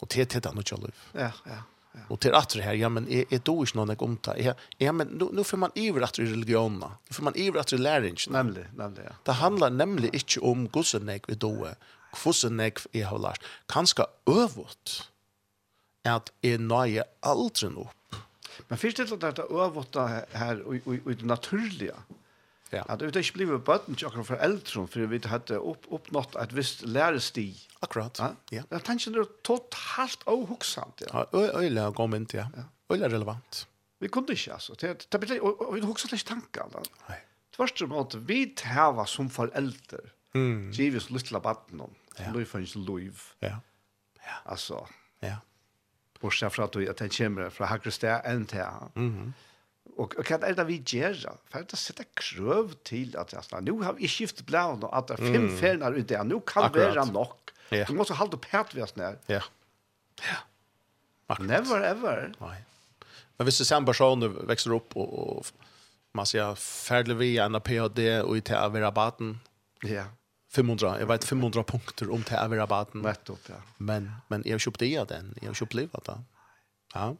Og 0.00 0.08
det 0.12 0.32
det 0.32 0.42
ta 0.42 0.52
nutja 0.52 0.76
liv. 0.76 0.94
Ja, 1.14 1.32
ja. 1.46 1.62
Och 2.08 2.20
till 2.20 2.34
att 2.34 2.48
det 2.48 2.62
här, 2.62 2.74
ja 2.74 2.88
men 2.88 3.08
är 3.08 3.38
då 3.44 3.62
är 3.62 3.76
någon 3.76 3.96
om 3.98 4.18
det. 4.22 4.54
Ja 4.78 4.92
men 4.92 5.06
nu 5.06 5.28
nu 5.32 5.44
får 5.44 5.56
man 5.56 5.70
iver 5.74 6.00
att 6.00 6.18
religionerna. 6.18 6.92
Nu 7.08 7.14
får 7.14 7.22
man 7.22 7.36
iver 7.36 7.60
att 7.60 7.72
läring 7.72 8.16
Nämligen, 8.28 8.68
nämligen. 8.76 9.06
Ja. 9.10 9.16
Det 9.22 9.32
handlar 9.32 9.70
nämligen 9.70 10.14
inte 10.14 10.40
om 10.40 10.68
Guds 10.68 10.94
nek 10.94 11.22
vi 11.28 11.34
då. 11.34 11.68
Kvossen 12.12 12.56
nek 12.56 12.78
är 12.92 13.04
har 13.04 13.18
lärt. 13.18 13.44
Kanske 13.66 14.02
övåt. 14.26 15.10
Att 16.04 16.32
är 16.42 16.58
nöje 16.58 17.04
aldrig 17.20 17.72
upp. 17.72 18.16
Men 18.68 18.78
först 18.78 18.96
det 18.96 19.28
att 19.28 19.36
det 19.36 19.42
övåt 19.42 19.96
här 20.32 20.60
och 20.60 20.74
och 21.04 21.12
det 21.14 21.24
naturliga. 21.26 21.94
Ja. 22.70 22.82
At 22.88 22.98
det 22.98 23.16
inte 23.16 23.32
blev 23.32 23.60
button 23.64 23.96
chocker 23.96 24.22
för 24.22 24.36
äldre 24.36 24.86
för 24.86 25.06
vi 25.06 25.20
hadde 25.28 25.58
opp, 25.58 25.86
oppnått 25.88 26.36
et 26.36 26.52
visst 26.52 26.82
lærestig. 26.82 27.68
Akkurat. 27.80 28.18
Ja. 28.18 28.30
ja. 28.50 28.62
Jeg 28.70 28.84
tenker 28.84 29.10
det 29.10 29.26
totalt 29.42 30.26
ohuxant. 30.26 31.02
Ja. 31.06 31.26
Ja, 31.32 31.60
öle 31.62 31.92
komment 31.94 32.34
ja. 32.34 32.48
Öle 32.90 33.08
relevant. 33.08 33.66
Vi 33.98 34.08
kunde 34.08 34.32
ikke, 34.32 34.52
altså. 34.52 34.74
Det 34.74 35.06
det 35.12 35.20
blir 35.20 35.40
og 35.40 35.74
vi 35.74 35.80
huxar 35.80 36.12
inte 36.12 36.26
tankar 36.26 36.68
Nei. 36.74 36.82
Nej. 37.08 37.68
som 37.76 37.92
at 37.92 38.14
vi 38.28 38.46
tar 38.56 39.04
som 39.04 39.30
förälder. 39.30 40.12
Mm. 40.34 40.70
Gives 40.70 41.10
lilla 41.10 41.40
barn 41.40 41.80
om. 41.80 41.94
Ja. 42.18 42.32
Liv 42.32 42.44
för 42.44 42.58
liv. 42.98 43.20
Ja. 43.40 43.60
Ja. 44.16 44.36
Altså. 44.44 44.86
Ja. 45.20 45.36
Och 46.20 46.32
fra 46.32 46.46
at 46.64 46.76
at 46.76 46.82
jag 46.82 46.96
tänker 46.96 47.34
fra 47.34 47.50
från 47.50 47.68
Hakrestad. 47.68 48.22
Mhm. 48.94 49.06
Mm 49.06 49.32
Och 49.96 50.14
hva 50.28 50.36
er 50.44 50.54
det 50.54 50.66
vi 50.68 50.76
gjør? 50.84 51.38
For 51.48 51.64
det 51.64 51.78
sätta 51.78 52.04
krøv 52.14 52.74
till 52.84 53.16
att 53.16 53.34
altså, 53.34 53.60
nu 53.60 53.82
har 53.82 53.92
vi 53.92 54.08
skiftet 54.08 54.46
blå 54.46 54.78
og 54.82 54.90
att 54.92 55.08
det 55.08 55.16
fem 55.16 55.58
fällnar 55.58 55.92
ut 55.92 56.08
där 56.08 56.24
nu 56.24 56.40
kan 56.46 56.72
vara 56.72 57.04
nog. 57.04 57.32
Du 57.70 57.92
måste 57.94 58.14
hålla 58.14 58.30
på 58.30 58.38
pert 58.38 58.74
vi 58.74 58.86
snär. 58.86 59.18
Ja. 59.26 59.42
Ja. 61.28 61.36
Never 61.38 61.80
ever. 61.80 62.34
Nej. 62.40 62.64
Men 63.36 63.44
hvis 63.44 63.58
det 63.58 63.64
samme 63.64 63.86
person 63.86 64.46
växer 64.46 64.70
upp 64.74 64.96
och, 64.96 65.36
og 65.36 65.46
man 66.14 66.26
sier 66.26 66.54
färdig 66.54 67.16
vi 67.16 67.38
en 67.38 67.60
PhD 67.60 68.20
och 68.22 68.36
i 68.36 68.40
till 68.40 68.56
rabatten. 68.56 69.40
Ja. 69.82 70.04
500, 70.52 71.00
jag 71.00 71.06
vet 71.06 71.24
500 71.24 71.62
punkter 71.62 72.10
om 72.10 72.22
till 72.22 72.36
rabatten. 72.36 73.02
Vet 73.02 73.30
upp, 73.30 73.48
ja. 73.48 73.54
Men, 73.76 74.12
men 74.28 74.42
jag 74.46 74.60
köpte 74.60 74.84
det 74.84 75.08
den, 75.08 75.34
jag 75.42 75.56
köpte 75.56 75.76
livet 75.76 76.04
det. 76.04 76.22
Ja. 76.94 77.16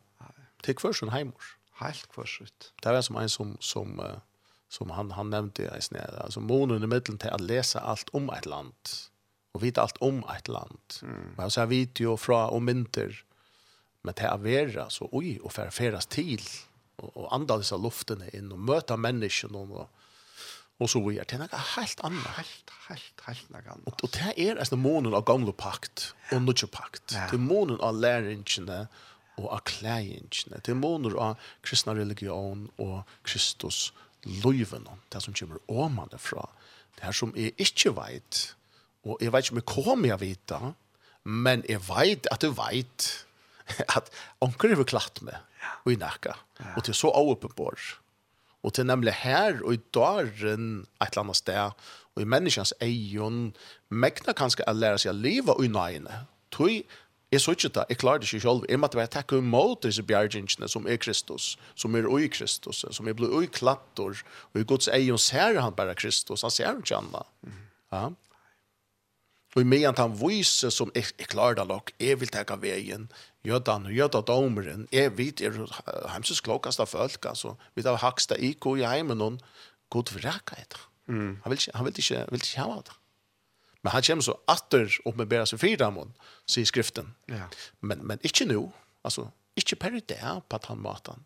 Tack 0.63 0.81
för 0.81 0.93
sån 0.93 1.09
hemors 1.09 1.57
helt 1.81 2.09
kvarsut. 2.13 2.71
Det 2.83 2.89
var 2.93 3.01
en 3.01 3.07
som 3.09 3.19
en 3.21 3.29
som, 3.33 3.57
som, 3.61 3.99
uh, 4.01 4.19
som 4.69 4.91
han, 4.91 5.13
han 5.17 5.31
nevnte 5.31 5.69
i 5.69 5.83
sned, 5.83 6.19
altså 6.23 6.43
månen 6.45 6.85
i 6.85 6.91
middelen 6.91 7.21
til 7.23 7.35
å 7.35 7.43
lese 7.43 7.83
alt 7.83 8.11
om 8.17 8.31
et 8.35 8.49
land, 8.49 8.95
og 9.55 9.63
vite 9.65 9.83
alt 9.83 10.01
om 10.05 10.23
et 10.35 10.49
land. 10.53 11.01
Mm. 11.03 11.35
Og 11.37 11.43
jeg 11.45 11.57
ser 11.57 11.73
video 11.73 12.17
fra 12.21 12.47
og 12.53 12.65
mynter, 12.67 13.23
men 14.07 14.17
til 14.17 14.31
å 14.31 14.41
være 14.43 14.89
så 14.95 15.09
oi, 15.17 15.37
og 15.43 15.55
ferferes 15.55 16.09
til, 16.13 16.43
og, 17.03 17.11
og 17.13 17.31
andre 17.35 17.61
disse 17.63 17.79
luftene 17.81 18.29
inn, 18.37 18.53
og 18.55 18.63
møte 18.69 18.99
menneskene, 19.01 19.65
og, 19.67 19.89
og 20.77 20.91
så 20.93 21.01
videre. 21.01 21.25
Det 21.25 21.39
er 21.39 21.43
noe 21.45 21.65
helt 21.73 22.03
annet. 22.07 22.31
Helt, 22.37 22.73
helt, 22.87 23.27
helt 23.27 23.51
noe 23.53 23.65
annet. 23.65 23.89
Og, 23.89 24.05
og 24.05 24.15
det 24.15 24.33
er 24.45 24.61
nesten 24.61 24.81
månen 24.83 25.17
av 25.17 25.27
gamle 25.29 25.55
pakt, 25.57 26.11
og 26.31 26.43
nødvendig 26.45 26.71
pakt. 26.75 27.05
Ja. 27.17 27.27
Det 27.31 27.41
er 27.41 27.45
månen 27.45 27.81
av 27.85 27.99
læringene, 27.99 28.87
og 28.87 29.16
og 29.37 29.51
av 29.53 29.63
klæringene. 29.69 30.61
Det 30.65 30.73
er 30.73 30.81
måneder 30.81 31.19
av 31.21 31.49
kristna 31.67 31.95
religion 31.97 32.67
og 32.83 33.03
Kristus 33.27 33.91
løyven, 34.27 34.89
det 35.13 35.23
som 35.23 35.35
kommer 35.37 35.61
åmane 35.69 36.19
fra. 36.19 36.49
Det 36.97 37.05
her 37.05 37.17
som 37.17 37.35
jeg 37.37 37.55
ikke 37.61 37.93
vet, 37.97 38.41
og 39.07 39.21
jeg 39.23 39.33
vet 39.33 39.45
ikke 39.45 39.55
om 39.55 39.61
jeg 39.61 39.71
kommer 39.71 40.11
jeg 40.11 40.23
vite, 40.23 40.61
men 41.25 41.63
jeg 41.69 41.83
vet 41.89 42.29
at 42.33 42.47
jeg 42.47 42.57
vet 42.57 43.07
at 43.99 44.11
anker 44.45 44.73
er 44.75 44.89
klart 44.89 45.23
med 45.23 45.37
og 45.85 45.93
i 45.93 45.99
nækka, 45.99 46.35
og 46.77 46.85
til 46.87 46.95
så 46.95 47.11
åpenbår. 47.11 47.79
Og 48.67 48.75
til 48.75 48.87
nemlig 48.87 49.15
her 49.23 49.61
og 49.63 49.75
i 49.75 49.81
daren 49.95 50.87
et 51.03 51.11
eller 51.11 51.25
annet 51.25 51.39
sted, 51.39 51.75
og 52.17 52.23
i 52.23 52.27
menneskens 52.27 52.73
egen, 52.81 53.51
megna 53.91 54.35
kanskje 54.35 54.67
å 54.67 54.75
lære 54.75 55.03
seg 55.03 55.13
å 55.13 55.19
leve 55.19 55.55
og 55.55 55.67
i 55.67 55.71
nøyene. 55.71 56.23
Tøy 56.55 56.81
Jeg 57.33 57.43
så 57.43 57.57
ikke 57.57 57.69
det, 57.75 57.85
jeg 57.89 57.99
klarer 57.99 58.19
det 58.23 58.29
ikke 58.33 58.41
selv. 58.45 58.65
Jeg 58.69 58.79
måtte 58.79 58.99
bare 58.99 59.11
takke 59.11 59.41
imot 59.43 59.83
disse 59.83 60.03
bjergjengene 60.07 60.69
som 60.71 60.87
er 60.87 60.99
Kristus, 61.03 61.57
som 61.75 61.97
er 61.99 62.07
ui 62.07 62.29
Kristus, 62.31 62.85
som 62.91 63.09
er 63.09 63.17
blod 63.19 63.35
ui 63.35 63.49
klattor, 63.51 64.21
og 64.55 64.61
i 64.61 64.65
Guds 64.65 64.87
egen 64.89 65.19
ser 65.19 65.59
han 65.59 65.75
bare 65.75 65.97
Kristus, 65.99 66.45
han 66.47 66.55
ser 66.55 66.79
ikke 66.79 67.01
annet. 67.01 67.27
Ja. 67.93 68.05
Og 69.57 69.63
i 69.63 69.67
medan 69.67 69.97
han 69.99 70.15
viser 70.21 70.71
som 70.71 70.93
jeg, 70.95 71.09
jeg 71.19 71.31
klarer 71.33 71.57
det 71.59 71.67
nok, 71.67 71.91
jeg 71.99 72.21
vil 72.21 72.31
takke 72.31 72.59
veien, 72.63 73.09
jødan 73.47 73.89
jødan 73.91 74.27
domeren, 74.29 74.85
jeg 74.93 75.15
vet, 75.19 75.41
er 75.41 75.57
hemses 76.13 76.43
klokkast 76.45 76.83
av 76.85 76.93
folk, 76.93 77.25
altså, 77.27 77.57
vi 77.75 77.83
tar 77.83 77.99
haksta 78.05 78.39
IK 78.39 78.69
i 78.77 78.87
heimen, 78.87 79.25
og 79.25 79.41
god 79.91 80.13
vraka 80.15 80.61
etter. 80.61 80.87
Mm. 81.09 81.41
Han 81.43 81.51
vil 81.51 81.59
ikke, 81.59 81.75
han 81.75 81.89
vil 81.89 81.99
ikke, 82.05 82.23
vil 82.31 82.45
ikke 82.45 82.63
ha 82.69 82.79
det. 82.87 82.97
Men 83.87 83.93
han 83.95 84.03
kommer 84.03 84.27
så 84.27 84.33
atter 84.51 84.91
opp 85.07 85.15
med 85.17 85.29
bära 85.31 85.47
sig 85.47 85.61
fyra 85.63 85.93
mån, 85.95 86.09
sier 86.51 86.67
skriften. 86.67 87.13
Ja. 87.31 87.45
Men, 87.79 88.01
men 88.03 88.19
ikke 88.27 88.49
nå. 88.51 88.65
Altså, 89.07 89.29
ikke 89.55 89.79
per 89.79 89.95
det 89.95 90.19
på 90.51 90.59
den 90.65 90.81
måten. 90.83 91.23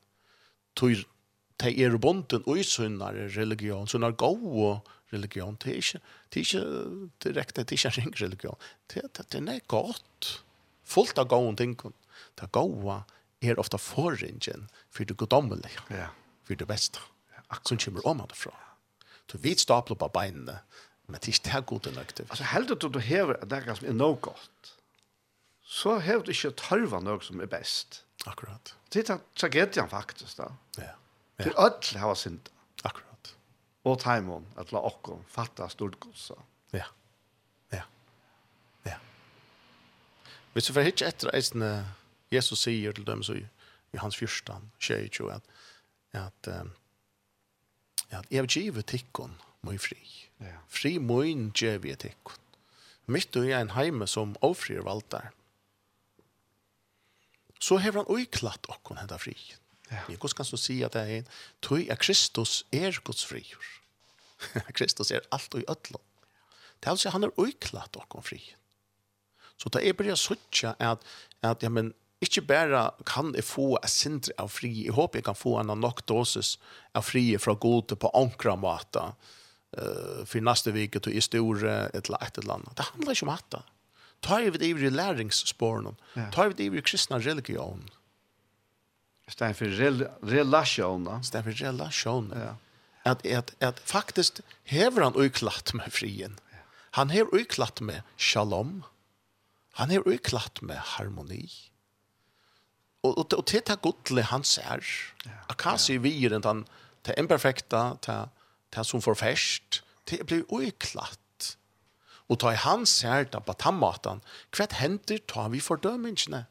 Tog 0.77 1.07
de 1.65 1.73
er 1.85 1.97
bonden 1.97 2.45
og 2.45 2.61
synnare 2.69 3.31
religion, 3.33 3.89
sånna 3.89 4.11
god 4.13 4.45
och 4.45 4.91
religion, 5.13 5.57
det 5.65 5.73
er 5.73 5.81
ikke, 5.81 6.01
det 6.29 6.37
er 6.37 6.45
ikke 6.45 7.01
direkte, 7.25 7.65
det 7.65 7.79
er 7.79 7.89
ikke 7.89 8.05
en 8.05 8.15
religion. 8.21 8.61
Det, 8.93 9.03
det, 9.17 9.27
det 9.33 9.57
er 9.57 9.65
godt. 9.67 10.31
Fullt 10.85 11.19
av 11.19 11.33
gode 11.33 11.57
ting. 11.57 11.75
Det 12.37 12.53
gode 12.53 13.01
er 13.41 13.59
ofta 13.59 13.81
forringen 13.81 14.69
for 14.91 15.09
det 15.09 15.17
godommelige. 15.17 15.81
ja. 15.89 16.13
For 16.45 16.61
det 16.61 16.69
beste. 16.69 17.01
Ja. 17.33 17.57
Som 17.65 17.79
kommer 17.79 18.07
om 18.07 18.21
det 18.29 18.37
fra. 18.37 18.53
Så 19.31 19.39
vi 19.39 19.55
stapler 19.57 19.97
på 19.97 20.13
beinene 20.13 20.61
Men 21.11 21.21
det 21.21 21.29
er 21.29 21.35
ikke 21.35 21.51
det 21.51 21.67
gode 21.67 21.93
nok 21.97 22.15
til. 22.15 22.27
Altså, 22.31 22.45
heldig 22.45 22.77
at 22.77 22.87
du 22.95 22.99
hever 23.03 23.41
det 23.51 23.77
som 23.77 23.89
er 23.91 23.97
noe 23.97 24.17
godt, 24.23 24.73
så 25.67 25.99
hever 26.03 26.25
du 26.27 26.33
ikke 26.35 26.53
tørva 26.59 27.01
noe 27.03 27.23
som 27.23 27.43
er 27.43 27.51
best. 27.51 28.03
Akkurat. 28.27 28.75
Det 28.93 29.05
er 29.09 29.21
tragedien 29.39 29.89
faktisk, 29.91 30.37
da. 30.39 30.51
Ja. 30.79 30.93
ja. 31.39 31.45
Til 31.45 31.55
ødel 31.59 32.01
hava 32.03 32.15
synd. 32.19 32.51
Akkurat. 32.85 33.35
Og 33.85 33.99
taimon, 34.03 34.47
at 34.61 34.73
la 34.75 34.83
okkom 34.87 35.23
fatta 35.31 35.69
stort 35.73 35.99
godsa. 36.01 36.37
Ja. 36.77 36.87
Ja. 37.73 37.85
Ja. 38.87 38.99
Hvis 40.53 40.69
du 40.69 40.75
får 40.77 40.91
hitje 40.91 41.09
etter 41.09 41.33
eisen 41.35 41.65
Jesus 42.31 42.67
sier 42.67 42.93
til 42.95 43.07
dem, 43.07 43.23
så 43.27 43.39
i 43.39 43.99
hans 43.99 44.19
fyrstan, 44.19 44.71
tjej, 44.79 45.09
tjo, 45.09 45.31
at 45.33 45.43
at 46.13 46.51
um, 46.61 46.73
at 48.11 48.27
jeg 48.31 48.43
vil 48.43 48.51
give 48.51 48.83
tikkon, 48.83 49.39
må 49.63 49.77
fri. 49.79 49.99
Ja 49.99 50.30
Ja. 50.41 50.61
Fri 50.73 50.97
moin 51.03 51.51
djevi 51.57 51.93
etikon. 51.95 52.39
Mitt 53.11 53.35
og 53.37 53.49
jeg 53.49 53.59
en 53.59 53.75
heime 53.75 54.07
som 54.09 54.37
ofrir 54.47 54.85
valdar. 54.87 55.33
Så 57.61 57.81
hever 57.83 58.05
han 58.05 58.13
uiklatt 58.13 58.69
okkon 58.73 59.01
henda 59.01 59.19
fri. 59.21 59.35
Ja. 59.91 60.05
Jeg 60.09 60.21
kan 60.23 60.47
så 60.47 60.57
si 60.61 60.79
at 60.87 60.95
det 60.95 61.03
er 61.03 61.41
tøy 61.65 61.89
at 61.91 62.01
Kristus 62.01 62.63
er 62.73 62.95
Guds 63.05 63.27
frigjør. 63.27 63.67
Kristus 64.79 65.11
er 65.11 65.27
alt 65.35 65.55
og 65.55 65.65
i 65.65 65.69
ødlån. 65.69 66.07
Det 66.81 66.89
er 66.89 66.95
altså 66.95 67.13
han 67.13 67.27
er 67.27 67.37
uiklatt 67.37 67.99
okkon 68.01 68.25
fri. 68.25 68.41
Så 69.61 69.69
da 69.69 69.83
jeg 69.85 69.99
blir 69.99 70.17
suttja 70.17 70.73
at, 70.81 71.03
at 71.45 71.63
ja, 71.63 71.69
men, 71.69 71.93
ikke 72.25 72.47
bare 72.49 72.87
kan 73.09 73.35
jeg 73.37 73.45
få 73.45 73.75
et 73.81 73.93
sindre 73.93 74.33
av 74.41 74.49
fri, 74.53 74.71
jeg 74.87 74.97
håper 74.97 75.21
jeg 75.21 75.27
kan 75.29 75.37
få 75.37 75.59
en 75.61 75.75
nok 75.81 76.01
dosis 76.09 76.55
av 76.97 77.05
fri 77.05 77.35
fra 77.41 77.55
gode 77.61 77.97
på 77.97 78.11
ankra 78.17 78.57
måter, 78.61 79.13
uh, 79.79 80.25
för 80.25 80.41
nästa 80.41 80.71
vecka 80.71 81.01
till 81.01 81.13
i 81.13 81.21
stora 81.21 81.89
ett 81.89 82.09
eller 82.09 82.23
ett 82.23 82.39
eller. 82.39 82.61
Det 82.75 82.83
handlar 82.83 83.15
ju 83.15 83.23
om 83.23 83.29
att 83.29 83.55
ta 84.21 84.37
vi 84.37 84.51
det 84.51 84.67
i 84.67 84.91
läringsspåren. 84.91 85.97
Ta 86.33 86.49
vi 86.49 86.55
det 86.55 86.79
i 86.79 86.83
kristna 86.83 87.19
religion. 87.19 87.91
Stäv 89.29 89.53
för 89.53 89.65
rel 89.65 90.09
relation. 90.23 91.25
Stäv 91.25 91.43
för 91.43 91.51
relation. 91.51 92.33
Ja. 92.37 92.57
Att 93.11 93.27
att 93.27 93.63
att 93.63 93.81
faktiskt 93.81 94.41
hever 94.65 95.03
han 95.03 95.17
uklatt 95.17 95.75
med 95.75 95.93
frien. 95.93 96.41
Han 96.91 97.11
hever 97.11 97.35
uklatt 97.35 97.81
med 97.81 98.03
shalom. 98.17 98.83
Han 99.73 99.91
hever 99.91 100.09
uklatt 100.09 100.61
med 100.61 100.77
harmoni. 100.77 101.51
Och 103.03 103.35
och 103.35 103.47
til 103.47 103.63
det 103.67 103.83
gudle 103.83 104.23
han 104.23 104.45
ser. 104.45 104.85
Ja. 105.25 105.31
Akasi 105.49 105.97
vi 105.97 106.29
den 106.29 106.45
han 106.45 106.67
imperfekta, 107.19 107.97
det 108.07 108.29
det 108.75 108.87
som 108.87 109.03
får 109.03 109.19
fest, 109.21 109.83
det 110.11 110.23
blir 110.27 110.47
uiklatt. 110.51 111.19
Og 112.31 112.39
ta 112.39 112.53
i 112.55 112.63
hans 112.63 113.01
hjerte 113.03 113.41
på 113.43 113.57
tannmaten, 113.59 114.23
hva 114.55 114.67
hender 114.79 115.19
ta 115.31 115.49
vi 115.51 115.63
fordømmingene? 115.63 116.45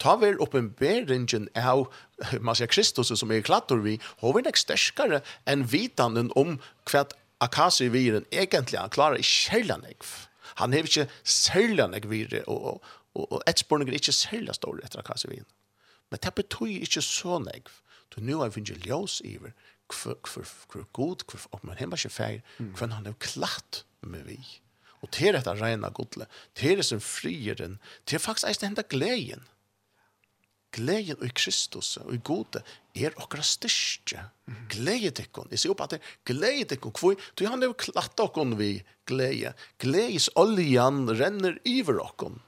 Ta 0.00 0.16
vi 0.18 0.32
oppenberingen 0.42 1.46
av 1.54 1.86
man 2.40 2.56
sier, 2.56 2.70
Kristus 2.70 3.12
som 3.14 3.32
er 3.32 3.44
klatter 3.46 3.82
vi, 3.84 3.98
har 4.22 4.34
vi 4.34 4.42
nek 4.42 4.58
sterskere 4.58 5.20
enn 5.50 5.66
vitanen 5.70 6.32
om 6.38 6.56
hva 6.90 7.04
akasi 7.44 7.90
viren 7.92 8.26
egentlig 8.32 8.80
han 8.80 8.92
klarer 8.94 9.20
i 9.20 9.26
kjærlanegv. 9.26 10.08
Han 10.62 10.74
har 10.74 10.88
ikke 10.88 11.08
særlanegv 11.26 12.10
viren, 12.10 12.46
og, 12.48 12.80
og, 13.14 13.28
og 13.28 13.44
etspårningen 13.50 13.94
er 13.94 14.00
ikke 14.00 14.16
særlanegv 14.16 14.58
stor 14.58 14.80
etter 14.82 15.02
akasi 15.04 15.30
viren. 15.30 15.50
Men 16.10 16.22
det 16.24 16.34
betyr 16.34 16.84
ikke 16.86 17.02
så 17.04 17.40
negv. 17.42 17.70
Så 18.14 18.22
nu 18.22 18.36
har 18.38 18.46
vi 18.48 18.60
finnet 18.60 18.86
ljøs 18.86 19.18
iver 19.26 19.50
hvor, 19.92 20.18
hvor, 20.24 20.46
hvor 20.72 20.84
god, 20.92 21.24
hvor 21.28 21.48
opp 21.52 21.64
man 21.64 21.78
hemmer 21.78 22.00
ikke 22.00 22.12
feir, 22.12 22.44
hvor 22.58 22.92
han 22.92 23.06
er 23.06 23.16
klatt 23.20 23.84
med 24.00 24.24
vi. 24.28 24.38
Og 25.04 25.10
til 25.12 25.36
dette 25.36 25.52
rena 25.58 25.90
godle, 25.92 26.28
til 26.56 26.80
det 26.80 26.86
som 26.88 27.02
frier 27.02 27.58
den, 27.58 27.76
til 28.08 28.22
faktisk 28.22 28.48
eisen 28.48 28.70
henda 28.70 28.84
gleden. 28.88 29.44
Gleden 30.74 31.20
i 31.22 31.30
Kristus 31.30 31.92
og 32.00 32.14
i 32.16 32.18
gode 32.24 32.64
er 32.98 33.14
okra 33.22 33.44
styrke. 33.46 34.24
Gleden 34.72 35.14
tikkun. 35.14 35.52
Jeg 35.52 35.62
sier 35.62 35.74
opp 35.74 35.84
at 35.84 35.94
det 35.94 36.00
er 36.00 36.16
gleden 36.32 36.70
tikkun. 36.72 36.94
Hvor, 36.98 37.20
du 37.38 37.44
han 37.46 37.62
er 37.62 37.70
jo 37.70 37.76
klatt 37.78 38.18
okkun 38.24 38.56
vi 38.58 38.80
glede. 39.06 39.52
Gledes 39.78 40.30
oljan 40.40 41.04
renner 41.14 41.60
iver 41.68 42.00
okkun. 42.02 42.40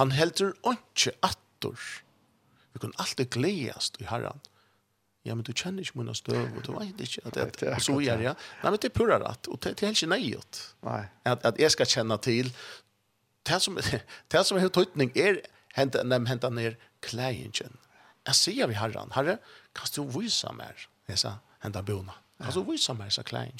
Han 0.00 0.14
heldur 0.16 0.54
ikke 0.70 1.12
attor. 1.26 1.76
Vi 2.72 2.80
kan 2.80 2.96
alltid 3.02 3.28
gledast 3.34 4.00
i 4.00 4.08
herran. 4.08 4.40
Mm 4.40 4.59
ja 5.22 5.34
men 5.34 5.44
du 5.44 5.52
kjenner 5.52 5.84
ikke 5.84 5.98
mina 6.00 6.14
støv, 6.16 6.56
og 6.56 6.64
du 6.66 6.72
vet 6.72 7.00
inte 7.00 7.42
att 7.42 7.58
det 7.58 7.66
är 7.66 7.78
så 7.78 8.00
gör 8.00 8.20
ja. 8.20 8.34
Nei, 8.62 8.70
men 8.70 8.78
det 8.80 8.84
er 8.84 8.94
pura 8.94 9.18
rett, 9.20 9.48
og 9.48 9.60
det 9.60 9.70
er 9.70 9.86
helt 9.86 10.02
ikke 10.02 10.10
nejigt. 10.10 10.60
Nei. 10.82 11.02
At, 11.24 11.44
at 11.44 11.60
jeg 11.60 11.70
skal 11.70 11.86
kjenne 11.86 12.16
til, 12.18 12.52
det 13.46 13.62
som 13.62 13.78
det 14.32 14.46
som 14.46 14.58
är 14.58 14.68
tøytning, 14.68 15.12
er 15.16 15.42
hända 15.74 16.02
nem 16.02 16.26
hända 16.26 16.48
ned 16.48 16.76
klägen. 17.00 17.76
Jeg 18.26 18.34
sier 18.34 18.66
vi 18.66 18.74
herran. 18.74 19.12
Herre, 19.14 19.38
kan 19.74 19.88
du 19.96 20.20
vise 20.20 20.52
meg, 20.52 20.88
Jag 21.08 21.18
sa 21.18 21.38
hända 21.58 21.82
bona. 21.82 22.12
Kan 22.42 22.52
du 22.52 22.72
vise 22.72 22.94
meg, 22.94 23.12
så 23.12 23.22
klägen? 23.22 23.58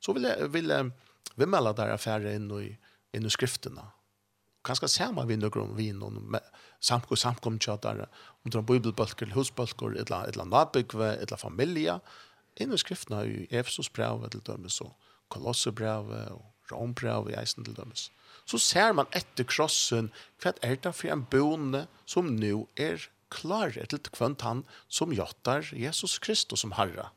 Så 0.00 0.12
vill 0.12 0.22
jag 0.24 0.48
vill 0.48 0.92
vi 1.34 1.46
mälla 1.46 1.72
der 1.72 1.94
affære 1.94 2.34
inn 2.34 2.50
i 2.50 2.76
inn 3.12 3.26
i 3.26 3.30
skriftene, 3.30 3.82
kanskje 4.68 4.90
sammen 4.92 5.28
vi 5.28 5.38
noen 5.40 5.74
vi 5.76 5.88
noen 5.96 6.38
samkom 6.84 7.18
samkomkjøtere, 7.18 8.06
om 8.44 8.52
det 8.52 8.60
er 8.60 8.66
bibelbølger, 8.68 9.32
husbølger, 9.34 9.96
et 9.96 10.12
eller 10.12 10.44
annet 10.44 10.52
nabygve, 10.52 11.14
et 11.16 11.28
eller 11.28 11.40
familie. 11.40 11.98
inn 12.58 12.74
i 12.74 12.78
skriftene 12.78 13.20
er 13.22 13.28
jo 13.30 13.46
Efesos 13.50 13.88
brev, 13.88 14.24
til 14.30 14.42
dømes, 14.46 14.80
og 14.80 14.94
Kolosser 15.30 15.70
brev, 15.70 16.10
og 16.34 16.72
Rom 16.72 16.94
brev, 16.94 17.30
i 17.30 17.36
eisen 17.38 17.64
til 17.64 17.76
dømes. 17.76 18.10
Så 18.46 18.58
ser 18.58 18.92
man 18.92 19.06
etter 19.14 19.44
krossen, 19.44 20.10
hva 20.42 20.54
er 20.62 20.76
det 20.76 20.94
for 20.94 21.12
en 21.12 21.24
bonde 21.30 21.86
som 22.06 22.34
nå 22.34 22.66
er 22.76 23.08
klar 23.30 23.76
til 23.76 24.00
kvønt 24.12 24.42
han 24.42 24.64
som 24.88 25.12
jottar 25.12 25.68
Jesus 25.72 26.18
Kristus 26.18 26.64
som 26.64 26.72
Herre. 26.78 27.10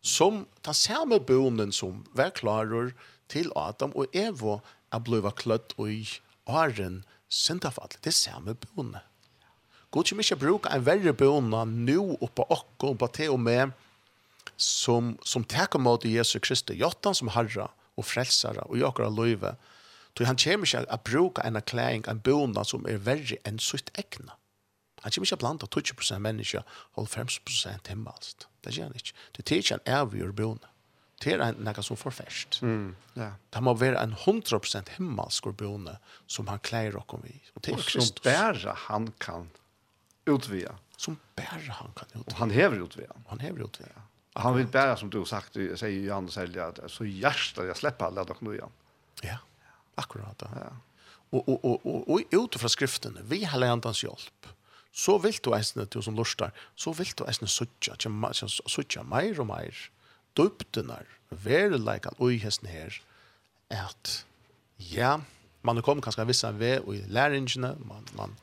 Som 0.00 0.46
den 0.64 0.74
samme 0.74 1.20
bonden 1.20 1.72
som 1.72 2.04
var 2.16 2.30
klarer 2.30 2.94
til 3.28 3.50
Adam 3.56 3.92
og 3.94 4.14
Evo 4.16 4.60
er 4.92 5.02
blivet 5.04 5.36
kløtt 5.42 5.74
og 5.76 5.90
i 5.92 6.04
åren 6.50 7.02
syndafall, 7.30 7.92
det 8.02 8.12
er 8.12 8.16
samme 8.16 8.56
bønne. 8.58 9.02
God 9.90 10.06
kommer 10.06 10.22
ikke 10.22 10.38
bruke 10.38 10.70
en 10.70 10.84
verre 10.86 11.14
bønne 11.14 11.64
nå 11.66 12.02
oppe 12.22 12.46
åkken, 12.50 12.98
på 12.98 13.08
til 13.14 13.34
og 13.34 13.40
med, 13.42 13.72
som, 14.60 15.16
som 15.24 15.44
teker 15.44 15.80
mot 15.82 16.04
Jesu 16.04 16.38
Kristi, 16.42 16.76
Jotan 16.78 17.16
som 17.16 17.32
herre 17.34 17.70
og 17.98 18.06
frelsere 18.06 18.66
og 18.68 18.78
jakker 18.78 19.08
av 19.08 19.16
løyve. 19.16 19.54
Så 20.16 20.26
han 20.26 20.38
kommer 20.38 20.68
ikke 20.68 20.84
å 20.84 21.00
bruke 21.06 21.42
en 21.46 21.56
erklæring, 21.56 22.04
en 22.10 22.20
bonde 22.20 22.64
som 22.66 22.86
er 22.90 23.00
verre 23.06 23.38
enn 23.48 23.60
sitt 23.62 23.90
egnet. 23.98 24.34
Han 25.00 25.14
kommer 25.14 25.30
ikke 25.30 25.40
blant 25.40 25.62
av 25.64 25.70
20% 25.72 26.20
mennesker 26.20 26.80
og 27.00 27.08
50% 27.08 27.88
himmelst. 27.88 28.46
Det 28.60 28.74
gjør 28.76 28.90
han 28.90 28.98
ikke. 29.00 29.14
Det 29.36 29.46
er 29.46 29.62
ikke 29.62 29.78
en 29.78 29.92
avgjør 30.00 30.34
bonde 30.36 30.68
det 31.20 31.34
er 31.36 31.56
noe 31.60 31.82
som 31.84 31.98
får 32.00 32.14
fest. 32.16 32.60
Mm, 32.64 32.94
ja. 33.18 33.32
Det 33.52 33.60
må 33.62 33.74
være 33.76 34.00
en 34.00 34.14
100% 34.16 34.94
himmelsk 34.96 35.50
bøne 35.60 35.98
som 36.26 36.48
han 36.48 36.62
klærer 36.64 36.96
oss 36.96 37.16
om 37.16 37.24
vi. 37.24 37.34
Og, 37.54 37.62
til 37.66 37.76
og 37.76 37.84
som 37.84 38.22
bare 38.24 38.76
han 38.86 39.10
kan 39.20 39.50
utvia. 40.30 40.72
Som 40.96 41.18
bare 41.36 41.76
han 41.80 41.92
kan 41.96 42.08
utvida. 42.14 42.30
Og 42.32 42.38
han 42.40 42.54
hever 42.56 42.86
utvida. 42.86 43.20
Han 43.28 43.44
hever 43.44 43.66
utvida. 43.68 44.06
Han 44.40 44.56
vill 44.56 44.66
bära 44.66 44.96
som 44.96 45.10
du 45.10 45.18
har 45.18 45.24
sagt, 45.24 45.52
säger 45.52 45.88
ju 45.88 46.10
Anders 46.10 46.34
Selja, 46.34 46.66
att 46.66 46.90
så 46.90 47.04
hjärsta 47.04 47.66
jag 47.66 47.76
släpper 47.76 48.04
alla 48.04 48.24
dock 48.24 48.40
nu 48.40 48.54
igen. 48.54 48.70
Ja, 49.22 49.38
akkurat. 49.94 50.42
Ja. 50.42 50.48
ja. 50.54 50.76
Och, 51.30 51.48
och, 51.48 51.64
och, 51.64 51.86
och, 51.86 52.10
och 52.10 52.20
utifrån 52.30 52.70
skriften, 52.70 53.18
vi 53.24 53.44
har 53.44 53.58
ländans 53.58 54.04
hjälp, 54.04 54.46
så 54.92 55.18
vill 55.18 55.34
du 55.42 55.54
äsna, 55.54 55.84
du 55.84 56.02
som 56.02 56.16
lustar, 56.16 56.52
så 56.74 56.92
vill 56.92 57.08
du 57.16 57.24
äsna 57.24 57.46
suttja, 57.46 57.94
suttja 58.66 59.02
mer 59.02 59.40
och 59.40 59.46
mer 59.46 59.90
døptenar, 60.38 61.06
verileikan 61.30 62.18
ui 62.22 62.38
hesten 62.42 62.70
her, 62.70 62.96
at 63.70 64.24
ja, 64.90 65.18
man 65.62 65.78
er 65.78 65.86
kommet 65.86 66.04
kanskje 66.04 66.26
vissa 66.28 66.50
ve 66.56 66.78
og 66.80 66.94
i 66.96 67.02
læringene, 67.12 67.74
man, 67.86 68.06
man, 68.18 68.36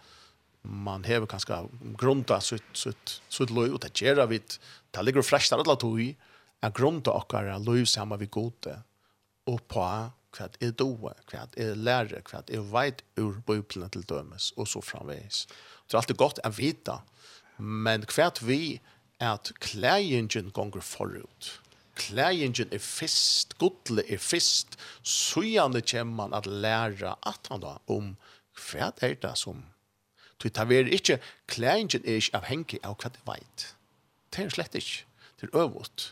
man 0.64 1.05
hever 1.07 1.27
kanskje 1.30 1.64
grunda 1.99 2.39
sutt, 2.43 2.68
sutt, 2.73 3.18
sutt 3.30 3.53
løy, 3.53 3.72
og 3.72 3.81
det 3.84 3.95
gjerra 3.97 4.27
vidt, 4.30 4.59
det 4.93 5.05
ligger 5.05 5.26
fresht 5.26 5.53
der 5.53 5.64
alle 5.64 5.77
tog, 5.80 6.01
er 6.61 6.73
grunda 6.73 7.14
okkar 7.14 7.49
løy 7.64 7.85
saman 7.85 8.22
vi 8.22 8.30
gode, 8.31 8.77
og 9.47 9.64
på 9.72 9.84
hva 10.38 10.47
er 10.61 10.73
doa, 10.77 11.14
hva 11.31 11.45
er 11.57 11.77
lære, 11.80 12.22
hva 12.30 12.43
er 12.45 12.65
veit 12.72 13.03
ur 13.19 13.39
bøyplene 13.47 13.89
til 13.93 14.03
dømes, 14.07 14.51
og 14.57 14.68
så 14.69 14.84
framveis. 14.84 15.45
Det 15.88 15.95
er 15.95 16.01
alltid 16.01 16.19
godt 16.19 16.41
å 16.45 16.51
vita, 16.53 16.99
men 17.57 18.05
hva 18.11 18.30
vi 18.45 18.77
at 19.23 19.51
klæringen 19.64 20.51
gonger 20.53 20.84
forut, 20.85 21.55
klæringen 21.97 22.71
er 22.71 22.83
fyrst, 22.83 23.57
godle 23.61 24.05
er 24.05 24.21
fyrst, 24.21 24.77
søgjande 25.03 25.81
kommer 25.81 26.27
man 26.27 26.37
at 26.37 26.45
læra 26.45 27.17
at 27.25 27.49
han 27.49 27.63
da 27.63 27.77
om 27.87 28.15
hva 28.57 28.91
er 29.01 29.17
det 29.21 29.33
som 29.37 29.65
Du 30.37 30.49
tar 30.49 30.65
vi 30.69 30.77
ikke, 30.93 31.17
klæringen 31.47 32.05
er 32.05 32.21
ikke 32.21 32.37
avhengig 32.37 32.79
av 32.85 32.93
hva 33.01 33.09
du 33.09 33.17
vet. 33.25 33.63
Det 34.29 34.43
er 34.43 34.53
slett 34.53 34.75
ikke. 34.77 35.05
Det 35.41 35.49
er 35.49 35.57
øvått. 35.63 36.11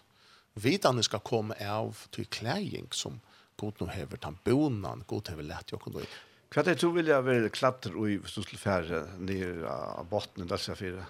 Vidane 0.55 1.03
skal 1.03 1.21
komme 1.21 1.53
av 1.61 2.07
til 2.15 2.25
klæring 2.31 2.87
som 2.95 3.19
god 3.59 3.81
nå 3.81 3.89
hever, 3.91 4.17
den 4.17 4.39
bonan 4.43 5.03
god 5.07 5.29
hever 5.29 5.45
lett 5.45 5.71
jo 5.71 5.77
kunne. 5.77 6.07
Hva 6.49 6.63
er 6.63 6.71
det 6.71 6.79
du 6.81 6.89
vil 6.95 7.11
jeg 7.11 7.25
være 7.25 7.51
klatter 7.53 7.93
i 8.07 8.15
hvis 8.15 8.33
du 8.37 8.41
skulle 8.41 8.61
fære 8.61 9.03
ned 9.19 9.63
av 9.69 10.07
botten 10.09 10.45
i 10.45 10.49
Dalsia 10.49 10.75
4? 10.79 11.05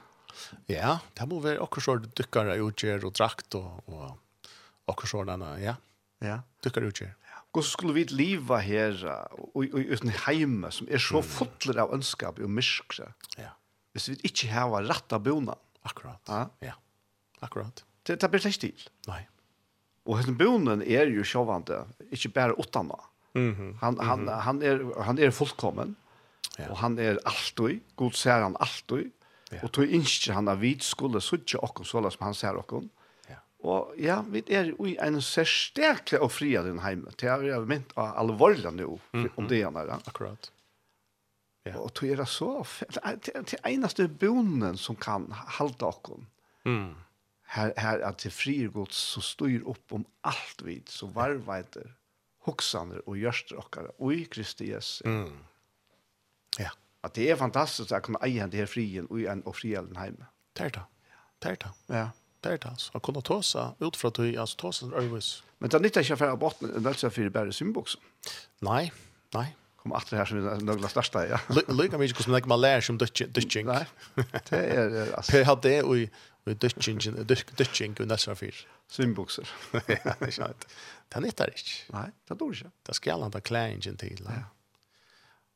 Ja, 0.67 0.97
det 1.15 1.27
må 1.29 1.39
være 1.43 1.61
akkurat 1.63 1.85
så 1.85 2.13
dykkere 2.19 2.57
utgjør 2.65 3.07
og 3.07 3.15
drakt 3.15 3.55
og, 3.59 3.83
og 3.87 4.17
akkurat 4.87 5.09
sådana, 5.09 5.55
ja. 5.59 5.75
Ja. 6.23 6.39
Tycker 6.63 6.81
du 6.81 6.87
ikke? 6.93 7.11
Hvordan 7.53 7.69
skulle 7.69 7.93
vi 7.95 8.03
leva 8.11 8.57
her 8.63 8.97
og 9.55 9.75
uten 9.75 10.11
heime 10.25 10.71
som 10.71 10.87
er 10.91 10.99
så 10.99 11.21
fotler 11.23 11.79
av 11.85 11.93
ønskap 11.95 12.39
og 12.39 12.51
myskse? 12.51 13.07
Ja. 13.39 13.53
Hvis 13.95 14.09
vi 14.11 14.17
ikke 14.27 14.49
har 14.51 14.75
rett 14.83 15.15
av 15.15 15.23
bona. 15.23 15.55
Akkurat. 15.85 16.19
Ja. 16.27 16.47
ja. 16.61 16.75
Akkurat. 17.45 17.83
Det, 18.03 18.17
det 18.21 18.29
blir 18.31 18.43
slett 18.43 18.59
til. 18.59 18.87
Nei. 19.07 19.21
Og 20.05 20.19
hans 20.19 20.29
bonan 20.37 20.83
er 20.83 21.09
jo 21.09 21.23
sjåvande, 21.25 21.85
ikke 22.13 22.33
bare 22.35 22.57
åttana. 22.61 22.97
Mm 23.35 23.55
-hmm. 23.55 23.77
han, 23.81 23.99
han, 23.99 24.27
han, 24.27 24.61
er, 24.61 25.01
han 25.03 25.19
er 25.19 25.31
fullkommen, 25.31 25.95
ja. 26.57 26.69
og 26.69 26.77
han 26.77 26.99
er 26.99 27.17
alltid, 27.25 27.79
god 27.95 28.11
ser 28.11 28.41
han 28.41 28.55
alltid, 28.59 29.11
ja. 29.51 29.63
og 29.63 29.71
tog 29.71 29.83
ikke 29.87 30.33
han 30.33 30.47
av 30.47 30.59
vidt 30.59 30.83
skulle 30.83 31.21
suttje 31.21 31.59
okken 31.59 31.85
så 31.85 32.09
som 32.09 32.25
han 32.25 32.33
ser 32.33 32.55
okken. 32.57 32.89
Og 33.65 33.95
ja, 33.97 34.19
vi 34.29 34.43
er 34.53 34.69
i 34.85 34.95
en 35.01 35.17
særstekle 35.23 36.19
og 36.21 36.29
fria 36.35 36.61
den 36.65 36.83
heime. 36.83 37.13
Det 37.17 37.29
er 37.31 37.47
jo 37.49 37.63
mynt 37.65 37.95
av 37.97 38.13
alvorlig 38.21 38.69
nå, 38.75 38.91
om 39.35 39.47
det 39.49 39.63
gjerne. 39.63 39.87
Ja. 39.89 39.97
Akkurat. 40.05 40.51
Ja. 41.65 41.79
Og 41.81 41.95
tog 41.97 42.11
er 42.13 42.21
det 42.21 42.27
så, 42.29 42.49
det 42.93 43.01
er 43.57 43.71
eneste 43.71 44.05
bonen 44.21 44.77
som 44.77 44.97
kan 45.01 45.31
halda 45.57 45.89
okken. 45.89 46.27
Mm. 46.65 46.93
Her, 47.55 47.71
her 47.77 48.03
at 48.05 48.21
det 48.21 48.33
frier 48.33 48.69
gods 48.73 48.99
som 49.15 49.25
styr 49.25 49.65
opp 49.69 49.93
om 49.95 50.05
alt 50.25 50.61
vid, 50.65 50.89
så 50.93 51.09
varveiter, 51.13 51.89
hoksaner 52.45 53.01
og 53.09 53.17
gjørster 53.17 53.57
okkara, 53.61 53.93
og 53.97 54.13
i 54.13 54.27
Kristi 54.29 54.69
Jesu. 54.69 55.01
Mm. 55.09 55.41
Ja. 56.61 56.69
At 57.05 57.17
det 57.17 57.31
er 57.31 57.41
fantastisk 57.41 57.93
at 57.93 58.05
kunne 58.05 58.21
eie 58.25 58.45
det 58.49 58.61
her 58.61 58.69
frien 58.69 59.09
og 59.09 59.25
en 59.25 59.41
og 59.45 59.57
fria 59.57 59.81
den 59.85 59.97
heime. 59.97 60.29
Det 60.57 60.69
er 60.69 60.77
det. 60.77 60.85
Det 61.41 61.51
er 61.55 61.59
det. 61.65 61.73
Ja. 61.89 62.05
Det 62.45 62.51
er 62.53 62.61
det 62.61 62.71
altså. 62.75 62.93
Å 62.93 63.01
kunne 63.01 63.23
ta 63.25 63.39
seg 63.41 63.81
ut 63.81 63.97
fra 63.97 64.11
tøy, 64.13 64.35
altså 64.37 64.59
ta 64.61 64.71
seg 64.77 64.93
øyvis. 64.93 65.29
Men 65.57 65.71
det 65.71 65.77
er 65.79 65.85
nytt 65.87 65.97
ikke 66.03 66.17
for 66.19 66.35
å 66.35 66.39
botten, 66.39 66.73
det 66.75 66.91
er 66.91 66.99
ikke 66.99 67.13
for 67.15 67.33
bare 67.33 67.55
symboksen. 67.57 68.03
Nei, 68.67 68.83
nei. 69.33 69.47
Kom 69.81 69.95
at 69.97 70.09
det 70.11 70.19
her 70.19 70.29
som 70.29 70.39
er 70.41 70.61
noen 70.65 70.85
største, 70.89 71.25
ja. 71.29 71.41
Lykke 71.49 71.97
mye 72.01 72.13
hvordan 72.13 72.37
jeg 72.37 72.49
må 72.51 72.59
lære 72.61 72.85
som 72.85 73.01
døtjeng. 73.01 73.69
Nei, 73.69 73.81
det 74.51 74.61
er 74.61 74.95
altså. 75.17 75.31
Per 75.31 75.49
hadde 75.49 75.73
det 75.73 75.75
i 75.81 76.07
i 76.45 76.53
døtjeng 76.53 77.95
og 77.97 78.09
nesten 78.09 78.37
fyr. 78.37 78.57
Symbokser. 78.93 79.49
Ja, 79.89 80.13
ikke 80.19 80.35
sant. 80.35 80.67
Det 81.09 81.17
er 81.17 81.23
nytt 81.25 81.39
der 81.39 81.53
ikke. 81.53 81.77
Nei, 81.95 82.09
det 82.21 82.35
er 82.35 82.51
ikke. 82.53 82.73
Det 82.85 82.97
skal 82.99 83.25
han 83.25 83.33
ta 83.33 83.41
klæringen 83.41 83.97
til. 83.97 84.21
Ja. 84.29 84.43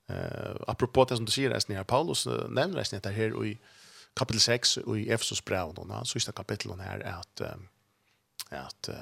Uh, 0.10 0.56
apropos 0.68 1.06
det 1.10 1.20
som 1.20 1.28
du 1.28 1.32
sier, 1.32 1.54
Paulus 1.84 2.26
nevner 2.26 2.82
det 2.82 3.14
her 3.14 3.38
og 3.38 3.52
i 3.52 3.60
kapitel 4.20 4.40
6 4.40 4.78
i 4.78 5.10
Efesos 5.10 5.46
brev 5.46 5.74
då 5.74 5.84
när 5.84 6.04
sista 6.04 6.32
kapitlet 6.32 6.80
här 6.80 7.00
är 7.00 7.14
att 7.14 7.42
att 8.52 8.90
uh, 8.90 8.96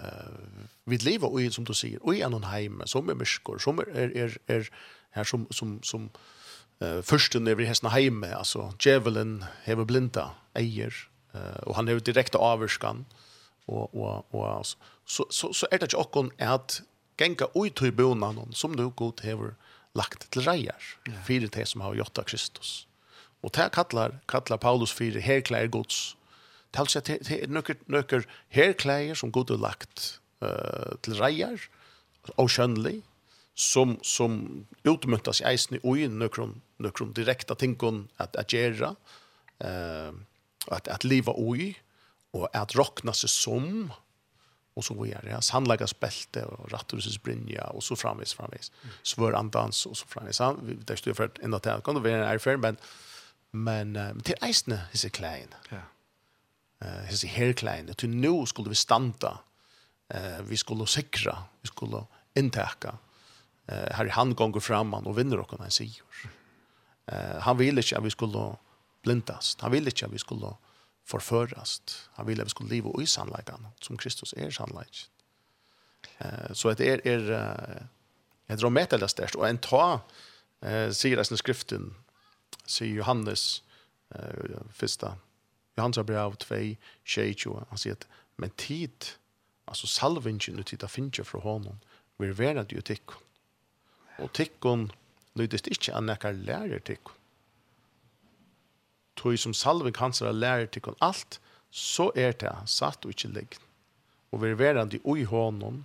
vi 0.83 0.97
lever 0.97 1.41
i 1.41 1.51
som 1.51 1.63
du 1.63 1.73
säger 1.73 2.05
och 2.05 2.15
i 2.15 2.21
en 2.21 2.43
hem 2.43 2.81
som 2.85 3.09
är 3.09 3.15
myskor 3.15 3.57
som 3.57 3.79
är 3.79 3.87
är 4.17 4.37
är 4.47 4.69
här 5.11 5.23
som 5.23 5.47
som 5.51 5.79
som 5.83 6.09
eh 6.79 7.01
försten 7.01 7.47
över 7.47 7.63
hästna 7.65 7.89
hem 7.89 8.23
alltså 8.23 8.73
Javelin 8.79 9.45
har 9.65 9.85
blinda 9.85 10.31
eier 10.53 10.93
eh 11.33 11.63
och 11.63 11.75
han 11.75 11.87
har 11.87 11.99
direkt 11.99 12.35
avskan 12.35 13.05
och 13.65 13.95
och 13.95 14.35
och 14.35 14.65
så 15.05 15.25
så 15.29 15.53
så 15.53 15.67
är 15.71 15.79
det 15.79 15.93
ju 15.93 15.97
också 15.97 16.29
att 16.37 16.81
gänga 17.19 17.47
ut 17.55 17.81
i 17.81 17.91
bonan 17.91 18.53
som 18.53 18.75
du 18.75 18.89
god 18.89 19.21
har 19.23 19.55
lagt 19.93 20.29
till 20.29 20.41
rejer 20.41 20.81
för 21.25 21.47
det 21.57 21.65
som 21.65 21.81
har 21.81 21.95
gjort 21.95 22.17
av 22.17 22.23
Kristus. 22.23 22.87
Og 23.45 23.53
det 23.53 23.69
kallar, 23.75 24.17
kallar 24.29 24.61
Paulus 24.61 24.93
fyrir 24.93 25.21
herklær 25.21 25.69
gods. 25.71 26.15
Det 26.73 26.79
er 26.79 26.85
altså 26.85 27.47
nøkker, 27.47 27.77
nøkker 27.87 28.25
herklær 28.53 29.13
som 29.17 29.31
god 29.31 29.53
er 29.55 29.61
lagt 29.61 30.19
uh, 30.43 30.97
til 31.05 31.15
reier, 31.19 31.61
og 32.35 32.49
skjønnelig, 32.51 32.99
som, 33.57 33.95
som 34.05 34.65
utmyntas 34.85 35.39
i 35.41 35.47
eisen 35.49 35.77
i 35.77 35.83
ui 35.87 36.05
nøkron, 36.11 36.57
nøkron 36.83 37.13
direkta 37.17 37.55
tingon 37.57 38.03
at, 38.21 38.35
at 38.37 38.51
gjera, 38.51 38.91
uh, 39.63 40.11
at, 40.67 40.89
at 40.91 41.07
liva 41.07 41.33
ui, 41.33 41.71
og 42.35 42.49
at 42.53 42.75
rokna 42.77 43.15
seg 43.15 43.31
som, 43.31 43.71
og 44.77 44.85
så 44.85 44.93
var 44.93 45.23
det 45.25 45.33
hans 45.33 45.49
handlagas 45.55 45.95
belte 45.97 46.43
og 46.45 46.67
ratturhusets 46.73 47.17
brinja, 47.23 47.71
og 47.73 47.81
så 47.81 47.97
framvis, 47.97 48.35
framvis. 48.37 48.69
Svør 49.01 49.39
andans 49.39 49.85
og 49.89 49.95
så 49.97 50.05
framvis. 50.11 50.43
Han, 50.43 50.59
det 50.85 50.99
er 50.99 51.17
for 51.17 51.41
enda 51.41 51.57
til, 51.63 51.81
kan 51.81 51.97
det 51.97 52.03
være 52.05 52.21
en 52.21 52.29
erfaren, 52.35 52.61
men 52.61 52.77
Men 53.53 53.95
uh, 53.95 54.11
til 54.25 54.39
eisne 54.43 54.81
hisse 54.91 55.09
klein. 55.09 55.53
Ja. 55.71 55.83
Uh, 56.83 57.03
hisse 57.09 57.29
her 57.31 57.53
klein. 57.57 57.93
Til 57.95 58.13
nå 58.13 58.45
skulle 58.45 58.73
vi 58.73 58.79
standa. 58.79 59.37
Uh, 60.13 60.41
vi 60.49 60.59
skulle 60.59 60.87
sikra. 60.87 61.37
Vi 61.61 61.71
skulle 61.71 62.05
inntekka. 62.35 62.97
Uh, 63.71 63.87
her 63.97 64.07
i 64.07 64.15
han 64.15 64.35
gonger 64.35 64.63
framman 64.63 65.07
og 65.07 65.17
vinner 65.17 65.43
okkur 65.43 65.63
han 65.63 65.73
sier. 65.73 66.03
Uh, 67.07 67.39
han 67.43 67.59
ville 67.59 67.83
ikke 67.83 67.97
at 67.99 68.05
vi 68.05 68.13
skulle 68.15 68.47
blindast. 69.03 69.61
Han 69.61 69.71
ville 69.71 69.91
ikke 69.91 70.05
at 70.05 70.13
vi 70.15 70.23
skulle 70.23 70.53
forførast. 71.07 72.09
Han 72.17 72.27
ville 72.27 72.41
at 72.41 72.49
vi 72.49 72.55
skulle 72.55 72.75
leva 72.75 72.91
i 73.01 73.05
sannleikan, 73.05 73.67
som 73.81 73.97
Kristus 73.97 74.33
er 74.37 74.51
sannleikan. 74.51 75.07
Uh, 76.19 76.53
så 76.53 76.73
det 76.73 76.89
er, 76.91 77.03
er 77.05 77.29
uh, 77.31 78.53
et 78.53 78.63
rometelastert, 78.63 79.35
og 79.35 79.47
en 79.49 79.59
ta 79.61 79.85
uh, 79.99 80.89
sier 80.95 81.21
i 81.21 81.37
skriften, 81.39 81.91
sier 82.67 82.99
Johannes, 82.99 83.63
eh, 84.15 84.59
første, 84.71 85.13
Johannes 85.77 85.99
brev 86.05 86.35
2, 86.43 86.75
22, 87.05 87.55
han 87.69 87.81
sier 87.81 87.97
at, 87.97 88.07
men 88.37 88.53
tid, 88.57 89.13
altså 89.67 89.87
salvingen 89.87 90.59
ut 90.59 90.67
tid 90.67 90.85
finner 90.87 91.11
finnes 91.11 91.29
fra 91.29 91.39
honom, 91.39 91.79
vi 92.17 92.27
er 92.27 92.37
verna 92.37 92.63
til 92.65 92.81
tikkun. 92.81 93.23
Og 94.17 94.31
tikkun 94.33 94.89
lydes 95.37 95.67
ikke 95.69 95.93
an 95.93 96.07
nekkar 96.09 96.33
lærer 96.33 96.81
tikkun. 96.81 97.13
Tog 99.17 99.37
som 99.41 99.53
salving 99.53 99.97
hans 99.97 100.21
er 100.21 100.33
lærer 100.33 100.69
tikkun 100.69 100.97
alt, 101.01 101.39
så 101.71 102.11
er 102.15 102.33
det 102.37 102.53
satt 102.65 103.05
og 103.05 103.13
ikke 103.13 103.33
liggen. 103.33 103.61
Og 104.31 104.41
vi 104.41 104.49
er 104.49 104.59
verna 104.59 104.85
til 104.89 105.01
ui 105.05 105.23
honom, 105.23 105.83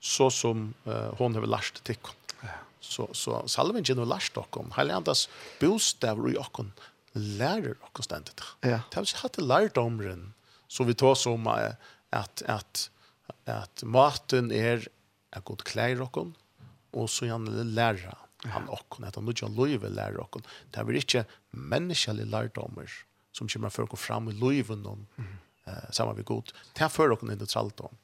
så 0.00 0.30
som 0.30 0.72
uh, 0.86 1.12
hon 1.18 1.34
har 1.34 1.46
lært 1.46 1.80
tikkun. 1.84 2.16
Ja 2.42 2.58
så, 2.82 3.08
så 3.14 3.42
salven 3.50 3.84
gjennom 3.86 4.08
lærst 4.10 4.36
okkom 4.38 4.72
Hele 4.76 4.96
andres 4.96 5.28
bostav 5.60 6.20
i 6.28 6.38
okkom 6.40 6.72
lærer 7.12 7.76
okkom 7.84 8.06
stendet. 8.06 8.40
Ja. 8.64 8.80
Det 8.88 8.96
har 8.96 9.04
vi 9.04 9.18
hatt 9.20 9.38
lærdomren 9.42 10.30
så 10.72 10.86
vi 10.88 10.96
tar 10.96 11.14
som 11.20 11.46
at, 11.52 11.76
at, 12.16 12.42
at, 12.48 12.86
at 13.44 13.84
maten 13.84 14.50
er 14.56 14.88
er 15.32 15.44
godt 15.48 15.64
klær 15.64 16.00
okkom 16.04 16.34
og 16.92 17.08
så 17.08 17.28
gjerne 17.28 17.64
lærer 17.72 18.12
han 18.52 18.66
okkom 18.68 19.06
At 19.06 19.16
han 19.16 19.28
ikke 19.30 19.48
løyve 19.54 19.88
lærer 19.88 20.20
okkom 20.20 20.42
Det 20.72 20.80
er 20.82 20.98
ikke 20.98 21.24
menneskelig 21.52 22.26
lærdommer 22.28 22.90
som 23.32 23.48
kommer 23.48 23.72
for 23.72 23.88
å 23.88 23.96
fram 23.96 24.28
i 24.28 24.34
løyven 24.36 24.82
mm. 24.84 25.28
eh, 25.64 25.88
sammen 25.88 26.18
med 26.18 26.26
god. 26.28 26.50
Det 26.76 26.84
er 26.84 26.90
for 26.92 27.08
dere 27.08 27.32
nøytralt 27.32 27.80
om. 27.80 27.94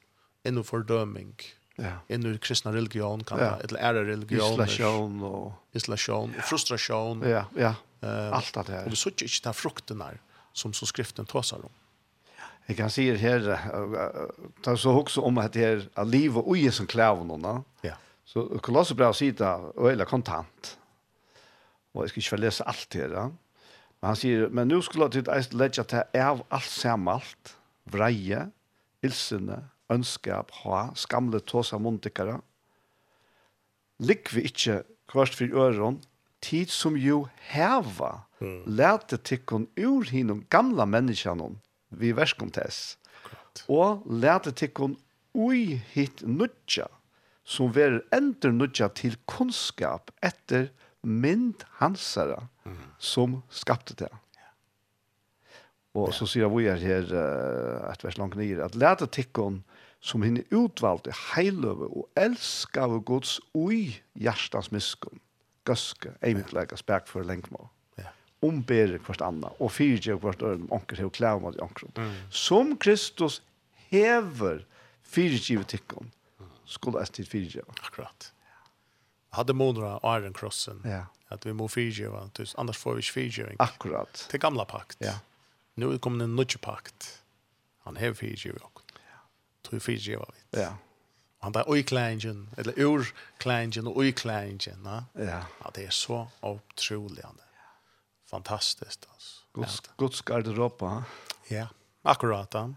Innenfor 0.41 0.81
døming. 0.81 1.35
Mm 1.37 1.58
ja. 1.81 2.15
innu 2.15 2.37
kristna 2.37 2.71
religion 2.73 3.23
kan 3.23 3.39
ja. 3.39 3.57
eller 3.63 3.79
ære 3.79 4.05
religion 4.11 4.53
isolation 4.53 5.21
og... 5.23 5.53
isolation 5.73 6.33
og 6.37 6.43
frustration 6.43 7.23
ja 7.23 7.43
ja 7.55 7.73
uh, 8.03 8.35
allt 8.37 8.53
det 8.53 8.67
här 8.67 8.85
och 8.85 8.91
vi 8.91 8.95
såg 8.95 9.21
ikke 9.21 9.43
den 9.43 9.53
frukten 9.53 9.97
där 9.97 10.17
som 10.53 10.73
så 10.73 10.85
skriften 10.85 11.25
talar 11.25 11.65
om 11.65 11.71
Jag 12.65 12.77
kan 12.77 12.89
se 12.89 13.15
här 13.15 13.39
det 14.63 14.77
så 14.77 14.91
også 14.91 15.21
om 15.21 15.37
at 15.37 15.53
det 15.53 15.63
er 15.63 15.81
at 15.95 16.07
liv 16.07 16.37
og 16.37 16.47
oj 16.47 16.71
som 16.71 16.87
klävnorna. 16.87 17.63
Ja. 17.81 17.93
Så 18.25 18.59
kolosser 18.61 18.95
bra 18.95 19.13
sida 19.13 19.55
och 19.55 19.91
eller 19.91 20.05
kontant. 20.05 20.77
Och 21.91 22.03
jag 22.03 22.09
ska 22.09 22.19
inte 22.19 22.37
läsa 22.37 22.63
allt 22.63 22.89
det 22.89 23.07
da. 23.07 23.31
Men 23.99 24.07
han 24.07 24.15
säger, 24.15 24.49
men 24.49 24.67
nu 24.67 24.81
skulle 24.81 25.07
det 25.07 25.53
lägga 25.53 25.83
till 25.83 26.21
av 26.21 26.43
allt 26.49 26.63
sammalt, 26.63 27.57
vreie, 27.83 28.49
ilsene, 29.01 29.67
ønskap 29.89 30.53
ha, 30.63 30.89
skamle 30.95 31.41
tåsa 31.41 31.79
mundikere, 31.81 32.39
ligg 33.99 34.29
vi 34.33 34.45
ikke 34.49 34.83
kvart 35.09 35.35
for 35.35 35.57
øren, 35.65 35.99
tid 36.41 36.71
som 36.71 36.95
jo 36.97 37.25
heva, 37.51 38.23
mm. 38.39 38.63
lete 38.79 39.17
tikkun 39.17 39.67
ur 39.79 40.07
hinum 40.11 40.45
gamla 40.53 40.85
menneskene 40.87 41.55
vi 41.89 42.13
verskomtes, 42.15 42.97
og 43.67 44.05
lete 44.05 44.53
tikkun 44.55 44.95
ui 45.35 45.81
hit 45.93 46.23
nudja, 46.23 46.87
som 47.43 47.73
ver 47.73 47.99
endur 48.15 48.53
nudja 48.53 48.91
til 48.93 49.17
kunnskap 49.29 50.13
etter 50.21 50.69
mynd 51.01 51.65
hansara 51.79 52.43
mm. 52.65 52.81
som 52.99 53.39
skapte 53.49 53.97
det. 53.97 54.11
Og 55.97 56.13
så 56.13 56.27
sier 56.29 56.51
vi 56.53 56.67
her, 56.69 56.77
her 56.77 57.09
et 57.89 58.03
vers 58.05 58.19
langt 58.19 58.37
nere, 58.37 58.67
at 58.69 58.77
lete 58.77 59.09
tikkun 59.09 59.63
som 59.99 60.23
henne 60.23 60.45
utvalgte 60.55 61.13
heiløve 61.33 61.89
og 61.91 62.07
elskave 62.19 63.01
gods 63.05 63.37
ui 63.57 63.99
hjertans 64.19 64.71
miskunn, 64.71 65.19
gøske, 65.67 66.13
eimitlega, 66.25 66.79
spek 66.79 67.09
for 67.11 67.27
lengmål. 67.27 67.67
Ja. 67.99 68.13
Ombere 68.45 69.01
hvert 69.03 69.23
anna, 69.25 69.51
og 69.59 69.73
fyrtje 69.75 70.15
hvert 70.23 70.43
øren, 70.45 70.69
onker 70.71 71.01
hev 71.03 71.11
klæv 71.15 71.43
mot 71.43 71.59
onker. 71.61 71.91
Mm. 71.97 72.15
Som 72.31 72.77
Kristus 72.79 73.41
hever 73.91 74.63
fyrtjive 75.03 75.67
tikkun, 75.67 76.11
skulle 76.65 77.03
jeg 77.03 77.19
til 77.19 77.29
fyrtje. 77.29 77.67
Akkurat. 77.83 78.31
Hadde 79.35 79.53
måneder 79.53 79.99
av 79.99 80.17
Iron 80.17 80.33
Crossen, 80.33 80.79
ja. 80.87 81.03
at 81.29 81.45
vi 81.45 81.53
må 81.53 81.67
fyrtje, 81.69 82.09
annars 82.57 82.79
får 82.79 82.97
vi 82.97 83.05
ikke 83.05 83.17
fyrtje. 83.19 83.55
Akkurat. 83.59 84.27
Til 84.31 84.41
gamla 84.41 84.65
pakt. 84.69 85.01
Ja. 85.03 85.19
Nå 85.75 85.89
er 85.89 85.97
det 85.97 86.03
kommet 86.03 86.25
en 86.25 86.37
nødje 86.39 86.61
pakt. 86.63 87.17
Han 87.85 87.99
hever 87.99 88.17
fyrtje, 88.17 88.55
ok 88.63 88.78
tog 89.63 89.81
fyrtje 89.81 90.19
var 90.19 90.31
vitt. 90.35 90.61
Ja. 90.61 90.73
Han 91.43 91.53
tar 91.55 91.69
oi 91.71 91.81
klængen, 91.87 92.49
eller 92.57 92.73
ur 92.83 93.05
klængen 93.39 93.87
og 93.87 93.97
oi 93.97 94.11
klængen. 94.11 94.85
Ja. 94.85 95.01
ja. 95.15 95.43
Det 95.75 95.85
er 95.85 95.95
så 95.95 96.25
otroligt. 96.41 97.25
Fantastiskt 98.29 99.07
altså. 99.13 99.39
Guds, 99.53 99.81
ja. 99.85 99.91
Guds 99.97 100.21
garderob, 100.21 100.81
ha? 100.81 101.01
Ja, 101.49 101.67
akkurat. 102.03 102.53
Ja. 102.53 102.67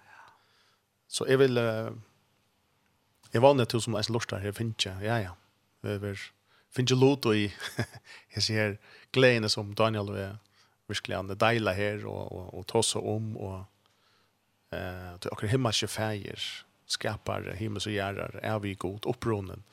Så 1.08 1.24
jeg 1.28 1.38
vil... 1.38 1.58
Uh, 1.58 1.98
jeg 3.32 3.42
var 3.42 3.54
nødt 3.54 3.68
til 3.68 3.80
som 3.80 3.94
en 3.94 4.04
lort 4.08 4.30
her, 4.30 4.38
jeg 4.38 4.54
finner 4.54 4.74
ikke, 4.78 4.98
ja, 5.00 5.16
ja. 5.16 5.30
Jeg 5.82 6.16
finner 6.70 6.92
ikke 6.92 6.94
lot 6.94 7.34
i, 7.34 7.52
jeg 8.34 8.42
ser 8.42 8.76
gledene 9.12 9.48
som 9.48 9.74
Daniel 9.74 10.10
og 10.10 10.18
jeg 10.18 10.36
virkelig 10.88 11.16
han 11.16 11.36
deila 11.40 11.72
her 11.72 12.06
og, 12.06 12.32
og, 12.32 12.54
og 12.58 12.66
ta 12.68 12.82
seg 12.84 13.06
om 13.08 13.36
og 13.36 13.56
eh, 14.72 15.14
til 15.20 15.32
akkurat 15.32 15.54
himmelse 15.54 15.88
feir 15.88 16.44
skapar 16.92 17.54
himmels 17.56 17.86
og 17.88 17.94
gjerrar, 17.94 18.38
er 18.42 18.58
vi 18.62 18.74
god 18.74 19.06
oppronen. 19.08 19.64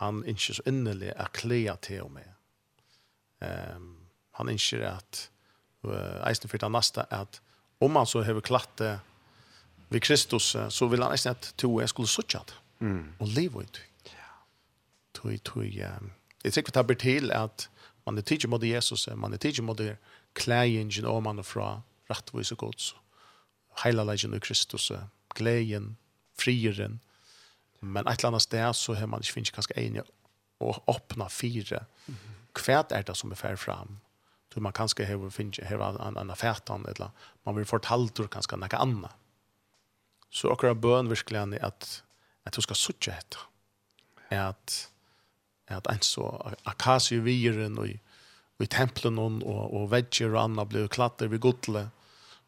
Han 0.00 0.22
inte 0.26 0.54
så 0.54 0.62
innerlig 0.66 1.12
er 1.16 1.30
klea 1.34 1.76
til 1.82 2.02
og 2.06 2.12
med. 2.16 2.28
Um, 3.42 3.96
han 4.38 4.48
inte 4.48 4.88
at 4.88 5.30
uh, 5.84 6.28
eisen 6.28 6.48
för 6.48 6.58
det 6.58 6.68
nästa 6.68 7.06
at 7.10 7.40
om 7.80 7.90
man 7.90 8.06
så 8.06 8.22
har 8.22 8.40
klatt 8.40 8.76
det 8.78 9.00
vid 9.88 10.02
Kristus 10.02 10.56
så 10.68 10.86
vil 10.86 11.02
han 11.02 11.12
eisen 11.12 11.30
at 11.30 11.54
to 11.58 11.80
jeg 11.80 11.88
skulle 11.88 12.08
sucha 12.08 12.38
det. 12.38 12.54
Mm. 12.78 13.12
Og 13.18 13.28
leva 13.28 13.60
ut. 13.60 13.82
Tui, 15.14 15.38
tui, 15.38 15.82
um, 15.82 16.12
Jeg 16.44 16.52
tycker 16.52 16.82
vi 16.82 16.94
tar 16.94 16.94
til 16.94 17.30
at 17.30 17.70
man 18.06 18.18
er 18.18 18.22
tidigt 18.22 18.50
mot 18.50 18.62
Jesus, 18.62 19.08
man 19.16 19.32
er 19.32 19.36
tidigt 19.36 19.64
mot 19.64 19.80
kläingen 20.34 21.04
om 21.04 21.22
man 21.22 21.38
er 21.38 21.42
fra 21.42 21.80
rettvis 22.10 22.52
og 22.52 22.58
gods. 22.58 22.96
Heila 23.84 24.04
lägen 24.04 24.34
i 24.34 24.38
Kristus, 24.38 24.92
gleden, 25.34 25.96
frieren. 26.38 27.00
Men 27.80 28.06
et 28.06 28.20
eller 28.20 28.32
annet 28.32 28.46
sted 28.46 28.76
så 28.78 28.94
har 28.94 29.10
man 29.10 29.24
ikke 29.24 29.38
finnes 29.38 29.54
kanskje 29.54 29.78
enig 29.82 30.04
å 30.62 30.74
åpne 30.90 31.26
fire. 31.32 31.82
Hva 32.54 32.82
er 32.94 33.06
det 33.06 33.16
som 33.18 33.32
er 33.32 33.40
ferdig 33.40 33.62
fram? 33.64 33.98
Så 34.52 34.60
man 34.60 34.74
kanskje 34.76 35.06
har 35.08 35.22
finnes 35.32 35.58
har 35.64 35.80
en 35.80 36.00
annen 36.18 36.36
fætan, 36.36 36.84
eller 36.88 37.10
man 37.44 37.56
vil 37.56 37.66
fortalt 37.66 38.16
det 38.16 38.28
kanskje 38.30 38.58
noe 38.60 38.80
annet. 38.84 39.18
Så 40.32 40.52
akkurat 40.52 40.80
bøn 40.80 41.10
virkelig 41.10 41.40
er 41.40 41.66
at, 41.66 41.88
at 42.44 42.56
du 42.56 42.62
skal 42.64 42.78
suttje 42.78 43.16
etter. 43.16 43.48
At, 44.32 44.76
at 45.68 45.88
en 45.92 46.00
så 46.04 46.24
akasieviren 46.68 47.76
og 47.80 47.90
i, 47.90 47.98
i 48.62 48.68
templen 48.70 49.18
og, 49.20 49.42
og 49.42 49.90
vegger 49.92 50.32
og 50.32 50.40
annet 50.44 50.70
ble 50.70 50.86
klatter 50.92 51.28
ved 51.28 51.42
godle, 51.44 51.88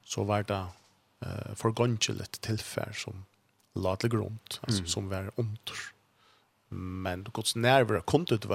så 0.05 0.25
var 0.29 0.47
det 0.49 0.61
uh, 1.25 1.53
forgåndelig 1.61 2.29
tilfell 2.45 2.95
som 2.97 3.25
la 3.75 3.97
til 3.97 4.11
grund 4.11 4.59
alltså 4.63 4.83
mm. 4.83 4.89
som 4.89 5.09
var 5.11 5.31
under 5.37 5.81
men 6.75 7.25
Guds 7.25 7.57
nerver 7.57 8.01
kunde 8.01 8.35
inte 8.35 8.49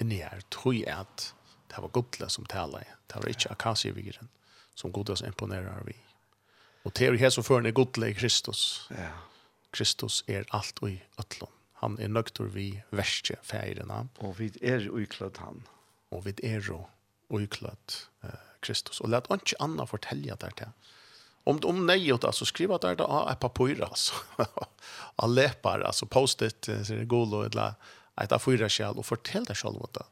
i 0.00 0.04
ner 0.04 0.40
tror 0.50 0.74
jag 0.74 1.00
at 1.00 1.34
det 1.68 1.82
var 1.82 1.88
godle 1.88 2.28
som 2.28 2.46
taler. 2.46 2.84
det 3.06 3.16
var 3.16 3.28
ikke 3.28 3.50
Akasievigiren 3.50 4.28
som 4.74 4.92
Gudlas 4.92 5.22
imponerar 5.22 5.82
vi 5.84 5.96
och 6.82 6.94
til 6.94 7.14
är 7.14 7.18
här 7.18 7.30
som 7.30 7.44
förne 7.44 7.70
godle 7.70 8.08
i 8.08 8.14
Kristus 8.14 8.88
ja. 8.90 9.10
Kristus 9.70 10.24
är 10.26 10.44
allt 10.48 10.78
och 10.78 10.90
i 10.90 11.02
øtlån. 11.18 11.50
han 11.72 11.98
är 11.98 12.08
nöktor 12.08 12.44
vi 12.44 12.82
verste 12.90 13.36
feirene. 13.42 14.08
Og 14.18 14.38
vi 14.38 14.50
er 14.62 14.88
uklad 14.90 15.36
han 15.38 15.62
och 16.10 16.26
vi 16.26 16.34
er 16.42 16.86
uklad 17.30 17.94
eh, 18.22 18.30
Kristus 18.60 19.00
och 19.00 19.08
lät 19.08 19.30
ikke 19.30 19.56
Anna 19.58 19.86
fortälja 19.86 20.36
det 20.36 20.50
till 20.56 20.66
om 21.46 21.60
om 21.64 21.86
nej 21.86 22.12
alltså 22.12 22.44
skriva 22.44 22.78
där 22.78 22.96
då 22.96 23.28
ett 23.32 23.40
par 23.40 23.48
pojrar 23.48 23.86
alltså. 23.86 24.14
All 25.16 25.34
läpar 25.34 25.80
alltså 25.80 26.06
postet 26.06 26.64
så 26.64 26.92
det 26.92 27.04
går 27.04 27.26
då 27.26 27.42
eller 27.42 27.74
ett 28.20 28.32
av 28.32 28.38
fyra 28.38 28.68
skall 28.68 28.98
och 28.98 29.06
fortäll 29.06 29.44
dig 29.44 29.56
själv 29.56 29.76
vad 29.78 29.88
det. 29.92 30.04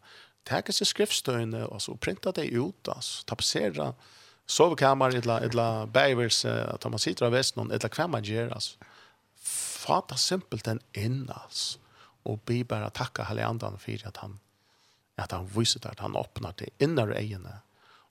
Tag 0.42 0.74
sig 0.74 0.86
skriftstöjne 0.86 1.64
och 1.64 1.82
så 1.82 1.96
printa 1.96 2.32
det 2.32 2.44
ut 2.44 2.88
alltså 2.88 3.24
tapetsera 3.24 3.94
sovkammar 4.46 5.10
eller 5.10 5.40
eller 5.40 5.86
bävers 5.86 6.44
att 6.44 6.84
man 6.84 6.98
sitter 6.98 7.26
av 7.26 7.32
väst 7.32 7.56
någon 7.56 7.70
eller 7.70 7.88
kvar 7.88 8.08
man 8.08 8.52
alltså. 8.52 8.78
Fatta 9.86 10.16
simpelt 10.16 10.66
en 10.66 10.80
in 10.92 11.30
alltså 11.34 11.78
och 12.22 12.38
be 12.44 12.64
bara 12.64 12.90
tacka 12.90 13.24
heliandan 13.24 13.78
för 13.78 14.06
att 14.08 14.16
han 14.16 14.38
att 15.16 15.32
han 15.32 15.46
visar 15.46 15.90
att 15.90 16.00
han 16.00 16.16
öppnar 16.16 16.54
det 16.56 16.84
inre 16.84 17.22
egna 17.22 17.58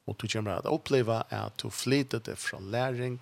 Og 0.06 0.18
du 0.22 0.28
kommer 0.28 0.52
att 0.52 0.66
uppleva 0.66 1.22
att 1.30 1.58
du 1.58 1.70
flyter 1.70 2.20
det 2.20 2.36
från 2.36 2.72
läring. 2.72 3.22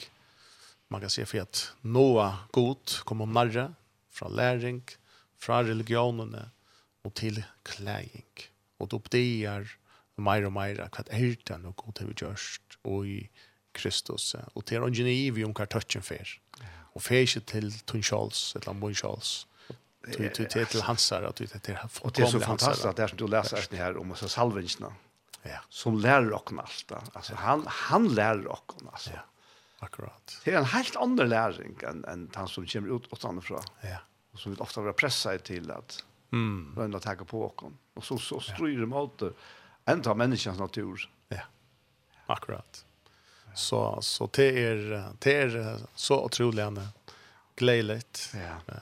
Man 0.88 1.02
kan 1.02 1.10
se 1.10 1.26
för 1.26 1.40
att 1.40 1.74
nåa 1.82 2.38
god 2.52 2.90
kommer 3.06 3.26
närre 3.26 3.74
från 4.12 4.36
läring, 4.36 4.84
från 5.40 5.68
religionerna 5.68 6.50
och 7.04 7.14
till 7.14 7.44
kläring. 7.64 8.26
Och 8.78 8.88
du 8.88 8.96
uppdagar 8.96 9.78
mer 10.16 10.46
och 10.46 10.54
mer 10.54 10.90
vad 10.92 11.08
är 11.10 11.38
det 11.44 11.58
nu 11.58 11.74
god 11.76 12.00
har 12.00 12.08
vi 12.08 12.14
gjort 12.22 12.78
och 12.82 13.08
i 13.08 13.30
Kristus. 13.72 14.36
Och 14.54 14.66
till 14.66 14.78
en 14.78 14.94
geni 14.94 15.44
om 15.44 15.54
kartötchen 15.54 16.02
för. 16.02 16.42
Och 16.94 17.04
för 17.04 17.26
sig 17.26 17.42
till 17.42 17.80
Tun 17.80 18.04
Charles, 18.04 18.56
eller 18.56 18.74
Mon 18.74 18.96
Charles 18.96 19.48
till 20.12 20.30
till 20.30 20.66
till 20.66 20.82
hansar 20.82 21.24
att 21.24 21.36
det 21.36 21.48
til 21.48 21.78
och 22.02 22.16
det 22.16 22.24
er 22.24 22.30
så 22.30 22.40
fantastiskt 22.40 22.86
att 22.86 22.98
det 22.98 23.08
som 23.08 23.18
du 23.18 23.28
läser 23.28 23.78
här 23.78 23.98
om 23.98 24.16
så 24.16 24.28
salvingarna 24.28 24.94
Ja. 25.44 25.60
Som 25.70 26.00
lärer 26.00 26.34
och 26.34 26.52
allt. 26.60 26.92
Alltså 27.14 27.36
han 27.36 27.66
han 27.68 28.08
lærer 28.08 28.52
okken, 28.52 28.88
alltså. 28.92 29.10
Ja. 29.10 29.20
Akkurat. 29.80 30.42
Det 30.44 30.54
är 30.54 30.58
en 30.58 30.66
helt 30.66 30.96
annen 30.96 31.30
læring 31.30 31.78
än 31.84 32.06
än 32.06 32.32
han 32.36 32.48
som 32.48 32.66
kommer 32.66 32.96
ut 32.96 33.14
åt. 33.14 33.24
Ja. 33.82 33.98
Och 34.32 34.40
som 34.40 34.52
vi 34.52 34.58
ofta 34.58 34.82
blir 34.82 34.92
pressade 34.92 35.40
till 35.40 35.72
att 35.72 36.06
mm 36.32 36.74
vända 36.76 37.00
ta 37.00 37.16
på 37.16 37.46
okken. 37.46 37.78
och 37.94 38.04
så 38.04 38.18
så 38.18 38.40
stryr 38.40 38.80
det 38.80 38.86
mot 38.86 39.22
ända 39.86 40.14
människans 40.14 40.60
natur. 40.60 41.10
Ja. 41.28 41.42
Akkurat. 42.26 42.86
Så 43.56 44.02
så 44.02 44.30
det 44.34 44.66
är 44.66 45.06
det 45.20 45.36
är 45.36 45.78
så 45.96 46.26
otroligt 46.26 46.80
glädjeligt. 47.56 48.34
Ja. 48.34 48.76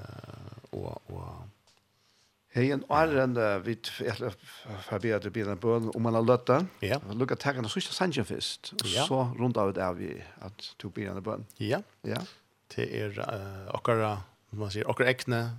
Och 0.70 1.12
och 1.12 1.49
Hej 2.52 2.72
en 2.72 2.84
annan 2.90 3.60
vid 3.60 3.88
förbi 4.84 5.10
det 5.10 5.30
bilen 5.30 5.58
på 5.58 5.92
om 5.96 6.04
man 6.04 6.14
har 6.14 6.22
lötta. 6.22 6.66
Ja. 6.80 7.02
Lucka 7.12 7.36
tagen 7.36 7.66
och 7.66 7.72
sista 7.72 7.94
Sanchez 7.94 8.60
Ja. 8.84 9.06
Så 9.06 9.34
runt 9.40 9.58
av 9.58 9.74
där 9.74 9.94
vi 9.94 10.24
att 10.40 10.78
to 10.78 10.90
bilen 10.90 11.24
på. 11.24 11.44
Ja. 11.58 11.82
Ja. 12.02 12.18
Det 12.76 13.02
är 13.02 13.20
uh, 13.20 13.76
och 13.76 13.90
man 14.50 14.72
säger 14.72 14.88
och 14.88 15.02
ekne 15.02 15.58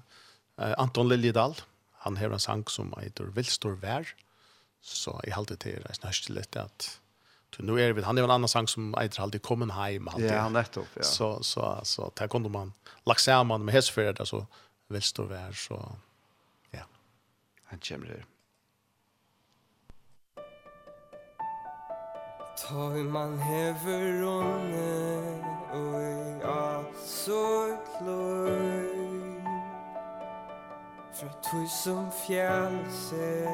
Anton 0.56 1.08
Liljedal. 1.08 1.54
Han 1.92 2.16
har 2.16 2.30
en 2.30 2.40
sang 2.40 2.64
som 2.66 2.94
heter 3.02 3.24
Vilstor 3.24 3.72
Vær. 3.72 4.14
Så 4.80 5.20
i 5.24 5.30
halde 5.30 5.56
till 5.56 5.82
det 5.86 5.94
snäst 5.94 6.28
litt 6.28 6.56
at 6.56 7.00
Så 7.56 7.62
nu 7.62 7.80
är 7.80 7.94
det 7.94 8.04
han 8.04 8.18
är 8.18 8.22
en 8.22 8.30
annan 8.30 8.48
sang 8.48 8.68
som 8.68 8.94
heter 9.00 9.22
alltid 9.22 9.42
kommen 9.42 9.70
hem 9.70 10.08
alltid. 10.08 10.30
Ja, 10.30 10.48
nettopp, 10.48 10.86
ja. 10.94 11.02
Så 11.02 11.42
så 11.42 11.80
så 11.82 12.12
där 12.14 12.28
kunde 12.28 12.48
man 12.48 12.72
laxa 13.04 13.44
man 13.44 13.64
med 13.64 13.74
hästfärd 13.74 14.20
alltså 14.20 14.46
Vilstor 14.88 15.26
vär 15.26 15.52
så 15.52 15.92
Han 17.70 17.78
kommer 17.78 18.06
her. 18.06 18.24
Ta 22.56 22.88
man 22.88 23.38
hever 23.38 24.22
onne 24.26 24.92
Oi, 25.72 26.42
a 26.44 26.82
så 27.06 27.76
kløy 27.98 29.40
Fra 31.12 31.28
tog 31.42 31.68
som 31.68 32.10
fjælse 32.26 33.48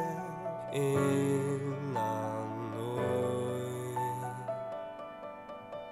Innan 0.73 2.51
oi 2.81 3.97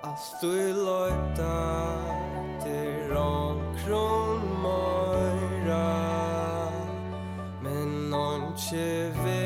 Alt 0.02 0.42
du 0.42 0.52
løyta 0.86 1.60
Til 2.64 3.16
omkron 3.16 4.42
møyra 4.62 6.13
cheveux 8.70 9.43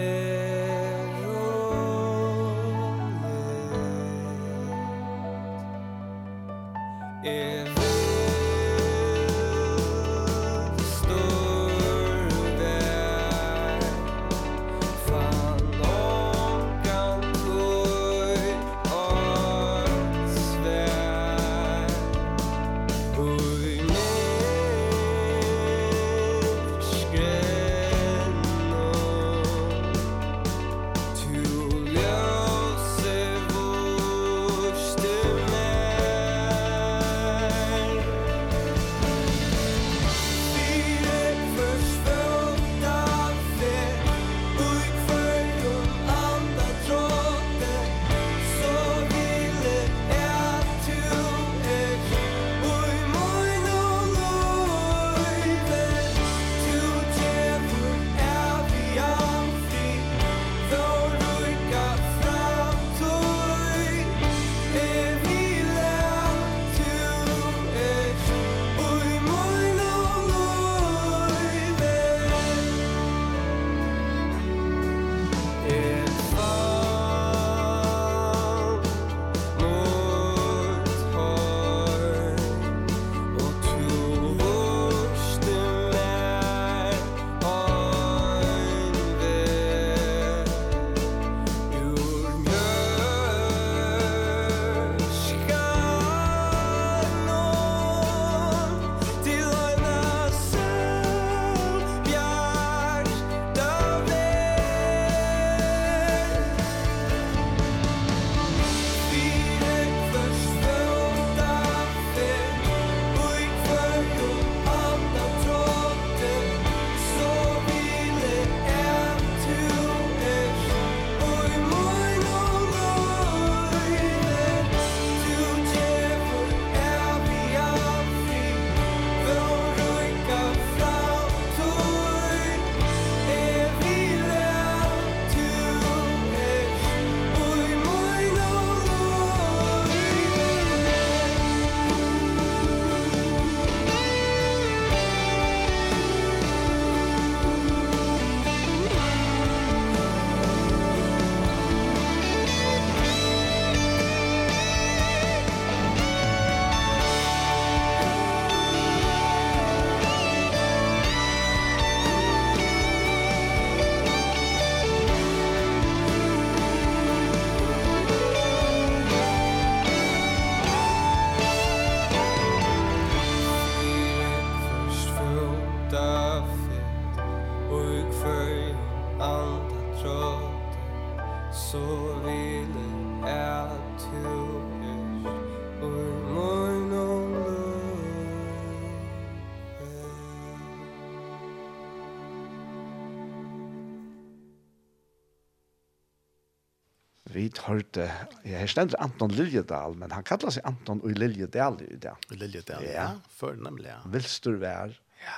vi 197.49 197.65
hørte, 197.67 198.07
jeg 198.45 198.61
her 198.61 198.71
stendt 198.71 198.95
Anton 199.01 199.33
Liljedal, 199.33 199.97
men 199.99 200.13
han 200.13 200.25
kallar 200.27 200.53
seg 200.55 200.67
Anton 200.69 201.01
og 201.05 201.17
Liljedal 201.17 201.81
i 201.87 201.97
det. 201.97 202.15
I 202.33 202.39
Liljedal, 202.41 202.85
ja. 202.85 202.93
ja. 202.93 203.09
Før 203.39 203.57
nemlig, 203.57 203.89
ja. 203.91 203.99
Vilstur 204.13 204.59
vær. 204.61 204.95
Ja. 205.25 205.37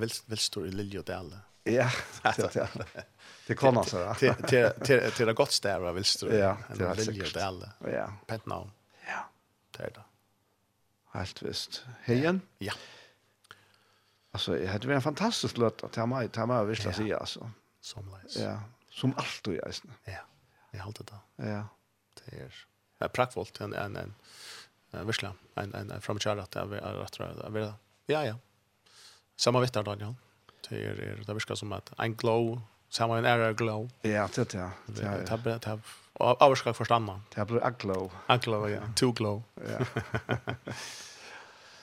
Vilst, 0.00 0.28
vilstur 0.30 0.68
i 0.68 0.72
Liljedal. 0.74 1.32
Ja, 1.64 1.88
det 2.36 2.50
er 2.60 2.72
det. 2.76 3.04
Kan 3.56 3.76
han 3.76 3.86
så, 3.88 4.02
till 4.20 4.34
Til 4.84 5.28
det 5.28 5.36
godt 5.36 5.52
stedet 5.52 5.88
av 5.88 5.96
Vilstur. 5.96 6.32
Ja, 6.32 6.56
det 6.76 6.88
er 6.88 7.04
Liljedal. 7.08 7.62
Ja. 7.88 8.08
Pentnavn. 8.28 8.72
Ja. 9.08 9.24
Det 9.76 9.88
er 9.88 9.94
det. 10.00 10.04
Helt 11.14 11.42
visst. 11.44 11.84
Heien? 12.08 12.42
Ja. 12.60 12.74
Alltså, 14.34 14.54
det 14.54 14.66
hade 14.66 14.86
varit 14.86 14.96
en 14.96 15.02
fantastisk 15.02 15.56
låt 15.56 15.84
att 15.84 15.96
ha 15.96 16.06
mig, 16.06 16.28
ta 16.28 16.46
mig 16.46 16.58
och 16.58 16.70
visst 16.70 16.86
att 16.86 16.96
säga, 16.96 17.18
alltså. 17.18 17.50
Som 17.80 18.10
läs. 18.10 18.36
Ja, 18.36 18.60
som 18.90 19.14
allt 19.16 19.46
och 19.46 19.54
jag. 19.54 19.72
Ja. 20.04 20.26
Jeg 20.74 20.82
har 20.82 20.92
det 20.98 21.06
då. 21.10 21.20
Ja. 21.46 21.62
Det 22.18 22.40
er, 22.40 22.60
det 22.98 23.08
er 23.08 23.14
praktfullt, 23.14 23.60
en, 23.62 23.74
en, 23.78 23.96
en, 23.96 24.14
en 24.92 25.06
virkelig, 25.06 25.32
en, 25.56 25.74
en, 25.74 25.90
en 25.94 26.04
framkjære 26.04 26.44
at 26.44 26.58
jeg 26.58 26.82
er 26.82 27.00
rett 27.00 27.18
og 27.18 27.18
slett. 27.18 27.74
Ja, 28.10 28.22
ja. 28.26 28.36
Samme 29.40 29.62
vitt 29.64 29.76
er 29.76 29.86
Daniel. 29.86 30.14
Det 30.68 30.78
er, 30.78 31.00
er, 31.02 31.24
det 31.26 31.36
virker 31.36 31.58
som 31.58 31.72
at 31.76 31.90
en 32.00 32.14
glow, 32.18 32.56
samme 32.92 33.18
en 33.18 33.26
ære 33.28 33.52
glow. 33.58 33.88
Ja, 34.06 34.28
det 34.34 34.46
er 34.46 34.50
det. 34.54 34.70
Det 34.98 35.04
er 35.04 35.44
det. 35.44 35.58
Det 35.64 35.78
avskak 36.20 36.42
avvarskak 36.42 36.76
forstanda. 36.76 37.20
Det 37.34 37.46
blir 37.46 37.66
aglow. 37.66 38.10
glow, 38.40 38.68
ja. 38.68 38.80
Two 38.96 39.12
glow. 39.12 39.42
Ja. 39.58 39.78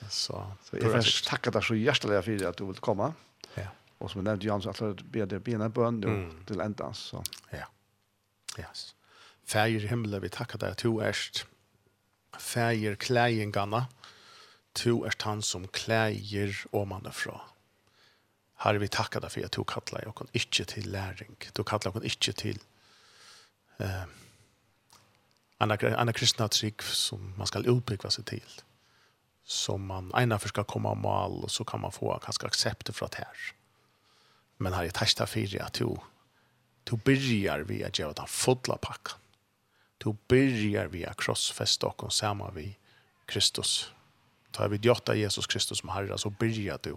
så, 0.08 0.46
så 0.64 0.76
jeg 0.76 0.90
får 0.90 1.10
takke 1.28 1.52
deg 1.52 1.64
så 1.64 1.76
hjertelig 1.76 2.22
for 2.24 2.48
at 2.48 2.58
du 2.58 2.64
vil 2.66 2.80
komme. 2.80 3.12
Ja. 3.56 3.68
Og 4.00 4.10
som 4.10 4.22
jeg 4.22 4.30
nevnte, 4.30 4.46
Jan, 4.46 4.62
så 4.62 4.72
jeg 4.72 5.04
ber 5.12 5.28
deg 5.28 5.44
bena 5.44 5.68
bøn 5.68 6.00
til 6.48 6.64
endans. 6.64 6.98
Så. 7.12 7.20
Ja. 7.52 7.68
Yes. 8.58 8.94
Färger 9.44 9.80
himmel 9.80 10.20
vi 10.20 10.28
tackar 10.28 10.58
dig 10.58 10.74
to 10.74 11.02
erst. 11.02 11.46
Färger 12.38 12.94
kläjengarna. 12.94 13.86
To 14.72 15.06
erst 15.06 15.22
han 15.22 15.42
som 15.42 15.68
kläjer 15.68 16.64
omanifrån. 16.70 17.40
Herre, 18.54 18.78
vi 18.78 18.88
tackar 18.88 19.20
dig 19.20 19.30
för 19.30 19.44
att 19.44 19.52
du 19.52 19.64
kallar 19.64 20.08
och 20.08 20.22
inte 20.32 20.64
till 20.64 20.92
läring. 20.92 21.36
Du 21.52 21.64
kallar 21.64 21.96
oss 21.96 22.04
inte 22.04 22.32
till 22.32 22.58
eh, 23.76 24.02
andra, 25.58 25.96
andra 25.96 26.12
kristna 26.12 26.48
trygg 26.48 26.82
som 26.82 27.34
man 27.38 27.46
ska 27.46 27.58
utbyggva 27.58 28.10
sig 28.10 28.24
till. 28.24 28.50
Som 29.44 29.86
man 29.86 30.12
ena 30.16 30.38
för 30.38 30.48
ska 30.48 30.64
komma 30.64 30.94
mal 30.94 31.44
och 31.44 31.50
så 31.50 31.64
kan 31.64 31.80
man 31.80 31.92
få 31.92 32.20
ganska 32.24 32.46
accept 32.46 32.96
för 32.96 33.08
det 33.10 33.16
här. 33.16 33.36
Men 34.56 34.72
herre, 34.72 34.84
jag 34.84 34.94
tackar 34.94 35.26
dig 35.26 35.48
för 35.48 35.62
att 35.62 35.72
du 35.72 35.96
Du 36.84 36.96
byrjar 36.96 37.58
vi 37.58 37.84
att 37.84 37.98
göra 37.98 38.12
ta 38.12 38.26
fulla 38.26 38.76
pakka. 38.76 39.12
Du 39.98 40.16
byrjar 40.28 40.86
vi 40.86 41.06
att 41.06 41.20
krossfästa 41.20 41.86
okkom 41.86 42.10
sama 42.10 42.50
vi 42.50 42.76
Kristus. 43.26 43.92
Ta 44.50 44.68
vi 44.68 44.76
djotta 44.76 45.14
Jesus 45.14 45.46
Kristus 45.46 45.78
som 45.78 45.88
herre 45.88 46.18
så 46.18 46.30
byrjar 46.30 46.78
du 46.82 46.96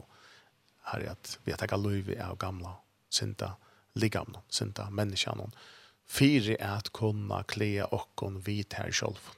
herre 0.81 1.11
at 1.11 1.39
vi 1.43 1.53
at 1.53 1.69
ta 1.69 1.77
luivi 1.77 2.19
av 2.19 2.37
gamla 2.37 2.75
synda 3.09 3.55
ligamna, 3.93 4.41
synda 4.49 4.89
människan. 4.89 5.51
fyri 6.07 6.57
är 6.59 6.75
att 6.77 6.93
kunna 6.93 7.43
klea 7.43 7.85
och 7.85 8.09
kon 8.15 8.39
vit 8.39 8.73
här 8.73 8.91
själv. 8.91 9.29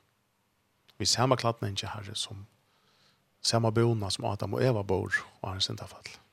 Vi 0.98 1.06
sama 1.06 1.38
klatten 1.38 1.70
inte 1.70 1.88
herre 1.88 2.16
som 2.16 2.46
samma 3.42 3.72
bona 3.72 4.10
som 4.10 4.26
Adam 4.26 4.54
og 4.54 4.64
Eva 4.64 4.84
bor 4.84 5.14
och 5.40 5.48
har 5.48 5.56
en 5.56 5.62
syndafall. 5.62 6.04
fall. 6.04 6.27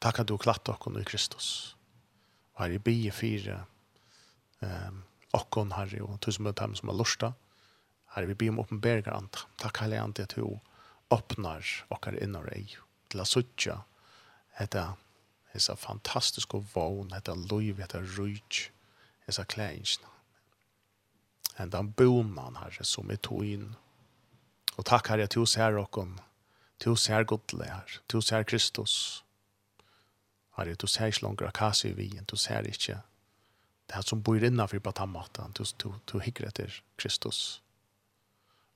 Takk 0.00 0.22
at 0.22 0.30
du 0.30 0.38
klatt 0.40 0.68
okkon 0.72 0.98
i 1.00 1.04
Kristus. 1.04 1.76
Og 2.56 2.64
her 2.64 2.76
i 2.76 2.82
bie 2.82 3.12
fire 3.12 3.62
um, 4.64 5.02
okkon 5.36 5.74
her 5.76 5.92
og 6.06 6.18
tusen 6.24 6.46
møte 6.46 6.64
dem 6.64 6.76
som 6.78 6.92
er 6.92 6.98
lorsta. 6.98 7.34
Her 8.14 8.26
vi 8.30 8.38
bie 8.38 8.52
om 8.52 8.62
oppenberger 8.62 9.12
anta. 9.14 9.44
Takk 9.60 9.82
heilig 9.84 10.00
anta 10.00 10.24
at 10.26 10.36
du 10.36 10.58
åpnar 11.10 11.66
okkar 11.92 12.16
innar 12.22 12.48
ei 12.54 12.66
til 13.10 13.20
a 13.20 13.26
suttja 13.26 13.80
etta 14.62 14.94
hessa 15.50 15.74
fantastiske 15.76 16.60
vogn, 16.74 17.14
etta 17.16 17.34
loiv, 17.34 17.80
etta 17.82 18.02
rujt, 18.16 18.68
hessa 19.26 19.44
klæingsna. 19.44 20.10
Henda 21.56 21.80
han 21.82 21.90
bonan, 21.96 22.58
herre, 22.60 22.86
som 22.86 23.10
er 23.10 23.18
toin. 23.20 23.72
Og 24.76 24.86
takk, 24.86 25.10
herre, 25.10 25.26
at 25.26 25.36
oss 25.36 25.56
her, 25.58 25.76
okkon. 25.80 26.18
Til 26.80 26.94
oss 26.94 27.10
her, 27.12 27.26
godle, 27.28 27.66
her 27.66 27.98
Til 28.08 28.22
oss 28.22 28.30
her, 28.30 28.46
Kristus. 28.46 29.24
Herre, 30.60 30.76
du 30.76 30.86
ser 30.86 31.10
ikke 31.10 31.24
langer 31.26 31.50
hva 31.56 31.72
i 31.88 31.94
vien, 31.96 32.26
du 32.28 32.36
ser 32.36 32.68
ikke 32.68 33.00
det 33.90 33.96
her 33.98 34.06
som 34.06 34.20
bor 34.22 34.38
innenfor 34.38 34.78
på 34.78 34.92
den 34.94 35.10
måten, 35.10 35.54
du, 35.58 35.64
du, 35.82 35.88
du 36.06 36.20
hikker 36.22 36.46
etter 36.46 36.74
Kristus. 37.00 37.60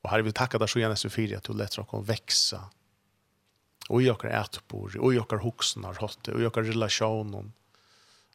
Og 0.03 0.11
Herre, 0.11 0.27
vi 0.27 0.35
takker 0.35 0.59
deg 0.59 0.73
så 0.73 0.81
gjerne 0.81 0.99
for 0.99 1.37
at 1.37 1.47
du 1.47 1.55
letter 1.55 1.85
dere 1.85 2.01
å 2.01 2.07
vekse, 2.09 2.59
og 3.93 4.01
i 4.03 4.09
dere 4.09 4.33
etbor, 4.41 4.97
og 4.99 5.13
i 5.15 5.21
dere 5.21 5.45
hoksen 5.45 5.87
har 5.87 6.01
hatt 6.03 6.19
det, 6.27 6.35
og 6.35 6.43
i 6.43 6.49
dere 6.49 6.67
relasjonen, 6.73 7.53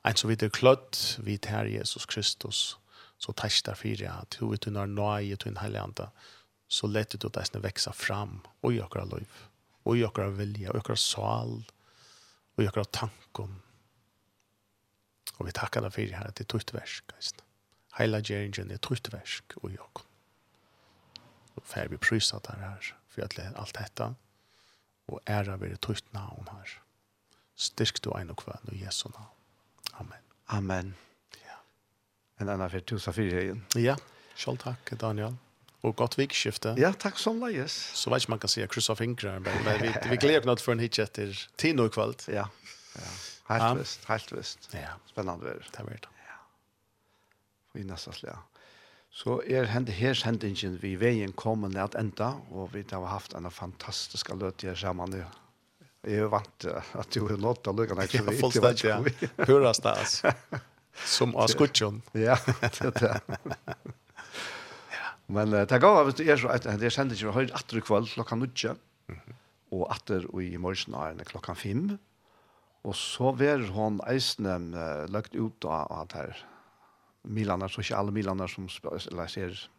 en 0.07 0.19
som 0.19 0.31
vidt 0.31 0.45
er 0.45 0.53
klødd, 0.55 0.95
vi 1.27 1.35
tar 1.43 1.67
Jesus 1.67 2.07
Kristus, 2.07 2.61
så 3.19 3.35
takk 3.35 3.57
deg 3.67 3.75
for 3.81 4.05
at 4.13 4.37
du 4.39 4.53
vet 4.53 4.63
du 4.63 4.71
når 4.71 4.93
nøye 4.93 5.35
til 5.35 5.51
en 5.51 5.59
heilig 5.59 5.81
andre, 5.81 6.07
så 6.71 6.87
letter 6.87 7.19
du 7.19 7.27
deg 7.33 7.59
vekse 7.65 7.91
fram, 7.97 8.39
og 8.63 8.71
i 8.71 8.79
dere 8.79 9.03
liv, 9.11 9.43
og 9.83 9.97
i 9.97 10.05
dere 10.05 10.31
vilje, 10.37 10.71
og 10.71 10.79
i 10.79 10.85
dere 10.85 11.01
salg, 11.01 11.75
og 12.59 12.65
gjør 12.67 12.87
tanken. 12.91 13.57
Og 15.39 15.47
vi 15.47 15.55
takkar 15.55 15.85
deg 15.85 15.95
for 15.95 16.15
her 16.19 16.27
at 16.27 16.35
det 16.37 16.45
er 16.47 16.51
tutt 16.51 16.73
versk. 16.75 17.15
Heila 17.97 18.19
gjerringen 18.19 18.71
er 18.75 18.81
tutt 18.83 19.07
versk 19.13 19.55
og 19.63 19.71
gjør. 19.71 20.03
Og 21.55 21.67
fer 21.67 21.91
vi 21.91 21.99
prysa 21.99 22.39
der 22.43 22.59
her 22.63 22.91
for 23.09 23.23
alt 23.23 23.77
dette 23.79 24.13
og 25.09 25.21
æra 25.27 25.57
vi 25.57 25.71
det 25.71 25.81
tutt 25.81 26.05
navn 26.13 26.47
her. 26.51 26.75
Styrk 27.59 28.03
du 28.03 28.11
ein 28.15 28.29
og 28.31 28.37
kvann 28.43 28.71
og 28.71 28.77
Jesu 28.77 29.09
navn. 29.09 29.33
Amen. 29.99 30.25
Amen. 30.47 30.95
Ja. 31.45 31.57
En 32.39 32.49
annan 32.49 32.69
för 32.69 32.79
tusen 32.79 33.13
fyra 33.13 33.41
igen. 33.41 33.65
Ja, 33.75 33.97
själv 34.35 34.57
takk, 34.57 34.99
Daniel 34.99 35.35
och 35.81 35.95
gott 35.95 36.19
vikskifte. 36.19 36.75
Ja, 36.77 36.93
tack 36.93 37.19
som 37.19 37.39
lejes. 37.39 37.73
Så 37.93 38.09
vet 38.09 38.27
man 38.27 38.39
kan 38.39 38.49
se 38.49 38.67
kryssa 38.67 38.95
fingrar, 38.95 39.39
men, 39.39 39.53
men 39.65 39.81
vi, 39.81 39.93
vi 40.09 40.17
glädjer 40.17 40.45
något 40.45 40.61
för 40.61 40.71
en 40.71 40.79
hit 40.79 40.99
efter 40.99 41.49
tio 41.55 41.85
i 41.85 41.89
kvällt. 41.89 42.27
Ja, 42.27 42.49
ja. 42.95 43.01
Helt 43.45 43.63
ja. 43.63 43.73
visst, 43.73 44.05
helt 44.05 44.31
visst. 44.31 44.69
Ja. 44.71 44.89
Spännande 45.05 45.45
väder. 45.45 45.67
Det 45.77 45.83
blir 45.83 45.99
det. 46.01 46.07
Ja. 47.73 47.79
I 47.79 47.83
nästa 47.83 48.11
slä. 48.11 48.37
Så 49.11 49.41
är 49.41 49.51
er 49.51 49.63
hände 49.63 49.91
her 49.91 50.13
sendingen 50.13 50.77
vi 50.77 50.95
vägen 50.95 51.31
kommer 51.31 51.79
att 51.79 51.95
ända 51.95 52.33
och 52.49 52.75
vi 52.75 52.85
har 52.91 53.05
haft 53.05 53.33
en 53.33 53.51
fantastisk 53.51 54.29
löt 54.29 54.61
her 54.61 54.75
sammen. 54.75 55.25
Jeg 56.03 56.15
er 56.15 56.21
jo 56.23 56.27
vant 56.31 56.65
att 56.95 57.11
du 57.11 57.25
har 57.27 57.37
nått 57.37 57.67
å 57.67 57.73
lukke 57.75 57.95
ned. 57.97 58.13
Ja, 58.15 58.23
fullstendig, 58.39 58.87
ja. 58.87 58.99
Hur 59.43 59.65
stas? 59.75 60.21
Som 61.05 61.35
av 61.35 61.47
skutsjon. 61.51 62.01
Ja, 62.15 62.37
det 62.61 62.79
er 62.87 62.93
det. 62.99 63.75
Men 65.29 65.53
uh, 65.53 65.63
det 65.69 65.81
går 65.81 66.11
at 66.11 66.19
det 66.19 66.29
er 66.29 66.39
så 66.41 66.51
at 66.53 66.67
det 66.81 66.91
sender 66.93 67.17
ikke 67.17 67.35
høyre 67.35 67.55
atter 67.57 67.79
i 67.79 67.85
kveld 67.85 68.09
klokka 68.13 68.37
nødje, 68.39 68.75
og 69.71 69.89
atter 69.93 70.25
i 70.41 70.57
morgen 70.57 70.95
er 70.97 71.17
det 71.17 71.29
klokka 71.29 71.53
fem, 71.53 71.97
og 72.83 72.95
så 72.95 73.33
ver 73.37 73.67
hon 73.75 73.99
eisne 74.09 74.55
uh, 74.73 75.05
lagt 75.11 75.35
ut 75.35 75.65
av 75.65 75.91
at 76.01 76.15
her 76.17 76.45
milanar, 77.23 77.67
så 77.67 77.83
ikke 77.83 77.97
alle 77.97 78.15
milanar 78.15 78.47
som 78.47 78.69
eller 79.11 79.27
ser 79.27 79.69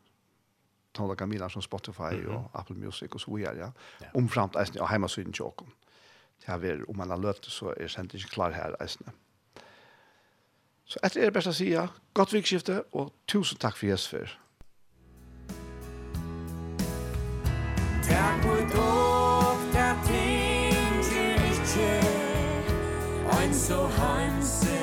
tonlaka 0.95 1.27
milanar 1.27 1.49
som 1.49 1.63
Spotify 1.63 2.13
mm 2.15 2.27
-hmm. 2.27 2.35
og 2.35 2.51
Apple 2.55 2.77
Music 2.77 3.15
og 3.15 3.21
så 3.21 3.37
videre, 3.37 3.57
ja. 3.57 3.71
ja. 4.01 4.07
Omframt 4.15 4.57
eisne 4.57 4.81
av 4.81 4.89
heimasiden 4.89 5.33
til 5.33 5.45
åkken. 5.45 5.67
Det 6.41 6.47
her 6.47 6.59
ver, 6.59 6.85
om 6.89 6.97
man 6.97 7.11
har 7.11 7.19
løpt, 7.19 7.47
så 7.47 7.75
er 7.77 7.87
sender 7.87 8.15
ikke 8.15 8.29
klar 8.29 8.51
her 8.51 8.75
eisne. 8.81 9.13
Så 10.85 10.99
etter 11.03 11.21
er 11.21 11.25
det 11.25 11.33
best 11.33 11.47
å 11.47 11.53
si, 11.53 11.71
ja, 11.71 11.89
godt 12.15 12.33
vikskifte, 12.33 12.85
og 12.93 13.13
tusen 13.27 13.59
takk 13.59 13.77
for 13.77 13.87
Jesper. 13.87 14.40
bud 18.43 18.79
ofta 18.79 19.87
ting 20.07 21.05
til 21.05 21.41
ikkje 21.53 22.01
Ein 23.41 23.55
so 23.55 23.87
hanse 23.99 24.80